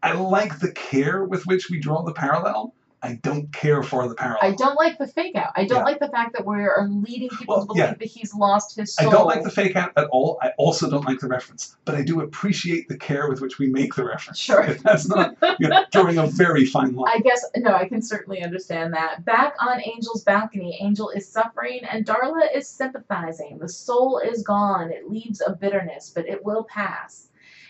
I 0.01 0.13
like 0.13 0.59
the 0.59 0.71
care 0.71 1.23
with 1.25 1.45
which 1.45 1.69
we 1.69 1.79
draw 1.79 2.03
the 2.03 2.13
parallel. 2.13 2.73
I 3.01 3.13
don't 3.23 3.51
care 3.53 3.81
for 3.81 4.07
the 4.09 4.15
parallel. 4.15 4.39
I 4.41 4.51
don't 4.55 4.75
like 4.75 4.97
the 4.97 5.07
fake 5.07 5.35
out. 5.35 5.51
I 5.55 5.65
don't 5.65 5.79
Yeah. 5.79 5.83
like 5.85 5.99
the 5.99 6.09
fact 6.09 6.33
that 6.33 6.45
we 6.45 6.55
are 6.57 6.81
um, 6.81 7.01
leading 7.01 7.29
people 7.29 7.55
Well, 7.55 7.61
to 7.61 7.67
believe 7.67 7.79
yeah. 7.83 7.93
that 7.93 8.03
he's 8.07 8.33
lost 8.33 8.75
his 8.75 8.93
soul. 8.93 9.07
I 9.07 9.11
don't 9.11 9.25
like 9.25 9.43
the 9.43 9.49
fake 9.51 9.75
out 9.77 9.93
at 9.95 10.07
all. 10.07 10.37
I 10.41 10.51
also 10.57 10.89
don't 10.89 11.05
like 11.05 11.19
the 11.19 11.27
reference, 11.27 11.77
but 11.85 11.95
I 11.95 12.01
do 12.01 12.21
appreciate 12.21 12.89
the 12.89 12.97
care 12.97 13.29
with 13.29 13.39
which 13.39 13.57
we 13.57 13.67
make 13.67 13.95
the 13.95 14.03
reference. 14.03 14.37
Sure. 14.37 14.61
If 14.63 14.83
that's 14.83 15.07
not 15.07 15.35
you 15.59 15.69
know, 15.69 15.85
drawing 15.91 16.17
a 16.17 16.27
very 16.27 16.65
fine 16.65 16.93
line. 16.93 17.11
I 17.15 17.19
guess 17.19 17.45
no, 17.55 17.73
I 17.73 17.87
can 17.87 18.01
certainly 18.01 18.43
understand 18.43 18.93
that. 18.93 19.23
Back 19.23 19.55
on 19.61 19.79
Angel's 19.79 20.23
balcony, 20.23 20.77
Angel 20.81 21.09
is 21.09 21.27
suffering 21.27 21.81
and 21.89 22.05
Darla 22.05 22.53
is 22.53 22.67
sympathizing. 22.67 23.59
The 23.59 23.69
soul 23.69 24.19
is 24.19 24.43
gone. 24.43 24.91
It 24.91 25.09
leaves 25.09 25.41
a 25.45 25.51
bitterness, 25.55 26.11
but 26.13 26.27
it 26.27 26.43
will 26.43 26.65
pass. 26.65 27.27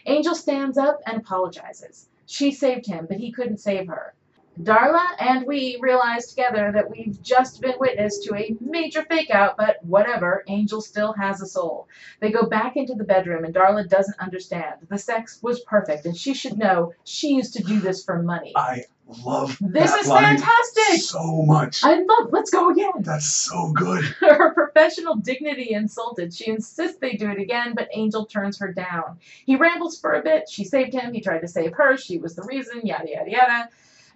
Angel 0.08 0.34
stands 0.34 0.78
up 0.78 1.02
and 1.06 1.18
apologizes. 1.18 2.08
She 2.26 2.52
saved 2.52 2.88
him, 2.88 3.06
but 3.08 3.18
he 3.18 3.32
couldn't 3.32 3.60
save 3.60 3.88
her. 3.88 4.14
Darla 4.62 5.06
and 5.20 5.46
we 5.48 5.78
realize 5.80 6.28
together 6.28 6.72
that 6.74 6.90
we've 6.90 7.22
just 7.22 7.62
been 7.62 7.76
witness 7.80 8.20
to 8.26 8.36
a 8.36 8.56
major 8.60 9.04
fake 9.04 9.30
out, 9.30 9.56
but 9.58 9.78
whatever, 9.84 10.44
Angel 10.48 10.82
still 10.82 11.14
has 11.14 11.42
a 11.42 11.46
soul. 11.46 11.88
They 12.20 12.32
go 12.32 12.44
back 12.44 12.76
into 12.76 12.94
the 12.94 13.06
bedroom 13.06 13.46
and 13.46 13.56
Darla 13.56 13.88
doesn't 13.88 14.20
understand. 14.20 14.76
The 14.90 14.98
sex 14.98 15.40
was 15.42 15.62
perfect 15.62 16.06
and 16.06 16.16
she 16.16 16.34
should 16.34 16.58
know 16.58 16.94
she 17.06 17.30
used 17.36 17.54
to 17.54 17.64
do 17.64 17.80
this 17.80 18.04
for 18.04 18.22
money. 18.22 18.52
I 18.56 18.84
love 19.26 19.58
This 19.62 19.94
is 19.94 20.08
fantastic. 20.08 21.02
so 21.02 21.44
much. 21.44 21.84
I 21.84 21.96
love. 22.02 22.30
Let's 22.32 22.52
go 22.52 22.70
again. 22.70 22.92
That's 23.00 23.28
so 23.28 23.72
good. 23.72 24.04
Her 24.20 24.54
professional 24.54 25.16
dignity 25.16 25.72
insulted. 25.72 26.34
She 26.34 26.50
insists 26.50 26.98
they 27.00 27.14
do 27.14 27.30
it 27.32 27.40
again, 27.40 27.74
but 27.76 27.88
Angel 27.94 28.26
turns 28.26 28.60
her 28.60 28.72
down. 28.74 29.20
He 29.46 29.56
rambles 29.56 30.00
for 30.00 30.14
a 30.14 30.22
bit. 30.22 30.50
She 30.50 30.64
saved 30.66 30.94
him. 30.94 31.14
He 31.14 31.22
tried 31.22 31.40
to 31.40 31.48
save 31.48 31.74
her. 31.74 31.98
She 31.98 32.18
was 32.18 32.36
the 32.36 32.44
reason. 32.44 32.82
Yada 32.84 33.10
yada 33.10 33.32
yada. 33.32 33.70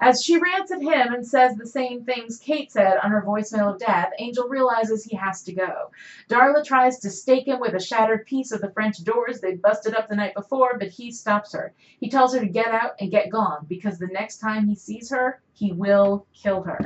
As 0.03 0.21
she 0.21 0.37
rants 0.37 0.71
at 0.71 0.81
him 0.81 1.13
and 1.13 1.25
says 1.25 1.55
the 1.55 1.65
same 1.65 2.03
things 2.03 2.37
Kate 2.37 2.71
said 2.71 2.97
on 3.01 3.11
her 3.11 3.23
voicemail 3.25 3.73
of 3.73 3.79
death, 3.79 4.11
Angel 4.19 4.47
realizes 4.49 5.03
he 5.05 5.15
has 5.15 5.43
to 5.43 5.53
go. 5.53 5.91
Darla 6.29 6.63
tries 6.63 6.99
to 6.99 7.09
stake 7.09 7.47
him 7.47 7.59
with 7.61 7.73
a 7.73 7.79
shattered 7.79 8.25
piece 8.25 8.51
of 8.51 8.59
the 8.61 8.71
French 8.71 9.03
doors 9.03 9.39
they 9.39 9.55
busted 9.55 9.95
up 9.95 10.09
the 10.09 10.15
night 10.15 10.35
before, 10.35 10.77
but 10.77 10.89
he 10.89 11.11
stops 11.11 11.53
her. 11.53 11.73
He 11.99 12.09
tells 12.09 12.33
her 12.33 12.41
to 12.41 12.47
get 12.47 12.67
out 12.67 12.95
and 12.99 13.11
get 13.11 13.29
gone 13.29 13.65
because 13.69 13.97
the 13.97 14.07
next 14.07 14.39
time 14.39 14.67
he 14.67 14.75
sees 14.75 15.09
her, 15.09 15.41
he 15.53 15.71
will 15.71 16.27
kill 16.33 16.63
her. 16.63 16.79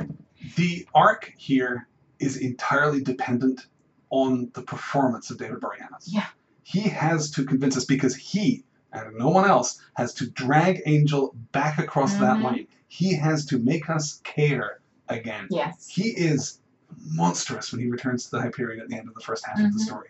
The 0.54 0.86
arc 0.94 1.32
here 1.36 1.88
is 2.20 2.36
entirely 2.36 3.02
dependent 3.02 3.66
on 4.10 4.50
the 4.54 4.62
performance 4.62 5.30
of 5.30 5.38
David 5.38 5.60
Boreanaz. 5.60 6.04
Yeah. 6.06 6.26
He 6.62 6.82
has 6.82 7.30
to 7.32 7.44
convince 7.44 7.76
us 7.76 7.84
because 7.84 8.14
he 8.14 8.64
and 8.92 9.16
no 9.16 9.28
one 9.28 9.44
else 9.48 9.80
has 9.94 10.14
to 10.14 10.30
drag 10.30 10.82
Angel 10.86 11.34
back 11.52 11.78
across 11.78 12.14
that 12.16 12.38
Mhm. 12.38 12.42
He 12.88 13.14
has 13.14 13.44
to 13.46 13.58
make 13.58 13.88
us 13.90 14.20
care 14.24 14.80
again. 15.08 15.46
Yes. 15.50 15.88
He 15.88 16.08
is 16.10 16.60
monstrous 17.06 17.70
when 17.72 17.80
he 17.80 17.88
returns 17.88 18.24
to 18.24 18.30
the 18.32 18.40
Hyperion 18.42 18.80
at 18.80 18.88
the 18.88 18.96
end 18.96 19.08
of 19.08 19.14
the 19.14 19.20
first 19.20 19.44
half 19.46 19.58
of 19.58 19.72
the 19.72 19.78
Mhm. 19.78 19.84
story. 19.84 20.08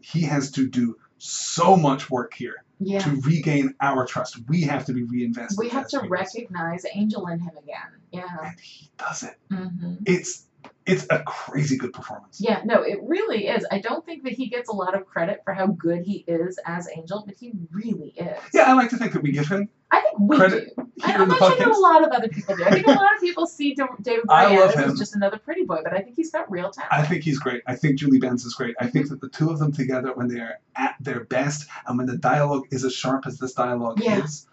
He 0.00 0.22
has 0.22 0.50
to 0.52 0.68
do 0.68 0.98
so 1.18 1.76
much 1.76 2.10
work 2.10 2.32
here 2.34 2.64
Yeah. 2.78 3.00
to 3.00 3.20
regain 3.22 3.74
our 3.80 4.06
trust. 4.06 4.38
We 4.48 4.62
have 4.62 4.84
to 4.86 4.92
be 4.94 5.02
reinvested. 5.02 5.58
We 5.58 5.68
have 5.70 5.88
to 5.88 6.00
recognize 6.08 6.84
Angel 6.94 7.26
in 7.28 7.38
him 7.40 7.56
again. 7.56 7.88
Yeah. 8.12 8.38
and 8.44 8.58
he 8.60 8.90
does 8.98 9.22
it. 9.22 9.36
hmm 9.50 9.94
It's 10.04 10.46
it's 10.90 11.06
a 11.10 11.22
crazy 11.24 11.76
good 11.76 11.92
performance. 11.92 12.40
Yeah, 12.40 12.62
no, 12.64 12.82
it 12.82 12.98
really 13.02 13.46
is. 13.48 13.66
I 13.70 13.78
don't 13.80 14.04
think 14.04 14.24
that 14.24 14.32
he 14.32 14.48
gets 14.48 14.68
a 14.68 14.72
lot 14.72 14.94
of 14.94 15.06
credit 15.06 15.40
for 15.44 15.52
how 15.54 15.66
good 15.68 16.02
he 16.04 16.24
is 16.26 16.58
as 16.66 16.88
Angel, 16.94 17.22
but 17.26 17.36
he 17.38 17.52
really 17.70 18.08
is. 18.16 18.38
Yeah, 18.52 18.62
I 18.62 18.72
like 18.74 18.90
to 18.90 18.96
think 18.96 19.12
that 19.12 19.22
we 19.22 19.32
give 19.32 19.48
him 19.48 19.68
I 19.92 20.00
think 20.02 20.18
we 20.20 20.36
Credit 20.36 20.72
do. 20.76 20.90
I, 21.02 21.06
here 21.08 21.16
I'm 21.16 21.22
in 21.22 21.28
the 21.30 21.34
not 21.34 21.48
sure 21.48 21.58
that 21.58 21.68
a 21.68 21.80
lot 21.80 22.04
of 22.04 22.10
other 22.10 22.28
people 22.28 22.56
do. 22.56 22.64
I 22.64 22.70
think 22.70 22.86
a 22.86 22.90
lot 22.92 23.14
of 23.14 23.20
people 23.20 23.46
see 23.46 23.74
David 23.74 24.24
Boreanaz 24.26 24.76
as 24.76 24.98
just 24.98 25.16
another 25.16 25.38
pretty 25.38 25.64
boy, 25.64 25.80
but 25.82 25.92
I 25.92 26.00
think 26.00 26.14
he's 26.16 26.30
got 26.30 26.50
real 26.50 26.70
talent. 26.70 26.92
I 26.92 27.04
think 27.04 27.24
he's 27.24 27.38
great. 27.40 27.62
I 27.66 27.74
think 27.74 27.98
Julie 27.98 28.18
Benz 28.20 28.44
is 28.44 28.54
great. 28.54 28.76
I 28.80 28.86
think 28.86 29.08
that 29.08 29.20
the 29.20 29.28
two 29.28 29.50
of 29.50 29.58
them 29.58 29.72
together, 29.72 30.12
when 30.14 30.28
they're 30.28 30.60
at 30.76 30.94
their 31.00 31.24
best, 31.24 31.68
and 31.86 31.98
when 31.98 32.06
the 32.06 32.16
dialogue 32.18 32.66
is 32.70 32.84
as 32.84 32.94
sharp 32.94 33.26
as 33.26 33.38
this 33.38 33.52
dialogue 33.54 34.00
Yeah. 34.00 34.22
is, 34.24 34.46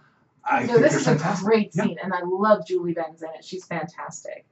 I 0.43 0.61
no, 0.61 0.67
think 0.67 0.79
this 0.79 0.95
is 0.95 1.01
a 1.07 1.11
fantastic. 1.11 1.45
great 1.45 1.71
Yeah. 1.73 1.83
scene, 1.83 1.97
and 2.01 2.13
I 2.13 2.21
love 2.25 2.65
Julie 2.65 2.93
Benz 2.93 3.21
in 3.21 3.29
it. 3.37 3.43
She's 3.43 3.65
fantastic. 3.65 4.45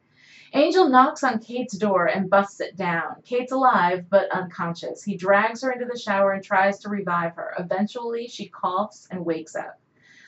Angel 0.56 0.88
knocks 0.88 1.22
on 1.22 1.40
Kate's 1.40 1.78
door 1.78 2.06
and 2.06 2.30
busts 2.30 2.62
it 2.62 2.78
down. 2.78 3.18
Kate's 3.26 3.52
alive 3.52 4.06
but 4.10 4.32
unconscious. 4.32 5.04
He 5.04 5.18
drags 5.18 5.62
her 5.62 5.72
into 5.72 5.84
the 5.84 6.00
shower 6.00 6.32
and 6.32 6.42
tries 6.42 6.80
to 6.80 6.90
revive 6.90 7.36
her. 7.36 7.54
Eventually, 7.60 8.30
she 8.30 8.48
coughs 8.48 9.06
and 9.12 9.26
wakes 9.26 9.58
up. 9.58 9.78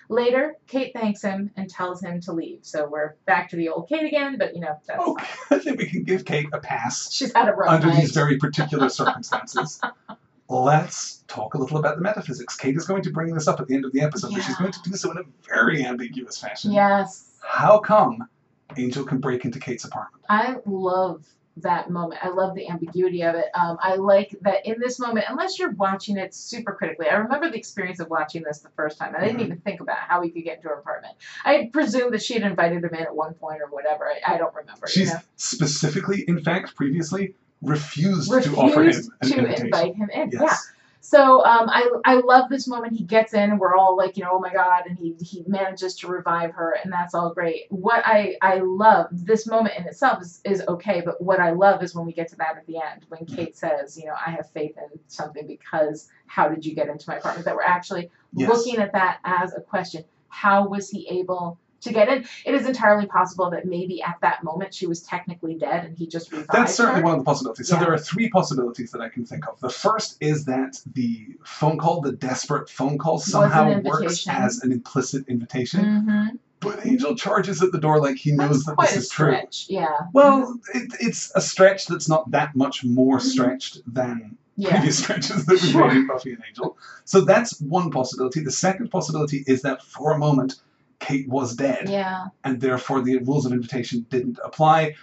Later, 0.09 0.55
Kate 0.67 0.91
thanks 0.93 1.21
him 1.21 1.51
and 1.55 1.69
tells 1.69 2.01
him 2.01 2.19
to 2.21 2.33
leave. 2.33 2.59
So 2.63 2.89
we're 2.89 3.15
back 3.25 3.49
to 3.51 3.55
the 3.55 3.69
old 3.69 3.87
Kate 3.87 4.05
again, 4.05 4.37
but 4.37 4.53
you 4.53 4.59
know, 4.59 4.77
that's 4.85 5.01
Okay, 5.01 5.25
I 5.51 5.59
think 5.59 5.79
we 5.79 5.85
can 5.85 6.03
give 6.03 6.25
Kate 6.25 6.47
a 6.51 6.59
pass 6.59 7.09
she's 7.11 7.33
had 7.33 7.47
a 7.47 7.53
rough 7.53 7.69
under 7.69 7.87
night. 7.87 8.01
these 8.01 8.11
very 8.11 8.37
particular 8.37 8.89
circumstances. 8.89 9.79
Let's 10.49 11.23
talk 11.29 11.53
a 11.53 11.57
little 11.57 11.77
about 11.77 11.95
the 11.95 12.01
metaphysics. 12.01 12.57
Kate 12.57 12.75
is 12.75 12.85
going 12.85 13.03
to 13.03 13.11
bring 13.11 13.33
this 13.33 13.47
up 13.47 13.61
at 13.61 13.67
the 13.67 13.75
end 13.75 13.85
of 13.85 13.93
the 13.93 14.01
episode, 14.01 14.33
but 14.33 14.43
she's 14.43 14.55
going 14.57 14.71
to 14.73 14.79
do 14.83 14.93
so 14.93 15.11
in 15.11 15.17
a 15.17 15.23
very 15.47 15.85
ambiguous 15.85 16.37
fashion. 16.37 16.71
Yes. 16.73 17.31
How 17.41 17.79
come 17.79 18.27
Angel 18.75 19.03
can 19.05 19.19
break 19.19 19.45
into 19.45 19.59
Kate's 19.59 19.85
apartment? 19.85 20.23
I 20.29 20.55
love 20.65 21.25
that 21.57 21.89
moment. 21.89 22.23
I 22.23 22.29
love 22.29 22.53
the 22.53 22.69
ambiguity 22.69 23.23
of 23.23 23.33
it. 23.33 23.45
Um, 23.55 23.77
I 23.81 23.95
like 23.95 24.35
that 24.41 24.65
in 24.67 24.79
this 24.79 24.99
moment, 24.99 25.25
unless 25.27 25.57
you're 25.57 25.71
watching 25.71 26.17
it 26.17 26.35
super 26.35 26.71
critically. 26.73 27.07
I 27.09 27.15
remember 27.15 27.49
the 27.49 27.57
experience 27.57 27.99
of 27.99 28.09
watching 28.11 28.43
this 28.43 28.59
the 28.59 28.69
first 28.75 28.99
time. 28.99 29.15
I 29.17 29.21
didn't 29.25 29.39
Mhm. 29.39 29.45
even 29.45 29.57
think 29.61 29.81
about 29.81 29.97
how 29.97 30.21
he 30.21 30.29
could 30.29 30.43
get 30.43 30.57
into 30.57 30.67
her 30.67 30.75
apartment. 30.75 31.15
I 31.45 31.69
presume 31.73 32.11
that 32.11 32.21
she 32.21 32.33
had 32.35 32.43
invited 32.43 32.83
him 32.83 32.93
in 32.93 33.01
at 33.01 33.15
one 33.15 33.33
point 33.35 33.61
or 33.61 33.67
whatever. 33.71 34.07
I, 34.07 34.35
I 34.35 34.37
don't 34.37 34.53
remember. 34.53 34.85
She's 34.85 35.07
you 35.07 35.13
know? 35.15 35.19
specifically, 35.37 36.25
in 36.27 36.39
fact, 36.43 36.75
previously 36.75 37.33
refused, 37.63 38.29
to 38.29 38.55
offer 38.55 38.81
him 38.81 38.87
refused 38.87 39.11
to 39.23 39.37
invitation. 39.37 39.65
invite 39.65 39.95
him 39.95 40.09
in. 40.13 40.29
Yes. 40.31 40.41
Yeah. 40.43 40.55
So 41.01 41.43
um, 41.45 41.69
I 41.69 41.89
I 42.05 42.15
love 42.15 42.49
this 42.49 42.67
moment. 42.67 42.93
He 42.93 43.03
gets 43.03 43.33
in, 43.33 43.51
and 43.51 43.59
we're 43.59 43.75
all 43.75 43.95
like, 43.95 44.17
you 44.17 44.23
know, 44.23 44.31
oh 44.33 44.39
my 44.39 44.51
god, 44.51 44.83
and 44.87 44.97
he 44.97 45.15
he 45.21 45.43
manages 45.47 45.95
to 45.97 46.07
revive 46.07 46.51
her, 46.53 46.75
and 46.83 46.91
that's 46.91 47.13
all 47.13 47.33
great. 47.33 47.63
What 47.69 48.03
I 48.05 48.35
I 48.41 48.59
love 48.59 49.07
this 49.11 49.47
moment 49.47 49.75
in 49.77 49.85
itself 49.85 50.21
is 50.21 50.41
is 50.43 50.63
okay, 50.67 51.01
but 51.01 51.21
what 51.21 51.39
I 51.39 51.51
love 51.51 51.83
is 51.83 51.95
when 51.95 52.05
we 52.05 52.13
get 52.13 52.27
to 52.29 52.35
that 52.37 52.57
at 52.57 52.65
the 52.67 52.77
end, 52.77 53.05
when 53.09 53.21
Mm-hmm. 53.25 53.35
Kate 53.35 53.57
says, 53.57 53.97
you 53.97 54.05
know, 54.05 54.15
I 54.15 54.31
have 54.31 54.49
faith 54.51 54.75
in 54.77 54.99
something 55.07 55.47
because 55.47 56.09
how 56.27 56.49
did 56.49 56.65
you 56.65 56.75
get 56.75 56.89
into 56.89 57.05
my 57.09 57.17
apartment? 57.17 57.45
That 57.45 57.55
we're 57.55 57.63
actually 57.63 58.11
Yes. 58.33 58.49
looking 58.49 58.77
at 58.77 58.93
that 58.93 59.19
as 59.23 59.53
a 59.53 59.61
question. 59.61 60.03
How 60.29 60.67
was 60.67 60.89
he 60.89 61.07
able? 61.09 61.59
To 61.81 61.93
get 61.93 62.09
in, 62.09 62.25
it 62.45 62.55
is 62.55 62.65
entirely 62.65 63.05
possible 63.05 63.49
that 63.51 63.65
maybe 63.65 64.01
at 64.01 64.15
that 64.21 64.43
moment 64.43 64.73
she 64.73 64.87
was 64.87 65.01
technically 65.03 65.55
dead 65.55 65.85
and 65.85 65.95
he 65.97 66.07
just 66.07 66.31
revived 66.31 66.49
That's 66.51 66.73
certainly 66.73 67.01
her. 67.01 67.05
one 67.05 67.13
of 67.13 67.19
the 67.19 67.23
possibilities. 67.25 67.67
So 67.67 67.75
Yeah. 67.75 67.83
there 67.85 67.93
are 67.93 67.97
three 67.99 68.29
possibilities 68.29 68.91
that 68.91 69.01
I 69.01 69.09
can 69.09 69.25
think 69.25 69.47
of. 69.47 69.59
The 69.59 69.69
first 69.69 70.17
is 70.19 70.45
that 70.45 70.81
the 70.93 71.27
phone 71.45 71.77
call, 71.77 72.01
the 72.01 72.13
desperate 72.13 72.67
phone 72.69 72.97
call, 72.97 73.19
somehow 73.19 73.79
works 73.81 74.27
as 74.27 74.63
an 74.63 74.71
implicit 74.71 75.25
invitation. 75.27 75.85
Mhm. 75.85 76.39
But 76.59 76.83
Angel 76.87 77.15
charges 77.15 77.61
at 77.61 77.71
the 77.71 77.77
door 77.79 78.01
like 78.01 78.15
he 78.17 78.31
knows 78.31 78.63
That's 78.63 78.77
that 78.77 78.79
this 78.95 79.03
is 79.05 79.09
true. 79.09 79.27
stretch. 79.27 79.67
Yeah. 79.69 79.87
Well, 80.13 80.59
it, 80.73 80.91
it's 80.99 81.31
a 81.35 81.41
stretch 81.41 81.85
that's 81.85 82.09
not 82.09 82.31
that 82.31 82.55
much 82.55 82.83
more 82.83 83.19
stretched 83.19 83.81
than 83.85 84.35
Yeah. 84.55 84.71
previous 84.71 84.97
stretches 85.03 85.45
that 85.45 85.61
we've 85.61 85.71
Sure. 85.71 85.87
made 85.87 85.97
in 85.97 86.07
Buffy 86.07 86.33
and 86.33 86.41
Angel. 86.47 86.75
So 87.05 87.21
that's 87.21 87.61
one 87.61 87.91
possibility. 87.91 88.39
The 88.43 88.51
second 88.51 88.89
possibility 88.89 89.43
is 89.45 89.61
that 89.61 89.83
for 89.83 90.13
a 90.13 90.17
moment, 90.17 90.55
Kate 90.99 91.27
was 91.29 91.55
dead, 91.55 91.89
Yeah. 91.89 92.27
and 92.43 92.59
therefore 92.59 93.01
the 93.01 93.17
rules 93.19 93.45
of 93.45 93.51
invitation 93.53 94.05
didn't 94.09 94.39
apply. 94.43 94.95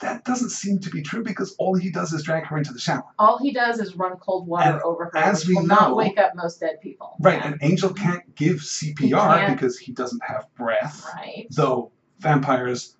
That 0.00 0.24
doesn't 0.24 0.50
seem 0.50 0.80
to 0.80 0.90
be 0.90 1.02
true 1.02 1.22
because 1.22 1.54
all 1.58 1.74
he 1.76 1.90
does 1.90 2.12
is 2.12 2.22
drag 2.24 2.44
her 2.46 2.58
into 2.58 2.72
the 2.72 2.78
shower. 2.80 3.04
All 3.18 3.38
he 3.38 3.52
does 3.52 3.78
is 3.78 3.94
run 3.96 4.16
cold 4.16 4.46
water 4.46 4.72
And 4.72 4.80
over 4.82 5.04
her, 5.06 5.16
as 5.16 5.46
we 5.46 5.54
will 5.54 5.62
know- 5.66 5.74
not 5.74 5.96
wake 5.96 6.18
up 6.18 6.34
most 6.34 6.60
dead 6.60 6.80
people. 6.82 7.16
Right, 7.20 7.38
Yeah. 7.38 7.46
and 7.48 7.58
Angel 7.62 7.92
can't 7.92 8.34
give 8.34 8.62
CPR 8.64 9.38
can't. 9.38 9.56
because 9.56 9.78
he 9.78 9.92
doesn't 9.92 10.22
have 10.24 10.46
breath, 10.56 11.06
Right. 11.14 11.46
though 11.50 11.92
vampires 12.18 12.96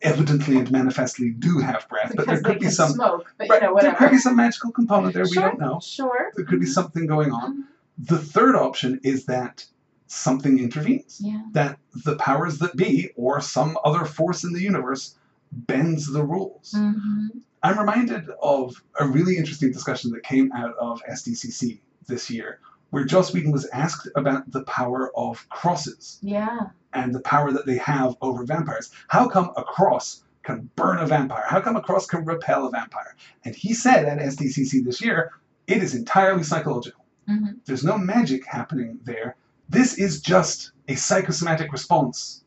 evidently 0.00 0.56
and 0.56 0.70
manifestly 0.70 1.30
do 1.30 1.58
have 1.58 1.86
breath, 1.88 2.12
but 2.16 2.26
there 2.26 2.36
Because 2.36 2.42
could 2.52 2.60
be 2.60 2.70
some 2.70 2.92
smoke, 2.92 3.34
but 3.36 3.48
right, 3.48 3.60
you 3.62 3.66
know, 3.68 3.74
whatever. 3.74 3.96
there 3.98 4.08
could 4.08 4.14
be 4.14 4.18
some 4.20 4.36
magical 4.36 4.70
component 4.70 5.12
there 5.14 5.26
sure, 5.26 5.42
we 5.42 5.48
don't 5.48 5.60
know. 5.60 5.80
Sure. 5.82 6.32
There 6.36 6.44
could 6.44 6.60
be 6.60 6.66
Mhm. 6.66 6.70
something 6.72 7.06
going 7.06 7.32
on. 7.32 7.56
Mhm. 7.56 8.06
The 8.08 8.18
third 8.18 8.54
option 8.54 9.00
is 9.02 9.26
that 9.26 9.66
something 10.08 10.58
intervenes. 10.58 11.20
Yeah. 11.22 11.42
That 11.52 11.78
the 12.04 12.16
powers 12.16 12.58
that 12.58 12.76
be, 12.76 13.10
or 13.16 13.40
some 13.40 13.78
other 13.84 14.04
force 14.04 14.42
in 14.44 14.52
the 14.52 14.60
universe, 14.62 15.14
bends 15.52 16.10
the 16.12 16.24
rules. 16.24 16.72
hmm 16.76 17.28
I'm 17.60 17.76
reminded 17.78 18.28
of 18.40 18.80
a 19.00 19.06
really 19.06 19.36
interesting 19.36 19.72
discussion 19.72 20.12
that 20.12 20.22
came 20.22 20.52
out 20.52 20.74
of 20.78 21.02
SDCC 21.10 21.80
this 22.06 22.30
year, 22.30 22.60
where 22.90 23.04
Joss 23.04 23.32
Whedon 23.34 23.50
was 23.50 23.66
asked 23.70 24.08
about 24.14 24.48
the 24.52 24.62
power 24.62 25.10
of 25.16 25.48
crosses 25.48 26.20
Yeah. 26.22 26.68
and 26.92 27.12
the 27.12 27.20
power 27.20 27.50
that 27.50 27.66
they 27.66 27.78
have 27.78 28.16
over 28.22 28.44
vampires. 28.44 28.90
How 29.08 29.28
come 29.28 29.50
a 29.56 29.64
cross 29.64 30.22
can 30.44 30.70
burn 30.76 30.98
a 30.98 31.06
vampire? 31.06 31.44
How 31.48 31.60
come 31.60 31.74
a 31.74 31.82
cross 31.82 32.06
can 32.06 32.24
repel 32.24 32.64
a 32.66 32.70
vampire? 32.70 33.16
And 33.44 33.56
he 33.56 33.74
said 33.74 34.04
at 34.04 34.18
SDCC 34.20 34.84
this 34.84 35.02
year, 35.02 35.32
it 35.66 35.82
is 35.82 35.94
entirely 35.96 36.44
psychological. 36.44 37.04
hmm 37.26 37.48
There's 37.66 37.82
no 37.84 37.98
magic 37.98 38.46
happening 38.46 39.00
there. 39.04 39.34
This 39.68 39.98
is 39.98 40.20
just 40.20 40.72
a 40.88 40.94
psychosomatic 40.94 41.72
response 41.72 42.44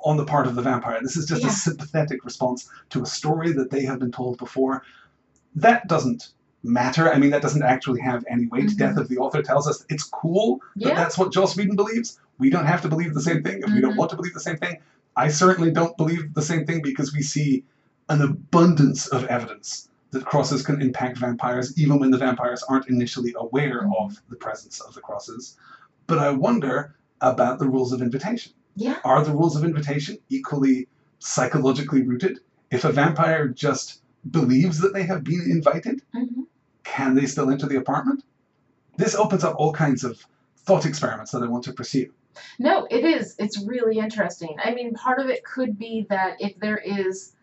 on 0.00 0.16
the 0.16 0.24
part 0.24 0.46
of 0.46 0.54
the 0.54 0.62
vampire. 0.62 0.98
This 1.02 1.16
is 1.16 1.26
just 1.26 1.42
Yeah. 1.42 1.48
a 1.48 1.52
sympathetic 1.52 2.24
response 2.24 2.68
to 2.90 3.02
a 3.02 3.06
story 3.06 3.52
that 3.52 3.70
they 3.70 3.84
have 3.84 3.98
been 3.98 4.12
told 4.12 4.38
before. 4.38 4.82
That 5.54 5.86
doesn't 5.88 6.28
matter. 6.62 7.12
I 7.12 7.18
mean, 7.18 7.30
that 7.30 7.42
doesn't 7.42 7.62
actually 7.62 8.00
have 8.00 8.24
any 8.28 8.46
weight. 8.46 8.66
Mhm. 8.70 8.76
Death 8.78 8.96
of 8.96 9.08
the 9.08 9.18
author 9.18 9.42
tells 9.42 9.68
us 9.68 9.84
it's 9.88 10.02
cool 10.04 10.60
that 10.76 10.94
that's 10.96 11.16
what 11.16 11.32
Joss 11.32 11.56
Whedon 11.56 11.76
believes. 11.76 12.18
We 12.38 12.50
don't 12.50 12.66
have 12.66 12.82
to 12.82 12.88
believe 12.88 13.14
the 13.14 13.20
same 13.22 13.42
thing 13.42 13.62
if 13.62 13.70
we 13.72 13.80
don't 13.80 13.92
Mhm. 13.94 13.98
want 13.98 14.10
to 14.10 14.16
believe 14.16 14.34
the 14.34 14.40
same 14.40 14.56
thing. 14.58 14.78
I 15.16 15.28
certainly 15.28 15.70
don't 15.70 15.96
believe 15.96 16.34
the 16.34 16.42
same 16.42 16.66
thing 16.66 16.82
because 16.82 17.14
we 17.14 17.22
see 17.22 17.64
an 18.08 18.20
abundance 18.22 19.06
of 19.08 19.24
evidence 19.26 19.88
that 20.10 20.24
crosses 20.26 20.62
can 20.62 20.80
impact 20.82 21.18
vampires, 21.18 21.76
even 21.78 21.98
when 21.98 22.10
the 22.10 22.18
vampires 22.18 22.62
aren't 22.64 22.88
initially 22.88 23.34
aware 23.38 23.82
Mhm. 23.82 23.92
of 24.04 24.20
the 24.28 24.36
presence 24.36 24.80
of 24.80 24.94
the 24.94 25.00
crosses. 25.00 25.56
But 26.06 26.18
I 26.18 26.30
wonder 26.30 26.96
about 27.20 27.58
the 27.58 27.68
rules 27.68 27.92
of 27.92 28.02
invitation. 28.02 28.52
Yeah. 28.74 28.98
Are 29.04 29.24
the 29.24 29.32
rules 29.32 29.56
of 29.56 29.64
invitation 29.64 30.18
equally 30.28 30.88
psychologically 31.18 32.02
rooted? 32.02 32.40
If 32.70 32.84
a 32.84 32.92
vampire 32.92 33.48
just 33.48 34.02
believes 34.30 34.78
that 34.80 34.92
they 34.92 35.04
have 35.04 35.24
been 35.24 35.46
invited, 35.50 36.02
hmm 36.12 36.42
can 36.86 37.14
they 37.14 37.26
still 37.26 37.50
enter 37.50 37.66
the 37.66 37.76
apartment? 37.76 38.22
This 38.96 39.14
opens 39.16 39.44
up 39.44 39.56
all 39.58 39.72
kinds 39.72 40.04
of 40.04 40.24
thought 40.58 40.86
experiments 40.86 41.32
that 41.32 41.42
I 41.42 41.46
want 41.46 41.64
to 41.64 41.72
pursue. 41.72 42.12
No, 42.58 42.86
it 42.90 43.04
is. 43.04 43.34
It's 43.38 43.62
really 43.66 43.98
interesting. 43.98 44.56
I 44.62 44.72
mean, 44.72 44.94
part 44.94 45.18
of 45.18 45.28
it 45.28 45.44
could 45.44 45.78
be 45.78 46.06
that 46.08 46.36
if 46.40 46.58
there 46.60 46.78
is 46.78 47.34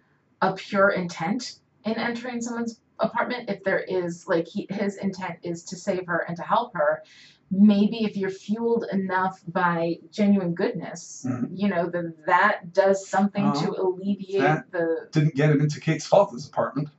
a 0.42 0.54
pure 0.54 0.90
intent 0.90 1.60
in 1.86 1.94
entering 1.94 2.42
someone's 2.42 2.80
apartment, 3.00 3.50
if 3.50 3.64
there 3.64 3.80
is 3.80 4.28
like 4.28 4.48
he, 4.48 4.66
his 4.70 4.98
intent 4.98 5.40
is 5.44 5.64
to 5.66 5.76
save 5.76 6.08
her 6.08 6.26
and 6.28 6.38
to 6.38 6.44
help 6.44 6.74
her, 6.76 7.04
maybe 7.56 8.04
if 8.04 8.18
you're 8.18 8.30
fueled 8.30 8.86
enough 8.92 9.42
by 9.48 9.98
genuine 10.12 10.54
goodness, 10.56 11.26
Mhm. 11.28 11.50
you 11.54 11.70
know, 11.70 11.88
then 11.90 12.14
that 12.26 12.74
does 12.74 13.08
something 13.08 13.52
to 13.54 13.72
Uh, 13.76 13.82
alleviate 13.84 14.72
the. 14.72 15.08
Didn't 15.12 15.36
get 15.36 15.52
him 15.52 15.62
into 15.62 15.80
Kate's 15.80 16.06
father's 16.06 16.48
apartment. 16.48 16.90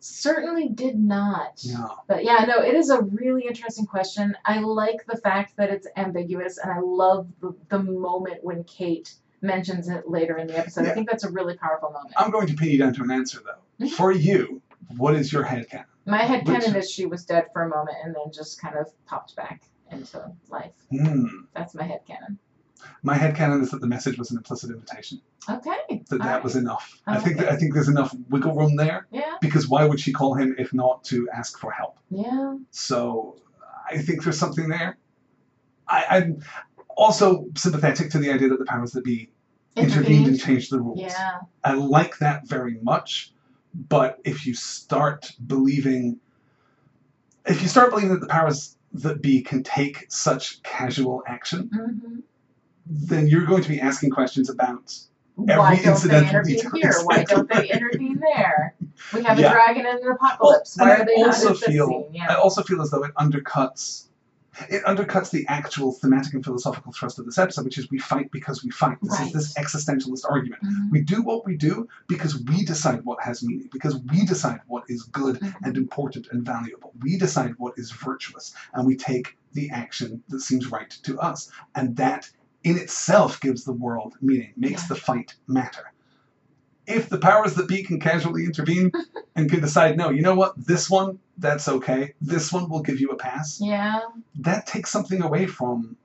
Certainly 0.00 0.68
did 0.70 0.98
not. 0.98 1.64
No. 1.66 1.96
But 2.06 2.24
yeah, 2.24 2.44
no, 2.46 2.60
it 2.62 2.74
is 2.74 2.90
a 2.90 3.00
really 3.02 3.46
interesting 3.46 3.86
question. 3.86 4.36
I 4.44 4.60
like 4.60 5.04
the 5.06 5.16
fact 5.16 5.56
that 5.56 5.70
it's 5.70 5.86
ambiguous, 5.96 6.58
and 6.58 6.70
I 6.70 6.78
love 6.80 7.26
the, 7.40 7.54
the 7.70 7.82
moment 7.82 8.44
when 8.44 8.64
Kate 8.64 9.14
mentions 9.40 9.88
it 9.88 10.08
later 10.08 10.36
in 10.38 10.46
the 10.46 10.58
episode. 10.58 10.86
I 10.86 10.92
think 10.94 11.08
that's 11.08 11.24
a 11.24 11.30
really 11.30 11.56
powerful 11.56 11.90
moment. 11.90 12.14
I'm 12.16 12.30
going 12.30 12.46
to 12.48 12.54
pin 12.54 12.68
you 12.70 12.78
down 12.78 12.92
to 12.94 13.02
an 13.02 13.10
answer 13.10 13.40
though. 13.44 13.84
Mhm. 13.86 13.90
For 13.90 14.12
you, 14.12 14.60
what 14.96 15.14
is 15.14 15.32
your 15.32 15.44
headcanon? 15.44 15.86
My 16.06 16.18
head 16.18 16.46
Which- 16.46 16.68
is 16.68 16.90
she 16.90 17.06
was 17.06 17.24
dead 17.24 17.46
for 17.54 17.62
a 17.62 17.68
moment 17.68 17.96
and 18.04 18.14
then 18.14 18.30
just 18.32 18.60
kind 18.60 18.76
of 18.76 18.90
popped 19.06 19.34
back 19.36 19.62
into 19.94 20.32
life. 20.48 20.72
Hmm. 20.90 21.26
That's 21.54 21.74
my 21.74 21.84
head 21.84 22.00
canon. 22.06 22.38
My 23.02 23.14
head 23.14 23.34
headcanon 23.34 23.62
is 23.62 23.70
that 23.70 23.80
the 23.80 23.86
message 23.86 24.18
was 24.18 24.30
an 24.30 24.36
implicit 24.36 24.70
invitation. 24.70 25.20
Okay. 25.48 25.70
That 25.88 26.08
that 26.10 26.20
Alright. 26.20 26.44
was 26.44 26.56
enough. 26.56 27.00
I 27.06 27.18
think 27.18 27.38
that. 27.38 27.48
I 27.48 27.56
think 27.56 27.72
there's 27.74 27.88
enough 27.88 28.14
wiggle 28.30 28.54
room 28.54 28.76
there 28.76 29.06
Yeah, 29.10 29.36
because 29.40 29.68
why 29.68 29.84
would 29.84 30.00
she 30.00 30.12
call 30.12 30.34
him 30.34 30.54
if 30.58 30.72
not 30.74 31.02
to 31.04 31.28
ask 31.34 31.58
for 31.58 31.70
help? 31.70 31.98
yeah. 32.10 32.56
So 32.70 33.36
I 33.90 33.98
think 33.98 34.22
there's 34.24 34.38
something 34.38 34.68
there. 34.68 34.98
I, 35.88 36.04
I'm 36.10 36.42
also 36.96 37.46
sympathetic 37.56 38.10
to 38.10 38.18
the 38.18 38.30
idea 38.30 38.48
that 38.48 38.58
the 38.58 38.64
powers 38.64 38.92
that 38.92 39.04
be 39.04 39.30
intervened 39.76 40.26
and 40.26 40.38
changed 40.40 40.70
the 40.70 40.80
rules. 40.80 41.00
Yeah. 41.00 41.40
I 41.62 41.74
like 41.74 42.18
that 42.18 42.46
very 42.48 42.78
much. 42.82 43.32
But 43.88 44.20
if 44.24 44.46
you 44.46 44.54
start 44.54 45.32
believing, 45.46 46.20
if 47.46 47.60
you 47.60 47.68
start 47.68 47.90
believing 47.90 48.12
that 48.12 48.20
the 48.20 48.28
powers 48.28 48.76
that 48.94 49.22
be 49.22 49.42
can 49.42 49.62
take 49.62 50.06
such 50.08 50.62
casual 50.62 51.22
action, 51.26 51.68
hmm 51.72 52.20
then 52.86 53.26
you're 53.26 53.46
going 53.46 53.62
to 53.62 53.68
be 53.70 53.80
asking 53.80 54.10
questions 54.10 54.50
about 54.50 54.94
every 55.48 55.56
Why 55.56 55.80
don't 55.82 56.06
they 56.06 56.18
intervene 56.28 56.60
here? 56.74 56.92
Why 57.04 57.24
don't 57.24 57.48
they 57.48 57.70
intervene 57.70 58.20
there? 58.20 58.74
We 59.14 59.22
have 59.22 59.38
Yeah. 59.38 59.48
a 59.48 59.52
dragon 59.52 59.86
and 59.86 59.98
an 60.00 60.10
apocalypse. 60.10 60.76
and 60.76 60.86
Why 60.88 60.96
I 60.96 61.00
are 61.00 61.04
they 61.06 61.16
not 61.16 61.26
also 61.28 61.48
in 61.48 61.52
this 61.54 61.64
feel 61.64 61.88
scene? 61.88 62.04
I 62.28 62.32
Yeah. 62.32 62.34
also 62.34 62.62
feel 62.62 62.82
as 62.82 62.90
though 62.90 63.02
it 63.04 63.14
undercuts 63.14 64.08
it 64.68 64.84
undercuts 64.84 65.30
the 65.30 65.46
actual 65.48 65.92
thematic 65.92 66.34
and 66.34 66.44
philosophical 66.44 66.92
thrust 66.92 67.18
of 67.18 67.24
this 67.26 67.38
episode, 67.38 67.64
which 67.64 67.78
is 67.78 67.90
we 67.90 67.98
fight 67.98 68.30
because 68.30 68.64
we 68.64 68.70
fight. 68.70 68.98
This 69.02 69.12
Right. 69.18 69.26
is 69.26 69.32
this 69.32 69.54
existentialist 69.54 70.24
argument. 70.28 70.62
Mhm. 70.62 70.90
We 70.90 71.00
do 71.02 71.22
what 71.22 71.44
we 71.46 71.56
do 71.56 71.88
because 72.06 72.42
we 72.44 72.64
decide 72.64 73.04
what 73.04 73.22
has 73.22 73.42
meaning, 73.42 73.68
because 73.72 73.96
we 73.96 74.24
decide 74.24 74.60
what 74.66 74.84
is 74.88 75.02
good 75.04 75.40
Mhm. 75.40 75.54
and 75.64 75.76
important 75.76 76.28
and 76.30 76.44
valuable. 76.44 76.92
We 77.00 77.16
decide 77.18 77.54
what 77.58 77.74
is 77.76 77.90
virtuous, 77.90 78.54
and 78.74 78.86
we 78.86 78.96
take 78.96 79.36
the 79.52 79.70
action 79.70 80.22
that 80.28 80.40
seems 80.40 80.70
right 80.70 80.90
to 80.90 81.18
us. 81.20 81.50
And 81.74 81.96
that 81.96 82.30
in 82.64 82.78
itself 82.78 83.40
gives 83.40 83.64
the 83.64 83.72
world 83.72 84.14
meaning, 84.20 84.52
makes 84.56 84.82
Yeah. 84.82 84.88
the 84.88 84.94
fight 84.96 85.34
matter. 85.46 85.92
If 86.86 87.08
the 87.08 87.18
powers 87.18 87.54
that 87.54 87.68
be 87.68 87.82
can 87.82 87.98
casually 87.98 88.44
intervene 88.44 88.92
and 89.36 89.50
can 89.50 89.60
decide, 89.60 89.96
no, 89.96 90.10
you 90.10 90.22
know 90.22 90.34
what, 90.34 90.52
this 90.56 90.90
one, 90.90 91.18
that's 91.38 91.68
okay. 91.68 92.14
This 92.20 92.52
one 92.52 92.68
will 92.68 92.82
give 92.82 93.00
you 93.00 93.10
a 93.10 93.16
pass. 93.16 93.58
Yeah. 93.60 94.00
That 94.40 94.66
takes 94.66 94.90
something 94.90 95.22
away 95.22 95.46
from 95.46 95.96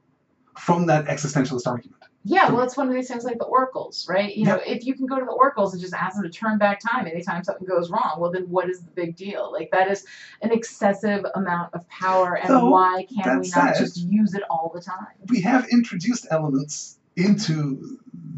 from 0.58 0.88
that 0.88 1.06
existentialist 1.06 1.66
argument. 1.68 1.96
Yeah, 2.26 2.52
well, 2.52 2.64
it's 2.64 2.76
one 2.76 2.90
of 2.90 2.94
these 2.94 3.08
things 3.08 3.24
like 3.24 3.38
the 3.38 3.46
oracles, 3.46 4.06
right? 4.10 4.36
You 4.36 4.44
know, 4.46 4.60
if 4.66 4.86
you 4.86 4.94
can 4.94 5.06
go 5.06 5.18
to 5.18 5.26
the 5.26 5.32
oracles 5.32 5.72
and 5.74 5.82
just 5.82 5.94
ask 5.94 6.16
them 6.18 6.24
to 6.24 6.30
turn 6.30 6.58
back 6.58 6.82
time 6.82 7.08
anytime 7.08 7.46
something 7.46 7.66
goes 7.66 7.90
wrong, 7.90 8.18
well, 8.18 8.30
then 8.30 8.44
what 8.50 8.70
is 8.70 8.82
the 8.82 8.92
big 8.92 9.16
deal? 9.16 9.54
Like, 9.54 9.72
that 9.72 9.90
is 9.90 10.06
an 10.42 10.52
excessive 10.52 11.26
amount 11.36 11.74
of 11.74 11.88
power, 11.88 12.36
and 12.36 12.50
Though, 12.50 12.70
why 12.70 13.06
can't 13.06 13.40
we 13.40 13.48
not 13.50 13.76
said- 13.76 13.78
just 13.78 13.98
use 13.98 14.34
it 14.34 14.44
all 14.50 14.70
the 14.74 14.82
time? 14.82 15.08
we 15.30 15.40
have 15.42 15.70
introduced 15.70 16.28
elements 16.30 17.00
into 17.16 17.98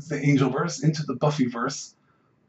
the 0.09 0.15
Angelverse, 0.18 0.84
into 0.84 1.03
the 1.03 1.15
Buffyverse, 1.15 1.95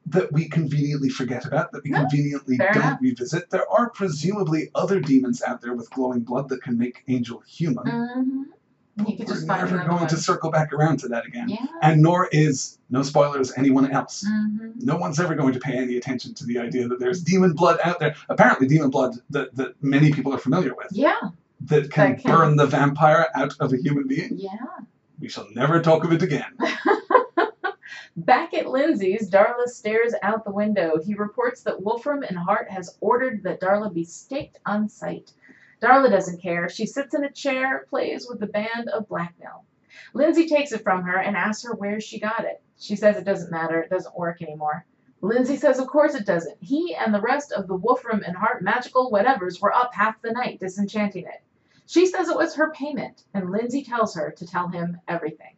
that 0.06 0.32
we 0.32 0.48
conveniently 0.48 1.08
forget 1.08 1.44
about, 1.46 1.72
that 1.72 1.84
we 1.84 1.90
No, 1.90 2.00
conveniently 2.00 2.56
don't 2.56 2.76
enough. 2.76 2.98
revisit. 3.00 3.50
There 3.50 3.68
are 3.70 3.90
presumably 3.90 4.70
other 4.74 5.00
demons 5.00 5.42
out 5.42 5.60
there 5.60 5.74
with 5.74 5.88
glowing 5.90 6.20
blood 6.20 6.48
that 6.50 6.62
can 6.62 6.76
make 6.78 7.02
Angel 7.08 7.40
human. 7.46 7.84
Mm-hmm. 7.84 8.42
We're 8.98 9.24
just 9.24 9.46
never 9.46 9.78
going 9.78 9.88
one. 10.00 10.08
to 10.08 10.16
circle 10.18 10.50
back 10.50 10.70
around 10.72 10.98
to 10.98 11.08
that 11.08 11.24
again. 11.24 11.48
Yeah. 11.48 11.64
And 11.80 12.02
nor 12.02 12.28
is, 12.30 12.78
no 12.90 13.02
spoilers, 13.02 13.50
anyone 13.56 13.90
else. 13.90 14.22
Mm-hmm. 14.28 14.72
No 14.84 14.96
one's 14.96 15.18
ever 15.18 15.34
going 15.34 15.54
to 15.54 15.60
pay 15.60 15.78
any 15.78 15.96
attention 15.96 16.34
to 16.34 16.44
the 16.44 16.58
idea 16.58 16.88
that 16.88 16.98
there's 17.00 17.22
demon 17.22 17.54
blood 17.54 17.78
out 17.84 18.00
there. 18.00 18.14
Apparently, 18.28 18.66
demon 18.68 18.90
blood 18.90 19.14
that, 19.30 19.54
that 19.56 19.82
many 19.82 20.12
people 20.12 20.34
are 20.34 20.38
familiar 20.38 20.74
with, 20.74 20.88
Yeah. 20.90 21.14
that 21.62 21.90
can, 21.90 22.12
That 22.16 22.20
can- 22.22 22.30
burn 22.30 22.56
the 22.56 22.66
vampire 22.66 23.28
out 23.34 23.54
of 23.60 23.72
a 23.72 23.78
human 23.78 24.06
being. 24.08 24.32
Yeah. 24.36 24.50
We 25.18 25.28
shall 25.28 25.46
never 25.54 25.80
talk 25.80 26.04
of 26.04 26.12
it 26.12 26.22
again. 26.22 26.52
Back 28.16 28.52
at 28.52 28.66
Lindsey's, 28.66 29.30
Darla 29.30 29.66
stares 29.66 30.14
out 30.22 30.44
the 30.44 30.52
window. 30.52 30.98
He 31.02 31.14
reports 31.14 31.62
that 31.62 31.82
Wolfram 31.82 32.22
and 32.22 32.36
Hart 32.36 32.70
has 32.70 32.98
ordered 33.00 33.42
that 33.44 33.58
Darla 33.58 33.90
be 33.90 34.04
staked 34.04 34.58
on 34.66 34.90
sight. 34.90 35.32
Darla 35.80 36.10
doesn't 36.10 36.42
care. 36.42 36.68
She 36.68 36.84
sits 36.84 37.14
in 37.14 37.24
a 37.24 37.32
chair, 37.32 37.86
plays 37.88 38.28
with 38.28 38.38
the 38.38 38.46
band 38.46 38.90
of 38.92 39.08
Blacknil. 39.08 39.64
Lindsey 40.12 40.46
takes 40.46 40.72
it 40.72 40.82
from 40.82 41.04
her 41.04 41.16
and 41.16 41.34
asks 41.38 41.64
her 41.64 41.74
where 41.74 42.00
she 42.00 42.20
got 42.20 42.44
it. 42.44 42.62
She 42.78 42.96
says 42.96 43.16
it 43.16 43.24
doesn't 43.24 43.50
matter, 43.50 43.80
it 43.80 43.88
doesn't 43.88 44.18
work 44.18 44.42
anymore. 44.42 44.84
Lindsey 45.22 45.56
says 45.56 45.78
of 45.78 45.88
course 45.88 46.14
it 46.14 46.26
doesn't. 46.26 46.62
He 46.62 46.94
and 46.94 47.14
the 47.14 47.20
rest 47.20 47.50
of 47.50 47.66
the 47.66 47.76
Wolfram 47.76 48.22
and 48.26 48.36
Hart 48.36 48.60
magical 48.60 49.10
whatevers 49.10 49.62
were 49.62 49.74
up 49.74 49.94
half 49.94 50.20
the 50.20 50.32
night 50.32 50.60
disenchanting 50.60 51.24
it. 51.24 51.42
She 51.86 52.04
says 52.04 52.28
it 52.28 52.36
was 52.36 52.56
her 52.56 52.72
payment, 52.72 53.24
and 53.32 53.50
Lindsey 53.50 53.82
tells 53.82 54.14
her 54.16 54.32
to 54.32 54.46
tell 54.46 54.68
him 54.68 55.00
everything. 55.08 55.54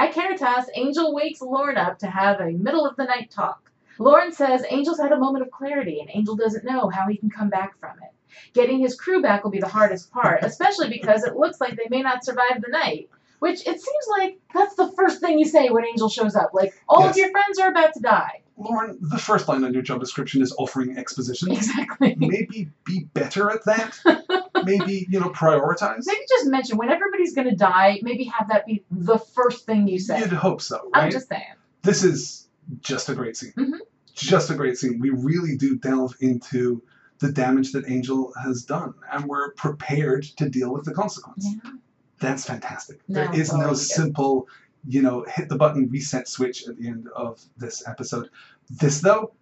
At 0.00 0.14
Caritas, 0.14 0.70
Angel 0.76 1.14
wakes 1.14 1.42
Lorne 1.42 1.76
up 1.76 1.98
to 1.98 2.06
have 2.06 2.40
a 2.40 2.52
middle 2.52 2.86
of 2.86 2.96
the 2.96 3.04
night 3.04 3.30
talk. 3.30 3.70
Lorne 3.98 4.32
says 4.32 4.62
Angel's 4.62 4.98
had 4.98 5.12
a 5.12 5.18
moment 5.18 5.44
of 5.44 5.50
clarity 5.50 6.00
and 6.00 6.08
Angel 6.14 6.34
doesn't 6.36 6.64
know 6.64 6.88
how 6.88 7.06
he 7.06 7.18
can 7.18 7.28
come 7.28 7.50
back 7.50 7.78
from 7.78 7.98
it. 8.02 8.10
Getting 8.54 8.78
his 8.78 8.94
crew 8.98 9.20
back 9.20 9.44
will 9.44 9.50
be 9.50 9.60
the 9.60 9.68
hardest 9.68 10.10
part, 10.10 10.42
especially 10.42 10.88
because 10.88 11.22
it 11.24 11.36
looks 11.36 11.60
like 11.60 11.76
they 11.76 11.88
may 11.90 12.00
not 12.00 12.24
survive 12.24 12.62
the 12.62 12.70
night. 12.70 13.10
Which 13.40 13.60
it 13.68 13.78
seems 13.78 14.06
like 14.18 14.38
that's 14.54 14.74
the 14.74 14.90
first 14.92 15.20
thing 15.20 15.38
you 15.38 15.44
say 15.44 15.68
when 15.68 15.84
Angel 15.84 16.08
shows 16.08 16.34
up. 16.34 16.54
Like, 16.54 16.72
all 16.88 17.02
Yes. 17.02 17.10
of 17.10 17.16
your 17.18 17.30
friends 17.30 17.58
are 17.58 17.68
about 17.68 17.92
to 17.92 18.00
die. 18.00 18.40
Lorne, 18.60 18.98
the 19.00 19.18
first 19.18 19.48
line 19.48 19.64
on 19.64 19.72
your 19.72 19.82
job 19.82 20.00
description 20.00 20.42
is 20.42 20.52
offering 20.58 20.96
exposition. 20.96 21.50
Exactly. 21.60 22.14
Maybe 22.18 22.68
be 22.84 23.04
better 23.14 23.50
at 23.50 23.64
that. 23.64 23.98
Maybe, 24.64 25.06
you 25.08 25.18
know, 25.18 25.30
prioritize. 25.30 26.02
Maybe 26.06 26.20
just 26.28 26.46
mention 26.46 26.76
when 26.76 26.90
everybody's 26.90 27.34
gonna 27.34 27.56
die, 27.56 27.98
maybe 28.02 28.24
have 28.24 28.48
that 28.50 28.66
be 28.66 28.84
the 28.90 29.18
first 29.18 29.64
thing 29.64 29.88
you 29.88 29.98
say. 29.98 30.20
You'd 30.20 30.32
hope 30.32 30.60
so, 30.60 30.90
I'm 30.92 31.10
just 31.10 31.28
saying. 31.28 31.54
This 31.82 32.04
is 32.04 32.48
just 32.80 33.08
a 33.08 33.14
great 33.14 33.36
scene. 33.38 33.54
Mhm. 33.56 33.78
Just 34.14 34.50
a 34.50 34.54
great 34.54 34.76
scene. 34.76 34.98
We 35.00 35.10
really 35.10 35.56
do 35.56 35.76
delve 35.78 36.14
into 36.20 36.82
the 37.20 37.32
damage 37.32 37.72
that 37.72 37.88
Angel 37.88 38.32
has 38.42 38.64
done, 38.64 38.92
and 39.12 39.24
we're 39.24 39.52
prepared 39.52 40.24
to 40.36 40.48
deal 40.50 40.72
with 40.72 40.84
the 40.84 40.92
consequence. 40.92 41.46
Yeah. 41.64 41.70
That's 42.18 42.44
fantastic. 42.44 43.00
No, 43.08 43.14
there 43.24 43.34
is 43.40 43.52
no 43.54 43.72
simple, 43.72 44.46
you 44.86 45.02
know, 45.02 45.24
hit 45.28 45.48
the 45.48 45.56
button 45.56 45.88
reset 45.90 46.28
switch 46.28 46.66
at 46.68 46.76
the 46.76 46.88
end 46.88 47.08
of 47.14 47.40
this 47.56 47.86
episode. 47.86 48.30
This, 48.70 49.00
though, 49.00 49.32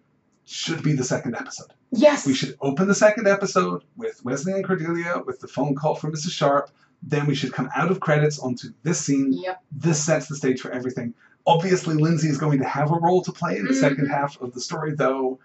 should 0.45 0.81
be 0.83 0.93
the 0.93 1.03
second 1.03 1.35
episode. 1.35 1.73
Yes. 1.91 2.25
We 2.25 2.33
should 2.33 2.55
open 2.61 2.87
the 2.87 2.95
second 2.95 3.27
episode 3.27 3.83
with 3.97 4.23
Wesley 4.25 4.53
and 4.53 4.65
Cordelia 4.65 5.21
with 5.25 5.39
the 5.39 5.47
phone 5.47 5.75
call 5.75 5.95
from 5.95 6.11
Mrs. 6.13 6.31
Sharp. 6.31 6.69
Then 7.01 7.27
we 7.27 7.35
should 7.35 7.53
come 7.53 7.69
out 7.75 7.91
of 7.91 7.99
credits 7.99 8.39
onto 8.39 8.69
this 8.83 8.99
scene. 8.99 9.31
Yep. 9.33 9.61
This 9.71 10.03
sets 10.03 10.27
the 10.27 10.35
stage 10.35 10.59
for 10.59 10.71
everything. 10.71 11.13
Obviously, 11.47 11.95
Lindsey 11.95 12.27
is 12.27 12.37
going 12.37 12.59
to 12.59 12.65
have 12.65 12.91
a 12.91 12.95
role 12.99 13.21
to 13.23 13.31
play 13.31 13.57
in 13.57 13.65
the 13.65 13.73
second 13.73 14.07
Mhm. 14.07 14.11
half 14.11 14.39
of 14.41 14.53
the 14.53 14.59
story, 14.59 14.93
though. 14.93 15.39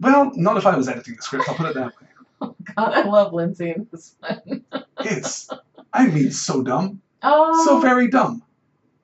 Well, 0.00 0.32
not 0.34 0.56
if 0.58 0.66
I 0.66 0.76
was 0.76 0.88
editing 0.88 1.16
the 1.16 1.22
script. 1.22 1.48
I'll 1.48 1.54
put 1.54 1.66
it 1.70 1.74
that 1.74 1.92
way. 2.00 2.08
God, 2.76 2.92
I 2.92 3.02
love 3.04 3.32
Lindsey 3.32 3.70
in 3.70 3.86
this 3.90 4.14
one. 4.20 4.64
It's, 5.00 5.48
I 5.92 6.08
mean, 6.08 6.30
so 6.32 6.62
dumb, 6.62 7.00
Oh, 7.22 7.64
so 7.64 7.80
very 7.80 8.08
dumb, 8.08 8.42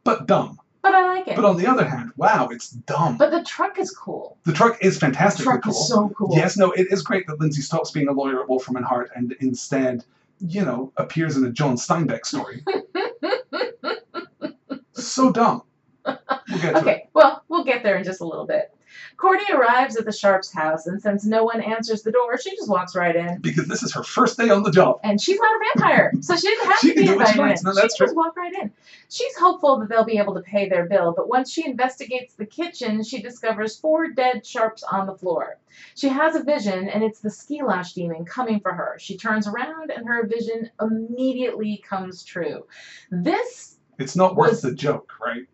but 0.04 0.26
dumb. 0.26 0.58
but 0.82 0.94
I 0.94 1.06
like 1.06 1.28
it. 1.28 1.36
But 1.36 1.44
on 1.44 1.56
the 1.56 1.66
other 1.66 1.88
hand, 1.88 2.12
wow, 2.16 2.48
it's 2.50 2.70
dumb. 2.70 3.16
But 3.16 3.30
the 3.30 3.42
truck 3.44 3.78
is 3.78 3.90
cool. 3.90 4.36
the 4.44 4.52
truck 4.52 4.78
is 4.82 4.98
fantastic. 4.98 5.40
The 5.40 5.44
truck 5.44 5.62
cool. 5.64 5.72
is 5.72 5.88
so 5.88 6.08
cool. 6.10 6.36
Yes, 6.36 6.56
no, 6.56 6.72
it 6.72 6.88
is 6.90 7.02
great 7.02 7.26
that 7.26 7.40
Lindsey 7.40 7.62
stops 7.62 7.90
being 7.90 8.08
a 8.08 8.12
lawyer 8.12 8.42
at 8.42 8.48
Wolfram 8.48 8.76
and 8.76 8.84
Hart 8.84 9.10
and 9.14 9.32
instead, 9.40 10.04
you 10.40 10.64
know, 10.64 10.92
appears 10.96 11.36
in 11.36 11.44
a 11.44 11.50
John 11.50 11.76
Steinbeck 11.76 12.26
story. 12.26 12.64
so 14.92 15.32
dumb. 15.32 15.62
We'll 16.04 16.60
get 16.60 16.62
to 16.62 16.68
it. 16.68 16.76
Okay, 16.76 17.08
well, 17.14 17.42
we'll 17.48 17.64
get 17.64 17.82
there 17.82 17.96
in 17.96 18.04
just 18.04 18.20
a 18.20 18.24
little 18.24 18.46
bit. 18.46 18.74
Cordy 19.16 19.44
arrives 19.52 19.96
at 19.96 20.04
the 20.04 20.12
Sharps' 20.12 20.52
house, 20.52 20.86
and 20.86 21.00
since 21.00 21.24
no 21.24 21.44
one 21.44 21.60
answers 21.60 22.02
the 22.02 22.12
door, 22.12 22.38
she 22.38 22.50
just 22.56 22.68
walks 22.68 22.94
right 22.94 23.14
in. 23.14 23.40
Because 23.40 23.68
this 23.68 23.82
is 23.82 23.92
her 23.94 24.02
first 24.02 24.38
day 24.38 24.50
on 24.50 24.62
the 24.62 24.70
job. 24.70 25.00
And 25.02 25.20
she's 25.20 25.38
not 25.38 25.52
a 25.52 25.64
vampire, 25.74 26.12
so 26.20 26.36
she 26.36 26.48
didn't 26.48 26.66
have 26.66 26.78
She 26.78 26.88
to 26.88 26.94
be 26.94 27.08
invited 27.08 27.38
in. 27.38 27.56
No, 27.64 27.72
she 27.74 27.88
just 27.98 28.16
walk 28.16 28.36
right 28.36 28.52
in. 28.60 28.70
She's 29.08 29.36
hopeful 29.36 29.78
that 29.80 29.88
they'll 29.88 30.04
be 30.04 30.18
able 30.18 30.34
to 30.34 30.40
pay 30.40 30.68
their 30.68 30.86
bill, 30.86 31.12
but 31.16 31.28
once 31.28 31.50
she 31.50 31.66
investigates 31.66 32.34
the 32.34 32.46
kitchen, 32.46 33.02
she 33.02 33.20
discovers 33.22 33.76
four 33.76 34.08
dead 34.08 34.46
Sharps 34.46 34.82
on 34.82 35.06
the 35.06 35.14
floor. 35.14 35.58
She 35.94 36.08
has 36.08 36.34
a 36.34 36.42
vision, 36.42 36.88
and 36.88 37.02
it's 37.02 37.20
the 37.20 37.28
Skilosh 37.28 37.94
demon 37.94 38.24
coming 38.24 38.60
for 38.60 38.72
her. 38.72 38.96
She 38.98 39.16
turns 39.16 39.46
around, 39.46 39.90
and 39.90 40.06
her 40.06 40.26
vision 40.26 40.70
immediately 40.80 41.82
comes 41.88 42.24
true. 42.24 42.66
This 43.10 43.78
It's 43.98 44.16
not 44.16 44.36
worth 44.36 44.50
Was- 44.50 44.62
the 44.62 44.74
joke, 44.74 45.12
right? 45.24 45.46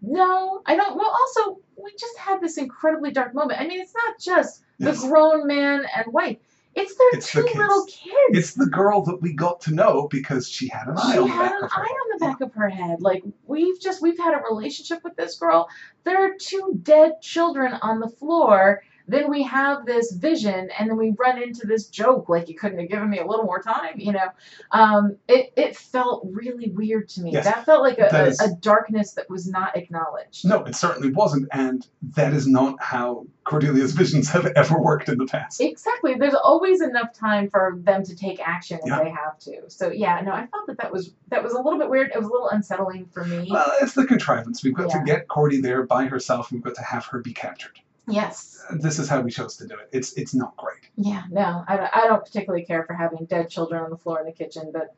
No, 0.00 0.62
I 0.64 0.76
don't. 0.76 0.96
Well, 0.96 1.10
also, 1.10 1.60
we 1.82 1.92
just 1.98 2.16
had 2.18 2.40
this 2.40 2.58
incredibly 2.58 3.10
dark 3.10 3.34
moment. 3.34 3.60
I 3.60 3.66
mean, 3.66 3.80
it's 3.80 3.94
not 3.94 4.18
just 4.20 4.62
the 4.78 4.92
grown 4.92 5.46
man 5.46 5.84
and 5.96 6.12
wife, 6.12 6.38
it's 6.74 6.94
their 6.96 7.08
It's 7.14 7.32
the 7.32 7.42
two 7.42 7.46
kids. 7.46 7.58
little 7.58 7.84
kids. 7.86 8.14
It's 8.30 8.54
the 8.54 8.66
girl 8.66 9.02
that 9.04 9.20
we 9.20 9.32
got 9.32 9.60
to 9.62 9.74
know 9.74 10.06
because 10.10 10.48
she 10.48 10.68
had 10.68 10.86
an 10.86 10.96
eye 10.96 11.12
she 11.14 11.18
on 11.18 11.26
the 11.28 11.34
back 11.34 11.62
of 11.62 11.72
her. 11.72 11.82
eye 11.82 11.86
on 11.86 12.18
the 12.18 12.24
back 12.24 12.40
of 12.40 12.54
her 12.54 12.68
head. 12.68 13.00
Like, 13.00 13.24
we've 13.46 13.80
just, 13.80 14.00
we've 14.00 14.18
had 14.18 14.34
a 14.34 14.42
relationship 14.48 15.02
with 15.02 15.16
this 15.16 15.36
girl. 15.38 15.68
There 16.04 16.24
are 16.24 16.34
two 16.38 16.78
dead 16.82 17.20
children 17.20 17.74
on 17.82 17.98
the 18.00 18.08
floor 18.08 18.82
then 19.08 19.30
we 19.30 19.42
have 19.44 19.86
this 19.86 20.12
vision, 20.12 20.68
and 20.78 20.90
then 20.90 20.96
we 20.96 21.14
run 21.18 21.42
into 21.42 21.66
this 21.66 21.86
joke 21.86 22.28
like 22.28 22.48
you 22.48 22.54
couldn't 22.54 22.78
have 22.78 22.88
given 22.88 23.08
me 23.08 23.18
a 23.18 23.26
little 23.26 23.44
more 23.44 23.60
time. 23.60 23.94
You 23.96 24.12
know, 24.12 24.28
um, 24.72 25.16
it 25.26 25.52
it 25.56 25.76
felt 25.76 26.26
really 26.30 26.68
weird 26.70 27.08
to 27.10 27.22
me. 27.22 27.32
Yes, 27.32 27.44
that 27.46 27.64
felt 27.64 27.82
like 27.82 27.98
a, 27.98 28.08
that 28.10 28.40
a, 28.40 28.54
darkness 28.60 29.12
that 29.12 29.28
was 29.30 29.48
not 29.48 29.76
acknowledged. 29.76 30.46
No, 30.46 30.64
it 30.64 30.74
certainly 30.74 31.10
wasn't, 31.10 31.48
and 31.52 31.86
that 32.14 32.34
is 32.34 32.46
not 32.46 32.76
how 32.82 33.26
Cordelia's 33.44 33.92
visions 33.92 34.28
have 34.30 34.46
ever 34.56 34.78
worked 34.78 35.08
in 35.08 35.16
the 35.16 35.26
past. 35.26 35.60
Exactly. 35.60 36.14
There's 36.14 36.34
always 36.34 36.82
enough 36.82 37.14
time 37.14 37.48
for 37.48 37.78
them 37.82 38.04
to 38.04 38.14
take 38.14 38.46
action 38.46 38.78
if 38.82 38.88
Yeah. 38.88 39.02
they 39.02 39.10
have 39.10 39.38
to. 39.40 39.62
So 39.68 39.90
yeah, 39.90 40.20
no, 40.20 40.32
I 40.32 40.46
felt 40.46 40.66
that 40.66 40.76
that 40.78 40.92
was 40.92 41.14
that 41.28 41.42
was 41.42 41.54
a 41.54 41.60
little 41.60 41.78
bit 41.78 41.88
weird. 41.88 42.10
It 42.14 42.18
was 42.18 42.26
a 42.26 42.30
little 42.30 42.50
unsettling 42.50 43.06
for 43.06 43.24
me. 43.24 43.48
Well, 43.50 43.72
it's 43.80 43.94
the 43.94 44.06
contrivance. 44.06 44.62
We've 44.62 44.74
got 44.74 44.90
Yeah. 44.90 44.98
to 44.98 45.04
get 45.04 45.28
Cordy 45.28 45.60
there 45.60 45.84
by 45.84 46.04
herself. 46.06 46.50
And 46.50 46.58
we've 46.58 46.64
got 46.64 46.74
to 46.74 46.84
have 46.84 47.06
her 47.06 47.20
be 47.20 47.32
captured. 47.32 47.80
Yes. 48.08 48.64
This 48.70 48.98
is 48.98 49.08
how 49.08 49.20
we 49.20 49.30
chose 49.30 49.56
to 49.56 49.66
do 49.66 49.74
it. 49.74 49.88
It's 49.92 50.12
it's 50.14 50.34
not 50.34 50.56
great. 50.56 50.88
Yeah. 50.96 51.22
No, 51.30 51.64
I 51.66 51.76
don't, 51.76 51.96
I 51.96 52.06
don't 52.06 52.24
particularly 52.24 52.64
care 52.64 52.84
for 52.84 52.94
having 52.94 53.24
dead 53.26 53.48
children 53.48 53.82
on 53.82 53.90
the 53.90 53.96
floor 53.96 54.20
in 54.20 54.26
the 54.26 54.32
kitchen, 54.32 54.70
but 54.72 54.94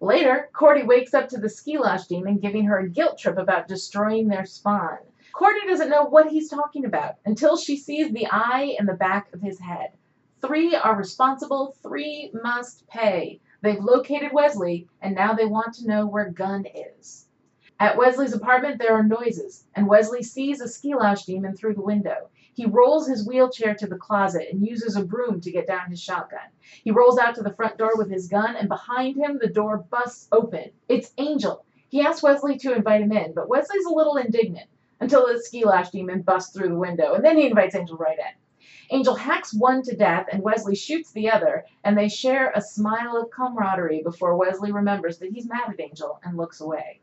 later, 0.00 0.48
Cordy 0.52 0.82
wakes 0.82 1.14
up 1.14 1.28
to 1.30 1.38
the 1.38 1.48
Skilosh 1.48 2.08
demon 2.08 2.38
giving 2.38 2.64
her 2.64 2.78
a 2.78 2.88
guilt 2.88 3.18
trip 3.18 3.38
about 3.38 3.68
destroying 3.68 4.28
their 4.28 4.46
spawn. 4.46 4.98
Cordy 5.32 5.66
doesn't 5.66 5.90
know 5.90 6.04
what 6.04 6.28
he's 6.28 6.50
talking 6.50 6.84
about 6.84 7.16
until 7.24 7.56
she 7.56 7.76
sees 7.76 8.12
the 8.12 8.26
eye 8.30 8.76
in 8.78 8.86
the 8.86 8.92
back 8.92 9.32
of 9.32 9.40
his 9.40 9.58
head. 9.58 9.92
Three 10.42 10.74
are 10.74 10.96
responsible, 10.96 11.76
three 11.82 12.30
must 12.42 12.86
pay. 12.88 13.40
They've 13.62 13.82
located 13.82 14.32
Wesley, 14.32 14.88
and 15.00 15.14
now 15.14 15.34
they 15.34 15.46
want 15.46 15.74
to 15.74 15.86
know 15.86 16.06
where 16.06 16.30
Gunn 16.30 16.66
is. 16.98 17.26
At 17.78 17.96
Wesley's 17.96 18.34
apartment, 18.34 18.78
there 18.78 18.92
are 18.94 19.02
noises, 19.02 19.64
and 19.74 19.88
Wesley 19.88 20.22
sees 20.22 20.60
a 20.60 20.66
Skilosh 20.66 21.24
demon 21.24 21.56
through 21.56 21.74
the 21.74 21.80
window. 21.80 22.28
He 22.54 22.66
rolls 22.66 23.08
his 23.08 23.26
wheelchair 23.26 23.74
to 23.74 23.86
the 23.86 23.96
closet 23.96 24.48
and 24.50 24.66
uses 24.66 24.96
a 24.96 25.04
broom 25.04 25.40
to 25.40 25.50
get 25.50 25.66
down 25.66 25.90
his 25.90 26.02
shotgun. 26.02 26.50
He 26.84 26.90
rolls 26.90 27.18
out 27.18 27.34
to 27.36 27.42
the 27.42 27.54
front 27.54 27.78
door 27.78 27.92
with 27.94 28.10
his 28.10 28.28
gun, 28.28 28.56
and 28.56 28.68
behind 28.68 29.16
him, 29.16 29.38
the 29.38 29.48
door 29.48 29.78
busts 29.90 30.28
open. 30.32 30.70
It's 30.88 31.12
Angel. 31.16 31.64
He 31.88 32.02
asks 32.02 32.22
Wesley 32.22 32.58
to 32.58 32.74
invite 32.74 33.02
him 33.02 33.12
in, 33.12 33.32
but 33.32 33.48
Wesley's 33.48 33.86
a 33.86 33.94
little 33.94 34.16
indignant 34.16 34.68
until 35.00 35.26
the 35.26 35.42
Skilosh 35.42 35.90
demon 35.90 36.22
busts 36.22 36.54
through 36.54 36.68
the 36.68 36.74
window, 36.74 37.14
and 37.14 37.24
then 37.24 37.36
he 37.36 37.46
invites 37.46 37.74
Angel 37.74 37.96
right 37.96 38.18
in. 38.18 38.96
Angel 38.96 39.14
hacks 39.14 39.54
one 39.54 39.82
to 39.82 39.96
death, 39.96 40.26
and 40.30 40.42
Wesley 40.42 40.74
shoots 40.74 41.12
the 41.12 41.30
other, 41.30 41.64
and 41.82 41.96
they 41.96 42.08
share 42.08 42.52
a 42.54 42.60
smile 42.60 43.16
of 43.16 43.30
camaraderie 43.30 44.02
before 44.02 44.36
Wesley 44.36 44.72
remembers 44.72 45.18
that 45.18 45.32
he's 45.32 45.48
mad 45.48 45.70
at 45.70 45.80
Angel 45.80 46.20
and 46.22 46.36
looks 46.36 46.60
away. 46.60 47.00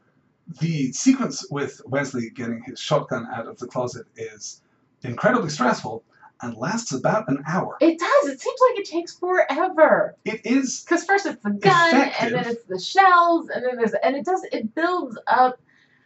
The 0.60 0.92
sequence 0.94 1.46
with 1.50 1.82
Wesley 1.86 2.30
getting 2.30 2.62
his 2.64 2.80
shotgun 2.80 3.28
out 3.34 3.48
of 3.48 3.58
the 3.58 3.68
closet 3.68 4.06
is 4.16 4.62
incredibly 5.04 5.50
stressful 5.50 6.04
and 6.42 6.56
lasts 6.56 6.94
about 6.94 7.28
an 7.28 7.44
hour. 7.48 7.76
It 7.82 8.00
does. 8.00 8.30
It 8.30 8.40
seems 8.42 8.60
like 8.70 8.80
it 8.80 8.86
takes 8.86 9.14
forever. 9.16 10.16
It 10.26 10.42
is 10.46 10.82
Because 10.84 11.04
first 11.04 11.26
it's 11.26 11.44
the 11.44 11.52
gun, 11.52 12.12
and 12.20 12.34
then 12.34 12.46
it's 12.48 12.64
the 12.64 12.80
shells, 12.80 13.50
and 13.50 13.66
then 13.66 13.76
there's 13.76 13.94
and 14.04 14.16
it 14.16 14.26
does 14.26 14.46
it 14.52 14.74
builds 14.74 15.18
up 15.28 15.60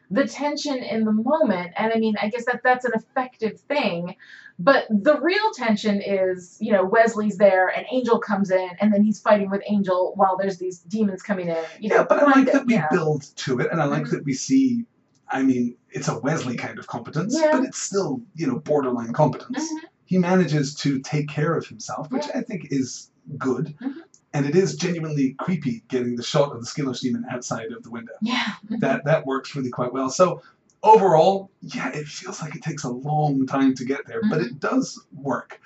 the 0.09 0.27
tension 0.27 0.77
in 0.77 1.05
the 1.05 1.11
moment. 1.11 1.71
And 1.77 1.91
I 1.93 1.97
mean, 1.97 2.15
I 2.21 2.29
guess 2.29 2.45
that 2.45 2.61
that's 2.63 2.85
an 2.85 2.91
effective 2.95 3.59
thing. 3.61 4.15
But 4.59 4.85
the 4.89 5.19
real 5.19 5.51
tension 5.55 5.99
is, 6.01 6.57
you 6.61 6.71
know, 6.71 6.85
Wesley's 6.85 7.37
there, 7.37 7.67
and 7.69 7.87
Angel 7.91 8.19
comes 8.19 8.51
in, 8.51 8.69
and 8.79 8.93
then 8.93 9.03
he's 9.03 9.19
fighting 9.19 9.49
with 9.49 9.61
Angel 9.67 10.13
while 10.15 10.37
there's 10.37 10.57
these 10.59 10.79
demons 10.79 11.23
coming 11.23 11.49
in. 11.49 11.57
You 11.79 11.89
know, 11.89 11.95
yeah, 11.97 12.05
but 12.07 12.19
I 12.21 12.25
like 12.25 12.47
it. 12.47 12.53
that 12.53 12.65
we 12.67 12.73
yeah. 12.75 12.87
build 12.91 13.23
to 13.37 13.59
it, 13.59 13.71
and 13.71 13.81
I 13.81 13.85
like 13.85 14.03
Mhm. 14.03 14.11
that 14.11 14.25
we 14.25 14.33
see. 14.33 14.85
I 15.29 15.41
mean, 15.43 15.75
it's 15.89 16.07
a 16.07 16.19
Wesley 16.19 16.55
kind 16.57 16.77
of 16.79 16.87
competence, 16.87 17.35
Yeah. 17.39 17.49
but 17.51 17.63
it's 17.63 17.79
still, 17.79 18.21
you 18.35 18.47
know, 18.47 18.59
borderline 18.59 19.13
competence. 19.13 19.57
Mhm. 19.71 19.77
He 20.05 20.17
manages 20.17 20.75
to 20.75 20.99
take 20.99 21.27
care 21.29 21.55
of 21.55 21.65
himself, 21.67 22.11
which 22.11 22.25
Yeah. 22.27 22.39
I 22.39 22.41
think 22.41 22.67
is 22.71 23.09
good. 23.37 23.75
Mhm. 23.81 23.93
And 24.33 24.45
it 24.45 24.55
is 24.55 24.75
genuinely 24.75 25.35
creepy 25.39 25.83
getting 25.87 26.15
the 26.15 26.23
shot 26.23 26.51
of 26.55 26.59
the 26.59 26.65
Skilosh 26.67 27.01
demon 27.01 27.25
outside 27.31 27.71
of 27.71 27.83
the 27.83 27.89
window. 27.89 28.13
Yeah. 28.21 28.53
mhm. 28.67 28.79
That 28.79 29.05
that 29.05 29.25
works 29.25 29.55
really 29.55 29.69
quite 29.69 29.93
well. 29.93 30.09
So 30.09 30.41
overall, 30.83 31.49
yeah, 31.61 31.89
it 31.89 32.07
feels 32.07 32.41
like 32.41 32.55
it 32.55 32.61
takes 32.61 32.83
a 32.83 32.89
long 32.89 33.45
time 33.47 33.73
to 33.75 33.85
get 33.85 34.05
there, 34.05 34.21
but 34.29 34.39
Mm-hmm. 34.39 34.55
it 34.55 34.59
does 34.59 34.99
work. 35.13 35.59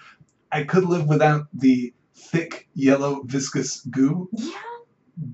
I 0.51 0.63
could 0.63 0.85
live 0.85 1.07
without 1.07 1.47
the 1.53 1.93
thick 2.15 2.67
yellow 2.73 3.23
viscous 3.23 3.81
goo 3.89 4.29
Yeah. 4.33 4.49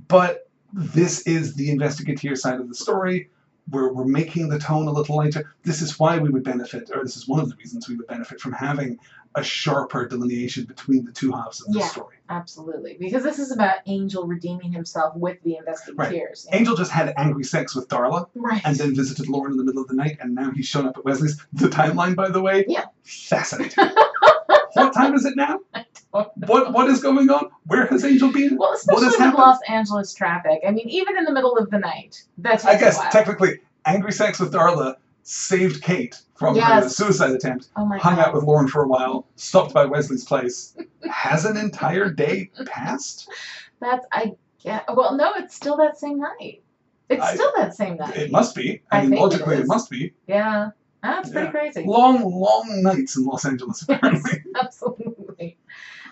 but 0.08 0.50
this 0.74 1.22
is 1.28 1.54
the 1.56 1.70
investigative 1.70 2.38
side 2.38 2.60
of 2.60 2.68
the 2.68 2.76
story. 2.76 3.30
We're, 3.72 3.94
we're 3.94 4.06
making 4.06 4.49
the 4.49 4.60
tone 4.60 4.88
a 4.88 4.91
little 4.91 5.15
lighter. 5.15 5.56
This 5.64 5.81
is 5.81 5.98
why 5.98 6.18
we 6.18 6.30
would 6.30 6.44
benefit, 6.44 6.90
or 6.94 7.03
this 7.03 7.15
is 7.15 7.27
one 7.27 7.40
of 7.40 7.49
the 7.49 7.56
reasons 7.56 7.88
we 7.88 7.95
would 7.95 8.07
benefit 8.07 8.40
from 8.41 8.52
having 8.52 8.99
a 9.35 9.44
sharper 9.44 10.06
delineation 10.07 10.65
between 10.65 11.06
the 11.06 11.11
two 11.11 11.31
halves 11.31 11.61
of 11.65 11.73
the 11.73 11.80
Yeah. 11.80 11.88
story. 11.88 12.18
Absolutely. 12.30 12.98
Because 12.99 13.23
this 13.23 13.40
is 13.40 13.52
about 13.52 13.77
Angel 13.88 14.27
redeeming 14.27 14.72
himself 14.72 15.15
with 15.15 15.41
the 15.44 15.56
investigators. 15.57 16.45
Right. 16.52 16.60
Angel 16.60 16.76
just 16.76 16.91
had 16.91 17.14
angry 17.18 17.44
sex 17.44 17.73
with 17.73 17.88
Darla 17.88 18.27
Right. 18.35 18.61
and 18.65 18.76
then 18.76 18.94
visited 18.95 19.27
Lorne 19.30 19.52
in 19.52 19.57
the 19.57 19.64
middle 19.64 19.81
of 19.81 19.88
the 19.88 19.95
night, 19.95 20.18
and 20.19 20.35
now 20.35 20.52
he's 20.52 20.68
shown 20.68 20.85
up 20.88 20.98
at 20.98 21.06
Wesley's. 21.06 21.44
The 21.53 21.68
timeline, 21.69 22.15
by 22.15 22.30
the 22.30 22.41
way, 22.41 22.65
Yeah. 22.68 22.85
fascinating. 23.03 23.85
what 24.94 25.02
time 25.03 25.15
is 25.15 25.26
it 25.26 25.36
now? 25.36 25.60
What 26.11 26.72
what 26.74 26.90
is 26.90 27.02
going 27.02 27.30
on? 27.30 27.49
Where 27.65 27.86
has 27.88 28.03
Angel 28.06 28.32
been? 28.32 28.57
Well, 28.57 28.70
What 28.70 28.78
especially 28.78 29.18
has 29.20 29.32
with? 29.34 29.40
Los 29.40 29.60
Angeles 29.68 30.14
traffic. 30.14 30.60
I 30.68 30.72
mean, 30.72 30.88
even 30.90 31.18
in 31.18 31.24
the 31.26 31.34
middle 31.34 31.57
of 31.57 31.70
the 31.70 31.80
night. 31.80 32.24
That's 32.38 32.65
I 32.65 32.78
guess 32.78 32.99
technically, 33.11 33.60
angry 33.86 34.11
sex 34.11 34.40
with 34.40 34.53
Darla 34.53 34.95
saved 35.24 35.82
Kate 35.82 36.22
from 36.36 36.57
her 36.57 36.90
suicide 36.90 37.32
attempt. 37.32 37.70
Oh 37.76 37.86
my 37.86 37.98
hung 37.98 38.18
god. 38.18 38.28
out 38.28 38.34
with 38.34 38.44
Lorne 38.44 38.68
for 38.68 38.84
a 38.84 38.88
while, 38.88 39.26
stopped 39.36 39.74
by 39.74 39.86
Wesley's 39.86 40.26
place. 40.26 40.76
Has 41.10 41.45
an 41.45 41.57
entire 41.57 42.10
day 42.10 42.49
passed? 42.65 43.30
That's 43.80 44.06
I 44.11 44.34
yeah. 44.60 44.82
Well, 44.94 45.15
no, 45.15 45.34
it's 45.36 45.56
still 45.56 45.78
that 45.78 45.98
same 45.98 46.20
night. 46.20 46.61
It's 47.10 47.22
I- 47.22 47.34
still 47.36 47.52
that 47.57 47.76
same 47.76 47.98
night. 47.98 48.15
It 48.15 48.32
must 48.32 48.56
be. 48.56 48.82
I, 48.91 48.99
I 48.99 49.06
mean, 49.07 49.20
logically, 49.20 49.56
it 49.56 49.61
it, 49.61 49.68
must 49.68 49.90
be. 49.90 50.14
yeah. 50.28 50.70
That's 51.03 51.30
pretty 51.30 51.45
Yeah. 51.47 51.51
crazy. 51.51 51.84
Long, 51.85 52.23
long 52.23 52.81
nights 52.81 53.17
in 53.17 53.25
Los 53.25 53.45
Angeles, 53.45 53.81
apparently. 53.88 54.43
Absolutely. 54.55 55.57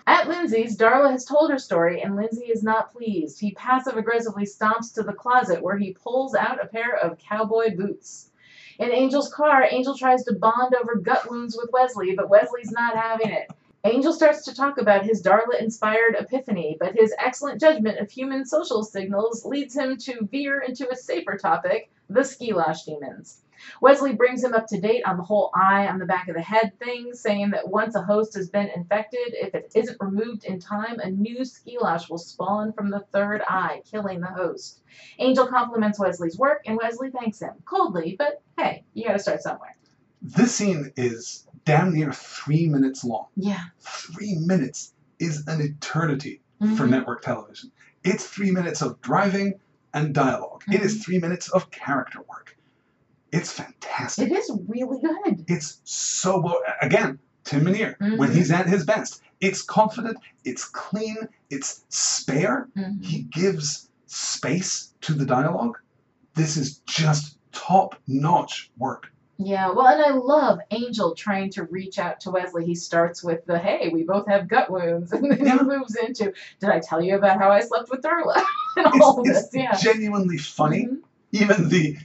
At 0.06 0.28
Lindsey's, 0.28 0.76
Darla 0.76 1.10
has 1.12 1.24
told 1.24 1.50
her 1.50 1.58
story, 1.58 2.02
and 2.02 2.16
Lindsey 2.16 2.46
is 2.46 2.62
not 2.62 2.92
pleased. 2.92 3.40
He 3.40 3.52
passive 3.52 3.96
aggressively 3.96 4.44
stomps 4.44 4.92
to 4.94 5.02
the 5.02 5.12
closet 5.12 5.62
where 5.62 5.76
he 5.78 5.94
pulls 5.94 6.34
out 6.34 6.62
a 6.62 6.66
pair 6.66 6.96
of 6.96 7.18
cowboy 7.18 7.74
boots. 7.76 8.30
In 8.78 8.90
Angel's 8.90 9.32
car, 9.32 9.64
Angel 9.70 9.96
tries 9.96 10.24
to 10.24 10.34
bond 10.34 10.74
over 10.74 10.96
gut 10.96 11.30
wounds 11.30 11.56
with 11.56 11.70
Wesley, 11.72 12.14
but 12.16 12.28
Wesley's 12.28 12.72
not 12.72 12.96
having 12.96 13.30
it. 13.30 13.50
Angel 13.84 14.12
starts 14.12 14.44
to 14.44 14.54
talk 14.54 14.78
about 14.78 15.04
his 15.04 15.22
Darla 15.22 15.60
inspired 15.60 16.16
epiphany, 16.18 16.76
but 16.78 16.94
his 16.96 17.14
excellent 17.18 17.60
judgment 17.60 17.98
of 17.98 18.10
human 18.10 18.44
social 18.44 18.82
signals 18.84 19.44
leads 19.44 19.76
him 19.76 19.96
to 19.98 20.26
veer 20.30 20.60
into 20.60 20.88
a 20.90 20.96
safer 20.96 21.36
topic 21.36 21.90
the 22.08 22.20
Skilosh 22.20 22.84
demons. 22.84 23.38
Wesley 23.80 24.14
brings 24.14 24.42
him 24.42 24.54
up 24.54 24.66
to 24.68 24.80
date 24.80 25.02
on 25.04 25.16
the 25.16 25.22
whole 25.22 25.50
eye 25.54 25.86
on 25.88 25.98
the 25.98 26.06
back 26.06 26.28
of 26.28 26.34
the 26.34 26.42
head 26.42 26.78
thing, 26.78 27.14
saying 27.14 27.50
that 27.50 27.68
once 27.68 27.94
a 27.94 28.02
host 28.02 28.34
has 28.34 28.48
been 28.48 28.68
infected, 28.74 29.34
if 29.34 29.54
it 29.54 29.72
isn't 29.74 29.96
removed 30.00 30.44
in 30.44 30.58
time, 30.58 30.98
a 31.00 31.10
new 31.10 31.40
Skilosh 31.40 32.08
will 32.10 32.18
spawn 32.18 32.72
from 32.72 32.90
the 32.90 33.00
third 33.12 33.42
eye, 33.46 33.82
killing 33.90 34.20
the 34.20 34.26
host. 34.26 34.82
Angel 35.18 35.46
compliments 35.46 35.98
Wesley's 35.98 36.38
work, 36.38 36.62
and 36.66 36.76
Wesley 36.76 37.10
thanks 37.10 37.40
him 37.40 37.54
coldly, 37.64 38.16
but 38.18 38.42
hey, 38.58 38.84
you 38.94 39.06
gotta 39.06 39.18
start 39.18 39.42
somewhere. 39.42 39.76
This 40.20 40.54
scene 40.54 40.92
is 40.96 41.46
damn 41.64 41.92
near 41.92 42.12
three 42.12 42.68
minutes 42.68 43.04
long. 43.04 43.26
Yeah. 43.36 43.64
Three 43.80 44.36
minutes 44.36 44.94
is 45.18 45.46
an 45.46 45.60
eternity 45.60 46.40
for 46.60 46.86
Mhm. 46.86 46.90
network 46.90 47.22
television. 47.22 47.72
It's 48.04 48.26
three 48.26 48.50
minutes 48.50 48.82
of 48.82 49.00
driving 49.00 49.54
and 49.94 50.14
dialog 50.14 50.62
It 50.72 50.80
is 50.80 51.04
three 51.04 51.18
minutes 51.18 51.48
of 51.50 51.70
character 51.70 52.20
work. 52.20 52.51
It's 53.32 53.50
fantastic. 53.52 54.30
It 54.30 54.34
is 54.36 54.50
really 54.68 55.00
good. 55.00 55.44
It's 55.48 55.80
so 55.84 56.40
well. 56.40 56.60
Again, 56.82 57.18
Tim 57.44 57.64
Minear, 57.64 57.96
when 58.18 58.30
Mhm. 58.30 58.34
he's 58.34 58.50
at 58.52 58.68
his 58.68 58.84
best, 58.84 59.22
it's 59.40 59.62
confident, 59.62 60.18
it's 60.44 60.64
clean, 60.64 61.16
it's 61.50 61.84
spare. 61.88 62.68
Mhm. 62.76 63.02
He 63.04 63.22
gives 63.32 63.88
space 64.06 64.92
to 65.00 65.14
the 65.14 65.24
dialogue. 65.24 65.78
This 66.34 66.56
is 66.56 66.78
just 66.86 67.38
top 67.52 67.96
notch 68.06 68.70
work. 68.78 69.08
Yeah, 69.38 69.70
well, 69.72 69.86
and 69.88 70.00
I 70.02 70.10
love 70.10 70.60
Angel 70.70 71.14
trying 71.14 71.50
to 71.52 71.64
reach 71.64 71.98
out 71.98 72.20
to 72.20 72.30
Wesley. 72.30 72.64
He 72.64 72.74
starts 72.76 73.24
with 73.24 73.44
the 73.46 73.58
"Hey, 73.58 73.88
we 73.88 74.04
both 74.04 74.28
have 74.28 74.46
gut 74.46 74.70
wounds," 74.70 75.10
and 75.12 75.32
then 75.32 75.44
Yeah. 75.44 75.58
he 75.58 75.64
moves 75.64 75.96
into 75.96 76.32
"Did 76.60 76.70
I 76.70 76.78
tell 76.80 77.02
you 77.02 77.16
about 77.16 77.38
how 77.38 77.50
I 77.50 77.60
slept 77.60 77.90
with 77.90 78.02
Darla?" 78.02 78.40
and 78.76 79.02
all 79.02 79.20
It's, 79.24 79.28
this. 79.28 79.44
it's 79.46 79.54
Yeah, 79.54 79.92
genuinely 79.92 80.38
funny. 80.38 80.84
Mhm. 80.86 80.98
Even 81.32 81.68
the, 81.70 81.96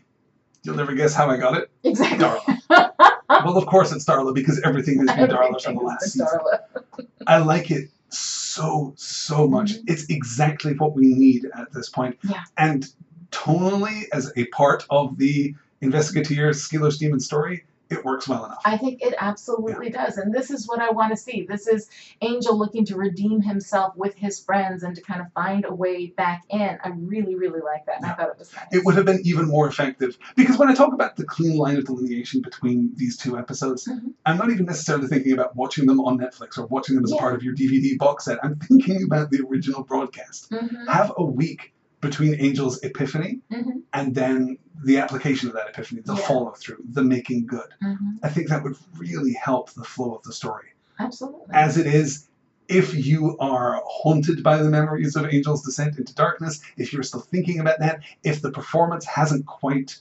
you'll 0.67 0.75
never 0.75 0.93
guess 0.93 1.15
how 1.15 1.29
I 1.29 1.37
got 1.37 1.57
it, 1.57 1.71
exactly. 1.83 2.19
Darla. 2.19 2.89
well, 3.29 3.57
of 3.57 3.65
course 3.65 3.91
it's 3.91 4.05
Darla 4.05 4.35
because 4.35 4.61
everything 4.63 4.99
has 4.99 5.07
been 5.17 5.29
Darla 5.29 5.61
from 5.61 5.75
the 5.75 5.81
last 5.81 6.11
season. 6.11 6.27
Darla. 6.27 7.07
I 7.25 7.37
like 7.37 7.71
it 7.71 7.89
so 8.09 8.93
so 8.97 9.47
much. 9.47 9.73
Mhm. 9.73 9.83
It's 9.87 10.05
exactly 10.09 10.73
what 10.73 10.93
we 10.93 11.13
need 11.13 11.45
at 11.55 11.71
this 11.73 11.89
point. 11.89 12.17
Yeah. 12.23 12.43
And 12.57 12.85
tonally, 13.31 14.03
as 14.13 14.31
a 14.35 14.45
part 14.47 14.85
of 14.89 15.17
the 15.17 15.55
investigator 15.81 16.49
Skilosh 16.49 16.97
demon 16.99 17.19
story, 17.19 17.63
it 17.89 18.03
works 18.03 18.27
well 18.27 18.45
enough. 18.45 18.61
I 18.65 18.77
think 18.77 19.01
it 19.01 19.13
absolutely 19.19 19.89
does. 19.89 20.17
And 20.17 20.33
this 20.33 20.49
is 20.51 20.67
what 20.67 20.79
I 20.79 20.89
want 20.91 21.11
to 21.11 21.17
see. 21.17 21.45
This 21.47 21.67
is 21.67 21.89
Angel 22.21 22.57
looking 22.57 22.85
to 22.85 22.95
redeem 22.95 23.41
himself 23.41 23.95
with 23.95 24.15
his 24.15 24.39
friends 24.39 24.83
and 24.83 24.95
to 24.95 25.01
kind 25.01 25.21
of 25.21 25.31
find 25.33 25.65
a 25.65 25.73
way 25.73 26.07
back 26.07 26.43
in. 26.49 26.77
I 26.83 26.89
really, 26.95 27.35
really 27.35 27.61
like 27.61 27.85
that. 27.85 27.97
And 27.97 28.05
I 28.05 28.13
thought 28.13 28.29
it 28.29 28.37
was 28.39 28.53
nice. 28.53 28.65
it 28.71 28.83
would 28.85 28.95
have 28.95 29.05
been 29.05 29.21
even 29.23 29.47
more 29.47 29.67
effective 29.67 30.17
because 30.35 30.57
when 30.57 30.69
I 30.69 30.73
talk 30.73 30.93
about 30.93 31.15
the 31.15 31.25
clean 31.25 31.57
line 31.57 31.77
of 31.77 31.85
delineation 31.85 32.41
between 32.41 32.91
these 32.95 33.17
two 33.17 33.37
episodes, 33.37 33.87
Mhm. 33.87 34.13
I'm 34.25 34.37
not 34.37 34.49
even 34.51 34.65
necessarily 34.65 35.07
thinking 35.07 35.31
about 35.33 35.55
watching 35.55 35.85
them 35.85 35.99
on 36.01 36.17
Netflix 36.17 36.57
or 36.57 36.65
watching 36.67 36.95
them 36.95 37.03
as 37.05 37.11
Yeah. 37.11 37.19
part 37.19 37.35
of 37.35 37.43
your 37.43 37.53
DVD 37.53 37.95
box 37.97 38.25
set. 38.25 38.39
I'm 38.43 38.55
thinking 38.59 39.03
about 39.03 39.31
the 39.31 39.41
original 39.49 39.83
broadcast. 39.83 40.49
Mhm, 40.51 40.87
Have 40.87 41.13
a 41.17 41.23
week 41.23 41.73
between 42.01 42.35
Angel's 42.35 42.79
epiphany 42.83 43.39
mhm, 43.51 43.81
and 43.93 44.13
then 44.13 44.57
the 44.83 44.97
application 44.97 45.47
of 45.49 45.55
that 45.55 45.69
epiphany, 45.69 46.01
the 46.05 46.13
Yeah. 46.15 46.21
follow 46.27 46.51
through, 46.57 46.83
the 46.91 47.03
making 47.03 47.45
good. 47.45 47.73
mhm. 47.83 48.19
I 48.23 48.29
think 48.29 48.49
that 48.49 48.63
would 48.63 48.75
really 48.97 49.33
help 49.33 49.71
the 49.73 49.83
flow 49.83 50.13
of 50.15 50.23
the 50.23 50.33
story. 50.33 50.67
Absolutely. 50.99 51.39
As 51.51 51.77
it 51.77 51.87
is, 51.87 52.27
if 52.67 52.93
you 52.93 53.37
are 53.39 53.81
haunted 53.85 54.43
by 54.43 54.57
the 54.61 54.69
memories 54.69 55.15
of 55.15 55.25
Angel's 55.25 55.63
descent 55.63 55.97
into 55.97 56.13
darkness, 56.15 56.59
if 56.75 56.91
you're 56.91 57.03
still 57.03 57.21
thinking 57.21 57.59
about 57.59 57.79
that, 57.79 58.01
if 58.23 58.41
the 58.41 58.51
performance 58.51 59.05
hasn't 59.05 59.45
quite 59.45 59.99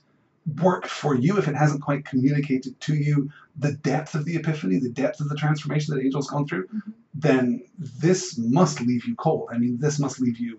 worked 0.63 0.89
for 0.89 1.15
you, 1.15 1.39
if 1.39 1.49
it 1.49 1.55
hasn't 1.57 1.83
quite 1.83 2.05
communicated 2.05 2.79
to 2.81 2.95
you 2.95 3.31
the 3.59 3.73
depth 3.73 4.15
of 4.15 4.25
the 4.25 4.37
epiphany, 4.37 4.79
the 4.79 4.91
depth 4.91 5.21
of 5.21 5.29
the 5.29 5.35
transformation 5.37 5.95
that 5.95 6.03
Angel's 6.03 6.29
gone 6.29 6.47
through, 6.47 6.67
Mhm. 6.69 6.93
then 7.15 7.63
this 7.79 8.37
must 8.39 8.81
leave 8.81 9.05
you 9.07 9.15
cold. 9.17 9.49
I 9.53 9.59
mean, 9.59 9.79
this 9.79 9.99
must 9.99 10.21
leave 10.21 10.39
you 10.39 10.59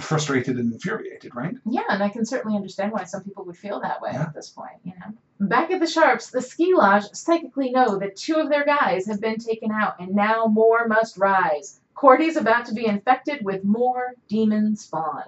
frustrated 0.00 0.58
and 0.58 0.72
infuriated, 0.72 1.34
right? 1.34 1.54
Yeah, 1.64 1.82
and 1.88 2.02
I 2.02 2.08
can 2.08 2.24
certainly 2.26 2.56
understand 2.56 2.92
why 2.92 3.04
some 3.04 3.22
people 3.22 3.44
would 3.44 3.56
feel 3.56 3.80
that 3.80 4.00
way 4.00 4.10
Yeah. 4.12 4.22
at 4.22 4.34
this 4.34 4.48
point, 4.50 4.76
you 4.82 4.92
know. 4.98 5.14
Back 5.46 5.70
at 5.70 5.80
the 5.80 5.86
Sharps, 5.86 6.30
the 6.30 6.38
Skilosh 6.40 7.14
psychically 7.14 7.70
know 7.70 7.98
that 7.98 8.16
two 8.16 8.36
of 8.36 8.48
their 8.48 8.64
guys 8.64 9.06
have 9.06 9.20
been 9.20 9.38
taken 9.38 9.70
out, 9.70 10.00
and 10.00 10.14
now 10.14 10.46
more 10.46 10.86
must 10.88 11.16
rise. 11.18 11.80
Cordy's 11.94 12.36
about 12.36 12.66
to 12.66 12.74
be 12.74 12.86
infected 12.86 13.44
with 13.44 13.62
more 13.64 14.14
demon 14.28 14.76
spawn. 14.76 15.24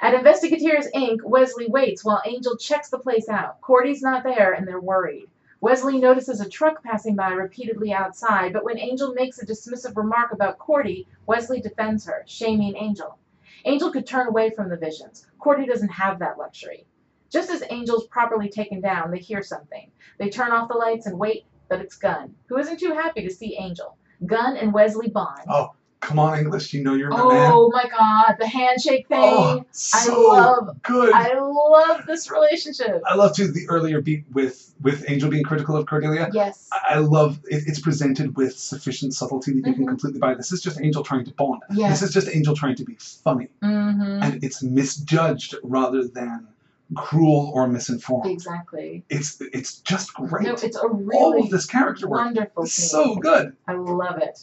At 0.00 0.14
Investigators 0.14 0.88
Inc., 0.94 1.22
Wesley 1.22 1.68
waits 1.68 2.04
while 2.04 2.22
Angel 2.26 2.56
checks 2.56 2.90
the 2.90 2.98
place 2.98 3.28
out. 3.28 3.60
Cordy's 3.60 4.02
not 4.02 4.24
there, 4.24 4.52
and 4.52 4.66
they're 4.66 4.80
worried. 4.80 5.28
Wesley 5.60 5.98
notices 5.98 6.40
a 6.40 6.48
truck 6.48 6.82
passing 6.82 7.16
by 7.16 7.30
repeatedly 7.30 7.92
outside, 7.92 8.52
but 8.52 8.64
when 8.64 8.78
Angel 8.78 9.14
makes 9.14 9.40
a 9.40 9.46
dismissive 9.46 9.96
remark 9.96 10.32
about 10.32 10.58
Cordy, 10.58 11.08
Wesley 11.26 11.60
defends 11.60 12.04
her, 12.04 12.22
shaming 12.26 12.76
Angel. 12.76 13.18
Angel 13.64 13.90
could 13.90 14.06
turn 14.06 14.28
away 14.28 14.50
from 14.50 14.68
the 14.68 14.76
visions. 14.76 15.26
Cordy 15.38 15.66
doesn't 15.66 15.88
have 15.88 16.18
that 16.18 16.38
luxury. 16.38 16.86
Just 17.30 17.50
as 17.50 17.62
Angel's 17.62 18.06
properly 18.08 18.48
taken 18.48 18.80
down, 18.80 19.10
they 19.10 19.18
hear 19.18 19.42
something. 19.42 19.90
They 20.18 20.30
turn 20.30 20.52
off 20.52 20.68
the 20.68 20.76
lights 20.76 21.06
and 21.06 21.18
wait, 21.18 21.44
but 21.68 21.80
it's 21.80 21.96
Gunn, 21.96 22.34
who 22.46 22.58
isn't 22.58 22.80
too 22.80 22.92
happy 22.92 23.22
to 23.22 23.32
see 23.32 23.56
Angel. 23.56 23.96
Gunn 24.24 24.56
and 24.56 24.72
Wesley 24.72 25.08
bond. 25.08 25.44
Oh, 25.48 25.75
Come 26.06 26.20
on, 26.20 26.38
English, 26.38 26.72
you 26.72 26.84
know 26.84 26.94
you're 26.94 27.10
my 27.10 27.16
man. 27.16 27.50
Oh 27.52 27.68
my 27.72 27.84
god, 27.88 28.36
the 28.38 28.46
handshake 28.46 29.08
thing. 29.08 29.18
Oh, 29.20 29.58
I 29.58 29.64
so 29.72 30.20
love- 30.28 30.80
good. 30.82 31.12
I 31.12 31.36
love 31.36 32.06
this 32.06 32.30
relationship. 32.30 33.02
I 33.04 33.16
love 33.16 33.34
too 33.34 33.48
the 33.50 33.68
earlier 33.68 34.00
beat 34.00 34.24
with 34.32 34.72
with 34.80 35.04
Angel 35.10 35.28
being 35.28 35.42
critical 35.42 35.74
of 35.76 35.86
Cordelia. 35.86 36.30
Yes. 36.32 36.68
I 36.72 36.94
I 36.94 36.98
love 36.98 37.40
it, 37.50 37.64
it's 37.66 37.80
presented 37.80 38.36
with 38.36 38.56
sufficient 38.56 39.14
subtlety 39.14 39.50
that 39.60 39.66
you 39.68 39.74
can 39.74 39.84
Mhm. 39.84 39.88
completely 39.88 40.20
buy. 40.20 40.34
This 40.34 40.52
is 40.52 40.62
just 40.62 40.80
Angel 40.80 41.02
trying 41.02 41.24
to 41.24 41.32
bond. 41.34 41.62
Yes. 41.72 41.98
This 42.00 42.08
is 42.10 42.14
just 42.14 42.28
Angel 42.28 42.54
trying 42.54 42.76
to 42.76 42.84
be 42.84 42.94
funny, 43.00 43.48
Mm-hmm. 43.64 44.22
and 44.22 44.44
it's 44.44 44.62
misjudged 44.62 45.56
rather 45.64 46.06
than 46.06 46.46
cruel 46.94 47.50
or 47.52 47.66
misinformed. 47.66 48.30
Exactly. 48.30 49.02
It's 49.10 49.40
it's 49.52 49.78
just 49.80 50.14
great. 50.14 50.46
No, 50.46 50.52
it's 50.52 50.76
a 50.76 50.86
really 50.88 51.18
All 51.20 51.42
of 51.42 51.50
this 51.50 51.66
character 51.66 52.06
work 52.08 52.24
wonderful 52.26 52.66
so 52.66 53.16
good. 53.16 53.56
I 53.66 53.72
love 53.72 54.18
it. 54.18 54.38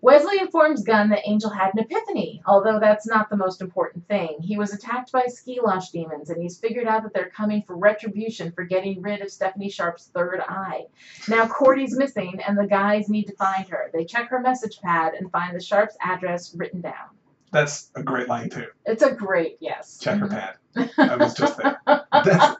Wesley 0.00 0.38
informs 0.38 0.82
Gunn 0.84 1.08
that 1.10 1.26
Angel 1.28 1.50
had 1.50 1.72
an 1.74 1.80
epiphany, 1.80 2.40
although 2.46 2.78
that's 2.78 3.06
not 3.06 3.30
the 3.30 3.36
most 3.36 3.60
important 3.60 4.06
thing. 4.06 4.38
He 4.40 4.56
was 4.56 4.72
attacked 4.72 5.10
by 5.12 5.22
Skilosh 5.24 5.90
demons, 5.90 6.30
and 6.30 6.40
he's 6.40 6.58
figured 6.58 6.86
out 6.86 7.02
that 7.02 7.12
they're 7.12 7.30
coming 7.30 7.62
for 7.62 7.76
retribution 7.76 8.52
for 8.52 8.64
getting 8.64 9.02
rid 9.02 9.20
of 9.22 9.30
Stephanie 9.30 9.70
Sharp's 9.70 10.06
third 10.14 10.40
eye. 10.48 10.86
Now 11.28 11.46
Cordy's 11.48 11.96
missing, 11.96 12.40
and 12.46 12.56
the 12.56 12.66
guys 12.66 13.08
need 13.08 13.24
to 13.24 13.34
find 13.34 13.68
her. 13.68 13.90
They 13.92 14.04
check 14.04 14.28
her 14.30 14.40
message 14.40 14.80
pad 14.80 15.14
and 15.14 15.30
find 15.32 15.54
the 15.56 15.60
Sharp's 15.60 15.96
address 16.00 16.54
written 16.54 16.80
down. 16.80 17.08
That's 17.50 17.90
a 17.94 18.02
great 18.02 18.28
line 18.28 18.50
too. 18.50 18.66
It's 18.84 19.02
a 19.02 19.10
great 19.14 19.56
yes. 19.60 19.98
Check 19.98 20.18
her 20.18 20.28
Mhm. 20.28 20.30
pad. 20.76 20.90
I 20.98 21.16
was 21.16 21.34
just 21.34 21.56
there. 21.56 21.80
That's, 22.12 22.56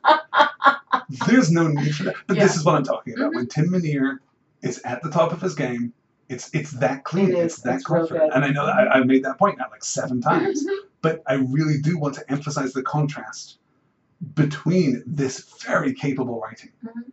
there's 1.29 1.51
no 1.53 1.69
need 1.69 1.95
for 1.95 2.05
that. 2.05 2.15
But 2.27 2.39
this 2.39 2.57
is 2.57 2.65
what 2.65 2.75
I'm 2.75 2.85
talking 2.85 3.15
about. 3.15 3.33
Mhm. 3.33 3.35
When 3.37 3.47
Tim 3.49 3.71
Minear 3.71 4.19
is 4.63 4.79
at 4.85 5.03
the 5.03 5.11
top 5.11 5.33
of 5.33 5.41
his 5.43 5.55
game, 5.55 5.93
it's 6.29 6.51
it's 6.55 6.73
that 6.73 7.05
clean, 7.05 7.31
It 7.31 7.35
is. 7.39 7.45
it's 7.55 7.63
that 7.63 7.75
It's 7.77 7.85
confident. 7.85 8.33
And 8.35 8.45
I 8.45 8.51
know 8.51 8.67
that 8.67 8.77
I, 8.77 8.99
I've 8.99 9.07
made 9.07 9.25
that 9.25 9.39
point 9.39 9.59
now 9.59 9.67
like 9.71 9.85
seven 9.85 10.21
times. 10.21 10.65
Mhm. 10.67 10.77
but 11.01 11.23
I 11.27 11.35
really 11.35 11.81
do 11.81 11.97
want 11.99 12.15
to 12.17 12.31
emphasize 12.31 12.73
the 12.73 12.83
contrast 12.83 13.59
between 14.35 15.03
this 15.07 15.41
very 15.65 15.95
capable 15.95 16.41
writing 16.41 16.71
Mhm. 16.85 17.13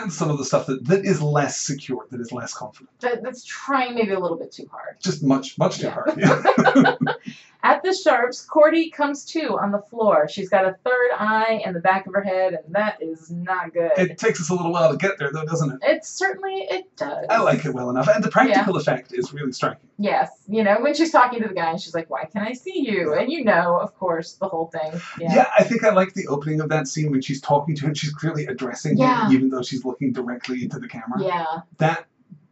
and 0.00 0.12
some 0.12 0.30
of 0.30 0.38
the 0.38 0.44
stuff 0.44 0.66
that, 0.66 0.84
that 0.86 1.04
is 1.04 1.20
less 1.20 1.58
secure, 1.58 2.06
that 2.10 2.20
is 2.20 2.30
less 2.32 2.54
confident. 2.54 2.90
That, 3.00 3.22
that's 3.22 3.42
trying 3.44 3.94
maybe 3.96 4.12
a 4.12 4.20
little 4.20 4.36
bit 4.38 4.52
too 4.52 4.68
hard. 4.70 4.96
Just 5.00 5.22
much, 5.24 5.58
much 5.58 5.78
too 5.78 5.86
Yeah. 5.86 5.90
hard. 5.94 6.14
Yeah. 6.16 6.94
At 7.68 7.82
the 7.82 7.92
Sharps, 7.92 8.46
Cordy 8.46 8.88
comes 8.88 9.26
to 9.26 9.58
on 9.58 9.72
the 9.72 9.78
floor. 9.90 10.26
She's 10.26 10.48
got 10.48 10.64
a 10.64 10.72
third 10.84 11.10
eye 11.18 11.60
in 11.66 11.74
the 11.74 11.80
back 11.80 12.06
of 12.06 12.14
her 12.14 12.22
head, 12.22 12.54
and 12.64 12.74
that 12.74 12.96
is 13.02 13.30
not 13.30 13.74
good. 13.74 13.92
it 13.98 14.16
takes 14.16 14.40
us 14.40 14.48
a 14.48 14.54
little 14.54 14.72
while 14.72 14.90
to 14.90 14.96
get 14.96 15.18
there, 15.18 15.30
though, 15.30 15.44
doesn't 15.44 15.72
it? 15.72 15.78
It 15.82 16.02
certainly 16.06 16.66
it 16.70 16.96
does. 16.96 17.26
I 17.28 17.42
like 17.42 17.66
it 17.66 17.74
well 17.74 17.90
enough, 17.90 18.08
and 18.08 18.24
the 18.24 18.30
practical 18.30 18.78
effect 18.78 19.12
is 19.12 19.34
really 19.34 19.52
striking. 19.52 19.86
Yes, 19.98 20.30
you 20.48 20.62
know 20.64 20.78
when 20.80 20.94
she's 20.94 21.10
talking 21.10 21.42
to 21.42 21.48
the 21.48 21.52
guy 21.54 21.70
and 21.72 21.78
she's 21.80 21.94
like, 21.94 22.08
"Why 22.08 22.24
can 22.24 22.40
I 22.40 22.52
see 22.54 22.80
you?" 22.88 23.12
And 23.12 23.30
you 23.30 23.44
know, 23.44 23.78
of 23.78 23.94
course, 23.98 24.34
the 24.34 24.48
whole 24.48 24.68
thing. 24.68 24.98
Yeah. 25.20 25.34
Yeah. 25.34 25.50
I 25.58 25.62
think 25.64 25.84
I 25.84 25.90
like 25.90 26.14
the 26.14 26.26
opening 26.28 26.62
of 26.62 26.70
that 26.70 26.88
scene 26.88 27.10
when 27.10 27.20
she's 27.20 27.40
talking 27.42 27.74
to 27.76 27.86
him. 27.86 27.92
She's 27.94 28.14
clearly 28.14 28.46
addressing 28.46 28.96
Yeah. 28.96 29.26
him, 29.26 29.32
even 29.34 29.48
though 29.50 29.62
she's 29.62 29.84
looking 29.84 30.12
directly 30.14 30.62
into 30.62 30.78
the 30.78 30.88
camera. 30.88 31.20
Yeah. 31.22 31.44
That 31.78 32.06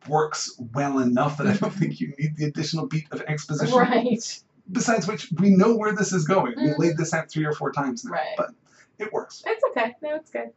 works 0.09 0.61
well 0.75 0.99
enough 0.99 1.39
that 1.39 1.47
I 1.47 1.55
don't 1.55 1.73
think 1.73 2.01
you 2.01 2.13
need 2.19 2.37
the 2.37 2.45
additional 2.45 2.87
beat 2.87 3.07
of 3.13 3.23
exposition. 3.23 3.75
Right. 3.79 4.43
Besides 4.73 5.07
which, 5.07 5.31
we 5.39 5.51
know 5.51 5.77
where 5.77 5.95
this 5.95 6.13
is 6.13 6.27
going. 6.27 6.55
Mhm. 6.55 6.79
We 6.79 6.89
laid 6.89 6.97
this 6.97 7.15
out 7.15 7.31
three 7.31 7.45
or 7.45 7.53
four 7.53 7.73
times 7.73 8.05
now, 8.05 8.13
Right. 8.13 8.35
but 8.37 8.51
it 8.99 9.13
works. 9.13 9.43
It's 9.47 9.63
okay. 9.71 9.95
No, 10.03 10.15
it's 10.17 10.31
good. 10.31 10.51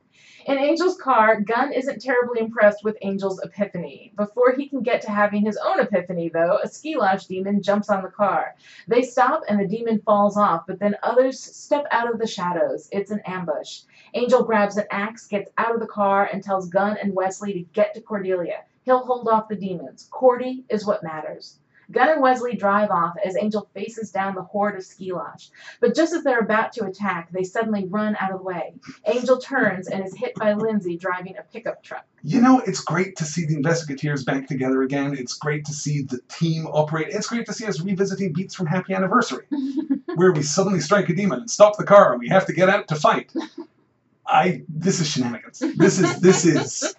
In 0.46 0.58
Angel's 0.58 0.98
car, 0.98 1.42
Gunn 1.42 1.74
isn't 1.74 2.02
terribly 2.02 2.40
impressed 2.40 2.84
with 2.84 2.98
Angel's 3.02 3.40
epiphany. 3.44 4.14
Before 4.16 4.54
he 4.54 4.68
can 4.70 4.82
get 4.82 5.02
to 5.02 5.12
having 5.12 5.46
his 5.46 5.58
own 5.58 5.80
epiphany, 5.80 6.30
though, 6.30 6.58
a 6.64 6.68
Skilosh 6.68 7.28
demon 7.28 7.62
jumps 7.62 7.90
on 7.90 8.02
the 8.04 8.10
car. 8.10 8.56
They 8.88 9.02
stop 9.04 9.44
and 9.48 9.60
the 9.60 9.68
demon 9.68 10.00
falls 10.00 10.38
off, 10.38 10.66
but 10.66 10.80
then 10.80 10.96
others 11.04 11.40
step 11.40 11.86
out 11.92 12.12
of 12.12 12.20
the 12.20 12.28
shadows. 12.28 12.88
It's 12.92 13.12
an 13.12 13.22
ambush. 13.26 13.82
Angel 14.14 14.44
grabs 14.44 14.78
an 14.78 14.86
axe, 14.92 15.28
gets 15.28 15.52
out 15.58 15.74
of 15.74 15.82
the 15.82 15.88
car, 15.88 16.30
and 16.32 16.42
tells 16.44 16.70
Gunn 16.70 16.98
and 16.98 17.14
Wesley 17.14 17.54
to 17.54 17.60
get 17.74 17.94
to 17.94 18.02
Cordelia. 18.02 18.64
He'll 18.84 19.06
hold 19.06 19.28
off 19.28 19.50
the 19.50 19.56
demons. 19.56 20.08
Cordy 20.10 20.64
is 20.70 20.86
what 20.86 21.04
matters. 21.04 21.60
Gunn 21.92 22.10
and 22.10 22.22
Wesley 22.22 22.56
drive 22.56 22.92
off 22.92 23.16
as 23.26 23.36
Angel 23.36 23.68
faces 23.74 24.12
down 24.12 24.36
the 24.36 24.44
horde 24.44 24.76
of 24.76 24.82
Skilosh. 24.82 25.50
But 25.80 25.96
just 25.96 26.14
as 26.14 26.24
they're 26.24 26.40
about 26.40 26.74
to 26.74 26.86
attack, 26.86 27.32
they 27.32 27.44
suddenly 27.44 27.86
run 27.88 28.16
out 28.20 28.32
of 28.32 28.40
the 28.40 28.44
way. 28.44 28.74
Angel 29.06 29.38
turns 29.38 29.88
and 29.88 30.06
is 30.06 30.16
hit 30.16 30.36
by 30.36 30.54
Lindsey 30.54 30.98
driving 30.98 31.36
a 31.38 31.44
pickup 31.44 31.84
truck. 31.84 32.06
You 32.22 32.42
know, 32.42 32.60
it's 32.60 32.82
great 32.82 33.16
to 33.18 33.26
see 33.26 33.46
the 33.46 33.56
investigators 33.56 34.24
back 34.24 34.48
together 34.48 34.84
again. 34.84 35.16
It's 35.18 35.34
great 35.34 35.66
to 35.66 35.74
see 35.74 36.04
the 36.04 36.20
team 36.30 36.68
operate. 36.68 37.08
It's 37.10 37.28
great 37.28 37.46
to 37.48 37.54
see 37.54 37.66
us 37.66 37.80
revisiting 37.80 38.34
beats 38.34 38.54
from 38.54 38.68
Happy 38.68 38.94
Anniversary, 38.94 39.46
where 40.16 40.32
we 40.32 40.44
suddenly 40.44 40.82
strike 40.82 41.10
a 41.10 41.16
demon 41.16 41.40
and 41.40 41.50
stop 41.50 41.78
the 41.78 41.84
car 41.86 42.12
and 42.12 42.20
we 42.20 42.30
have 42.30 42.46
to 42.48 42.54
get 42.54 42.70
out 42.70 42.88
to 42.90 42.96
fight. 42.96 43.32
I 44.30 44.64
this 44.70 45.00
is 45.00 45.10
shenanigans. 45.10 45.60
This 45.76 46.00
is 46.00 46.20
this 46.20 46.46
is 46.46 46.96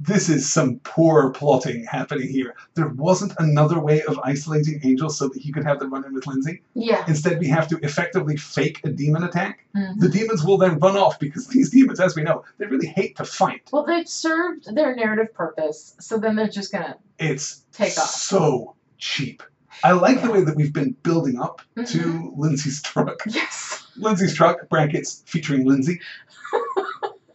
this 0.00 0.28
is 0.28 0.52
some 0.52 0.78
poor 0.84 1.30
plotting 1.30 1.84
happening 1.84 2.28
here. 2.28 2.54
There 2.74 2.88
wasn't 2.88 3.32
another 3.38 3.78
way 3.80 4.02
of 4.02 4.18
isolating 4.24 4.80
Angel 4.84 5.08
so 5.10 5.28
that 5.28 5.40
he 5.40 5.52
could 5.52 5.64
have 5.64 5.78
the 5.78 5.88
run 5.88 6.04
in 6.04 6.14
with 6.14 6.26
Lindsey. 6.26 6.62
Yeah. 6.74 7.04
Instead, 7.08 7.38
we 7.38 7.48
have 7.48 7.68
to 7.68 7.78
effectively 7.82 8.36
fake 8.36 8.80
a 8.84 8.90
demon 8.90 9.22
attack. 9.24 9.66
Mhm. 9.76 9.98
The 10.00 10.08
demons 10.08 10.44
will 10.44 10.58
then 10.58 10.78
run 10.78 10.96
off 10.96 11.18
because 11.18 11.46
these 11.48 11.70
demons, 11.70 12.00
as 12.00 12.14
we 12.16 12.22
know, 12.22 12.44
they 12.58 12.66
really 12.66 12.88
hate 12.88 13.16
to 13.16 13.24
fight. 13.24 13.68
Well, 13.72 13.84
they've 13.86 14.08
served 14.08 14.74
their 14.74 14.94
narrative 14.94 15.32
purpose, 15.34 15.94
so 16.00 16.18
then 16.18 16.36
they're 16.36 16.48
just 16.48 16.72
gonna 16.72 16.96
It's 17.18 17.64
take 17.72 17.96
off. 17.98 18.10
so 18.10 18.74
cheap. 18.98 19.42
I 19.84 19.92
like 19.92 20.20
the 20.20 20.30
way 20.30 20.42
that 20.44 20.56
we've 20.56 20.72
been 20.74 20.94
building 21.02 21.40
up 21.40 21.62
to 21.76 21.98
Mhm. 21.98 22.36
Lindsey's 22.36 22.82
truck. 22.82 23.20
Yes. 23.26 23.84
Lindsey's 23.96 24.34
truck, 24.34 24.68
brackets, 24.68 25.22
featuring 25.26 25.66
Lindsey. 25.66 26.00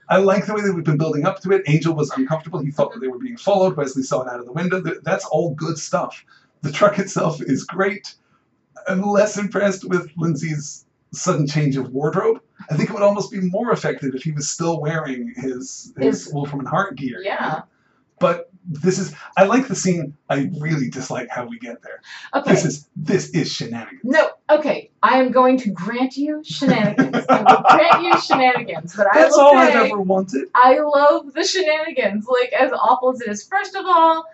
I 0.09 0.17
like 0.17 0.45
the 0.45 0.53
way 0.53 0.61
that 0.61 0.73
we've 0.73 0.83
been 0.83 0.97
building 0.97 1.25
up 1.25 1.41
to 1.41 1.51
it. 1.51 1.63
Angel 1.67 1.93
was 1.95 2.11
uncomfortable. 2.11 2.59
He 2.59 2.71
thought 2.71 2.93
that 2.93 2.99
they 2.99 3.07
were 3.07 3.17
being 3.19 3.37
followed. 3.37 3.75
Wesley 3.75 4.03
saw 4.03 4.21
it 4.21 4.27
out 4.31 4.39
of 4.39 4.45
the 4.45 4.51
window. 4.53 4.81
That's 5.03 5.25
all 5.25 5.53
good 5.55 5.77
stuff. 5.77 6.23
The 6.61 6.71
truck 6.71 6.99
itself 6.99 7.41
is 7.41 7.63
great. 7.63 8.15
I'm 8.87 9.01
less 9.01 9.37
impressed 9.37 9.87
with 9.87 10.11
Lindsey's 10.17 10.85
sudden 11.13 11.47
change 11.47 11.75
of 11.77 11.91
wardrobe. 11.91 12.41
I 12.69 12.75
think 12.75 12.89
it 12.89 12.93
would 12.93 13.01
almost 13.03 13.31
be 13.31 13.39
more 13.41 13.71
effective 13.71 14.13
if 14.15 14.23
he 14.23 14.31
was 14.31 14.49
still 14.49 14.79
wearing 14.79 15.33
his 15.35 15.93
his 15.97 16.25
His- 16.25 16.33
Wolfram 16.33 16.59
and 16.59 16.67
Hart 16.69 16.95
gear. 16.95 17.21
Yeah. 17.23 17.61
But 18.19 18.49
this 18.67 18.97
is 18.97 19.13
I 19.37 19.45
like 19.45 19.67
the 19.67 19.75
scene. 19.75 20.15
I 20.29 20.49
really 20.59 20.89
dislike 20.89 21.29
how 21.29 21.45
we 21.45 21.59
get 21.59 21.81
there. 21.83 22.01
Okay. 22.33 22.51
This 22.51 22.65
is 22.65 22.87
this 22.95 23.29
is 23.29 23.51
shenanigans. 23.51 24.01
No, 24.03 24.29
okay. 24.49 24.89
I 25.05 25.19
am 25.19 25.31
going 25.31 25.57
to 25.59 25.69
grant 25.69 26.17
you 26.17 26.41
shenanigans. 26.43 27.27
I 27.29 27.41
will 27.43 27.63
grant 27.69 28.03
you 28.03 28.19
shenanigans, 28.19 28.95
but 28.95 29.05
I 29.13 29.19
That's 29.21 29.37
all 29.37 29.51
say 29.51 29.57
I've 29.57 29.91
ever 29.91 30.01
wanted. 30.01 30.49
I 30.55 30.79
love 30.79 31.31
the 31.31 31.43
shenanigans. 31.43 32.25
Like 32.25 32.51
as 32.53 32.71
awful 32.71 33.11
as 33.11 33.21
it 33.21 33.27
is. 33.27 33.47
First 33.47 33.75
of 33.75 33.85
all, 33.85 34.25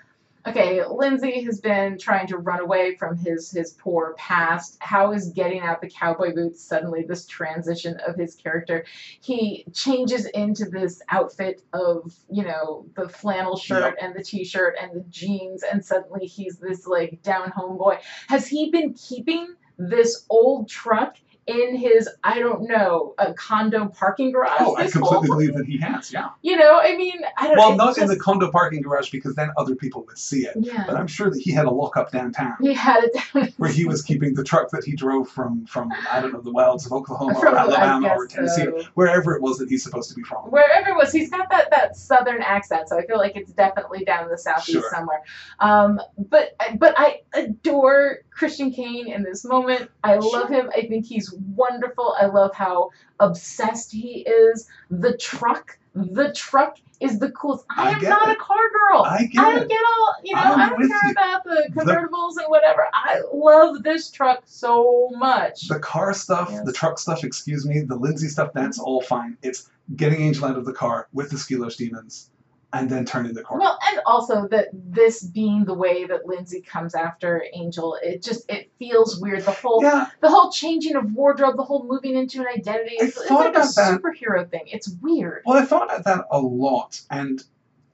okay, 0.48 0.82
Lindsey 0.86 1.44
has 1.44 1.60
been 1.60 1.98
trying 1.98 2.28
to 2.28 2.38
run 2.38 2.62
away 2.62 2.96
from 2.96 3.18
his 3.18 3.52
his 3.52 3.74
poor 3.74 4.14
past. 4.18 4.78
How 4.80 5.12
is 5.12 5.32
getting 5.32 5.60
out 5.60 5.82
the 5.82 5.90
cowboy 5.90 6.34
boots 6.34 6.64
suddenly 6.64 7.04
this 7.04 7.26
transition 7.26 8.00
of 8.08 8.16
his 8.16 8.36
character? 8.36 8.86
He 9.20 9.66
changes 9.74 10.26
into 10.28 10.64
this 10.64 11.02
outfit 11.10 11.64
of, 11.74 12.16
you 12.30 12.44
know, 12.44 12.86
the 12.96 13.10
flannel 13.10 13.58
shirt 13.58 13.98
and 14.02 14.16
the 14.16 14.24
t-shirt 14.24 14.78
and 14.82 14.94
the 14.94 15.06
jeans 15.10 15.64
and 15.64 15.84
suddenly 15.84 16.28
he's 16.28 16.60
this 16.60 16.88
like 16.88 17.22
down 17.24 17.52
home 17.52 17.78
boy. 17.78 17.98
Has 18.30 18.48
he 18.48 18.72
been 18.72 18.94
keeping 18.94 19.56
this 19.90 20.26
old 20.30 20.70
truck 20.70 21.16
in 21.52 21.76
his 21.76 22.10
I 22.24 22.40
don't 22.40 22.68
know, 22.68 23.14
a 23.18 23.34
condo 23.34 23.88
parking 23.88 24.32
garage 24.32 24.58
Oh, 24.60 24.76
I 24.76 24.84
this 24.84 24.94
whole 24.94 25.10
completely 25.22 25.48
believe 25.48 25.58
that 25.58 25.66
he 25.66 25.78
has. 25.80 26.12
Yeah. 26.12 26.30
you 26.42 26.56
know, 26.58 26.80
I 26.82 26.96
mean, 26.96 27.22
I 27.38 27.48
don't. 27.48 27.58
Well, 27.58 27.76
not 27.76 27.98
in 27.98 28.08
the 28.08 28.18
condo 28.18 28.52
parking 28.52 28.82
garage 28.82 29.10
because 29.12 29.36
then 29.36 29.52
other 29.58 29.76
people 29.76 30.04
would 30.06 30.18
see 30.18 30.46
it. 30.46 30.56
Yeah. 30.60 30.86
But 30.88 30.96
I'm 30.96 31.08
sure 31.08 31.30
that 31.30 31.40
he 31.40 31.52
had 31.52 31.66
a 31.66 31.72
lockup 31.72 32.12
downtown 32.12 32.56
he 32.62 32.74
had 32.74 33.04
it 33.04 33.14
down. 33.34 33.54
where 33.58 33.72
he 33.72 33.86
was 33.86 34.02
keeping 34.02 34.34
the 34.34 34.44
truck 34.44 34.70
that 34.72 34.84
he 34.84 34.96
drove 34.96 35.30
from 35.30 35.66
from 35.66 35.92
I 36.12 36.20
don't 36.22 36.34
know 36.34 36.42
the 36.42 36.52
wilds 36.52 36.86
of 36.86 36.92
Oklahoma 36.92 37.40
From, 37.40 37.54
or 37.54 37.58
Alabama 37.58 38.10
or 38.16 38.28
Tennessee, 38.28 38.64
so. 38.64 38.84
wherever 38.94 39.36
it 39.36 39.42
was 39.42 39.58
that 39.58 39.70
he's 39.70 39.84
supposed 39.84 40.10
to 40.10 40.16
be 40.16 40.24
from. 40.24 40.44
Wherever 40.52 40.90
it 40.90 40.96
was, 40.96 41.12
he's 41.12 41.30
got 41.30 41.50
that 41.50 41.70
that 41.72 41.96
southern 41.96 42.42
accent, 42.42 42.90
so 42.90 42.98
I 42.98 43.06
feel 43.06 43.18
like 43.18 43.36
it's 43.36 43.52
definitely 43.52 44.06
down 44.06 44.26
in 44.26 44.30
the 44.30 44.38
southeast 44.38 44.72
Sure. 44.72 44.90
somewhere. 44.92 45.22
Um, 45.60 46.00
but 46.18 46.56
but 46.78 46.94
I 46.98 47.22
adore 47.34 48.20
Christian 48.32 48.72
Kane 48.72 49.12
in 49.12 49.24
this 49.24 49.44
moment. 49.44 49.90
I 50.04 50.16
love 50.16 50.50
him. 50.50 50.70
I 50.76 50.88
think 50.88 51.06
he's 51.06 51.34
wonderful. 51.56 52.16
I 52.20 52.26
love 52.28 52.54
how 52.56 52.92
obsessed 53.20 53.92
he 53.92 54.22
is. 54.22 54.68
The 54.90 55.18
truck, 55.18 55.78
the 55.96 56.32
truck 56.34 56.78
is 57.00 57.20
the 57.20 57.32
coolest. 57.32 57.66
I, 57.70 57.90
I 57.90 57.92
am 57.94 58.02
not 58.04 58.30
it. 58.30 58.38
a 58.38 58.40
car 58.40 58.58
girl. 58.70 59.04
I 59.04 59.26
get 59.26 59.44
I 59.44 59.64
get 59.66 59.80
all, 59.98 60.16
you 60.24 60.36
know, 60.36 60.42
I'm 60.42 60.60
I 60.60 60.70
don't 60.70 60.88
care 60.88 61.00
you. 61.06 61.12
about 61.12 61.44
the 61.44 61.70
The- 61.74 61.82
convertibles 61.82 62.38
and 62.38 62.48
whatever. 62.48 62.88
I 62.94 63.22
love 63.34 63.84
this 63.84 64.12
truck 64.12 64.44
so 64.46 65.10
much. 65.14 65.68
The 65.68 65.80
car 65.80 66.14
stuff, 66.14 66.50
Yes. 66.52 66.66
the 66.66 66.74
truck 66.74 67.00
stuff, 67.00 67.24
excuse 67.24 67.66
me, 67.66 67.82
the 67.82 67.96
Lindsey 67.96 68.28
stuff, 68.28 68.52
that's 68.54 68.80
mm-hmm. 68.80 68.88
all 68.88 69.02
fine. 69.02 69.38
It's 69.42 69.70
getting 69.96 70.22
Angel 70.22 70.46
out 70.46 70.58
of 70.58 70.66
the 70.66 70.74
car 70.74 71.08
with 71.14 71.30
the 71.32 71.38
Skilosh 71.38 71.78
demons 71.78 72.31
and 72.74 72.90
then 72.90 73.06
turning 73.06 73.34
the 73.34 73.44
corner. 73.44 73.64
Well, 73.64 73.80
and 73.90 74.02
also 74.06 74.48
that 74.48 74.68
this 74.74 75.24
being 75.24 75.66
the 75.66 75.74
way 75.74 76.06
that 76.06 76.26
Lindsey 76.26 76.62
comes 76.62 76.96
after 76.96 77.46
Angel, 77.54 77.98
it 78.02 78.24
just 78.24 78.50
it 78.50 78.72
feels 78.80 79.20
weird. 79.20 79.44
The 79.44 79.52
whole 79.52 79.84
yeah, 79.84 80.08
the 80.22 80.30
whole 80.30 80.52
changing 80.52 80.96
of 80.96 81.12
wardrobe, 81.14 81.58
the 81.58 81.64
whole 81.64 81.86
moving 81.88 82.16
into 82.16 82.42
an 82.42 82.48
identity, 82.48 82.98
I 83.02 83.06
it's, 83.06 83.18
it's 83.18 83.30
like 83.30 83.56
a 83.56 83.60
that. 83.60 84.02
superhero 84.02 84.50
thing. 84.50 84.64
It's 84.68 84.90
weird. 85.02 85.44
well, 85.46 85.58
I 85.62 85.66
thought 85.66 85.84
about 85.84 86.06
that 86.06 86.26
a 86.32 86.40
lot, 86.40 87.02
and 87.10 87.44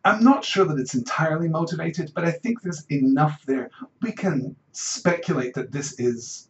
I'm 0.06 0.24
not 0.24 0.46
sure 0.46 0.66
that 0.66 0.80
it's 0.80 0.96
entirely 0.96 1.50
motivated, 1.50 2.12
but 2.14 2.24
I 2.24 2.32
think 2.32 2.62
there's 2.62 2.86
enough 2.90 3.44
there. 3.46 3.70
We 4.02 4.12
can 4.12 4.56
speculate 4.72 5.56
that 5.56 5.72
this 5.72 6.00
is 6.00 6.47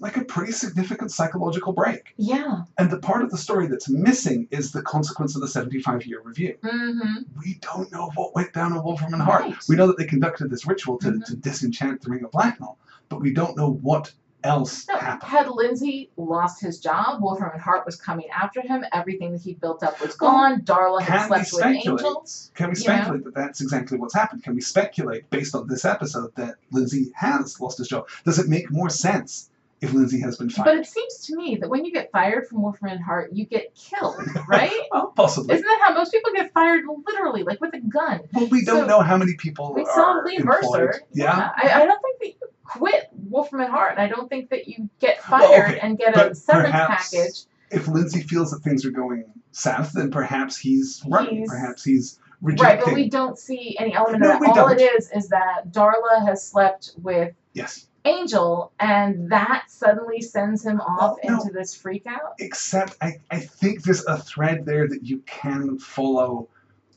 like 0.00 0.16
a 0.16 0.24
pretty 0.24 0.52
significant 0.52 1.10
psychological 1.10 1.72
break. 1.72 2.14
Yeah. 2.16 2.62
And 2.78 2.90
the 2.90 2.98
part 2.98 3.22
of 3.22 3.30
the 3.30 3.38
story 3.38 3.66
that's 3.66 3.88
missing 3.88 4.46
is 4.50 4.70
the 4.72 4.82
consequence 4.82 5.34
of 5.34 5.40
the 5.42 5.48
75 5.48 6.06
year 6.06 6.20
review. 6.22 6.56
Mm-hmm. 6.62 7.22
We 7.38 7.58
don't 7.60 7.90
know 7.90 8.10
what 8.14 8.34
went 8.34 8.52
down 8.52 8.72
in 8.72 8.82
Wolfram 8.82 9.12
and 9.14 9.22
Hart. 9.22 9.42
Right. 9.42 9.56
We 9.68 9.76
know 9.76 9.86
that 9.88 9.98
they 9.98 10.06
conducted 10.06 10.50
this 10.50 10.66
ritual 10.66 10.98
to, 10.98 11.08
Mhm. 11.12 11.24
to 11.26 11.36
disenchant 11.36 12.02
the 12.02 12.10
Ring 12.10 12.24
of 12.24 12.30
Blacknil, 12.30 12.76
but 13.08 13.20
we 13.20 13.32
don't 13.32 13.56
know 13.56 13.70
what 13.82 14.12
else 14.44 14.86
No, 14.86 14.96
happened. 14.96 15.28
had 15.28 15.48
Lindsey 15.48 16.12
lost 16.16 16.60
his 16.60 16.78
job, 16.78 17.20
Wolfram 17.20 17.50
and 17.52 17.60
Hart 17.60 17.84
was 17.84 17.96
coming 17.96 18.26
after 18.30 18.60
him. 18.60 18.84
Everything 18.92 19.32
that 19.32 19.40
he 19.40 19.54
built 19.54 19.82
up 19.82 20.00
was 20.00 20.14
gone. 20.14 20.60
Darla 20.62 21.02
had 21.02 21.26
slept 21.26 21.52
with 21.52 21.64
angels. 21.64 22.52
Can 22.54 22.70
we 22.70 22.76
you 22.76 22.86
know? 22.86 22.94
speculate 22.94 23.24
that 23.24 23.34
that's 23.34 23.60
exactly 23.60 23.98
what's 23.98 24.14
happened? 24.14 24.44
Can 24.44 24.54
we 24.54 24.60
speculate 24.60 25.28
based 25.30 25.56
on 25.56 25.66
this 25.66 25.84
episode 25.84 26.32
that 26.36 26.54
Lindsey 26.70 27.10
has 27.16 27.60
lost 27.60 27.78
his 27.78 27.88
job? 27.88 28.06
Does 28.24 28.38
it 28.38 28.48
make 28.48 28.70
more 28.70 28.90
sense 28.90 29.50
if 29.80 29.92
Lindsey 29.92 30.20
has 30.20 30.36
been 30.36 30.50
fired. 30.50 30.64
But 30.64 30.76
it 30.78 30.86
seems 30.86 31.18
to 31.26 31.36
me 31.36 31.56
that 31.60 31.68
when 31.68 31.84
you 31.84 31.92
get 31.92 32.10
fired 32.10 32.48
from 32.48 32.62
Wolfram 32.62 32.90
and 32.92 33.02
Hart, 33.02 33.32
you 33.32 33.44
get 33.46 33.74
killed, 33.74 34.16
right? 34.48 34.72
Well, 34.90 35.12
possibly. 35.16 35.54
Isn't 35.54 35.66
that 35.66 35.80
how 35.84 35.94
most 35.94 36.12
people 36.12 36.32
get 36.34 36.52
fired? 36.52 36.84
Literally, 37.06 37.44
like 37.44 37.60
with 37.60 37.74
a 37.74 37.80
gun. 37.80 38.20
Well, 38.34 38.46
we 38.48 38.64
don't 38.64 38.80
so- 38.82 38.86
know 38.86 39.00
how 39.00 39.16
many 39.16 39.34
people 39.36 39.72
We 39.74 39.84
saw 39.84 40.20
Lee 40.24 40.36
employed. 40.36 40.62
Mercer. 40.62 41.02
Yeah. 41.12 41.50
I, 41.56 41.82
I 41.82 41.86
don't 41.86 42.00
think 42.02 42.18
that 42.20 42.26
you 42.28 42.48
quit 42.64 43.08
Wolfram 43.12 43.62
and 43.62 43.70
Hart, 43.70 43.98
I 43.98 44.08
don't 44.08 44.28
think 44.28 44.50
that 44.50 44.68
you 44.68 44.90
get 45.00 45.18
Well, 45.30 45.40
fired 45.40 45.70
okay, 45.76 45.80
and 45.80 45.96
get 45.96 46.16
a 46.18 46.34
severance 46.34 46.72
package. 46.72 47.44
If 47.70 47.86
Lindsey 47.88 48.22
feels 48.22 48.50
that 48.50 48.60
things 48.60 48.84
are 48.84 48.90
going 48.90 49.24
south, 49.52 49.92
then 49.92 50.10
perhaps 50.10 50.56
he's 50.56 51.02
right. 51.06 51.28
He's- 51.28 51.48
Perhaps 51.48 51.84
he's 51.84 52.18
rejecting. 52.40 52.76
Right, 52.78 52.84
but 52.84 52.94
we 52.94 53.08
don't 53.10 53.38
see 53.38 53.76
any 53.78 53.94
element 53.94 54.22
No, 54.22 54.34
of 54.34 54.40
that. 54.40 54.58
All 54.58 54.68
it 54.68 54.78
don't. 54.78 54.96
is 54.98 55.10
is 55.14 55.28
that 55.30 55.70
Darla 55.70 56.26
has 56.26 56.46
slept 56.46 56.92
with 56.98 57.34
yes. 57.52 57.87
Angel, 58.04 58.72
and 58.80 59.30
that 59.30 59.64
suddenly 59.68 60.20
sends 60.22 60.64
him 60.64 60.80
off 60.80 61.18
Well, 61.22 61.36
no. 61.36 61.40
into 61.42 61.52
this 61.52 61.74
freak 61.74 62.06
out. 62.06 62.34
Except 62.38 62.96
I, 63.02 63.14
I 63.30 63.40
think 63.40 63.82
there's 63.82 64.04
a 64.06 64.16
thread 64.18 64.64
there 64.64 64.88
that 64.88 65.04
you 65.04 65.18
can 65.26 65.78
follow 65.78 66.48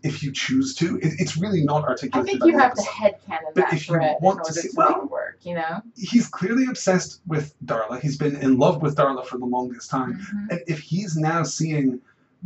if 0.03 0.23
you 0.23 0.31
choose 0.31 0.73
to. 0.75 0.97
It, 0.97 1.13
it's 1.19 1.37
really 1.37 1.63
not 1.63 1.83
articulated. 1.83 2.29
I 2.35 2.39
think 2.39 2.51
you 2.51 2.57
have 2.57 2.73
to 2.75 2.81
headcanon 2.81 3.53
But 3.53 3.69
that 3.69 3.73
if 3.73 3.87
you 3.89 3.95
in 3.95 4.01
want 4.21 4.39
order 4.39 4.43
to 4.45 4.53
see- 4.53 4.69
to 4.69 4.73
well- 4.75 5.07
work, 5.11 5.39
you 5.43 5.55
know? 5.55 5.81
He's 5.95 6.27
clearly 6.27 6.65
obsessed 6.69 7.21
with 7.27 7.53
Darla. 7.65 7.99
He's 7.99 8.17
been 8.17 8.35
in 8.37 8.57
love 8.57 8.81
with 8.81 8.95
Darla 8.95 9.25
for 9.25 9.37
the 9.37 9.45
longest 9.45 9.89
time. 9.89 10.15
Mhm. 10.19 10.51
And 10.51 10.61
if 10.67 10.79
he's 10.79 11.17
now 11.17 11.43
seeing 11.43 11.99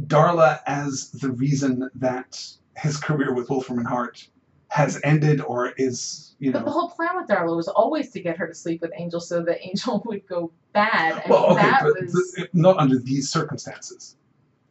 Darla 0.08 0.60
as 0.66 1.12
the 1.12 1.32
reason 1.32 1.90
that 1.96 2.42
his 2.78 2.98
career 2.98 3.34
with 3.34 3.50
Wolfram 3.50 3.80
and 3.80 3.88
Hart 3.88 4.28
has 4.76 5.00
ended 5.06 5.40
or 5.40 5.70
is, 5.78 6.36
you 6.40 6.52
know. 6.52 6.60
But 6.60 6.66
the 6.66 6.72
whole 6.72 6.90
plan 6.90 7.16
with 7.16 7.28
Darla 7.30 7.56
was 7.56 7.70
always 7.70 8.12
to 8.12 8.20
get 8.20 8.36
her 8.38 8.46
to 8.46 8.54
sleep 8.54 8.82
with 8.82 8.92
Angel 8.98 9.22
so 9.22 9.42
that 9.44 9.66
Angel 9.66 10.04
would 10.06 10.28
go 10.28 10.52
bad. 10.74 11.24
I 11.26 11.30
Well, 11.30 11.46
okay, 11.54 11.62
that 11.62 11.82
but 11.84 11.94
was. 12.02 12.46
not 12.52 12.76
under 12.78 13.00
these 13.00 13.30
circumstances. 13.30 14.18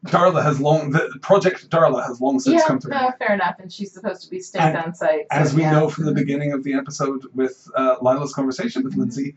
Darla 0.05 0.43
has 0.43 0.61
long, 0.61 0.91
the 0.91 1.09
Project 1.23 1.71
Darla 1.71 2.07
has 2.07 2.21
long 2.21 2.39
since 2.39 2.57
yeah, 2.61 2.67
come 2.67 2.79
to 2.81 2.89
no, 2.89 3.07
end. 3.07 3.15
fair 3.19 3.33
enough. 3.33 3.55
And 3.59 3.73
she's 3.73 3.93
supposed 3.93 4.23
to 4.25 4.29
be 4.29 4.41
staked 4.41 4.77
on 4.77 4.95
site. 4.95 5.21
so, 5.33 5.39
As 5.39 5.55
we 5.55 5.63
yeah. 5.63 5.71
know 5.73 5.89
from 5.89 6.05
the 6.05 6.13
Mhm. 6.13 6.17
beginning 6.17 6.53
of 6.53 6.63
the 6.65 6.75
episode 6.75 7.23
with 7.35 7.67
uh, 7.75 7.97
Lilah's 8.03 8.35
conversation 8.35 8.85
with 8.85 8.93
Mhm. 8.95 8.99
Lindsey, 8.99 9.37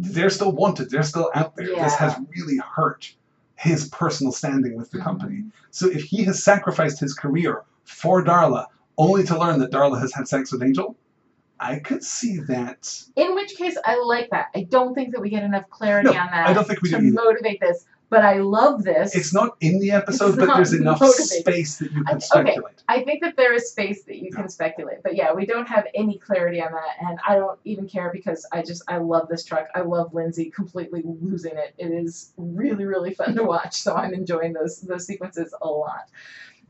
they're 0.00 0.28
still 0.28 0.52
wanted. 0.52 0.90
They're 0.90 1.02
still 1.02 1.30
out 1.34 1.56
there. 1.56 1.68
This 1.68 1.94
has 1.94 2.14
really 2.36 2.58
hurt 2.58 3.14
his 3.54 3.88
personal 3.88 4.32
standing 4.34 4.76
with 4.76 4.90
the 4.90 4.98
Mhm. 4.98 5.04
company. 5.04 5.44
So 5.70 5.88
if 5.88 6.02
he 6.02 6.24
has 6.24 6.44
sacrificed 6.44 7.00
his 7.00 7.14
career 7.14 7.62
for 7.84 8.22
Darla, 8.22 8.66
only 8.98 9.24
to 9.24 9.38
learn 9.38 9.58
that 9.60 9.70
Darla 9.70 10.00
has 10.00 10.12
had 10.14 10.28
sex 10.28 10.52
with 10.52 10.62
Angel, 10.62 10.96
I 11.60 11.78
could 11.78 12.02
see 12.02 12.38
that. 12.48 13.02
In 13.16 13.34
which 13.34 13.56
case, 13.56 13.76
I 13.84 13.96
like 14.02 14.30
that. 14.30 14.48
I 14.54 14.64
don't 14.64 14.94
think 14.94 15.12
that 15.12 15.20
we 15.20 15.30
get 15.30 15.44
enough 15.44 15.68
clarity 15.70 16.10
No, 16.10 16.18
on 16.18 16.26
that 16.32 16.48
I 16.48 16.52
don't 16.52 16.66
think 16.66 16.82
we 16.82 16.90
to 16.90 17.00
motivate 17.00 17.60
this. 17.60 17.86
But 18.10 18.26
I 18.26 18.40
love 18.40 18.84
this. 18.84 19.16
It's 19.16 19.32
not 19.32 19.56
in 19.62 19.80
the 19.80 19.90
episode, 19.92 20.30
It's 20.30 20.36
but 20.36 20.54
there's 20.54 20.74
enough 20.74 21.00
motivating. 21.00 21.40
space 21.40 21.78
that 21.78 21.92
you 21.92 22.04
I- 22.06 22.10
can 22.18 22.20
okay. 22.46 22.58
I 22.86 23.02
think 23.04 23.22
that 23.22 23.36
there 23.38 23.54
is 23.54 23.70
space 23.70 24.04
that 24.04 24.16
you 24.18 24.30
can 24.30 24.50
speculate. 24.50 25.02
But 25.02 25.16
yeah, 25.16 25.32
we 25.32 25.46
don't 25.46 25.66
have 25.66 25.86
any 25.94 26.18
clarity 26.18 26.60
on 26.60 26.72
that. 26.72 26.96
And 27.08 27.18
I 27.26 27.36
don't 27.36 27.58
even 27.64 27.88
care 27.88 28.10
because 28.12 28.46
I 28.52 28.60
just, 28.60 28.82
I 28.86 28.98
love 28.98 29.28
this 29.30 29.44
truck. 29.46 29.68
I 29.74 29.80
love 29.80 30.12
Lindsey 30.12 30.50
completely 30.50 31.02
losing 31.06 31.52
it. 31.56 31.72
It 31.78 31.86
is 31.90 32.34
really, 32.36 32.84
really 32.84 33.14
fun 33.14 33.34
to 33.36 33.44
watch. 33.44 33.76
So 33.80 33.94
I'm 33.94 34.12
enjoying 34.12 34.52
those, 34.52 34.82
those 34.82 35.06
sequences 35.06 35.54
a 35.62 35.66
lot. 35.66 36.10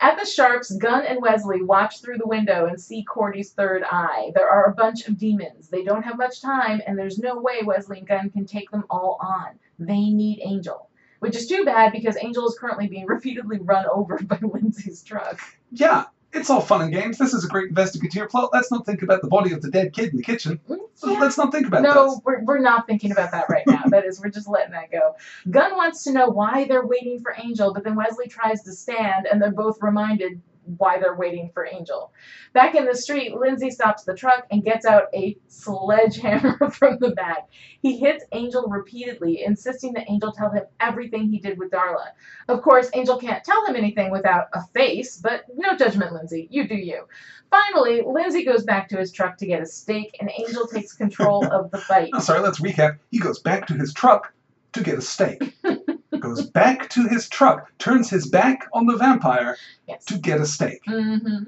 At 0.02 0.18
the 0.18 0.26
Sharps, 0.26 0.72
Gunn 0.72 1.06
and 1.06 1.22
Wesley 1.22 1.62
watch 1.62 2.00
through 2.00 2.18
the 2.18 2.26
window 2.26 2.66
and 2.66 2.78
see 2.78 3.04
Cordy's 3.04 3.52
third 3.52 3.84
eye. 3.88 4.32
There 4.34 4.50
are 4.50 4.64
a 4.64 4.74
bunch 4.74 5.06
of 5.06 5.16
demons. 5.16 5.68
They 5.68 5.84
don't 5.84 6.02
have 6.02 6.18
much 6.18 6.42
time, 6.42 6.82
and 6.84 6.98
there's 6.98 7.20
no 7.20 7.38
way 7.38 7.62
Wesley 7.62 7.98
and 7.98 8.08
Gunn 8.08 8.30
can 8.30 8.44
take 8.44 8.68
them 8.72 8.82
all 8.90 9.16
on. 9.20 9.60
They 9.78 10.10
need 10.10 10.40
Angel. 10.42 10.88
Which 11.20 11.36
is 11.36 11.46
too 11.46 11.64
bad 11.64 11.92
because 11.92 12.16
Angel 12.20 12.48
is 12.48 12.58
currently 12.58 12.88
being 12.88 13.06
repeatedly 13.08 13.60
run 13.60 13.86
over 13.86 14.18
by 14.24 14.40
Lindsey's 14.42 15.04
truck. 15.04 15.38
Yeah, 15.70 16.06
it's 16.32 16.48
all 16.50 16.60
fun 16.60 16.82
and 16.82 16.92
games. 16.92 17.18
This 17.18 17.34
is 17.34 17.44
a 17.44 17.48
great 17.48 17.68
investigative 17.68 18.28
plot. 18.28 18.50
Let's 18.52 18.70
not 18.70 18.86
think 18.86 19.02
about 19.02 19.20
the 19.22 19.28
body 19.28 19.52
of 19.52 19.60
the 19.62 19.70
dead 19.70 19.92
kid 19.92 20.10
in 20.10 20.16
the 20.16 20.22
kitchen. 20.22 20.58
Yeah. 20.68 20.76
Let's 21.20 21.36
not 21.36 21.52
think 21.52 21.66
about 21.66 21.82
No, 21.82 22.10
this. 22.10 22.20
we're, 22.24 22.42
we're 22.44 22.58
not 22.60 22.86
thinking 22.86 23.10
about 23.12 23.32
that 23.32 23.46
right 23.48 23.66
now. 23.66 23.82
that 23.86 24.04
is, 24.04 24.20
we're 24.20 24.30
just 24.30 24.48
letting 24.48 24.72
that 24.72 24.90
go. 24.90 25.16
Gunn 25.50 25.76
wants 25.76 26.04
to 26.04 26.12
know 26.12 26.28
why 26.28 26.64
they're 26.64 26.86
waiting 26.86 27.20
for 27.20 27.34
Angel, 27.42 27.72
but 27.74 27.84
then 27.84 27.96
Wesley 27.96 28.28
tries 28.28 28.62
to 28.62 28.72
stand, 28.72 29.26
and 29.26 29.42
they're 29.42 29.50
both 29.52 29.78
reminded 29.82 30.40
why 30.78 30.98
they're 30.98 31.14
waiting 31.14 31.50
for 31.52 31.66
Angel. 31.66 32.12
Back 32.52 32.74
in 32.74 32.84
the 32.84 32.94
street, 32.94 33.34
Lindsey 33.34 33.70
stops 33.70 34.04
the 34.04 34.14
truck 34.14 34.46
and 34.50 34.64
gets 34.64 34.86
out 34.86 35.04
a 35.14 35.36
sledgehammer 35.48 36.70
from 36.72 36.98
the 36.98 37.10
bag. 37.10 37.42
He 37.80 37.98
hits 37.98 38.24
Angel 38.32 38.66
repeatedly, 38.68 39.44
insisting 39.44 39.92
that 39.94 40.10
Angel 40.10 40.32
tell 40.32 40.50
him 40.50 40.64
everything 40.80 41.28
he 41.28 41.38
did 41.38 41.58
with 41.58 41.70
Darla. 41.70 42.08
Of 42.48 42.62
course, 42.62 42.90
Angel 42.94 43.18
can't 43.18 43.44
tell 43.44 43.64
him 43.66 43.76
anything 43.76 44.10
without 44.10 44.48
a 44.54 44.62
face, 44.68 45.18
but 45.18 45.44
no 45.54 45.76
judgment, 45.76 46.12
Lindsey. 46.12 46.48
You 46.50 46.68
do 46.68 46.76
you. 46.76 47.06
Finally, 47.50 48.02
Lindsey 48.06 48.44
goes 48.44 48.64
back 48.64 48.88
to 48.88 48.96
his 48.96 49.12
truck 49.12 49.36
to 49.38 49.46
get 49.46 49.60
a 49.60 49.66
stake, 49.66 50.16
and 50.20 50.30
Angel 50.38 50.66
takes 50.66 50.94
control 50.94 51.46
of 51.52 51.70
the 51.70 51.78
fight. 51.88 52.10
Oh, 52.14 52.20
sorry, 52.20 52.40
let's 52.40 52.60
recap. 52.60 52.98
He 53.10 53.18
goes 53.18 53.40
back 53.40 53.66
to 53.66 53.74
his 53.74 53.92
truck 53.92 54.32
to 54.72 54.82
get 54.82 54.98
a 54.98 55.02
stake. 55.02 55.54
goes 56.20 56.46
back 56.46 56.88
to 56.90 57.06
his 57.08 57.28
truck, 57.28 57.70
turns 57.78 58.10
his 58.10 58.28
back 58.28 58.66
on 58.72 58.86
the 58.86 58.96
vampire 58.96 59.56
Yes. 59.88 60.04
to 60.06 60.18
get 60.18 60.40
a 60.40 60.46
stake. 60.46 60.80
hmm 60.86 61.44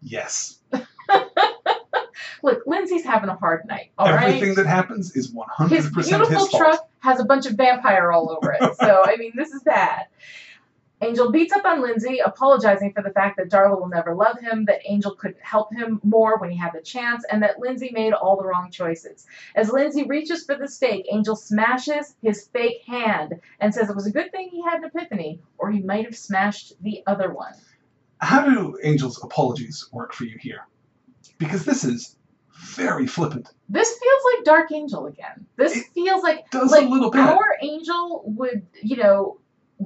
Yes. 0.00 0.58
Look, 2.42 2.62
Lindsey's 2.66 3.04
having 3.04 3.28
a 3.30 3.36
hard 3.36 3.64
night. 3.66 3.92
All 3.98 4.12
right. 4.12 4.34
Everything 4.34 4.54
that 4.56 4.66
happens 4.66 5.14
is 5.14 5.32
100% 5.32 5.68
his 5.68 5.84
his, 5.94 6.08
beautiful 6.08 6.46
fault. 6.46 6.50
truck 6.50 6.88
has 7.00 7.20
a 7.20 7.24
bunch 7.24 7.46
of 7.46 7.52
vampire 7.54 8.10
all 8.10 8.30
over 8.30 8.52
it. 8.52 8.76
So 8.80 9.02
I 9.04 9.16
mean, 9.16 9.32
this 9.36 9.50
is 9.50 9.62
bad. 9.62 10.06
Angel 11.02 11.32
beats 11.32 11.52
up 11.52 11.64
on 11.64 11.82
Lindsey, 11.82 12.20
apologizing 12.20 12.92
for 12.92 13.02
the 13.02 13.10
fact 13.10 13.36
that 13.36 13.50
Darla 13.50 13.78
will 13.78 13.88
never 13.88 14.14
love 14.14 14.38
him, 14.38 14.64
that 14.66 14.80
Angel 14.86 15.14
couldn't 15.16 15.42
help 15.42 15.74
him 15.74 16.00
more 16.04 16.38
when 16.38 16.50
he 16.50 16.56
had 16.56 16.72
the 16.72 16.80
chance, 16.80 17.24
and 17.30 17.42
that 17.42 17.58
Lindsey 17.58 17.90
made 17.92 18.12
all 18.12 18.36
the 18.36 18.46
wrong 18.46 18.70
choices. 18.70 19.26
As 19.56 19.72
Lindsey 19.72 20.04
reaches 20.04 20.44
for 20.44 20.54
the 20.54 20.68
stake, 20.68 21.06
Angel 21.10 21.34
smashes 21.34 22.14
his 22.22 22.46
fake 22.46 22.82
hand 22.86 23.40
and 23.58 23.74
says 23.74 23.90
it 23.90 23.96
was 23.96 24.06
a 24.06 24.12
good 24.12 24.30
thing 24.30 24.48
he 24.48 24.62
had 24.62 24.78
an 24.78 24.84
epiphany, 24.84 25.40
or 25.58 25.72
he 25.72 25.82
might 25.82 26.04
have 26.04 26.16
smashed 26.16 26.74
the 26.82 27.02
other 27.08 27.32
one. 27.34 27.54
How 28.18 28.44
do 28.44 28.78
Angel's 28.84 29.22
apologies 29.24 29.88
work 29.92 30.12
for 30.12 30.24
you 30.24 30.38
here? 30.38 30.68
Because 31.38 31.64
this 31.64 31.82
is 31.82 32.16
very 32.76 33.08
flippant. 33.08 33.48
This 33.68 33.88
feels 33.98 34.22
like 34.36 34.44
Dark 34.44 34.70
Angel 34.70 35.06
again. 35.06 35.46
This 35.56 35.76
It 35.76 35.86
feels 35.94 36.22
like 36.22 36.48
Does 36.50 36.70
like 36.70 36.86
a 36.86 36.88
little 36.88 37.10
bit. 37.10 37.22
our 37.22 37.56
angel 37.60 38.22
would, 38.24 38.64
you 38.80 38.96
know, 38.96 39.38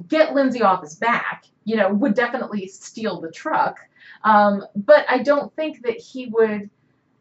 get 0.07 0.33
Lindsey 0.33 0.61
off 0.61 0.81
his 0.81 0.95
back. 0.95 1.45
You 1.63 1.75
know, 1.75 1.93
would 1.93 2.13
definitely 2.13 2.67
steal 2.67 3.19
the 3.19 3.31
truck. 3.31 3.79
Um, 4.23 4.63
but 4.75 5.05
I 5.09 5.19
don't 5.19 5.53
think 5.55 5.83
that 5.83 5.97
he 5.97 6.27
would, 6.27 6.69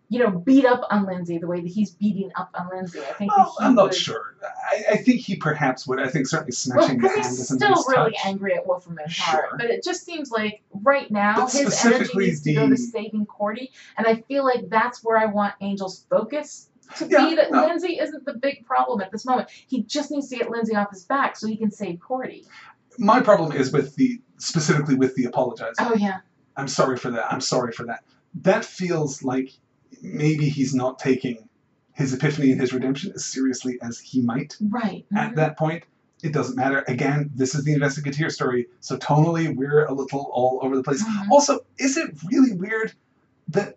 you 0.08 0.20
know, 0.20 0.30
beat 0.30 0.64
up 0.64 0.82
on 0.88 1.04
Lindsey 1.04 1.38
the 1.38 1.48
way 1.48 1.60
that 1.60 1.68
he's 1.68 1.90
beating 1.90 2.30
up 2.36 2.50
on 2.54 2.68
Lindsey. 2.72 3.00
I 3.00 3.12
think 3.14 3.36
Well, 3.36 3.56
I'm 3.58 3.74
not 3.74 3.86
would, 3.86 3.94
sure. 3.94 4.36
I, 4.70 4.92
I 4.92 4.96
think 4.98 5.20
he 5.20 5.34
perhaps 5.34 5.86
would. 5.88 5.98
I 5.98 6.06
think 6.08 6.28
certainly 6.28 6.52
Well, 6.74 6.86
smashing 6.86 7.00
the 7.00 7.08
hand 7.08 7.18
he's 7.24 7.40
is 7.40 7.48
still 7.48 7.84
really 7.88 8.12
touch. 8.12 8.20
angry 8.24 8.54
at 8.54 8.64
Wolfram 8.66 8.98
and 8.98 9.10
Sure. 9.10 9.24
Hart, 9.26 9.58
but 9.58 9.66
it 9.66 9.82
just 9.82 10.04
seems 10.04 10.30
like 10.30 10.62
right 10.84 11.10
now 11.10 11.34
But 11.46 11.52
his 11.52 11.84
energy 11.84 12.16
needs 12.16 12.42
to 12.42 12.54
go 12.54 12.68
to 12.68 12.76
saving 12.76 13.26
Cordy, 13.26 13.72
and 13.98 14.06
I 14.06 14.14
feel 14.28 14.44
like 14.44 14.68
that's 14.70 15.02
where 15.02 15.18
I 15.18 15.26
want 15.26 15.54
Angel's 15.60 16.06
focus 16.08 16.68
to 16.96 17.06
Yeah, 17.06 17.28
be. 17.28 17.36
That 17.36 17.50
no. 17.50 17.66
Lindsey 17.66 17.98
isn't 17.98 18.24
the 18.24 18.34
big 18.34 18.64
problem 18.66 19.00
at 19.00 19.10
this 19.12 19.24
moment. 19.24 19.48
He 19.66 19.82
just 19.82 20.10
needs 20.10 20.28
to 20.28 20.36
get 20.36 20.50
Lindsey 20.50 20.74
off 20.74 20.90
his 20.90 21.04
back 21.04 21.36
so 21.36 21.46
he 21.46 21.56
can 21.56 21.70
save 21.70 22.00
Cordy. 22.00 22.44
My 22.98 23.20
problem 23.20 23.52
is 23.52 23.72
with 23.72 23.94
the 23.96 24.20
specifically 24.38 24.94
with 24.94 25.14
the 25.14 25.24
apologizing. 25.24 25.74
Oh 25.86 25.94
yeah, 25.94 26.18
I'm 26.56 26.68
sorry 26.68 26.96
for 26.96 27.10
that. 27.10 27.32
I'm 27.32 27.40
sorry 27.40 27.72
for 27.72 27.84
that. 27.86 28.04
That 28.42 28.64
feels 28.64 29.22
like 29.22 29.50
maybe 30.02 30.48
he's 30.48 30.74
not 30.74 30.98
taking 30.98 31.48
his 31.92 32.12
epiphany 32.12 32.52
and 32.52 32.60
his 32.60 32.72
redemption 32.72 33.12
as 33.14 33.24
seriously 33.24 33.78
as 33.82 33.98
he 33.98 34.20
might 34.20 34.56
right. 34.68 35.06
at 35.16 35.32
mhm. 35.32 35.36
that 35.36 35.56
point. 35.56 35.84
It 36.22 36.32
doesn't 36.32 36.56
matter. 36.56 36.82
Again, 36.88 37.30
this 37.34 37.54
is 37.54 37.64
the 37.64 37.74
investigator 37.74 38.30
story, 38.30 38.66
so 38.80 38.96
tonally 38.96 39.54
we're 39.54 39.84
a 39.84 39.92
little 39.92 40.30
all 40.32 40.60
over 40.62 40.76
the 40.76 40.82
place. 40.82 41.04
Mhm. 41.04 41.30
Also, 41.30 41.60
is 41.78 41.96
it 41.96 42.10
really 42.30 42.52
weird 42.52 42.92
that 43.48 43.76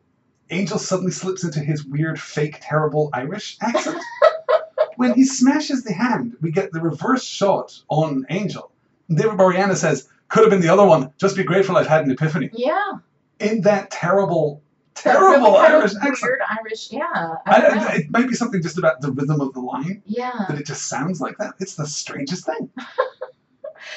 Angel 0.51 0.80
suddenly 0.80 1.11
slips 1.11 1.43
into 1.43 1.59
his 1.59 1.85
weird, 1.85 2.19
fake, 2.19 2.57
terrible 2.61 3.09
Irish 3.13 3.57
accent? 3.61 4.01
when 4.95 5.13
he 5.13 5.23
smashes 5.23 5.84
the 5.84 5.93
hand, 5.93 6.35
we 6.41 6.51
get 6.51 6.71
the 6.71 6.81
reverse 6.81 7.23
shot 7.23 7.80
on 7.89 8.26
Angel. 8.30 8.71
David 9.09 9.38
Boreanaz 9.38 9.77
says, 9.77 10.07
could 10.27 10.41
have 10.41 10.49
been 10.49 10.61
the 10.61 10.69
other 10.69 10.85
one. 10.85 11.11
Just 11.17 11.35
be 11.35 11.43
grateful 11.43 11.77
I've 11.77 11.88
had 11.88 12.05
an 12.05 12.11
epiphany. 12.11 12.49
Yeah. 12.53 12.93
In 13.39 13.61
that 13.61 13.89
terrible, 13.91 14.61
terrible 14.93 15.51
really 15.51 15.57
kind 15.57 15.73
of 15.73 15.80
Irish 15.81 15.93
accent. 15.95 16.17
Weird 16.21 16.41
Irish. 16.59 16.91
Yeah. 16.91 17.03
I 17.13 17.39
I, 17.45 17.61
don't 17.61 17.76
know. 17.77 17.84
I- 17.84 17.95
it 17.95 18.11
might 18.11 18.27
be 18.27 18.35
something 18.35 18.61
just 18.61 18.77
about 18.77 19.01
the 19.01 19.11
rhythm 19.11 19.41
of 19.41 19.53
the 19.53 19.61
line 19.61 20.01
yeah. 20.05 20.45
that 20.47 20.59
it 20.59 20.65
just 20.65 20.88
sounds 20.88 21.21
like 21.21 21.38
that. 21.38 21.55
It's 21.59 21.76
the 21.76 21.88
strangest 21.88 22.45
thing. 22.45 22.69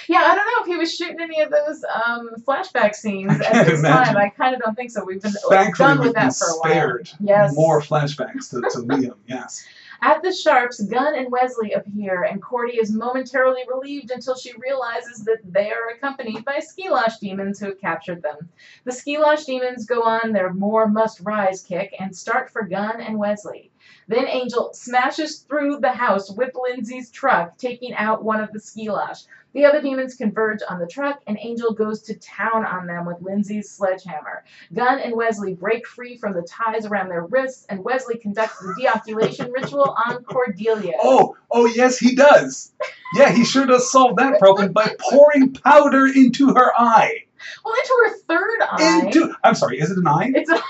Yeah, 0.08 0.20
I 0.20 0.34
don't 0.34 0.46
know 0.46 0.60
if 0.62 0.66
he 0.66 0.76
was 0.76 0.94
shooting 0.94 1.20
any 1.20 1.40
of 1.40 1.50
those 1.50 1.84
um, 2.04 2.30
flashback 2.46 2.94
scenes 2.94 3.32
at 3.40 3.66
this 3.66 3.80
imagine. 3.80 4.14
time. 4.14 4.16
I 4.16 4.28
kind 4.30 4.54
of 4.54 4.60
don't 4.62 4.74
think 4.74 4.90
so. 4.90 5.04
We've 5.04 5.20
been 5.22 5.32
Thankfully, 5.48 5.88
done 5.88 6.00
with 6.00 6.14
that 6.14 6.34
for 6.34 6.46
a 6.46 6.54
while. 6.58 6.70
spared 6.72 7.10
Yes. 7.20 7.54
more 7.54 7.80
flashbacks 7.80 8.50
to, 8.50 8.60
to 8.60 8.86
Liam. 8.86 9.14
Yes. 9.26 9.64
At 10.04 10.20
the 10.20 10.32
Sharps, 10.32 10.80
Gunn 10.82 11.14
and 11.14 11.30
Wesley 11.30 11.74
appear, 11.74 12.24
and 12.24 12.42
Cordy 12.42 12.76
is 12.76 12.90
momentarily 12.92 13.62
relieved 13.72 14.10
until 14.10 14.34
she 14.34 14.52
realizes 14.58 15.24
that 15.26 15.38
they 15.44 15.70
are 15.70 15.90
accompanied 15.94 16.44
by 16.44 16.58
Skilosh 16.58 17.20
demons 17.20 17.60
who 17.60 17.66
have 17.66 17.80
captured 17.80 18.20
them. 18.20 18.48
The 18.82 18.90
Skilosh 18.90 19.46
demons 19.46 19.86
go 19.86 20.02
on 20.02 20.32
their 20.32 20.52
more 20.52 20.88
must 20.88 21.20
rise 21.20 21.62
kick 21.62 21.94
and 22.00 22.16
start 22.16 22.50
for 22.50 22.62
Gunn 22.62 23.00
and 23.00 23.16
Wesley. 23.16 23.70
Then 24.08 24.26
Angel 24.26 24.70
smashes 24.74 25.38
through 25.40 25.80
the 25.80 25.92
house 25.92 26.30
with 26.30 26.50
Lindsey's 26.54 27.10
truck, 27.10 27.56
taking 27.58 27.94
out 27.94 28.24
one 28.24 28.40
of 28.40 28.52
the 28.52 28.58
Skilosh. 28.58 29.26
The 29.54 29.66
other 29.66 29.82
demons 29.82 30.14
converge 30.14 30.60
on 30.66 30.78
the 30.78 30.86
truck, 30.86 31.20
and 31.26 31.38
Angel 31.38 31.72
goes 31.72 32.00
to 32.02 32.14
town 32.14 32.64
on 32.64 32.86
them 32.86 33.04
with 33.04 33.20
Lindsey's 33.20 33.70
sledgehammer. 33.70 34.44
Gunn 34.72 34.98
and 34.98 35.14
Wesley 35.14 35.54
break 35.54 35.86
free 35.86 36.16
from 36.16 36.32
the 36.32 36.42
ties 36.42 36.86
around 36.86 37.10
their 37.10 37.26
wrists, 37.26 37.66
and 37.68 37.84
Wesley 37.84 38.16
conducts 38.16 38.58
the 38.60 38.74
deoculation 38.80 39.52
ritual 39.52 39.94
on 40.06 40.24
Cordelia. 40.24 40.94
Oh, 41.02 41.36
oh 41.50 41.66
yes, 41.66 41.98
he 41.98 42.14
does. 42.14 42.72
Yeah, 43.14 43.30
he 43.30 43.44
sure 43.44 43.66
does 43.66 43.92
solve 43.92 44.16
that 44.16 44.38
problem 44.38 44.72
by 44.72 44.94
pouring 44.98 45.52
powder 45.52 46.06
into 46.06 46.54
her 46.54 46.72
eye. 46.78 47.24
Well, 47.64 47.74
into 47.74 47.94
her 48.04 48.16
third 48.26 48.60
eye. 48.62 49.02
Into 49.04 49.34
I'm 49.44 49.54
sorry, 49.54 49.80
is 49.80 49.90
it 49.90 49.98
an 49.98 50.06
eye? 50.06 50.32
It's 50.34 50.50
a, 50.50 50.62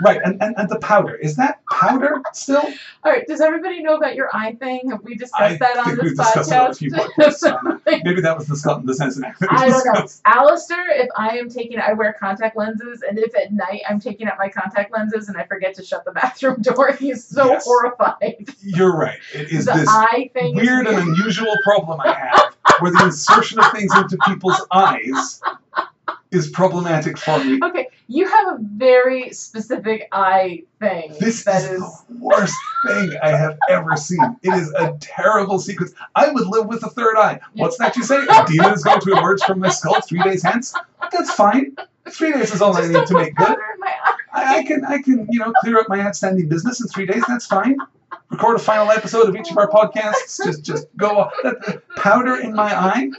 Right, 0.00 0.20
and, 0.24 0.40
and, 0.42 0.54
and 0.56 0.68
the 0.68 0.78
powder. 0.78 1.16
Is 1.16 1.34
that 1.36 1.60
powder 1.72 2.22
still? 2.32 2.62
all 3.04 3.12
right. 3.12 3.26
Does 3.26 3.40
everybody 3.40 3.82
know 3.82 3.96
about 3.96 4.14
your 4.14 4.28
eye 4.32 4.52
thing? 4.60 4.90
Have 4.90 5.02
we 5.02 5.16
discussed 5.16 5.40
I 5.42 5.56
that 5.56 5.76
on 5.78 5.84
think 5.86 5.96
this 5.96 6.04
we've 6.04 6.16
discussed 6.16 6.52
it 6.52 6.56
on 6.56 6.66
a 6.66 6.70
podcast? 6.70 6.78
few 6.78 6.90
podcasts. 6.92 8.04
Maybe 8.04 8.20
that 8.20 8.38
was 8.38 8.46
the 8.46 8.56
Scott 8.56 8.80
and 8.80 8.88
the 8.88 8.94
Cincinnati. 8.94 9.34
I 9.50 9.68
don't 9.68 9.84
know. 9.84 10.06
Alistair, 10.24 10.90
if 10.90 11.08
I 11.16 11.36
am 11.38 11.48
taking, 11.50 11.80
I 11.80 11.92
wear 11.94 12.14
contact 12.18 12.56
lenses, 12.56 13.02
and 13.02 13.18
if 13.18 13.34
at 13.36 13.52
night 13.52 13.82
I'm 13.88 13.98
taking 13.98 14.28
out 14.28 14.38
my 14.38 14.48
contact 14.48 14.92
lenses 14.92 15.28
and 15.28 15.36
I 15.36 15.44
forget 15.46 15.74
to 15.74 15.84
shut 15.84 16.04
the 16.04 16.12
bathroom 16.20 16.62
door, 16.62 16.92
he's 16.92 17.24
so 17.24 17.46
Yes. 17.46 17.64
horrified. 17.64 18.48
You're 18.62 18.96
right. 18.96 19.18
It 19.34 19.50
is 19.50 19.64
the 19.66 19.72
this 19.72 19.88
eye 19.88 20.30
thing 20.32 20.56
is 20.58 20.62
weird 20.66 20.86
and 20.86 20.98
unusual 21.08 21.56
problem 21.64 22.00
I 22.00 22.12
have 22.12 22.54
where 22.80 22.92
the 22.92 23.04
insertion 23.04 23.58
of 23.58 23.72
things 23.72 23.92
into 23.96 24.16
people's 24.26 24.60
eyes 24.70 25.40
is 26.30 26.48
problematic 26.50 27.16
for 27.18 27.42
me. 27.42 27.58
Okay, 27.68 27.88
you 28.08 28.26
have 28.26 28.54
a 28.54 28.58
very 28.60 29.30
specific 29.32 30.08
eye 30.12 30.62
thing. 30.80 31.14
This 31.20 31.44
that 31.44 31.62
is 31.62 31.82
is. 31.82 32.04
the 32.08 32.16
worst 32.18 32.54
thing 32.86 33.10
I 33.22 33.30
have 33.30 33.58
ever 33.68 33.96
seen. 33.96 34.36
It 34.42 34.54
is 34.54 34.72
a 34.72 34.96
terrible 34.98 35.58
sequence. 35.58 35.92
I 36.14 36.30
would 36.30 36.46
live 36.46 36.66
with 36.66 36.82
a 36.84 36.90
third 36.90 37.16
eye. 37.18 37.38
What's 37.54 37.76
that 37.78 37.96
you 37.96 38.02
say? 38.02 38.16
A 38.16 38.46
demon 38.46 38.72
is 38.72 38.82
going 38.82 39.00
to 39.02 39.12
emerge 39.12 39.42
from 39.42 39.60
my 39.60 39.68
skull 39.68 40.00
three 40.00 40.22
days 40.22 40.42
hence? 40.42 40.74
That's 41.12 41.32
fine. 41.34 41.76
Three 42.10 42.32
days 42.32 42.54
is 42.54 42.62
all 42.62 42.74
I 42.74 42.88
need 42.88 43.06
to 43.06 43.14
make 43.14 43.34
good. 43.36 43.46
powder 43.46 43.62
in 43.74 43.80
my 43.80 43.94
eye. 44.04 44.14
I, 44.32 44.58
I 44.58 44.62
can, 44.64 44.84
I 44.86 45.02
can, 45.02 45.26
you 45.30 45.40
know, 45.40 45.52
clear 45.60 45.78
up 45.78 45.88
my 45.90 46.00
outstanding 46.00 46.48
business 46.48 46.80
in 46.80 46.88
three 46.88 47.04
days. 47.04 47.22
That's 47.28 47.46
fine. 47.46 47.76
Record 48.30 48.56
a 48.56 48.58
final 48.58 48.90
episode 48.90 49.28
of 49.28 49.36
each 49.36 49.50
of 49.50 49.58
our 49.58 49.68
podcasts. 49.68 50.42
Just, 50.42 50.64
just 50.64 50.86
go. 50.96 51.30
That, 51.42 51.82
powder 51.96 52.36
in 52.36 52.54
my 52.54 52.74
eye. 52.74 53.10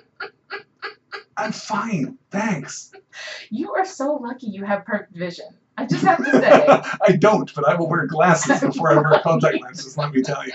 I'm 1.39 1.51
fine. 1.53 2.17
Thanks. 2.31 2.91
You 3.49 3.73
are 3.73 3.85
so 3.85 4.15
lucky 4.15 4.47
you 4.47 4.65
have 4.65 4.85
perfect 4.85 5.15
vision. 5.15 5.45
I 5.77 5.85
just 5.85 6.03
have 6.03 6.17
to 6.17 6.31
say. 6.31 6.65
I 7.07 7.13
don't, 7.13 7.53
but 7.55 7.65
I 7.65 7.75
will 7.75 7.87
wear 7.87 8.05
glasses 8.05 8.59
before 8.59 8.91
I 8.91 8.95
wear 8.95 9.21
contact 9.23 9.61
lenses. 9.61 9.97
Let 9.97 10.13
me 10.13 10.21
tell 10.21 10.45
you. 10.45 10.53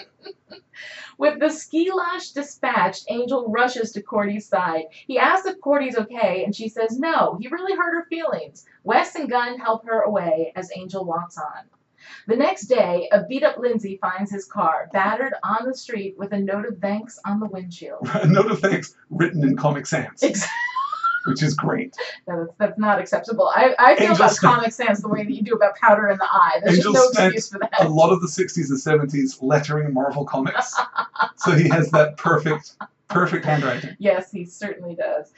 With 1.17 1.39
the 1.39 1.47
Skilosh 1.47 2.35
dispatched, 2.35 3.07
Angel 3.09 3.47
rushes 3.49 3.93
to 3.93 4.03
Cordy's 4.03 4.47
side. 4.47 4.85
He 5.07 5.19
asks 5.19 5.47
if 5.47 5.61
Cordy's 5.61 5.97
okay, 5.97 6.45
and 6.45 6.55
she 6.55 6.69
says 6.69 6.99
no. 6.99 7.39
He 7.41 7.49
really 7.49 7.75
hurt 7.75 7.95
her 7.95 8.05
feelings. 8.11 8.67
Wes 8.83 9.15
and 9.15 9.31
Gunn 9.31 9.59
help 9.59 9.87
her 9.87 10.03
away 10.03 10.53
as 10.57 10.71
Angel 10.77 11.05
walks 11.05 11.39
on. 11.39 11.65
The 12.27 12.37
next 12.37 12.67
day, 12.67 13.09
a 13.13 13.25
beat 13.25 13.43
up 13.43 13.59
Lindsey 13.59 13.99
finds 14.01 14.31
his 14.31 14.45
car, 14.47 14.89
battered 14.93 15.35
on 15.43 15.67
the 15.67 15.75
street 15.75 16.17
with 16.19 16.33
a 16.33 16.39
note 16.39 16.67
of 16.67 16.79
thanks 16.79 17.19
on 17.27 17.41
the 17.41 17.47
windshield. 17.47 18.09
A 18.15 18.27
note 18.27 18.51
of 18.51 18.61
thanks 18.61 18.95
written 19.11 19.43
in 19.45 19.57
Comic 19.57 19.87
Sans, 19.87 20.23
Ex- 20.23 20.47
which 21.27 21.43
is 21.43 21.55
great. 21.55 21.95
No, 22.27 22.39
that's, 22.45 22.55
that's 22.59 22.79
not 22.79 22.99
acceptable. 22.99 23.51
I, 23.55 23.75
I 23.79 23.95
feel 23.97 24.11
Angel 24.11 24.17
about 24.25 24.35
spent- 24.35 24.55
Comic 24.55 24.73
Sans 24.73 25.03
the 25.03 25.09
way 25.09 25.25
that 25.25 25.31
you 25.33 25.43
do 25.43 25.53
about 25.53 25.77
powder 25.77 26.09
in 26.09 26.17
the 26.17 26.25
eye. 26.25 26.61
There's 26.65 26.79
Angel 26.79 26.93
just 26.95 27.19
no 27.19 27.25
excuse 27.27 27.51
for 27.51 27.59
that. 27.59 27.85
A 27.85 27.89
lot 27.89 28.13
of 28.13 28.23
the 28.23 28.27
60s 28.27 28.71
and 28.71 29.11
70s 29.11 29.43
lettering 29.43 29.93
Marvel 29.93 30.25
comics, 30.25 30.75
so 31.37 31.51
he 31.53 31.69
has 31.69 31.91
that 31.91 32.17
perfect, 32.17 32.77
perfect 33.09 33.45
handwriting. 33.45 33.95
Yes, 33.99 34.31
he 34.31 34.47
certainly 34.47 34.95
does. 34.95 35.33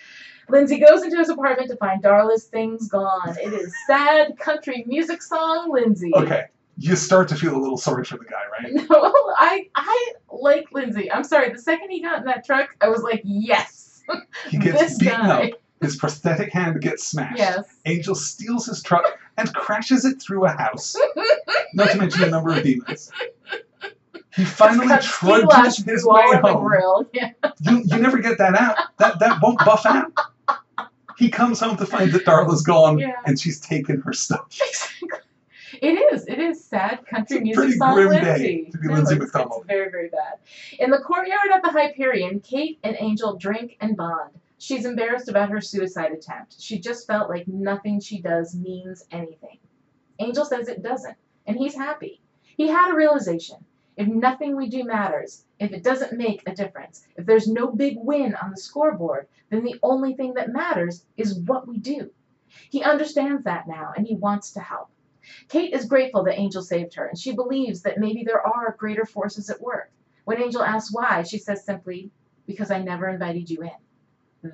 Lindsey 0.48 0.78
goes 0.78 1.02
into 1.02 1.16
his 1.16 1.28
apartment 1.28 1.70
to 1.70 1.76
find 1.76 2.00
Darla's 2.00 2.44
things 2.44 2.86
gone. 2.88 3.36
It 3.42 3.52
is 3.52 3.74
sad 3.88 4.38
country 4.38 4.84
music 4.86 5.20
song, 5.22 5.72
Lindsay. 5.72 6.12
Okay, 6.14 6.44
you 6.78 6.94
start 6.96 7.28
to 7.28 7.36
feel 7.36 7.56
a 7.56 7.58
little 7.60 7.78
sorry 7.78 8.04
for 8.04 8.18
the 8.18 8.24
guy, 8.24 8.42
right? 8.62 8.72
No, 8.90 9.12
I 9.38 9.68
I 9.74 10.12
like 10.30 10.66
Lindsey. 10.72 11.10
I'm 11.10 11.24
sorry. 11.24 11.50
The 11.52 11.58
second 11.58 11.90
he 11.90 12.02
got 12.02 12.18
in 12.20 12.24
that 12.26 12.44
truck, 12.44 12.76
I 12.80 12.88
was 12.88 13.02
like, 13.02 13.22
yes, 13.24 14.02
He 14.50 14.58
gets 14.58 14.78
this 14.80 14.98
beaten 14.98 15.20
guy. 15.20 15.48
up. 15.48 15.60
His 15.82 15.96
prosthetic 15.96 16.52
hand 16.52 16.80
gets 16.80 17.06
smashed. 17.06 17.38
Yes. 17.38 17.64
Angel 17.84 18.14
steals 18.14 18.64
his 18.66 18.82
truck 18.82 19.04
and 19.36 19.52
crashes 19.54 20.04
it 20.06 20.20
through 20.22 20.46
a 20.46 20.50
house. 20.50 20.96
Not 21.74 21.90
to 21.90 21.98
mention 21.98 22.24
a 22.24 22.30
number 22.30 22.50
of 22.56 22.62
demons. 22.62 23.10
He 24.34 24.44
finally 24.44 24.86
trudges 25.02 25.78
his 25.84 26.04
way 26.06 26.22
home. 26.42 27.06
Yeah. 27.12 27.30
You, 27.60 27.82
you 27.84 27.98
never 27.98 28.18
get 28.18 28.38
that 28.38 28.54
out. 28.54 28.76
That 28.98 29.18
that 29.20 29.40
won't 29.42 29.58
buff 29.64 29.84
out. 29.86 30.12
He 31.18 31.30
comes 31.30 31.60
home 31.60 31.76
to 31.78 31.86
find 31.86 32.12
that 32.12 32.24
Darla's 32.26 32.62
gone 32.62 32.98
Yeah. 32.98 33.12
and 33.26 33.38
she's 33.40 33.58
taken 33.60 34.00
her 34.02 34.12
stuff. 34.12 34.46
It 35.82 36.12
is. 36.12 36.26
It 36.26 36.38
is 36.38 36.64
sad 36.64 37.06
country 37.06 37.40
music 37.40 37.74
song, 37.74 37.94
grim 37.94 38.08
Lindsey. 38.08 38.64
day 38.64 38.70
to 38.70 38.78
be 38.78 38.88
No, 38.88 38.94
Lindsey 38.94 39.14
it's, 39.14 39.24
McDonald. 39.24 39.60
It's 39.60 39.66
very, 39.66 39.90
very 39.90 40.08
bad. 40.08 40.38
In 40.78 40.90
the 40.90 40.98
courtyard 40.98 41.50
at 41.52 41.62
the 41.62 41.70
Hyperion, 41.70 42.40
Kate 42.40 42.78
and 42.82 42.96
Angel 42.98 43.36
drink 43.36 43.76
and 43.80 43.96
bond. 43.96 44.30
She's 44.58 44.86
embarrassed 44.86 45.28
about 45.28 45.50
her 45.50 45.60
suicide 45.60 46.12
attempt. 46.12 46.56
She 46.58 46.78
just 46.78 47.06
felt 47.06 47.28
like 47.28 47.46
nothing 47.46 48.00
she 48.00 48.20
does 48.20 48.54
means 48.54 49.04
anything. 49.10 49.58
Angel 50.18 50.44
says 50.44 50.68
it 50.68 50.82
doesn't, 50.82 51.16
and 51.46 51.56
he's 51.56 51.74
happy. 51.74 52.20
He 52.56 52.68
had 52.68 52.90
a 52.90 52.96
realization. 52.96 53.64
If 53.96 54.08
nothing 54.08 54.56
we 54.56 54.68
do 54.68 54.84
matters, 54.84 55.44
if 55.58 55.72
it 55.72 55.82
doesn't 55.82 56.16
make 56.16 56.42
a 56.46 56.54
difference, 56.54 57.06
if 57.16 57.26
there's 57.26 57.48
no 57.48 57.68
big 57.70 57.96
win 57.98 58.34
on 58.34 58.50
the 58.50 58.56
scoreboard, 58.56 59.26
then 59.50 59.64
the 59.64 59.78
only 59.82 60.14
thing 60.14 60.34
that 60.34 60.52
matters 60.52 61.04
is 61.16 61.38
what 61.40 61.68
we 61.68 61.78
do. 61.78 62.10
He 62.70 62.82
understands 62.82 63.44
that 63.44 63.68
now, 63.68 63.92
and 63.96 64.06
he 64.06 64.14
wants 64.14 64.52
to 64.52 64.60
help. 64.60 64.88
Kate 65.48 65.72
is 65.72 65.86
grateful 65.86 66.24
that 66.24 66.38
Angel 66.38 66.62
saved 66.62 66.94
her, 66.94 67.06
and 67.06 67.18
she 67.18 67.34
believes 67.34 67.82
that 67.82 67.98
maybe 67.98 68.24
there 68.24 68.46
are 68.46 68.76
greater 68.78 69.04
forces 69.04 69.50
at 69.50 69.60
work. 69.60 69.90
When 70.24 70.40
Angel 70.42 70.62
asks 70.62 70.92
why, 70.92 71.22
she 71.22 71.38
says 71.38 71.64
simply, 71.64 72.10
Because 72.46 72.70
I 72.70 72.80
never 72.82 73.08
invited 73.08 73.48
you 73.50 73.62
in. 73.62 73.70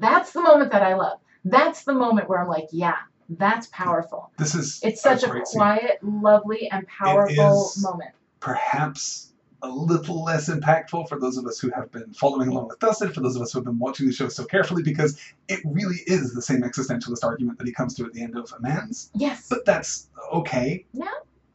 That's 0.01 0.33
the 0.33 0.41
moment 0.43 0.73
that 0.73 0.83
I 0.83 0.95
love. 0.95 1.19
That's 1.45 1.85
the 1.85 1.95
moment 1.95 2.29
where 2.29 2.39
I'm 2.41 2.49
like, 2.49 2.69
yeah, 2.73 2.97
that's 3.29 3.67
powerful. 3.69 4.31
This 4.39 4.55
is 4.55 4.81
It's 4.83 5.03
such 5.03 5.23
a, 5.25 5.29
scene. 5.29 5.45
quiet, 5.45 5.99
lovely, 6.03 6.71
and 6.71 6.87
powerful 6.87 7.71
moment. 7.79 8.11
perhaps 8.41 9.32
a 9.63 9.69
little 9.69 10.25
less 10.25 10.49
impactful 10.51 11.09
for 11.09 11.19
those 11.21 11.37
of 11.37 11.47
us 11.47 11.59
who 11.61 11.71
have 11.71 11.91
been 11.93 12.13
following 12.13 12.49
along 12.49 12.69
with 12.69 12.79
Dusted, 12.81 13.15
for 13.15 13.21
those 13.21 13.37
of 13.37 13.43
us 13.43 13.53
who 13.53 13.59
have 13.59 13.65
been 13.65 13.79
watching 13.79 14.07
the 14.07 14.13
show 14.13 14.29
so 14.29 14.45
carefully, 14.45 14.83
because 14.83 15.19
it 15.49 15.61
really 15.65 15.99
is 16.07 16.35
the 16.35 16.43
same 16.43 16.63
existentialist 16.63 17.23
argument 17.25 17.59
that 17.59 17.67
he 17.67 17.73
comes 17.73 17.95
to 17.95 18.05
at 18.05 18.13
the 18.13 18.23
end 18.23 18.37
of 18.37 18.53
Amends. 18.59 19.11
Yes. 19.15 19.47
But 19.49 19.65
that's 19.65 20.09
okay. 20.33 20.85
Yeah. 20.93 21.07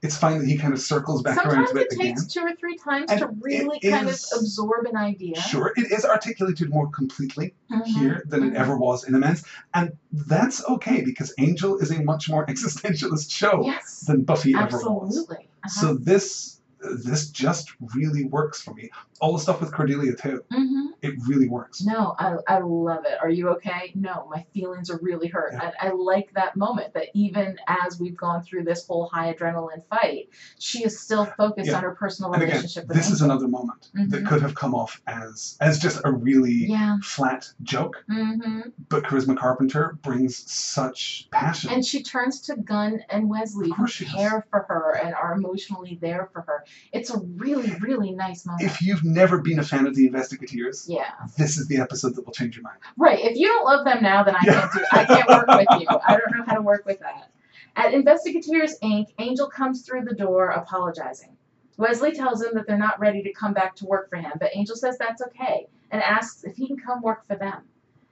It's 0.04 0.16
fine 0.16 0.38
that 0.40 0.48
he 0.48 0.58
kind 0.60 0.74
of 0.74 0.80
circles 0.80 1.24
back 1.24 1.38
around 1.38 1.68
Sometimes 1.68 1.72
to 1.72 1.78
it 1.80 1.88
it 1.90 1.94
again. 1.96 2.06
takes 2.16 2.28
two 2.28 2.42
or 2.42 2.56
three 2.56 2.78
times 2.78 3.10
And 3.12 3.20
to 3.20 3.28
really 3.42 3.80
it 3.82 3.90
kind 3.90 4.08
of 4.08 4.14
absorb 4.40 4.86
an 4.86 4.96
idea. 4.96 5.36
Sure, 5.42 5.74
it 5.76 5.92
is 5.92 6.06
articulated 6.06 6.70
more 6.70 6.88
completely 6.92 7.56
Mhm, 7.72 7.86
here 7.88 8.24
than 8.28 8.44
it 8.44 8.54
mhm. 8.54 8.58
ever 8.58 8.78
was 8.78 9.06
in 9.06 9.16
Amends, 9.16 9.44
and 9.74 9.92
that's 10.14 10.64
okay 10.70 11.02
because 11.04 11.34
Angel 11.40 11.80
is 11.80 11.90
a 11.92 12.02
much 12.04 12.30
more 12.30 12.46
existentialist 12.52 13.32
show 13.32 13.64
Yes. 13.66 14.02
than 14.02 14.22
Buffy 14.22 14.54
ever 14.56 14.78
was. 14.78 15.18
Absolutely. 15.18 15.50
Uh-huh. 15.66 15.82
So 15.82 15.94
this 15.96 16.57
this 17.04 17.30
just 17.30 17.72
really 17.96 18.26
works 18.26 18.62
for 18.62 18.74
me. 18.74 18.90
All 19.20 19.34
the 19.34 19.40
stuff 19.40 19.62
with 19.62 19.74
Cordelia 19.74 20.16
too, 20.16 20.44
hmm 20.52 20.88
it 21.02 21.16
really 21.28 21.48
works. 21.48 21.84
No, 21.84 22.16
I, 22.18 22.36
I 22.48 22.60
love 22.60 23.06
it. 23.06 23.18
Are 23.22 23.30
you 23.30 23.50
okay? 23.50 23.92
No, 23.96 24.28
my 24.30 24.46
feelings 24.54 24.90
are 24.90 25.00
really 25.02 25.28
hurt. 25.28 25.54
Yeah. 25.54 25.66
And 25.66 25.74
I 25.80 25.92
like 25.94 26.32
that 26.34 26.56
moment 26.56 26.94
that 26.94 27.08
even 27.14 27.58
as 27.68 28.00
we've 28.00 28.18
gone 28.18 28.42
through 28.44 28.64
this 28.64 28.86
whole 28.88 29.08
high 29.12 29.34
adrenaline 29.34 29.84
fight, 29.90 30.30
she 30.60 30.84
is 30.84 31.00
still 31.00 31.26
focused 31.26 31.70
Yeah. 31.70 31.78
on 31.78 31.84
her 31.84 31.96
personal 31.96 32.34
And 32.34 32.44
again, 32.44 32.56
relationship 32.56 32.88
with 32.88 32.98
this 32.98 33.10
is 33.10 33.22
another 33.22 33.48
moment 33.48 33.90
that 33.94 34.24
Mhm. 34.24 34.28
could 34.28 34.42
have 34.42 34.56
come 34.56 34.74
off 34.74 35.02
as 35.08 35.58
as 35.62 35.80
just 35.80 36.02
a 36.06 36.12
really 36.12 36.66
Yeah. 36.68 36.98
flat 37.04 37.48
joke, 37.64 38.04
Mm-hmm. 38.10 38.62
but 38.90 39.04
Charisma 39.04 39.38
Carpenter 39.38 39.98
brings 40.02 40.50
such 40.52 41.28
passion. 41.32 41.72
And 41.72 41.86
she 41.86 42.02
turns 42.04 42.42
to 42.42 42.56
Gunn 42.56 43.02
and 43.10 43.30
Wesley, 43.30 43.70
who 43.70 43.76
course 43.76 43.92
she 43.92 44.06
does. 44.06 44.14
care 44.16 44.46
for 44.50 44.66
her 44.68 44.98
and 45.04 45.14
are 45.14 45.34
emotionally 45.34 45.98
there 46.02 46.30
for 46.34 46.42
her. 46.42 46.66
It's 46.92 47.10
a 47.10 47.20
really, 47.20 47.72
really 47.82 48.12
nice 48.12 48.46
moment. 48.46 48.64
if 48.66 48.82
you've 48.82 49.04
never 49.04 49.40
been 49.40 49.60
a 49.60 49.64
fan 49.64 49.86
of 49.88 49.96
the 49.96 50.08
Investigators, 50.08 50.87
yeah. 50.88 51.12
this 51.38 51.58
is 51.58 51.68
the 51.68 51.78
episode 51.78 52.16
that 52.16 52.26
will 52.26 52.34
change 52.34 52.56
your 52.56 52.64
mind. 52.64 52.78
Right. 52.98 53.20
If 53.20 53.38
you 53.38 53.48
don't 53.48 53.66
love 53.66 53.86
them 53.86 54.02
now, 54.04 54.24
then 54.24 54.36
I 54.36 54.40
can't 54.44 54.72
do 54.74 54.86
I 54.92 55.06
can't 55.06 55.28
work 55.30 55.48
with 55.48 55.82
you. 55.82 55.88
I 55.90 56.18
don't 56.18 56.38
know 56.38 56.44
how 56.46 56.56
to 56.56 56.62
work 56.62 56.86
with 56.86 57.00
that. 57.00 57.30
At 57.76 57.94
Investigators 57.94 58.78
Inc., 58.84 59.08
Angel 59.20 59.48
comes 59.50 59.84
through 59.84 60.06
the 60.06 60.16
door 60.16 60.50
apologizing. 60.50 61.36
Wesley 61.78 62.12
tells 62.12 62.42
him 62.44 62.50
that 62.56 62.66
they're 62.66 62.78
not 62.78 63.00
ready 63.00 63.22
to 63.22 63.32
come 63.34 63.54
back 63.54 63.76
to 63.76 63.86
work 63.86 64.10
for 64.10 64.16
him, 64.18 64.32
but 64.40 64.50
Angel 64.56 64.76
says 64.76 64.98
that's 64.98 65.22
okay 65.22 65.68
and 65.92 66.02
asks 66.02 66.44
if 66.44 66.56
he 66.56 66.66
can 66.68 66.78
come 66.78 67.02
work 67.02 67.28
for 67.28 67.36
them. 67.36 67.64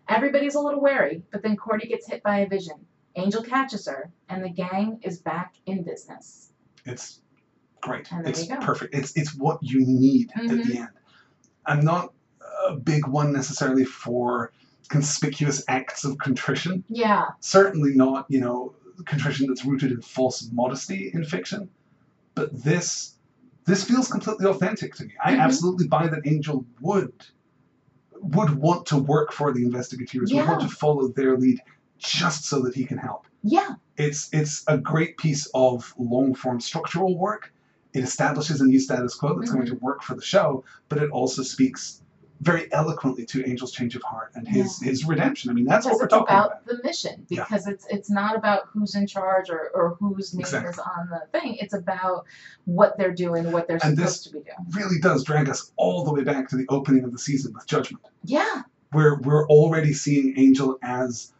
Everybody's 0.07 0.53
a 0.53 0.60
little 0.60 0.81
wary, 0.81 1.23
but 1.31 1.41
then 1.41 1.56
Cordy 1.57 1.88
gets 1.88 2.07
hit 2.07 2.22
by 2.22 2.39
a 2.39 2.47
vision. 2.47 2.76
Angel 3.15 3.41
catches 3.41 3.88
her, 3.88 4.11
and 4.30 4.43
the 4.43 4.49
gang 4.49 4.99
is 5.02 5.19
back 5.19 5.56
in 5.65 5.81
business. 5.84 6.52
It's 6.85 7.22
great. 7.81 8.11
And 8.11 8.23
there 8.23 8.30
It's 8.30 8.47
you 8.47 8.56
go. 8.56 8.61
perfect. 8.61 8.93
It's 8.93 9.18
it's 9.18 9.34
what 9.34 9.57
you 9.64 9.84
need 9.84 10.30
at 10.35 10.43
Mhm. 10.43 10.64
the 10.68 10.77
end. 10.80 10.89
I'm 11.65 11.84
not 11.84 12.14
a 12.68 12.76
big 12.76 13.08
one 13.08 13.32
necessarily 13.34 13.86
for 13.86 14.52
conspicuous 14.90 15.64
acts 15.68 16.04
of 16.06 16.18
contrition. 16.20 16.84
Yeah. 16.90 17.26
Certainly 17.40 17.96
not, 17.96 18.26
you 18.30 18.40
know, 18.40 18.76
contrition 19.06 19.48
that's 19.48 19.66
rooted 19.66 19.92
in 19.92 20.02
false 20.02 20.50
modesty 20.52 21.12
in 21.14 21.24
fiction. 21.26 21.70
But 22.36 22.64
this 22.64 23.14
this 23.66 23.84
feels 23.84 24.08
completely 24.12 24.46
authentic 24.46 24.94
to 24.96 25.06
me. 25.06 25.14
I 25.24 25.32
Mhm. 25.34 25.40
absolutely 25.40 25.88
buy 25.88 26.08
that 26.08 26.22
Angel 26.28 26.64
would 26.82 27.14
would 28.22 28.52
want 28.52 28.86
to 28.88 28.98
work 28.98 29.32
for 29.32 29.52
the 29.52 29.64
investigators, 29.64 30.32
yeah. 30.32 30.42
would 30.42 30.50
want 30.50 30.62
to 30.62 30.68
follow 30.76 31.08
their 31.10 31.38
lead 31.38 31.60
just 31.98 32.46
so 32.46 32.62
that 32.62 32.74
he 32.76 32.86
can 32.86 32.98
help 32.98 33.26
Yeah. 33.44 33.76
it's 33.98 34.30
it's 34.34 34.64
a 34.68 34.78
great 34.78 35.18
piece 35.18 35.48
of 35.54 35.94
long 35.98 36.34
form 36.36 36.60
structural 36.60 37.18
work. 37.18 37.54
It 37.94 38.04
establishes 38.04 38.62
a 38.62 38.66
new 38.66 38.80
status 38.80 39.16
quo 39.16 39.38
that's 39.40 39.52
going 39.52 39.66
to 39.68 39.76
work 39.76 40.02
for 40.04 40.16
the 40.16 40.22
show, 40.22 40.64
but 40.90 40.98
it 41.02 41.10
also 41.12 41.42
speaks 41.44 42.02
very 42.41 42.72
eloquently 42.74 43.26
to 43.26 43.44
Angel's 43.45 43.72
change 43.72 43.95
of 43.95 44.03
heart 44.03 44.32
and 44.36 44.48
his 44.48 44.80
his 44.82 45.06
redemption. 45.06 45.49
I 45.49 45.53
mean, 45.53 45.66
that's 45.66 45.86
what 45.86 45.95
we're 45.98 46.07
talking 46.07 46.24
about, 46.36 46.45
about. 46.48 46.66
the 46.66 46.80
mission 46.84 47.26
Yeah. 47.30 47.44
because 47.44 47.66
it's 47.68 47.86
it's 47.90 48.10
not 48.10 48.36
about 48.36 48.64
who's 48.74 48.95
in 48.95 49.07
charge 49.07 49.49
or, 49.49 49.70
or 49.74 49.95
whose 49.99 50.34
name 50.34 50.41
Exactly. 50.41 50.72
is 50.72 50.80
on 50.80 51.10
the 51.10 51.22
thing 51.40 51.56
it's 51.62 51.74
about 51.74 52.26
what 52.66 52.98
they're 52.98 53.14
doing 53.14 53.52
what 53.52 53.68
they're 53.68 53.80
And 53.84 53.98
supposed 53.98 54.24
to 54.26 54.30
be 54.32 54.40
doing 54.40 54.56
Really 54.72 54.99
does 54.99 55.24
drag 55.24 55.48
us 55.49 55.72
all 55.78 56.03
the 56.03 56.12
way 56.14 56.24
back 56.24 56.49
to 56.49 56.57
the 56.57 56.66
opening 56.70 57.03
of 57.06 57.12
the 57.14 57.20
season 57.20 57.53
with 57.53 57.66
Judgment, 57.68 58.03
yeah 58.24 58.64
where 58.91 59.16
we're 59.16 59.48
already 59.48 59.94
seeing 59.94 60.38
Angel 60.38 60.78
as 60.84 61.34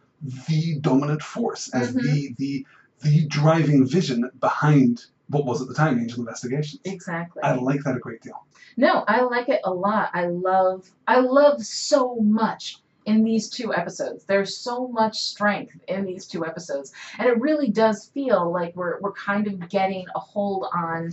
the 0.48 0.78
dominant 0.80 1.22
force, 1.22 1.68
as 1.74 1.92
Mhm. 1.94 2.02
the 2.02 2.34
the 2.38 2.66
the 3.02 3.26
driving 3.26 3.86
vision 3.86 4.30
behind 4.40 5.04
what 5.28 5.44
was 5.44 5.60
at 5.62 5.68
the 5.68 5.74
time 5.74 5.98
Angel 5.98 6.20
Investigations. 6.20 6.80
exactly 6.84 7.42
I 7.42 7.54
like 7.54 7.82
that 7.84 7.96
a 7.96 7.98
great 8.00 8.22
deal. 8.22 8.44
no 8.76 9.04
i 9.08 9.20
like 9.22 9.48
it 9.48 9.60
a 9.64 9.72
lot 9.72 10.10
i 10.14 10.26
love 10.26 10.88
i 11.06 11.18
love 11.20 11.62
so 11.64 12.16
much 12.16 12.78
in 13.06 13.22
these 13.22 13.48
two 13.48 13.72
episodes 13.74 14.24
there's 14.24 14.56
so 14.56 14.88
much 14.88 15.16
strength 15.18 15.76
in 15.88 16.04
these 16.04 16.26
two 16.26 16.44
episodes 16.44 16.92
and 17.18 17.28
it 17.28 17.40
really 17.40 17.68
does 17.68 18.06
feel 18.14 18.50
like 18.52 18.74
we're 18.76 18.98
we're 19.00 19.12
kind 19.12 19.46
of 19.46 19.68
getting 19.68 20.04
a 20.14 20.18
hold 20.18 20.66
on 20.74 21.12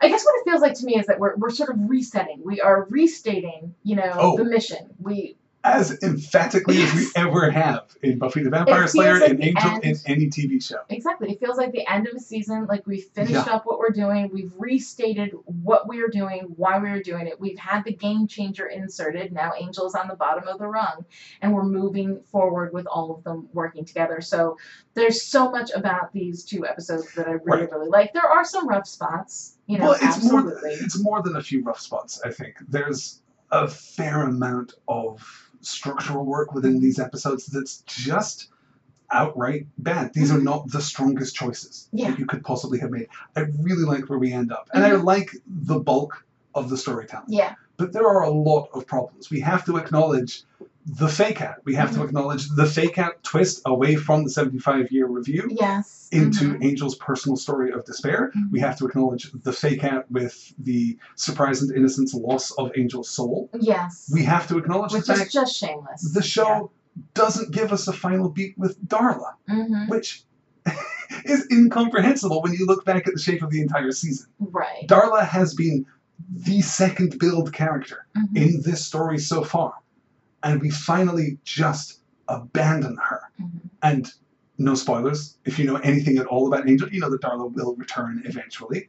I 0.00 0.08
guess 0.08 0.24
what 0.24 0.36
it 0.38 0.44
feels 0.48 0.62
like 0.62 0.74
to 0.74 0.84
me 0.84 0.96
is 0.96 1.06
that 1.06 1.18
we're, 1.18 1.34
we're 1.34 1.50
sort 1.50 1.70
of 1.70 1.76
resetting. 1.90 2.40
We 2.44 2.60
are 2.60 2.86
restating, 2.88 3.74
you 3.82 3.96
know, 3.96 4.12
Oh. 4.14 4.36
the 4.36 4.44
mission. 4.44 4.94
We 5.00 5.36
as 5.64 6.00
emphatically 6.02 6.80
as 6.82 6.94
we 6.94 7.06
ever 7.16 7.50
have 7.50 7.84
in 8.02 8.18
Buffy 8.18 8.42
the 8.42 8.50
Vampire 8.50 8.86
Slayer, 8.86 9.18
like 9.18 9.30
in 9.32 9.42
Angel, 9.42 9.70
end. 9.70 9.84
in 9.84 9.96
any 10.06 10.26
TV 10.28 10.62
show. 10.62 10.78
Exactly. 10.88 11.32
It 11.32 11.40
feels 11.40 11.58
like 11.58 11.72
the 11.72 11.86
end 11.92 12.06
of 12.06 12.14
a 12.14 12.20
season, 12.20 12.66
like 12.66 12.86
we've 12.86 13.04
finished 13.06 13.32
Yeah. 13.34 13.54
up 13.54 13.66
what 13.66 13.78
we're 13.80 13.90
doing. 13.90 14.30
We've 14.32 14.52
restated 14.56 15.32
what 15.44 15.88
we 15.88 16.00
are 16.00 16.08
doing, 16.08 16.42
why 16.56 16.78
we 16.78 16.88
are 16.90 17.02
doing 17.02 17.26
it. 17.26 17.40
We've 17.40 17.58
had 17.58 17.84
the 17.84 17.92
game 17.92 18.28
changer 18.28 18.66
inserted. 18.66 19.32
Now 19.32 19.52
Angel's 19.52 19.94
on 19.96 20.06
the 20.08 20.14
bottom 20.14 20.46
of 20.46 20.58
the 20.58 20.68
rung, 20.68 21.04
and 21.42 21.52
we're 21.52 21.64
moving 21.64 22.20
forward 22.22 22.72
with 22.72 22.86
all 22.86 23.10
of 23.14 23.24
them 23.24 23.48
working 23.52 23.84
together. 23.84 24.20
So 24.20 24.56
there's 24.94 25.22
so 25.22 25.50
much 25.50 25.70
about 25.74 26.12
these 26.12 26.44
two 26.44 26.66
episodes 26.66 27.12
that 27.14 27.26
I 27.26 27.32
really, 27.32 27.62
Right. 27.62 27.72
really 27.72 27.88
like. 27.88 28.12
There 28.12 28.22
are 28.28 28.44
some 28.44 28.68
rough 28.68 28.86
spots, 28.86 29.58
you 29.66 29.78
know, 29.78 29.86
well, 29.86 29.92
it's 30.00 30.22
more, 30.24 30.38
absolutely. 30.40 30.70
it's 30.70 31.02
more 31.02 31.20
than 31.22 31.34
a 31.36 31.42
few 31.42 31.62
rough 31.62 31.80
spots, 31.80 32.20
I 32.24 32.30
think. 32.30 32.56
There's 32.68 33.22
a 33.50 33.66
fair 33.66 34.22
amount 34.24 34.74
of 34.88 35.47
structural 35.60 36.24
work 36.24 36.52
within 36.54 36.80
these 36.80 36.98
episodes 36.98 37.46
that's 37.46 37.82
just 37.86 38.48
outright 39.10 39.66
bad. 39.78 40.12
These 40.12 40.30
are 40.30 40.38
Mhm. 40.38 40.44
not 40.44 40.70
the 40.70 40.80
strongest 40.80 41.34
choices 41.34 41.88
Yeah. 41.92 42.10
that 42.10 42.18
you 42.18 42.26
could 42.26 42.44
possibly 42.44 42.78
have 42.80 42.90
made. 42.90 43.08
I 43.36 43.40
really 43.40 43.84
like 43.84 44.08
where 44.10 44.18
we 44.18 44.32
end 44.32 44.52
up. 44.52 44.68
And 44.74 44.84
I 44.84 44.90
Mhm. 44.90 45.04
like 45.04 45.30
the 45.46 45.78
bulk 45.78 46.24
of 46.54 46.68
the 46.70 46.76
storytelling. 46.76 47.26
yeah. 47.28 47.54
But 47.78 47.92
there 47.92 48.06
are 48.06 48.24
a 48.24 48.30
lot 48.30 48.68
of 48.74 48.86
problems. 48.86 49.30
We 49.30 49.40
have 49.40 49.64
to 49.66 49.76
acknowledge 49.78 50.42
the 50.84 51.08
fake 51.08 51.40
out. 51.42 51.56
We 51.64 51.74
have 51.74 51.92
to 51.92 51.98
Mhm. 52.00 52.04
acknowledge 52.06 52.48
the 52.50 52.64
fake 52.66 52.98
out 52.98 53.22
twist 53.22 53.60
away 53.66 53.94
from 53.94 54.24
the 54.24 54.30
75 54.30 54.90
year 54.90 55.06
review 55.06 55.48
Yes. 55.50 56.08
into 56.12 56.54
Mhm. 56.54 56.64
Angel's 56.64 56.94
personal 56.96 57.36
story 57.36 57.70
of 57.72 57.84
despair. 57.84 58.32
Mhm. 58.34 58.50
We 58.50 58.60
have 58.60 58.76
to 58.78 58.86
acknowledge 58.86 59.30
the 59.44 59.52
fake 59.52 59.84
out 59.84 60.10
with 60.10 60.52
the 60.58 60.98
surprise 61.14 61.62
and 61.62 61.70
innocence 61.76 62.14
loss 62.14 62.50
of 62.52 62.70
Angel's 62.76 63.10
soul. 63.10 63.50
Yes. 63.60 64.10
We 64.12 64.22
have 64.24 64.46
to 64.48 64.58
acknowledge 64.58 64.92
Which 64.94 65.06
the 65.06 65.12
is 65.14 65.30
just 65.32 65.54
shameless. 65.56 66.12
the 66.12 66.22
show 66.22 66.70
doesn't 67.14 67.52
give 67.52 67.70
us 67.72 67.86
a 67.86 67.92
final 67.92 68.28
beat 68.30 68.56
with 68.58 68.82
Darla, 68.88 69.34
hmm 69.46 69.86
which 69.88 70.24
is 71.26 71.46
incomprehensible 71.52 72.40
when 72.42 72.52
you 72.54 72.64
look 72.66 72.84
back 72.86 73.06
at 73.06 73.12
the 73.14 73.20
shape 73.20 73.42
of 73.42 73.50
the 73.50 73.60
entire 73.60 73.92
season. 73.92 74.26
Right. 74.40 74.86
Darla 74.88 75.22
has 75.26 75.54
been 75.54 75.84
the 76.30 76.60
second 76.62 77.18
build 77.18 77.52
character 77.52 78.06
Mhm. 78.16 78.36
in 78.36 78.62
this 78.62 78.84
story 78.84 79.18
so 79.18 79.42
far, 79.44 79.74
and 80.42 80.60
we 80.60 80.70
finally 80.70 81.38
just 81.44 82.00
abandon 82.28 82.96
her. 83.08 83.20
Mhm. 83.40 83.60
And 83.82 84.12
no 84.58 84.74
spoilers, 84.74 85.38
if 85.44 85.58
you 85.58 85.64
know 85.66 85.76
anything 85.76 86.18
at 86.18 86.26
all 86.26 86.46
about 86.46 86.68
Angel, 86.68 86.88
you 86.90 87.00
know 87.00 87.10
that 87.10 87.20
Darla 87.22 87.52
will 87.52 87.74
return 87.76 88.22
eventually. 88.24 88.88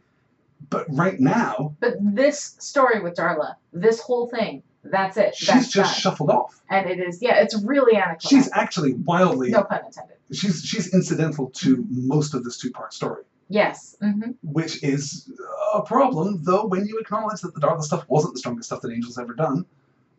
But 0.70 0.86
right 0.90 1.20
now, 1.20 1.76
But 1.80 1.96
this 2.02 2.56
story 2.60 3.00
with 3.00 3.14
Darla, 3.16 3.56
this 3.72 4.02
whole 4.02 4.28
thing, 4.28 4.64
that's 4.84 5.16
it. 5.18 5.36
she's 5.36 5.48
that's 5.48 5.68
just 5.70 5.98
shuffled 6.00 6.30
off. 6.32 6.62
and 6.70 6.90
it 6.90 7.00
is 7.00 7.22
yeah, 7.22 7.36
it's 7.36 7.56
really 7.64 7.96
anticlimactic. 7.96 8.30
She's 8.30 8.50
actually 8.54 8.94
wildly 8.94 9.52
no 9.52 9.64
pun 9.64 9.86
intended. 9.86 10.18
she's 10.32 10.62
she's 10.64 10.94
incidental 10.94 11.50
to 11.52 11.86
most 11.90 12.34
of 12.34 12.44
this 12.44 12.58
two-part 12.58 12.94
story. 12.94 13.24
Yes. 13.48 13.96
hmm 14.02 14.32
which 14.44 14.84
is 14.84 15.32
a 15.74 15.82
problem, 15.82 16.44
though 16.44 16.66
when 16.66 16.86
you 16.86 17.00
acknowledge 17.00 17.42
that 17.42 17.54
the 17.54 17.62
Darla 17.62 17.82
stuff 17.84 18.06
wasn't 18.08 18.34
the 18.34 18.40
strongest 18.40 18.70
stuff 18.70 18.82
that 18.82 18.92
Angel's 18.92 19.18
ever 19.18 19.34
done, 19.34 19.66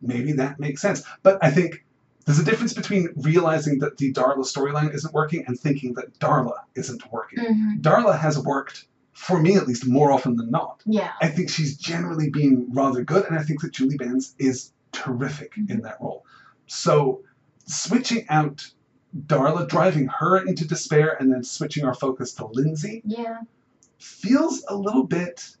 maybe 0.01 0.33
that 0.33 0.59
makes 0.59 0.81
sense. 0.81 1.03
But 1.23 1.37
I 1.43 1.51
think 1.51 1.83
there's 2.25 2.39
a 2.39 2.43
difference 2.45 2.73
between 2.73 3.09
realizing 3.17 3.79
that 3.79 3.97
the 3.97 4.13
Darla 4.13 4.39
storyline 4.45 4.93
isn't 4.93 5.13
working 5.13 5.43
and 5.47 5.59
thinking 5.59 5.93
that 5.95 6.17
Darla 6.19 6.59
isn't 6.75 7.11
working. 7.11 7.43
hmm 7.43 7.79
Darla 7.81 8.17
has 8.17 8.37
worked, 8.39 8.85
for 9.13 9.41
me 9.41 9.55
at 9.55 9.67
least, 9.67 9.87
more 9.87 10.11
often 10.11 10.35
than 10.35 10.51
not. 10.51 10.81
Yeah. 10.85 11.11
I 11.21 11.27
think 11.27 11.49
she's 11.49 11.77
generally 11.77 12.29
been 12.29 12.67
rather 12.71 13.03
good, 13.03 13.25
and 13.25 13.37
I 13.37 13.43
think 13.43 13.61
that 13.61 13.71
Julie 13.73 13.97
Benz 13.97 14.35
is 14.39 14.71
terrific 14.91 15.53
in 15.69 15.81
that 15.81 15.97
role. 15.99 16.25
So 16.67 17.21
switching 17.65 18.25
out 18.29 18.69
Darla, 19.27 19.67
driving 19.67 20.07
her 20.07 20.37
into 20.45 20.65
despair, 20.67 21.17
and 21.19 21.31
then 21.33 21.43
switching 21.43 21.83
our 21.85 21.93
focus 21.93 22.33
to 22.35 22.45
Lindsey 22.45 23.01
Yeah. 23.05 23.39
Feels 24.01 24.63
a 24.67 24.75
little 24.75 25.03
bit. 25.03 25.55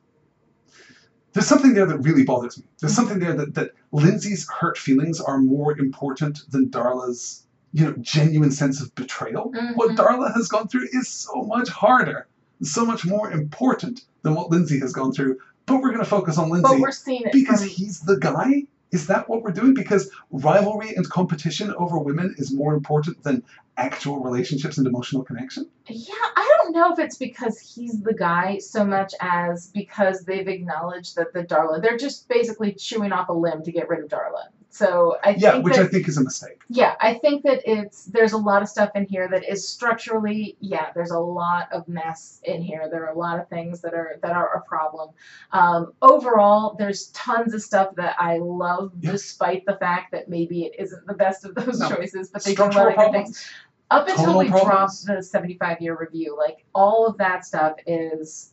There's 1.33 1.47
something 1.47 1.73
there 1.73 1.85
that 1.85 1.99
really 1.99 2.23
bothers 2.23 2.57
me. 2.57 2.65
There's 2.79 2.93
something 2.95 3.19
there 3.19 3.33
that, 3.35 3.53
that 3.53 3.71
Lindsey's 3.91 4.49
hurt 4.49 4.77
feelings 4.77 5.21
are 5.21 5.37
more 5.37 5.77
important 5.77 6.41
than 6.51 6.69
Darla's, 6.69 7.45
you 7.71 7.85
know, 7.85 7.93
genuine 8.01 8.51
sense 8.51 8.81
of 8.81 8.93
betrayal. 8.95 9.53
What 9.75 9.91
Mhm. 9.91 9.95
Darla 9.97 10.33
has 10.33 10.47
gone 10.47 10.67
through 10.67 10.87
is 10.91 11.07
so 11.07 11.43
much 11.43 11.69
harder, 11.69 12.27
so 12.63 12.85
much 12.85 13.05
more 13.05 13.31
important 13.31 14.01
than 14.23 14.35
what 14.35 14.49
Lindsey 14.49 14.79
has 14.79 14.91
gone 14.91 15.13
through. 15.13 15.37
But 15.67 15.75
we're 15.81 15.89
going 15.89 15.99
to 16.03 16.09
focus 16.09 16.37
on 16.37 16.49
Lindsey 16.49 16.81
we're 16.81 16.91
seeing 16.91 17.23
it 17.25 17.31
because 17.31 17.59
from 17.61 17.69
he's 17.69 18.01
the 18.01 18.17
guy. 18.17 18.63
Is 18.91 19.07
that 19.07 19.29
what 19.29 19.41
we're 19.41 19.51
doing? 19.51 19.73
Because 19.73 20.11
rivalry 20.31 20.93
and 20.95 21.09
competition 21.09 21.73
over 21.77 21.97
women 21.97 22.35
is 22.37 22.53
more 22.53 22.73
important 22.73 23.23
than 23.23 23.43
actual 23.77 24.19
relationships 24.19 24.77
and 24.77 24.85
emotional 24.85 25.23
connection. 25.23 25.69
Yeah, 25.87 26.13
I 26.13 26.55
don't 26.57 26.73
know 26.73 26.91
if 26.91 26.99
it's 26.99 27.17
because 27.17 27.57
he's 27.59 28.01
the 28.01 28.13
guy 28.13 28.57
so 28.57 28.83
much 28.83 29.13
as 29.21 29.67
because 29.67 30.25
they've 30.25 30.47
acknowledged 30.47 31.15
that 31.15 31.33
the 31.33 31.43
Darla, 31.43 31.81
they're 31.81 31.97
just 31.97 32.27
basically 32.27 32.73
chewing 32.73 33.13
off 33.13 33.29
a 33.29 33.33
limb 33.33 33.63
to 33.63 33.71
get 33.71 33.87
rid 33.87 34.03
of 34.03 34.09
Darla. 34.09 34.49
So 34.73 35.17
I 35.23 35.31
Yeah, 35.31 35.51
think 35.51 35.65
which 35.65 35.75
that, 35.75 35.85
I 35.85 35.87
think 35.89 36.07
is 36.07 36.17
a 36.17 36.23
mistake. 36.23 36.61
yeah, 36.69 36.95
I 37.01 37.15
think 37.15 37.43
that 37.43 37.61
it's 37.69 38.05
there's 38.05 38.31
a 38.31 38.37
lot 38.37 38.61
of 38.61 38.69
stuff 38.69 38.89
in 38.95 39.05
here 39.05 39.27
that 39.27 39.43
is 39.47 39.67
structurally, 39.67 40.55
yeah, 40.61 40.91
there's 40.95 41.11
a 41.11 41.19
lot 41.19 41.67
of 41.73 41.87
mess 41.89 42.39
in 42.45 42.61
here. 42.61 42.87
There 42.89 43.05
are 43.05 43.13
a 43.13 43.17
lot 43.17 43.37
of 43.37 43.49
things 43.49 43.81
that 43.81 43.93
are 43.93 44.17
that 44.21 44.31
are 44.31 44.53
a 44.55 44.61
problem. 44.61 45.09
Um, 45.51 45.91
overall, 46.01 46.75
there's 46.79 47.07
tons 47.07 47.53
of 47.53 47.61
stuff 47.61 47.95
that 47.95 48.15
I 48.17 48.37
love, 48.37 48.93
Yeah. 49.01 49.11
despite 49.11 49.65
the 49.65 49.75
fact 49.75 50.13
that 50.13 50.29
maybe 50.29 50.63
it 50.63 50.75
isn't 50.79 51.05
the 51.05 51.15
best 51.15 51.43
of 51.43 51.53
those 51.53 51.77
No. 51.79 51.89
choices, 51.95 52.29
but 52.29 52.41
they 52.45 52.55
do 52.55 52.63
a 52.63 52.65
lot 52.67 52.87
of 52.87 52.95
good 52.95 53.11
things. 53.11 53.45
Up 53.91 54.07
until 54.07 54.37
we 54.37 54.47
problems. 54.49 55.03
dropped 55.03 55.19
the 55.19 55.23
75 55.23 55.81
year 55.81 55.97
review 55.99 56.35
like 56.37 56.65
all 56.73 57.05
of 57.05 57.17
that 57.17 57.45
stuff 57.45 57.73
is 57.85 58.49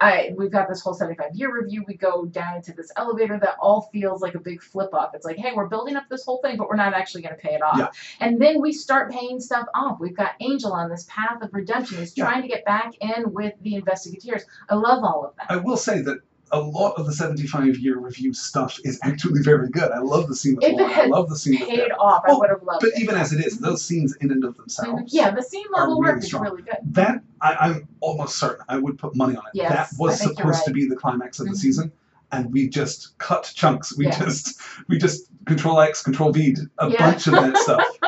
I, 0.00 0.32
we've 0.36 0.50
got 0.52 0.68
this 0.68 0.80
whole 0.80 0.94
75 0.94 1.34
year 1.34 1.50
review 1.52 1.84
we 1.88 1.94
go 1.94 2.26
down 2.26 2.56
into 2.56 2.72
this 2.72 2.92
elevator 2.96 3.38
that 3.40 3.56
all 3.60 3.88
feels 3.92 4.20
like 4.22 4.34
a 4.34 4.38
big 4.38 4.62
flip 4.62 4.92
off 4.94 5.14
it's 5.14 5.24
like 5.24 5.36
hey 5.38 5.52
we're 5.54 5.66
building 5.68 5.96
up 5.96 6.04
this 6.10 6.24
whole 6.24 6.40
thing 6.42 6.56
but 6.58 6.68
we're 6.68 6.76
not 6.76 6.92
actually 6.94 7.22
going 7.22 7.34
to 7.34 7.40
pay 7.40 7.54
it 7.54 7.62
off 7.62 7.78
Yeah. 7.78 7.88
and 8.20 8.40
then 8.40 8.60
we 8.60 8.72
start 8.72 9.10
paying 9.10 9.40
stuff 9.40 9.66
off 9.74 9.98
we've 10.00 10.16
got 10.16 10.32
angel 10.40 10.72
on 10.72 10.90
this 10.90 11.06
path 11.08 11.40
of 11.42 11.50
redemption 11.54 11.98
he's 11.98 12.16
Yeah. 12.16 12.26
trying 12.26 12.42
to 12.42 12.48
get 12.48 12.64
back 12.64 12.92
in 13.00 13.32
with 13.32 13.54
the 13.62 13.74
investigators 13.76 14.44
i 14.68 14.74
love 14.74 15.02
all 15.02 15.24
of 15.24 15.34
that 15.36 15.46
I 15.50 15.56
will 15.56 15.76
say 15.78 16.02
that 16.02 16.18
a 16.52 16.60
lot 16.60 16.92
of 16.98 17.06
the 17.06 17.12
75 17.12 17.78
year 17.78 17.98
review 17.98 18.32
stuff 18.32 18.78
is 18.84 18.98
actually 19.02 19.40
very 19.42 19.68
good. 19.70 19.90
I 19.90 19.98
love 19.98 20.28
the 20.28 20.36
scene 20.36 20.56
with 20.56 20.64
If 20.64 20.72
it 20.72 20.76
Lorne. 20.76 20.92
I 20.92 21.04
love 21.06 21.28
the 21.28 21.36
scene 21.36 21.58
with 21.58 21.68
paid 21.68 21.90
off 21.98 22.22
i 22.28 22.32
would 22.32 22.50
have 22.50 22.62
loved 22.62 22.80
But 22.82 22.90
it 22.90 23.00
even 23.02 23.16
as 23.16 23.32
it 23.32 23.44
is, 23.44 23.58
those 23.58 23.82
scenes 23.84 24.14
in 24.20 24.30
and 24.30 24.44
of 24.44 24.56
themselves, 24.56 25.12
yeah 25.12 25.30
the 25.30 25.42
scene 25.42 25.64
level 25.74 26.00
really 26.00 26.12
work 26.14 26.18
is 26.22 26.26
strong. 26.26 26.42
really 26.44 26.62
good 26.62 26.76
that 26.92 27.22
I, 27.40 27.54
I'm 27.54 27.88
almost 28.00 28.38
certain 28.38 28.64
I 28.68 28.78
would 28.78 28.98
put 28.98 29.16
money 29.16 29.36
on 29.36 29.42
it. 29.46 29.50
Yes, 29.54 29.70
that 29.72 29.88
was 30.00 30.20
I 30.20 30.24
think 30.26 30.38
you're 30.38 30.52
supposed 30.52 30.66
to 30.66 30.72
be 30.72 30.86
the 30.88 30.96
climax 30.96 31.40
of 31.40 31.46
the 31.46 31.52
Mhm. 31.52 31.56
season, 31.56 31.92
and 32.32 32.52
we 32.52 32.68
just 32.68 33.16
cut 33.18 33.50
chunks. 33.54 33.96
We 33.96 34.06
Yes. 34.06 34.18
just 34.18 34.60
we 34.88 34.98
just 34.98 35.28
control 35.46 35.80
X, 35.80 36.02
control 36.02 36.30
V, 36.32 36.56
a 36.78 36.88
Yeah. 36.90 37.10
bunch 37.10 37.26
of 37.26 37.32
that 37.34 37.56
stuff 37.58 37.84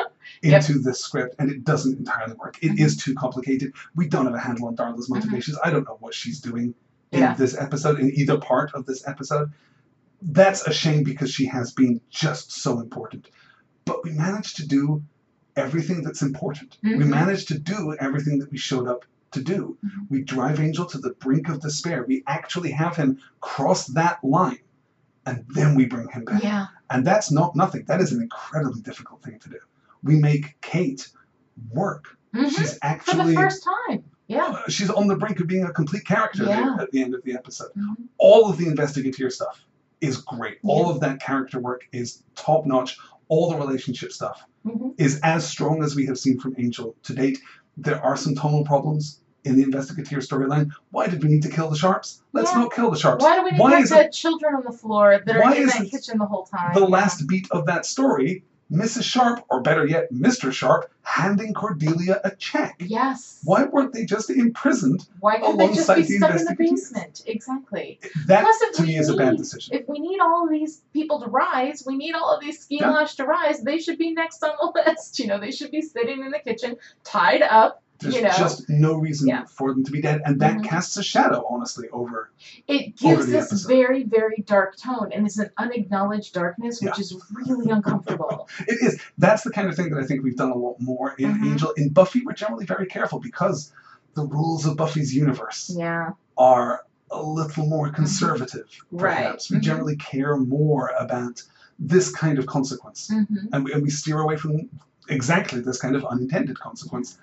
Yep. 0.43 0.69
into 0.69 0.79
this 0.79 0.99
script, 0.99 1.35
and 1.39 1.49
it 1.51 1.63
doesn't 1.63 1.97
entirely 1.97 2.33
work. 2.35 2.57
It 2.61 2.73
Mhm. 2.73 2.79
is 2.79 2.95
too 2.97 3.13
complicated. 3.15 3.73
We 3.95 4.07
don't 4.07 4.25
have 4.25 4.35
a 4.35 4.39
handle 4.39 4.67
on 4.67 4.75
Darla's 4.75 5.09
motivations. 5.09 5.57
I 5.63 5.69
don't 5.71 5.83
know 5.85 5.97
what 5.99 6.13
she's 6.13 6.39
doing 6.39 6.73
in 7.11 7.19
Mm-hmm. 7.19 7.29
Yeah. 7.31 7.35
this 7.35 7.57
episode, 7.57 7.99
in 7.99 8.11
either 8.11 8.37
part 8.37 8.73
of 8.73 8.85
this 8.85 9.07
episode. 9.07 9.51
That's 10.21 10.65
a 10.67 10.73
shame 10.73 11.03
because 11.03 11.31
she 11.31 11.45
has 11.45 11.71
been 11.71 12.01
just 12.09 12.51
so 12.51 12.79
important. 12.79 13.29
But 13.85 14.03
we 14.03 14.11
managed 14.11 14.57
to 14.57 14.67
do 14.67 15.03
everything 15.55 16.03
that's 16.03 16.21
important. 16.21 16.77
We 16.83 16.89
Mhm. 16.95 17.07
managed 17.09 17.47
to 17.49 17.57
do 17.59 17.95
everything 17.99 18.39
that 18.39 18.51
we 18.51 18.57
showed 18.57 18.87
up 18.87 19.05
to 19.31 19.41
do. 19.43 19.77
Mhm. 19.85 20.09
We 20.09 20.23
drive 20.23 20.59
Angel 20.59 20.85
to 20.87 20.97
the 20.97 21.11
brink 21.19 21.49
of 21.49 21.61
despair. 21.61 22.03
We 22.07 22.23
actually 22.27 22.71
have 22.71 22.95
him 22.95 23.19
cross 23.41 23.87
that 23.87 24.23
line, 24.23 24.59
and 25.25 25.45
then 25.49 25.75
we 25.75 25.85
bring 25.85 26.09
him 26.09 26.25
back. 26.25 26.43
yeah 26.43 26.67
And 26.89 27.05
that's 27.05 27.31
not 27.31 27.55
nothing. 27.55 27.83
That 27.87 28.01
is 28.01 28.11
an 28.11 28.21
incredibly 28.21 28.81
difficult 28.81 29.21
thing 29.23 29.39
to 29.39 29.49
do. 29.49 29.59
We 30.03 30.15
make 30.19 30.57
Kate 30.61 31.07
work. 31.71 32.17
Mhm. 32.33 32.49
She's 32.49 32.77
actually 32.81 33.17
for 33.21 33.27
the 33.27 33.33
first 33.35 33.63
time 33.63 34.03
yeah 34.27 34.45
uh, 34.65 34.69
she's 34.69 34.89
on 34.89 35.07
the 35.07 35.15
brink 35.15 35.39
of 35.39 35.47
being 35.47 35.63
a 35.65 35.71
complete 35.71 36.05
character 36.05 36.43
Yeah. 36.45 36.77
at 36.79 36.91
the 36.91 37.01
end 37.01 37.13
of 37.15 37.23
the 37.23 37.33
episode. 37.33 37.71
Mhm. 37.77 37.95
All 38.17 38.49
of 38.49 38.57
the 38.57 38.67
investigative 38.67 39.31
stuff 39.31 39.63
is 40.01 40.17
great. 40.17 40.57
All 40.63 40.89
of 40.89 40.99
that 41.01 41.19
character 41.19 41.59
work 41.59 41.81
is 41.91 42.23
top 42.35 42.65
notch. 42.65 42.97
All 43.29 43.49
the 43.49 43.57
relationship 43.57 44.11
stuff 44.11 44.43
Mhm. 44.65 44.93
is 44.97 45.19
as 45.23 45.45
strong 45.47 45.83
as 45.83 45.95
we 45.95 46.05
have 46.05 46.17
seen 46.19 46.39
from 46.39 46.55
Angel 46.57 46.95
to 47.03 47.13
date. 47.13 47.39
There 47.77 48.01
are 48.03 48.15
some 48.17 48.35
tonal 48.35 48.63
problems 48.63 49.21
in 49.43 49.55
the 49.55 49.63
investigative 49.63 50.19
storyline. 50.19 50.71
Why 50.91 51.07
did 51.07 51.23
we 51.23 51.29
need 51.29 51.43
to 51.43 51.49
kill 51.49 51.69
the 51.69 51.75
sharps? 51.77 52.21
Let's 52.33 52.51
Yeah. 52.51 52.59
not 52.59 52.73
kill 52.73 52.91
the 52.91 52.97
sharps. 52.97 53.23
Why 53.23 53.37
do 53.37 53.43
we 53.45 53.51
need 53.51 53.59
Why 53.59 53.71
to 53.71 53.77
have 53.77 53.89
dead 53.89 54.11
children 54.11 54.55
on 54.55 54.63
the 54.63 54.71
floor 54.77 55.21
that 55.25 55.35
are 55.37 55.55
in 55.55 55.67
that 55.67 55.87
kitchen 55.89 56.17
the 56.17 56.25
whole 56.25 56.43
time? 56.43 56.73
the 56.73 56.81
Yeah. 56.81 56.87
last 56.87 57.27
beat 57.27 57.47
of 57.51 57.65
that 57.67 57.85
story, 57.85 58.43
Mrs. 58.71 59.03
Sharp, 59.03 59.45
or 59.49 59.61
better 59.61 59.85
yet, 59.85 60.11
Mr. 60.11 60.51
Sharp, 60.51 60.91
handing 61.03 61.53
Cordelia 61.53 62.19
a 62.23 62.31
check? 62.35 62.75
Yes. 62.79 63.39
Why 63.45 63.63
weren't 63.63 63.93
they 63.93 64.03
just 64.05 64.29
imprisoned? 64.29 65.07
Why 65.21 65.39
couldn't 65.39 65.57
they 65.57 65.67
just 65.73 65.87
alongside 65.87 65.95
be 65.95 66.01
the 66.01 66.17
stuck 66.17 66.39
in 66.39 66.45
the 66.45 66.55
basement? 66.57 67.23
Exactly. 67.25 67.99
That 68.25 68.43
Plus, 68.43 68.61
if 68.61 68.75
to 68.75 68.81
we 68.81 68.87
me 68.89 68.97
is 68.97 69.09
a 69.09 69.15
bad 69.15 69.31
need- 69.31 69.37
decision. 69.37 69.75
If 69.75 69.87
we 69.87 69.99
need 69.99 70.19
all 70.19 70.43
of 70.43 70.49
these 70.49 70.81
people 70.93 71.21
to 71.21 71.27
rise, 71.27 71.83
we 71.87 71.95
need 71.95 72.13
all 72.13 72.29
of 72.35 72.41
these 72.41 72.59
ski 72.59 72.79
Yeah. 72.81 72.91
lash 72.91 73.15
to 73.15 73.25
rise. 73.25 73.61
They 73.61 73.77
should 73.79 73.97
be 73.97 74.11
next 74.11 74.43
on 74.43 74.51
the 74.59 74.83
list. 74.85 75.17
You 75.19 75.27
know, 75.27 75.39
they 75.39 75.51
should 75.51 75.71
be 75.71 75.81
sitting 75.81 76.19
in 76.21 76.31
the 76.31 76.39
kitchen, 76.39 76.75
tied 77.05 77.41
up. 77.43 77.81
There's 77.99 78.15
you 78.15 78.21
know. 78.21 78.29
just 78.37 78.69
no 78.69 78.95
reason 78.95 79.27
Yeah. 79.27 79.45
for 79.45 79.73
them 79.73 79.83
to 79.83 79.91
be 79.91 80.01
dead, 80.01 80.21
and 80.25 80.39
that 80.41 80.57
Mhm. 80.57 80.63
casts 80.65 80.97
a 80.97 81.03
shadow, 81.03 81.45
honestly, 81.49 81.89
over. 81.89 82.29
It 82.67 82.93
Over 83.03 83.15
gives 83.15 83.25
the 83.25 83.31
this 83.33 83.45
episode. 83.47 83.67
very, 83.67 84.03
very 84.03 84.43
dark 84.45 84.77
tone, 84.77 85.11
and 85.13 85.25
it's 85.25 85.37
an 85.39 85.49
unacknowledged 85.57 86.33
darkness, 86.33 86.81
which 86.81 86.93
Yeah. 86.97 87.01
is 87.01 87.15
really 87.31 87.69
uncomfortable. 87.71 88.47
It 88.67 88.77
is. 88.81 88.99
That's 89.17 89.43
the 89.43 89.51
kind 89.51 89.67
of 89.67 89.75
thing 89.75 89.89
that 89.89 89.99
I 89.99 90.05
think 90.05 90.23
we've 90.23 90.35
done 90.37 90.51
a 90.51 90.55
lot 90.57 90.79
more 90.79 91.13
in 91.17 91.33
Mhm. 91.33 91.51
Angel. 91.51 91.71
In 91.77 91.89
Buffy, 91.89 92.21
we're 92.25 92.33
generally 92.33 92.65
very 92.65 92.85
careful 92.85 93.19
because 93.19 93.71
the 94.15 94.25
rules 94.25 94.65
of 94.65 94.77
Buffy's 94.77 95.13
universe 95.15 95.73
yeah. 95.75 96.11
are 96.37 96.81
a 97.09 97.21
little 97.23 97.65
more 97.65 97.89
conservative. 97.89 98.65
Mm-hmm. 98.67 98.97
Right. 98.97 99.17
Perhaps 99.17 99.49
we 99.51 99.57
Mhm. 99.57 99.61
generally 99.61 99.95
care 99.95 100.35
more 100.37 100.91
about 100.99 101.41
this 101.79 102.11
kind 102.11 102.37
of 102.39 102.45
consequence, 102.47 103.07
hmm 103.09 103.23
and, 103.53 103.63
we, 103.63 103.71
and 103.73 103.81
we 103.83 103.89
steer 103.89 104.19
away 104.19 104.35
from 104.35 104.69
exactly 105.09 105.61
this 105.61 105.79
kind 105.79 105.95
of 105.95 106.03
unintended 106.05 106.59
consequence. 106.59 107.17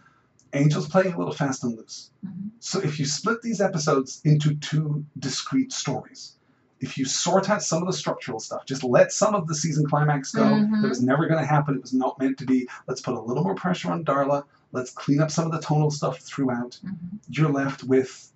Angel's 0.55 0.89
playing 0.89 1.13
a 1.15 1.19
little 1.19 1.35
fast 1.35 1.65
and 1.65 1.77
loose. 1.77 2.11
Mhm. 2.25 2.51
So 2.61 2.81
if 2.81 2.99
you 2.99 3.05
split 3.05 3.43
these 3.43 3.61
episodes 3.61 4.21
into 4.25 4.55
two 4.55 5.05
discrete 5.19 5.73
stories, 5.73 6.37
if 6.81 6.97
you 6.99 7.05
sort 7.05 7.51
out 7.51 7.63
some 7.63 7.83
of 7.83 7.87
the 7.87 7.93
structural 7.97 8.39
stuff, 8.41 8.65
just 8.67 8.85
let 8.85 9.13
some 9.13 9.35
of 9.35 9.47
the 9.49 9.55
season 9.55 9.87
climax 9.87 10.33
go. 10.33 10.43
Mhm. 10.45 10.83
That 10.83 10.89
was 10.89 11.03
never 11.03 11.27
going 11.27 11.41
to 11.41 11.47
happen. 11.47 11.75
It 11.75 11.83
was 11.83 11.93
not 11.93 12.19
meant 12.19 12.39
to 12.39 12.47
be. 12.47 12.69
Let's 12.87 13.01
put 13.01 13.15
a 13.15 13.21
little 13.21 13.43
more 13.43 13.55
pressure 13.55 13.91
on 13.91 14.05
Darla. 14.05 14.45
Let's 14.73 14.91
clean 14.91 15.21
up 15.21 15.31
some 15.31 15.47
of 15.47 15.53
the 15.53 15.61
tonal 15.61 15.91
stuff 15.91 16.19
throughout. 16.21 16.79
Mhm. 16.85 16.97
You're 17.29 17.51
left 17.53 17.85
with 17.85 18.33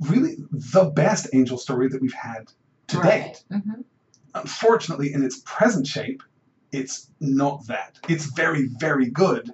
really 0.00 0.36
the 0.50 0.84
best 0.84 1.28
Angel 1.32 1.58
story 1.58 1.88
that 1.88 2.00
we've 2.00 2.12
had 2.14 2.52
to 2.88 2.98
Right. 2.98 3.22
date. 3.22 3.44
Mhm. 3.50 3.84
Unfortunately, 4.34 5.12
in 5.12 5.22
its 5.22 5.42
present 5.44 5.86
shape, 5.86 6.22
it's 6.72 7.10
not 7.20 7.66
that. 7.66 7.98
It's 8.08 8.26
very, 8.26 8.68
very 8.78 9.10
good, 9.10 9.52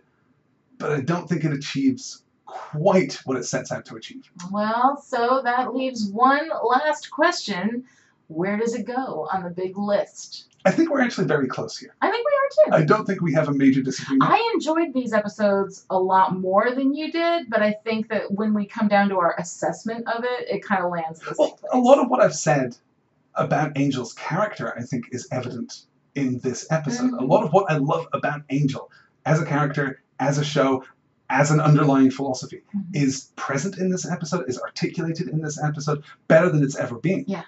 but 0.78 0.92
I 0.92 1.00
don't 1.00 1.28
think 1.28 1.44
it 1.44 1.52
achieves 1.52 2.22
quite 2.44 3.14
what 3.24 3.36
it 3.36 3.44
sets 3.44 3.72
out 3.72 3.84
to 3.86 3.96
achieve. 3.96 4.30
Well, 4.52 5.00
so 5.04 5.40
that 5.44 5.74
leaves 5.74 6.08
one 6.10 6.48
last 6.64 7.10
question. 7.10 7.84
Where 8.28 8.56
does 8.56 8.74
it 8.74 8.86
go 8.86 9.28
on 9.32 9.44
the 9.44 9.50
big 9.50 9.76
list? 9.78 10.46
I 10.64 10.72
think 10.72 10.90
we're 10.90 11.00
actually 11.00 11.28
very 11.28 11.46
close 11.46 11.78
here. 11.78 11.94
I 12.02 12.10
think 12.10 12.26
we 12.26 12.32
are 12.72 12.78
too. 12.78 12.82
I 12.82 12.84
don't 12.84 13.04
think 13.06 13.20
we 13.20 13.32
have 13.34 13.48
a 13.48 13.52
major 13.54 13.82
disagreement. 13.82 14.28
I 14.28 14.50
enjoyed 14.54 14.92
these 14.92 15.12
episodes 15.12 15.86
a 15.90 15.98
lot 15.98 16.36
more 16.36 16.74
than 16.74 16.92
you 16.92 17.12
did, 17.12 17.48
but 17.48 17.62
I 17.62 17.72
think 17.84 18.08
that 18.08 18.32
when 18.32 18.52
we 18.52 18.66
come 18.66 18.88
down 18.88 19.08
to 19.10 19.18
our 19.18 19.36
assessment 19.38 20.08
of 20.08 20.24
it, 20.24 20.48
it 20.48 20.64
kind 20.64 20.82
of 20.84 20.90
lands 20.90 21.22
Well, 21.38 21.50
place. 21.52 21.70
a 21.72 21.78
lot 21.78 21.98
of 22.00 22.08
what 22.10 22.20
I've 22.20 22.34
said 22.34 22.76
about 23.36 23.76
Angel's 23.76 24.12
character, 24.14 24.74
I 24.76 24.82
think, 24.82 25.04
is 25.12 25.28
evident 25.30 25.84
in 26.16 26.40
this 26.40 26.66
episode. 26.70 27.12
A 27.12 27.18
Mhm. 27.18 27.28
lot 27.28 27.44
of 27.44 27.52
what 27.52 27.70
I 27.70 27.76
love 27.76 28.06
about 28.12 28.40
Angel 28.50 28.90
as 29.24 29.40
a 29.40 29.44
character, 29.46 30.02
as 30.20 30.38
a 30.38 30.44
show, 30.44 30.84
as 31.30 31.50
an 31.50 31.60
underlying 31.60 32.10
philosophy 32.10 32.62
Mhm. 32.74 32.84
is 32.94 33.32
present 33.36 33.78
in 33.78 33.90
this 33.90 34.06
episode, 34.08 34.48
is 34.48 34.58
articulated 34.60 35.28
in 35.28 35.40
this 35.40 35.62
episode 35.62 36.04
better 36.28 36.48
than 36.48 36.62
it's 36.62 36.76
ever 36.76 36.96
been. 36.96 37.24
Yeah. 37.26 37.42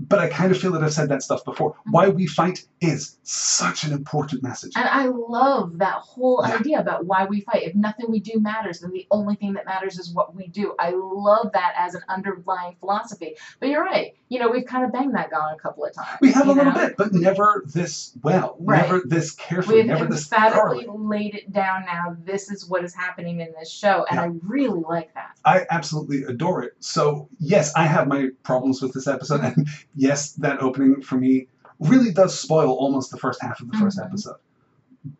But 0.00 0.20
I 0.20 0.28
kind 0.28 0.52
of 0.52 0.58
feel 0.58 0.70
that 0.72 0.82
I've 0.84 0.92
said 0.92 1.08
that 1.08 1.22
stuff 1.22 1.44
before. 1.44 1.72
Mhm. 1.72 1.76
Why 1.90 2.08
we 2.08 2.26
fight 2.26 2.64
is 2.80 3.16
such 3.24 3.82
an 3.84 3.92
important 3.92 4.42
message. 4.42 4.72
And 4.76 4.88
I 4.88 5.06
love 5.06 5.78
that 5.78 5.94
whole 5.94 6.44
Yeah. 6.46 6.54
idea 6.56 6.78
about 6.78 7.04
why 7.06 7.24
we 7.24 7.40
fight. 7.40 7.64
If 7.64 7.74
nothing 7.74 8.06
we 8.10 8.20
do 8.20 8.38
matters, 8.38 8.80
then 8.80 8.92
the 8.92 9.06
only 9.10 9.34
thing 9.34 9.54
that 9.54 9.66
matters 9.66 9.98
is 9.98 10.12
what 10.14 10.34
we 10.36 10.46
do. 10.48 10.74
I 10.78 10.90
love 10.94 11.50
that 11.52 11.74
as 11.76 11.94
an 11.94 12.02
underlying 12.08 12.76
philosophy. 12.78 13.34
But 13.58 13.70
you're 13.70 13.82
right. 13.84 14.14
You 14.28 14.38
know, 14.38 14.50
we've 14.50 14.66
kind 14.66 14.84
of 14.84 14.92
banged 14.92 15.14
that 15.14 15.30
gong 15.30 15.54
a 15.54 15.58
couple 15.60 15.84
of 15.84 15.92
times. 15.94 16.18
We 16.20 16.30
have 16.32 16.46
a 16.48 16.50
you 16.52 16.56
little 16.56 16.72
bit, 16.72 16.96
but 16.96 17.12
never 17.12 17.64
this 17.66 18.12
well, 18.22 18.56
Right. 18.60 18.82
never 18.82 19.02
this 19.04 19.32
carefully, 19.32 19.78
We've 19.78 19.86
never 19.86 20.04
this 20.06 20.30
emphatically 20.30 20.84
thoroughly. 20.84 20.86
laid 21.18 21.34
it 21.34 21.52
down 21.52 21.84
now. 21.86 22.16
This 22.24 22.50
is 22.50 22.68
what 22.68 22.84
is 22.84 22.94
happening 22.94 23.40
in 23.40 23.52
this 23.58 23.70
show. 23.70 24.04
And 24.10 24.16
Yeah. 24.18 24.24
I 24.24 24.30
really 24.46 24.80
like 24.88 25.12
that. 25.14 25.38
I 25.44 25.66
absolutely 25.70 26.22
adore 26.24 26.62
it. 26.62 26.74
So 26.80 27.28
yes, 27.40 27.72
I 27.74 27.84
have 27.84 28.06
my 28.06 28.28
problems 28.44 28.80
with 28.80 28.92
this 28.92 29.06
episode, 29.08 29.40
and 29.40 29.66
yes, 29.94 30.32
that 30.34 30.60
opening 30.60 31.02
for 31.02 31.16
me 31.16 31.48
really 31.80 32.12
does 32.12 32.38
spoil 32.38 32.70
almost 32.72 33.10
the 33.10 33.16
first 33.18 33.40
half 33.42 33.60
of 33.60 33.70
the 33.70 33.76
1st 33.76 33.98
Mhm. 33.98 34.04
episode. 34.06 34.36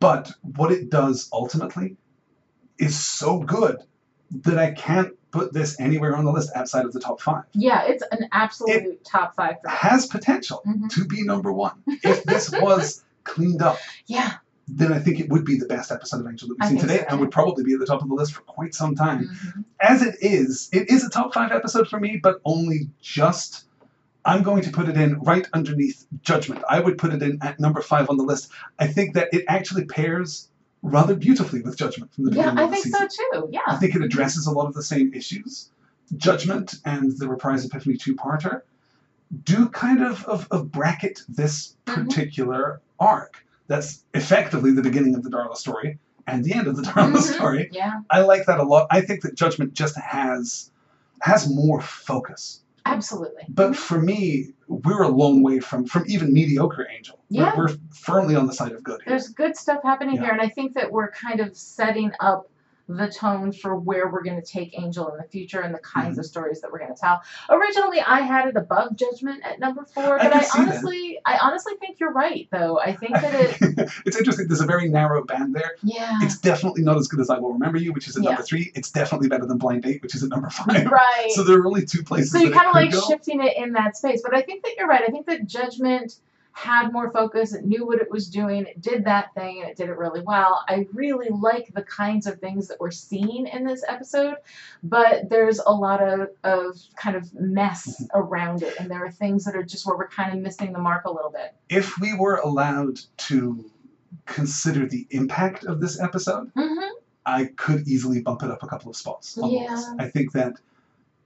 But 0.00 0.32
what 0.42 0.72
it 0.72 0.90
does 0.90 1.28
ultimately 1.32 1.96
is 2.78 2.98
so 2.98 3.38
good 3.40 3.78
that 4.44 4.58
I 4.58 4.72
can't 4.72 5.12
put 5.30 5.52
this 5.52 5.78
anywhere 5.80 6.16
on 6.16 6.24
the 6.24 6.32
list 6.32 6.50
outside 6.54 6.84
of 6.84 6.92
the 6.92 7.00
top 7.00 7.20
five. 7.20 7.44
Yeah, 7.52 7.82
it's 7.84 8.02
an 8.12 8.28
absolute 8.32 9.04
top 9.04 9.34
five 9.36 9.56
for 9.62 9.68
me. 9.68 9.74
Has 9.76 10.06
potential 10.06 10.62
Mhm. 10.66 10.88
to 10.90 11.04
be 11.04 11.22
number 11.22 11.52
one. 11.52 11.82
If 12.02 12.24
this 12.24 12.50
was 12.50 13.04
cleaned 13.24 13.62
up, 13.62 13.78
Yeah. 14.06 14.34
then 14.66 14.92
I 14.92 14.98
think 14.98 15.20
it 15.20 15.28
would 15.30 15.44
be 15.44 15.58
the 15.58 15.66
best 15.66 15.90
episode 15.92 16.20
of 16.20 16.26
Angel 16.26 16.48
that 16.48 16.56
we've 16.60 16.68
seen 16.70 16.78
today 16.78 16.98
so, 16.98 17.04
and 17.10 17.20
would 17.20 17.30
probably 17.30 17.62
be 17.64 17.74
at 17.74 17.80
the 17.80 17.86
top 17.86 18.02
of 18.02 18.08
the 18.08 18.14
list 18.14 18.32
for 18.34 18.42
quite 18.42 18.74
some 18.74 18.94
time. 18.94 19.28
Mhm. 19.28 19.64
as 19.80 20.02
it 20.02 20.16
is, 20.20 20.68
it 20.72 20.90
is 20.90 21.04
a 21.04 21.10
top 21.10 21.32
five 21.32 21.52
episode 21.52 21.88
for 21.88 22.00
me, 22.00 22.18
but 22.22 22.40
only 22.44 22.90
just. 23.00 23.64
I'm 24.28 24.42
going 24.42 24.62
to 24.62 24.70
put 24.70 24.88
it 24.90 24.96
in 24.98 25.18
right 25.20 25.46
underneath 25.54 26.06
Judgment. 26.22 26.62
I 26.68 26.80
would 26.80 26.98
put 26.98 27.14
it 27.14 27.22
in 27.22 27.38
at 27.42 27.58
number 27.58 27.80
five 27.80 28.10
on 28.10 28.18
the 28.18 28.22
list. 28.24 28.50
I 28.78 28.86
think 28.86 29.14
that 29.14 29.28
it 29.32 29.44
actually 29.48 29.86
pairs 29.86 30.48
rather 30.82 31.14
beautifully 31.16 31.62
with 31.62 31.78
Judgment 31.78 32.12
from 32.12 32.24
the 32.26 32.32
Yeah, 32.32 32.50
beginning 32.50 32.58
I 32.58 32.62
of 32.64 32.70
the 32.70 32.76
think 32.76 32.84
season. 32.84 33.10
so 33.10 33.40
too. 33.40 33.48
Yeah, 33.50 33.60
I 33.66 33.76
think 33.76 33.94
it 33.94 34.02
addresses 34.02 34.46
a 34.46 34.52
lot 34.52 34.66
of 34.66 34.74
the 34.74 34.82
same 34.82 35.14
issues. 35.14 35.70
Judgment 36.18 36.74
and 36.84 37.16
the 37.18 37.26
Reprise 37.26 37.64
Epiphany 37.64 37.96
two-parter 37.96 38.62
do 39.44 39.68
kind 39.70 40.02
of, 40.04 40.24
of, 40.26 40.46
of 40.50 40.70
bracket 40.70 41.22
this 41.28 41.74
Mhm. 41.86 41.94
particular 42.04 42.80
arc. 43.00 43.44
That's 43.66 44.04
effectively 44.14 44.72
the 44.72 44.82
beginning 44.82 45.14
of 45.14 45.22
the 45.22 45.30
Darla 45.30 45.56
story 45.56 45.98
and 46.26 46.44
the 46.44 46.52
end 46.52 46.66
of 46.66 46.76
the 46.76 46.82
Darla 46.90 47.16
Mhm. 47.16 47.34
story. 47.34 47.68
Yeah, 47.72 48.00
I 48.10 48.20
like 48.20 48.44
that 48.46 48.60
a 48.60 48.62
lot. 48.62 48.88
I 48.90 49.00
think 49.00 49.22
that 49.22 49.34
Judgment 49.36 49.72
just 49.72 49.96
has 49.98 50.70
has 51.22 51.48
more 51.52 51.80
focus. 51.80 52.60
Absolutely. 52.92 53.42
But 53.48 53.76
for 53.76 54.00
me, 54.00 54.48
we're 54.66 55.02
a 55.02 55.08
long 55.08 55.42
way 55.42 55.60
from 55.60 55.84
from 55.86 56.04
even 56.06 56.32
mediocre 56.32 56.86
Angel. 56.94 57.18
We're- 57.30 57.46
Yeah. 57.46 57.54
We're, 57.56 57.68
firmly 57.92 58.34
on 58.36 58.46
the 58.46 58.52
side 58.54 58.72
of 58.72 58.82
good 58.82 59.00
here. 59.02 59.10
There's 59.12 59.28
good 59.28 59.56
stuff 59.56 59.80
happening 59.82 60.16
Yeah. 60.16 60.22
here, 60.22 60.30
and 60.32 60.40
I 60.40 60.48
think 60.48 60.74
that 60.74 60.90
we're 60.90 61.10
kind 61.10 61.40
of 61.40 61.56
setting 61.56 62.12
up 62.20 62.50
the 62.88 63.06
tone 63.08 63.52
for 63.52 63.76
where 63.76 64.08
we're 64.08 64.22
going 64.22 64.40
to 64.40 64.46
take 64.46 64.78
Angel 64.78 65.10
in 65.10 65.18
the 65.18 65.24
future 65.24 65.60
and 65.60 65.74
the 65.74 65.78
kinds 65.80 66.08
Mm-hmm. 66.12 66.20
of 66.20 66.26
stories 66.26 66.60
that 66.62 66.72
we're 66.72 66.78
going 66.78 66.94
to 66.94 66.98
tell. 66.98 67.20
Originally, 67.50 68.00
I 68.00 68.20
had 68.20 68.48
it 68.48 68.56
above 68.56 68.96
Judgment 68.96 69.42
at 69.44 69.60
number 69.60 69.84
four, 69.84 70.16
but 70.16 70.22
can 70.22 70.32
I, 70.32 70.40
see 70.42 70.58
that. 70.58 70.68
honestly, 70.68 71.18
I 71.26 71.38
honestly 71.42 71.74
think 71.80 72.00
you're 72.00 72.12
right, 72.12 72.48
though. 72.50 72.78
I 72.80 72.94
think 72.96 73.12
that 73.12 73.34
it, 73.34 73.90
it's 74.06 74.16
interesting. 74.16 74.48
There's 74.48 74.62
a 74.62 74.66
very 74.66 74.88
narrow 74.88 75.22
band 75.24 75.54
there. 75.54 75.72
yeah, 75.82 76.18
It's 76.22 76.38
definitely 76.38 76.82
not 76.82 76.96
as 76.96 77.08
good 77.08 77.20
as 77.20 77.28
I 77.28 77.38
Will 77.38 77.52
Remember 77.52 77.76
You, 77.78 77.92
which 77.92 78.08
is 78.08 78.16
at 78.16 78.22
Yeah. 78.22 78.30
number 78.30 78.42
three. 78.42 78.72
It's 78.74 78.90
definitely 78.90 79.28
better 79.28 79.44
than 79.44 79.58
Blind 79.58 79.82
Date, 79.82 80.02
which 80.02 80.14
is 80.14 80.22
at 80.22 80.30
number 80.30 80.48
five. 80.50 80.86
right. 80.86 81.28
So 81.30 81.42
there 81.44 81.58
are 81.58 81.66
only 81.66 81.84
two 81.84 82.02
places. 82.02 82.32
So 82.32 82.38
you're 82.38 82.52
kind 82.52 82.68
of 82.68 82.74
like 82.74 82.92
go. 82.92 83.02
shifting 83.06 83.42
it 83.42 83.56
in 83.58 83.72
that 83.74 83.96
space. 83.98 84.22
But 84.22 84.34
I 84.34 84.40
think 84.40 84.62
that 84.64 84.72
you're 84.78 84.88
right. 84.88 85.02
I 85.06 85.08
think 85.10 85.26
that 85.26 85.46
Judgment 85.46 86.16
had 86.58 86.92
more 86.92 87.12
focus. 87.12 87.54
It 87.54 87.64
knew 87.64 87.86
what 87.86 88.00
it 88.00 88.10
was 88.10 88.28
doing. 88.28 88.66
It 88.66 88.80
did 88.80 89.04
that 89.04 89.32
thing 89.34 89.60
and 89.60 89.70
it 89.70 89.76
did 89.76 89.88
it 89.88 89.96
really 89.96 90.22
well. 90.22 90.64
I 90.68 90.88
really 90.92 91.28
like 91.30 91.72
the 91.72 91.82
kinds 91.82 92.26
of 92.26 92.40
things 92.40 92.66
that 92.66 92.80
we're 92.80 92.90
seeing 92.90 93.46
in 93.46 93.64
this 93.64 93.84
episode, 93.86 94.36
but 94.82 95.28
there's 95.30 95.60
a 95.60 95.70
lot 95.70 96.02
of, 96.02 96.30
of 96.42 96.76
kind 96.96 97.16
of 97.16 97.32
mess 97.34 98.04
around 98.12 98.62
it. 98.62 98.74
And 98.80 98.90
there 98.90 99.04
are 99.04 99.10
things 99.10 99.44
that 99.44 99.54
are 99.54 99.62
just 99.62 99.86
where 99.86 99.96
we're 99.96 100.08
kind 100.08 100.32
of 100.32 100.40
missing 100.40 100.72
the 100.72 100.80
mark 100.80 101.04
a 101.04 101.12
little 101.12 101.30
bit. 101.30 101.54
If 101.68 101.96
we 101.98 102.16
were 102.16 102.36
allowed 102.36 102.98
to 103.28 103.70
consider 104.26 104.86
the 104.86 105.06
impact 105.10 105.64
of 105.64 105.80
this 105.80 106.00
episode, 106.00 106.52
Mm-hmm. 106.54 106.94
I 107.26 107.44
could 107.56 107.86
easily 107.86 108.22
bump 108.22 108.42
it 108.42 108.50
up 108.50 108.62
a 108.62 108.66
couple 108.66 108.90
of 108.90 108.96
spots 108.96 109.38
Yeah. 109.42 109.94
I 109.98 110.08
think 110.08 110.32
that 110.32 110.54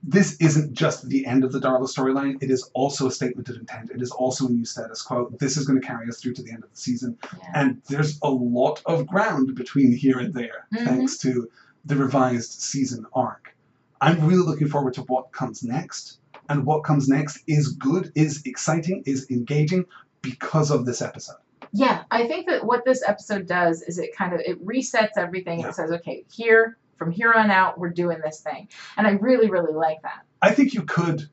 this 0.03 0.37
isn't 0.41 0.73
just 0.73 1.09
the 1.09 1.25
end 1.27 1.45
of 1.45 1.53
the 1.53 1.61
Darla 1.61 1.83
storyline. 1.89 2.43
It 2.43 2.51
is 2.51 2.69
also 2.75 3.07
a 3.07 3.11
statement 3.11 3.49
of 3.49 3.57
intent. 3.57 3.91
It 3.95 4.03
is 4.03 4.11
also 4.11 4.47
a 4.47 4.51
new 4.51 4.65
status 4.65 5.01
quo. 5.03 5.33
This 5.39 5.57
is 5.57 5.67
going 5.67 5.81
to 5.81 5.87
carry 5.87 6.09
us 6.09 6.21
through 6.21 6.35
to 6.35 6.43
the 6.43 6.51
end 6.51 6.65
of 6.65 6.71
the 6.71 6.77
season. 6.77 7.17
Yeah. 7.39 7.51
And 7.55 7.83
there's 7.89 8.19
a 8.23 8.31
lot 8.31 8.83
of 8.87 9.07
ground 9.07 9.55
between 9.55 9.93
here 9.93 10.19
and 10.19 10.35
there, 10.35 10.67
Mhm. 10.75 10.85
thanks 10.85 11.19
to 11.19 11.49
the 11.85 11.97
revised 11.97 12.61
season 12.61 13.07
arc. 13.13 13.55
I'm 14.01 14.27
really 14.27 14.43
looking 14.45 14.69
forward 14.69 14.95
to 14.95 15.03
what 15.03 15.31
comes 15.33 15.63
next. 15.63 16.19
And 16.49 16.67
what 16.67 16.83
comes 16.83 17.09
next 17.09 17.43
is 17.47 17.69
good, 17.69 18.11
is 18.17 18.43
exciting, 18.45 19.05
is 19.07 19.27
engaging 19.31 19.85
because 20.21 20.71
of 20.73 20.85
this 20.85 21.01
episode. 21.01 21.37
Yeah, 21.73 22.03
I 22.11 22.27
think 22.27 22.49
that 22.49 22.67
what 22.67 22.85
this 22.85 23.03
episode 23.07 23.47
does 23.47 23.83
is 23.83 23.99
it 23.99 24.15
kind 24.17 24.35
of 24.35 24.41
it 24.41 24.65
resets 24.67 25.11
everything 25.17 25.61
Yeah. 25.61 25.69
it 25.69 25.75
says, 25.75 25.91
okay, 25.93 26.25
here 26.31 26.77
from 27.03 27.11
here 27.11 27.33
on 27.33 27.51
out, 27.51 27.79
we're 27.79 27.91
doing 27.91 28.21
this 28.25 28.41
thing. 28.41 28.69
And 28.97 29.07
I 29.09 29.13
really, 29.13 29.51
really 29.51 29.73
like 29.75 30.01
that. 30.03 30.23
I 30.41 30.53
think 30.53 30.73
you 30.73 30.83
could 30.83 31.29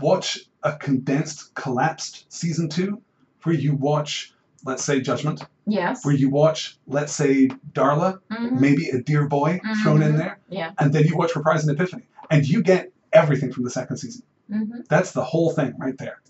watch 0.00 0.38
a 0.62 0.76
condensed, 0.76 1.54
collapsed 1.54 2.30
season 2.30 2.68
two 2.68 3.00
where 3.44 3.54
you 3.54 3.74
watch, 3.74 4.34
let's 4.66 4.84
say, 4.84 5.00
Judgment, 5.00 5.42
Yes. 5.66 6.04
where 6.04 6.14
you 6.14 6.28
watch, 6.28 6.78
let's 6.86 7.14
say, 7.14 7.48
Darla, 7.72 8.18
Mhm. 8.30 8.60
maybe 8.60 8.90
a 8.90 9.00
Dear 9.00 9.26
Boy 9.28 9.60
thrown 9.82 10.02
in 10.02 10.12
Mhm. 10.12 10.18
there, 10.18 10.38
Yeah. 10.50 10.72
and 10.78 10.92
then 10.92 11.04
you 11.04 11.16
watch 11.16 11.34
Reprise 11.34 11.66
and 11.66 11.74
Epiphany, 11.78 12.06
and 12.30 12.46
you 12.46 12.62
get 12.62 12.92
everything 13.14 13.50
from 13.52 13.64
the 13.64 13.70
second 13.70 13.96
season. 13.96 14.22
hmm 14.50 14.80
That's 14.90 15.12
the 15.12 15.24
whole 15.24 15.50
thing 15.52 15.74
right 15.78 15.96
there. 15.96 16.20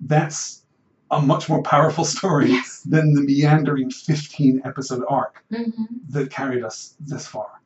That's 0.00 0.64
a 1.12 1.20
much 1.22 1.48
more 1.48 1.62
powerful 1.62 2.04
story 2.16 2.50
Yes. 2.50 2.80
than 2.82 3.14
the 3.14 3.22
meandering 3.22 3.90
15 3.90 4.62
episode 4.64 5.04
arc 5.08 5.44
hmm 5.54 5.84
that 6.08 6.30
carried 6.30 6.64
us 6.64 6.96
this 6.98 7.26
far. 7.28 7.59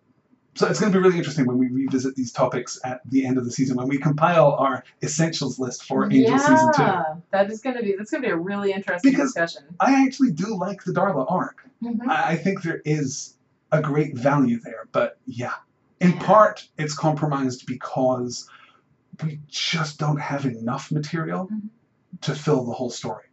So 0.57 0.69
it's 0.69 0.79
going 0.79 0.93
to 0.93 0.99
be 0.99 1.03
really 1.03 1.19
interesting 1.19 1.47
when 1.47 1.59
we 1.59 1.69
revisit 1.69 2.15
these 2.15 2.31
topics 2.31 2.79
at 2.85 3.01
the 3.11 3.27
end 3.27 3.39
of 3.39 3.45
the 3.45 3.51
season, 3.51 3.77
when 3.77 3.89
we 3.89 3.99
compile 3.99 4.53
our 4.53 4.85
essentials 5.03 5.59
list 5.59 5.85
for 5.85 6.05
Angel 6.05 6.21
yeah, 6.31 6.39
Season 6.39 6.71
2. 6.77 7.23
that 7.33 7.51
is 7.51 7.61
going 7.61 7.77
to 7.77 7.83
be 7.83 7.95
that's 7.99 8.11
going 8.13 8.23
to 8.23 8.29
be 8.29 8.33
a 8.33 8.37
really 8.37 8.73
interesting 8.73 9.11
Because- 9.11 9.33
discussion. 9.35 9.65
I 9.81 10.05
actually 10.07 10.31
do 10.31 10.57
like 10.57 10.85
the 10.85 10.93
Darla 10.93 11.27
arc. 11.29 11.69
Mhm. 11.83 12.07
I 12.09 12.37
think 12.37 12.63
there 12.63 12.81
is 12.85 13.35
a 13.73 13.83
great 13.83 14.17
value 14.17 14.61
there, 14.61 14.87
but 14.93 15.19
yeah. 15.27 15.55
In 16.01 16.13
Yeah. 16.13 16.23
part, 16.25 16.69
it's 16.79 16.95
compromised 16.95 17.67
because 17.67 18.49
we 19.25 19.41
just 19.49 19.99
don't 19.99 20.21
have 20.21 20.45
enough 20.47 20.93
material 20.93 21.49
Mhm. 21.49 21.69
to 22.21 22.35
fill 22.35 22.65
the 22.65 22.73
whole 22.73 22.91
story. 22.91 23.25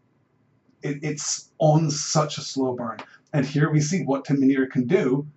It, 0.81 0.99
it's 1.03 1.51
on 1.59 1.91
such 1.91 2.39
a 2.39 2.41
slow 2.41 2.73
burn. 2.75 2.97
And 3.33 3.45
here 3.45 3.69
we 3.71 3.79
see 3.79 4.03
what 4.03 4.25
Tim 4.25 4.37
Minear 4.41 4.65
can 4.71 4.87
do 4.87 5.27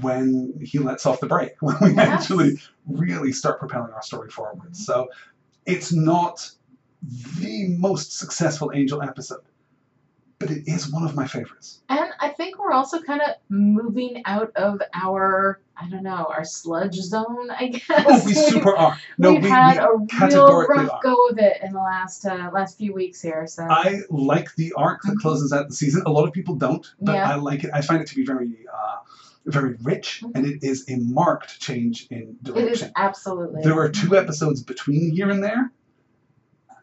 when 0.00 0.54
he 0.62 0.78
lets 0.78 1.06
off 1.06 1.20
the 1.20 1.26
brake, 1.26 1.54
when 1.60 1.76
we 1.82 1.96
actually 1.98 2.58
really 2.86 3.32
start 3.32 3.58
propelling 3.58 3.92
our 3.92 4.02
story 4.02 4.30
forward. 4.30 4.74
So 4.76 5.08
it's 5.66 5.92
not 5.92 6.50
the 7.38 7.68
most 7.78 8.18
successful 8.18 8.70
Angel 8.74 9.02
episode, 9.02 9.40
but 10.38 10.50
it 10.50 10.64
is 10.66 10.90
one 10.90 11.04
of 11.04 11.14
my 11.14 11.26
favorites. 11.26 11.82
And 11.88 12.10
I 12.20 12.28
think 12.30 12.58
we're 12.58 12.72
also 12.72 13.00
kind 13.02 13.20
of 13.20 13.34
moving 13.48 14.22
out 14.24 14.52
of 14.56 14.80
our, 14.94 15.60
I 15.76 15.88
don't 15.88 16.04
know, 16.04 16.26
our 16.34 16.44
sludge 16.44 16.94
zone, 16.94 17.50
I 17.50 17.68
guess. 17.68 17.84
Oh, 17.90 18.22
we 18.24 18.32
super 18.50 18.74
are. 18.76 18.96
No, 19.18 19.32
We've 19.32 19.42
we, 19.42 19.50
had 19.50 19.74
we 19.74 19.78
a 19.80 20.26
real 20.28 20.66
rough 20.68 20.90
are. 20.92 21.00
go 21.02 21.14
of 21.28 21.38
it 21.38 21.58
in 21.62 21.72
the 21.72 21.80
last 21.80 22.24
uh, 22.24 22.50
last 22.52 22.78
few 22.78 22.94
weeks 22.94 23.20
here. 23.20 23.46
So 23.48 23.64
I 23.68 24.00
like 24.10 24.54
the 24.54 24.72
arc 24.76 25.02
that 25.02 25.16
Mhm. 25.16 25.20
closes 25.20 25.52
out 25.52 25.68
the 25.68 25.74
season. 25.74 26.02
A 26.06 26.10
lot 26.10 26.26
of 26.26 26.32
people 26.32 26.54
don't, 26.54 26.86
but 27.00 27.14
Yeah. 27.14 27.30
I 27.32 27.34
like 27.34 27.64
it. 27.64 27.70
I 27.74 27.80
find 27.82 28.00
it 28.00 28.06
to 28.08 28.14
be 28.14 28.24
very, 28.24 28.64
uh, 28.72 28.96
very 29.46 29.74
rich, 29.82 30.20
Mhm. 30.22 30.32
and 30.34 30.46
it 30.46 30.62
is 30.62 30.84
a 30.88 30.96
marked 30.96 31.58
change 31.60 32.06
in 32.10 32.36
direction. 32.42 32.68
it 32.68 32.72
is 32.72 32.84
absolutely. 32.96 33.62
There 33.62 33.78
are 33.78 33.88
two 33.88 34.16
episodes 34.16 34.62
between 34.62 35.10
here 35.10 35.30
and 35.30 35.42
there, 35.42 35.72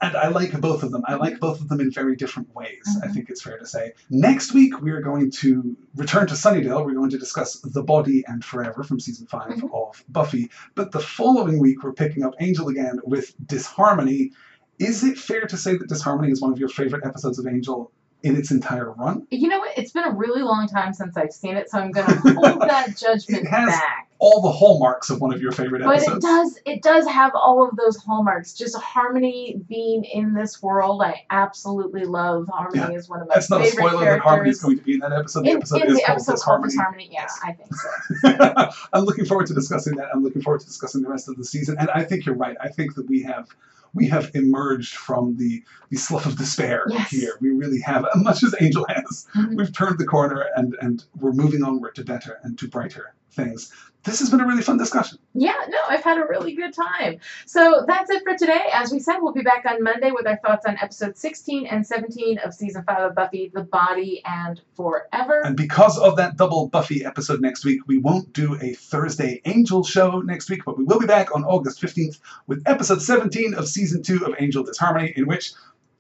and 0.02 0.16
I 0.16 0.30
like 0.30 0.60
both 0.62 0.84
of 0.84 0.92
them. 0.92 1.04
I 1.08 1.16
like 1.16 1.40
both 1.40 1.60
of 1.62 1.68
them 1.70 1.80
in 1.82 1.92
very 1.92 2.16
different 2.16 2.54
ways. 2.56 2.84
I 3.04 3.08
Mhm. 3.08 3.14
think 3.14 3.30
it's 3.30 3.42
fair 3.42 3.58
to 3.58 3.66
say. 3.66 3.94
Next 4.10 4.54
week 4.54 4.82
we 4.82 4.92
are 4.92 5.02
going 5.02 5.30
to 5.32 5.76
return 5.96 6.28
to 6.28 6.34
Sunnydale. 6.36 6.86
We're 6.86 6.94
going 6.94 7.10
to 7.12 7.18
discuss 7.18 7.60
The 7.62 7.84
Body 7.84 8.24
and 8.28 8.44
Forever 8.44 8.84
from 8.84 9.00
season 9.00 9.28
5 9.28 9.52
Mhm. 9.52 9.74
of 9.74 10.04
Buffy. 10.10 10.50
But 10.76 10.92
the 10.92 11.00
following 11.00 11.60
week 11.60 11.84
we're 11.84 11.94
picking 11.94 12.24
up 12.24 12.34
Angel 12.40 12.70
again 12.70 13.00
with 13.04 13.34
Disharmony. 13.48 14.32
Is 14.80 15.04
it 15.04 15.18
fair 15.18 15.46
to 15.48 15.58
say 15.58 15.76
that 15.76 15.90
Disharmony 15.90 16.32
is 16.32 16.42
one 16.42 16.54
of 16.54 16.60
your 16.60 16.70
favorite 16.70 17.06
episodes 17.06 17.38
of 17.40 17.46
Angel 17.48 17.92
in 18.22 18.36
its 18.36 18.52
entire 18.52 18.92
run? 18.92 19.26
You 19.32 19.48
know 19.48 19.60
what? 19.60 19.78
It's 19.78 19.92
been 19.92 20.04
a 20.04 20.12
really 20.12 20.42
long 20.42 20.68
time 20.68 20.94
since 20.94 21.16
I've 21.16 21.32
seen 21.32 21.56
it, 21.56 21.70
so 21.70 21.80
I'm 21.80 21.92
going 21.92 22.08
to 22.08 22.16
hold 22.34 22.62
that 22.70 22.98
judgment 22.98 23.46
It 23.46 23.48
has 23.48 23.70
back. 23.70 24.08
All 24.22 24.42
the 24.42 24.52
hallmarks 24.52 25.10
of 25.10 25.22
one 25.22 25.34
of 25.34 25.42
your 25.42 25.54
favorite 25.54 25.82
episodes. 25.82 26.06
But 26.08 26.18
it 26.18 26.22
does 26.22 26.60
it 26.66 26.82
does 26.84 27.08
have 27.08 27.32
all 27.36 27.66
of 27.66 27.78
those 27.78 27.96
hallmarks. 27.96 28.54
Just 28.54 28.76
harmony 28.76 29.62
being 29.70 30.04
in 30.04 30.34
this 30.34 30.62
world, 30.62 31.02
I 31.02 31.24
absolutely 31.30 32.04
love. 32.04 32.50
Harmony 32.52 32.96
is 32.96 33.08
one 33.08 33.22
of 33.22 33.30
my 33.30 33.36
That's 33.36 33.50
not 33.50 33.62
a 33.62 33.64
favorite 33.64 33.88
spoiler 33.88 34.06
that 34.06 34.20
Harmony 34.20 34.50
is 34.50 34.62
going 34.62 34.78
to 34.78 34.84
be 34.84 34.96
in 34.96 35.00
that 35.00 35.14
episode. 35.14 35.46
The 35.46 35.52
in, 35.52 35.58
episode 35.58 35.86
is 35.86 35.96
the 35.96 36.04
called 36.06 36.18
episode 36.18 36.44
called 36.44 36.64
Disharmony. 36.66 37.08
Disharmony, 37.08 37.10
yeah, 37.14 37.22
Yes. 37.22 37.40
I 37.42 37.54
think 37.54 37.74
so. 37.74 38.88
I'm 38.94 39.06
looking 39.06 39.24
forward 39.24 39.48
to 39.48 39.54
discussing 39.54 39.96
that. 39.96 40.10
I'm 40.14 40.22
looking 40.22 40.42
forward 40.42 40.60
to 40.60 40.66
discussing 40.68 41.02
the 41.02 41.10
rest 41.10 41.30
of 41.30 41.38
the 41.38 41.46
season. 41.46 41.78
And 41.80 41.90
I 41.92 42.04
think 42.04 42.26
you're 42.26 42.36
right. 42.36 42.58
I 42.60 42.68
think 42.68 42.96
that 42.96 43.08
we 43.08 43.24
have 43.24 43.48
we 43.94 44.08
have 44.08 44.32
emerged 44.36 44.96
from 44.96 45.36
the 45.38 45.64
the 45.90 45.98
slough 45.98 46.26
of 46.26 46.38
despair 46.38 46.86
Yes. 46.90 47.10
here. 47.10 47.34
We 47.42 47.50
really 47.50 47.80
have, 47.82 48.06
much 48.16 48.44
as 48.44 48.54
Angel 48.62 48.86
has. 48.90 49.26
Mhm. 49.36 49.56
We've 49.56 49.74
turned 49.74 49.98
the 50.00 50.06
corner 50.06 50.46
and 50.56 50.76
and 50.82 51.04
we're 51.20 51.32
moving 51.34 51.64
onward 51.64 51.96
to 51.96 52.04
better 52.04 52.40
and 52.44 52.58
to 52.60 52.68
brighter 52.68 53.14
things. 53.32 53.72
This 54.04 54.20
has 54.20 54.30
been 54.30 54.40
a 54.40 54.48
really 54.48 54.62
fun 54.62 54.78
discussion. 54.78 55.20
Yeah, 55.34 55.66
no, 55.68 55.78
I've 55.90 56.04
had 56.04 56.18
a 56.18 56.26
really 56.26 56.56
good 56.56 56.74
time. 56.74 57.20
So 57.46 57.84
that's 57.86 58.10
it 58.10 58.24
for 58.24 58.38
today. 58.38 58.62
As 58.72 58.92
we 58.92 59.00
said, 59.00 59.18
we'll 59.20 59.34
be 59.34 59.42
back 59.42 59.66
on 59.70 59.84
Monday 59.84 60.12
with 60.12 60.26
our 60.26 60.38
thoughts 60.38 60.66
on 60.66 60.78
episode 60.78 61.18
16 61.18 61.68
and 61.68 61.86
17 61.86 62.40
of 62.40 62.54
season 62.54 62.84
5 62.88 62.98
of 62.98 63.16
Buffy, 63.16 63.52
The 63.54 63.64
Body 63.64 64.22
and 64.26 64.62
Forever. 64.76 65.42
And 65.44 65.58
because 65.58 65.98
of 66.00 66.16
that 66.16 66.38
double 66.38 66.70
Buffy 66.70 67.04
episode 67.04 67.42
next 67.42 67.66
week, 67.66 67.82
we 67.88 67.98
won't 67.98 68.32
do 68.32 68.58
a 68.62 68.74
Thursday 68.74 69.42
Angel 69.44 69.84
show 69.84 70.22
next 70.22 70.50
week, 70.50 70.64
but 70.66 70.78
we 70.78 70.86
will 70.86 71.00
be 71.00 71.08
back 71.08 71.36
on 71.36 71.44
August 71.44 71.82
15th 71.82 72.20
with 72.48 72.64
episode 72.66 73.02
17 73.02 73.54
of 73.54 73.68
season 73.68 74.02
2 74.02 74.26
of 74.26 74.34
Angel 74.40 74.64
Disharmony, 74.64 75.12
in 75.18 75.28
which 75.28 75.52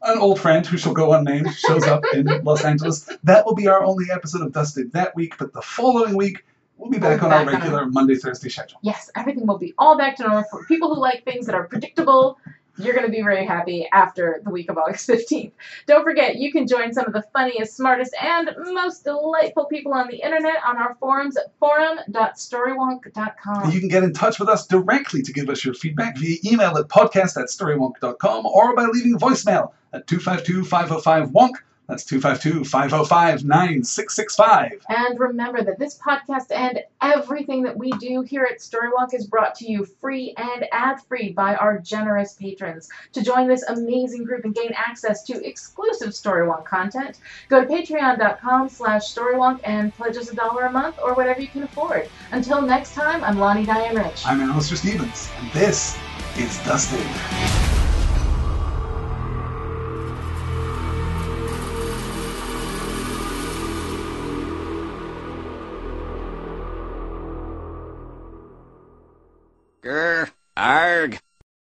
an 0.03 0.17
old 0.17 0.39
friend 0.39 0.65
who 0.65 0.77
shall 0.77 0.93
go 0.93 1.11
unnamed 1.11 1.53
shows 1.53 1.83
up 1.83 2.03
in 2.13 2.25
Los 2.43 2.63
Angeles. 2.63 3.09
That 3.23 3.45
will 3.45 3.55
be 3.55 3.67
our 3.67 3.83
only 3.83 4.05
episode 4.11 4.41
of 4.41 4.53
Dusted 4.53 4.93
that 4.93 5.15
week, 5.15 5.37
but 5.37 5.53
the 5.53 5.61
following 5.61 6.15
week, 6.15 6.45
we'll 6.79 6.89
be 6.89 6.97
back 6.97 7.21
We'll 7.21 7.31
on 7.31 7.35
be 7.37 7.37
our 7.37 7.45
back 7.45 7.55
on 7.55 7.61
regular 7.61 7.85
Monday, 7.87 8.15
Thursday 8.15 8.49
schedule. 8.49 8.79
Yes, 8.81 9.11
everything 9.15 9.45
will 9.45 9.57
be 9.57 9.73
all 9.77 9.97
back 9.97 10.15
to 10.17 10.23
normal. 10.23 10.43
For 10.49 10.65
people 10.65 10.93
who 10.93 10.99
like 10.99 11.23
things 11.25 11.45
that 11.45 11.55
are 11.55 11.67
predictable, 11.67 12.39
you're 12.79 12.93
going 12.93 13.05
to 13.05 13.11
be 13.11 13.21
very 13.21 13.45
happy 13.45 13.87
after 13.91 14.39
the 14.43 14.49
week 14.49 14.71
of 14.71 14.77
August 14.77 15.09
15th. 15.09 15.51
Don't 15.85 16.03
forget, 16.03 16.37
you 16.37 16.51
can 16.51 16.65
join 16.65 16.91
some 16.93 17.05
of 17.05 17.13
the 17.13 17.23
funniest, 17.33 17.75
smartest, 17.75 18.15
and 18.21 18.49
most 18.71 19.03
delightful 19.03 19.65
people 19.65 19.93
on 19.93 20.07
the 20.07 20.17
internet 20.17 20.55
on 20.65 20.77
our 20.77 20.95
forums 20.99 21.35
at 21.35 21.51
forum.storywonk.com. 21.59 23.71
You 23.71 23.79
can 23.79 23.89
get 23.89 24.03
in 24.03 24.13
touch 24.13 24.39
with 24.39 24.49
us 24.49 24.65
directly 24.65 25.21
to 25.23 25.33
give 25.33 25.49
us 25.49 25.65
your 25.65 25.73
feedback 25.73 26.17
via 26.17 26.37
email 26.45 26.77
at 26.77 26.87
podcast 26.87 27.35
at 27.37 27.49
storywonk.com 27.49 28.45
or 28.45 28.75
by 28.75 28.85
leaving 28.85 29.17
voicemail 29.17 29.73
at 29.91 30.05
252-505-WONK. 30.07 31.55
That's 31.89 32.03
252-505-9665. 32.03 34.81
And 34.89 35.19
remember 35.19 35.63
that 35.63 35.79
this 35.79 35.97
podcast 35.97 36.51
and 36.55 36.81
everything 37.01 37.63
that 37.63 37.75
we 37.75 37.89
do 37.93 38.21
here 38.21 38.47
at 38.49 38.59
Storywonk 38.59 39.15
is 39.15 39.25
brought 39.25 39.55
to 39.55 39.67
you 39.69 39.85
free 39.99 40.35
and 40.37 40.67
ad-free 40.71 41.31
by 41.31 41.55
our 41.55 41.79
generous 41.79 42.33
patrons. 42.33 42.87
To 43.13 43.23
join 43.23 43.47
this 43.47 43.63
amazing 43.63 44.23
group 44.23 44.45
and 44.45 44.53
gain 44.53 44.71
access 44.75 45.23
to 45.23 45.43
exclusive 45.43 46.09
Storywonk 46.09 46.65
content, 46.65 47.17
go 47.49 47.65
to 47.65 47.67
patreon.com 47.67 48.69
slash 48.69 49.15
storywonk 49.15 49.61
and 49.63 49.91
pledge 49.95 50.17
us 50.17 50.31
a 50.31 50.35
dollar 50.35 50.65
a 50.65 50.71
month 50.71 50.99
or 51.03 51.15
whatever 51.15 51.41
you 51.41 51.47
can 51.47 51.63
afford. 51.63 52.07
Until 52.31 52.61
next 52.61 52.93
time, 52.93 53.23
I'm 53.23 53.39
Lani 53.39 53.65
Diane 53.65 53.95
Rich. 53.95 54.27
I'm 54.27 54.41
Alistair 54.41 54.77
Stevens, 54.77 55.31
and 55.39 55.51
this 55.53 55.97
is 56.37 56.55
Dusted. 56.59 57.68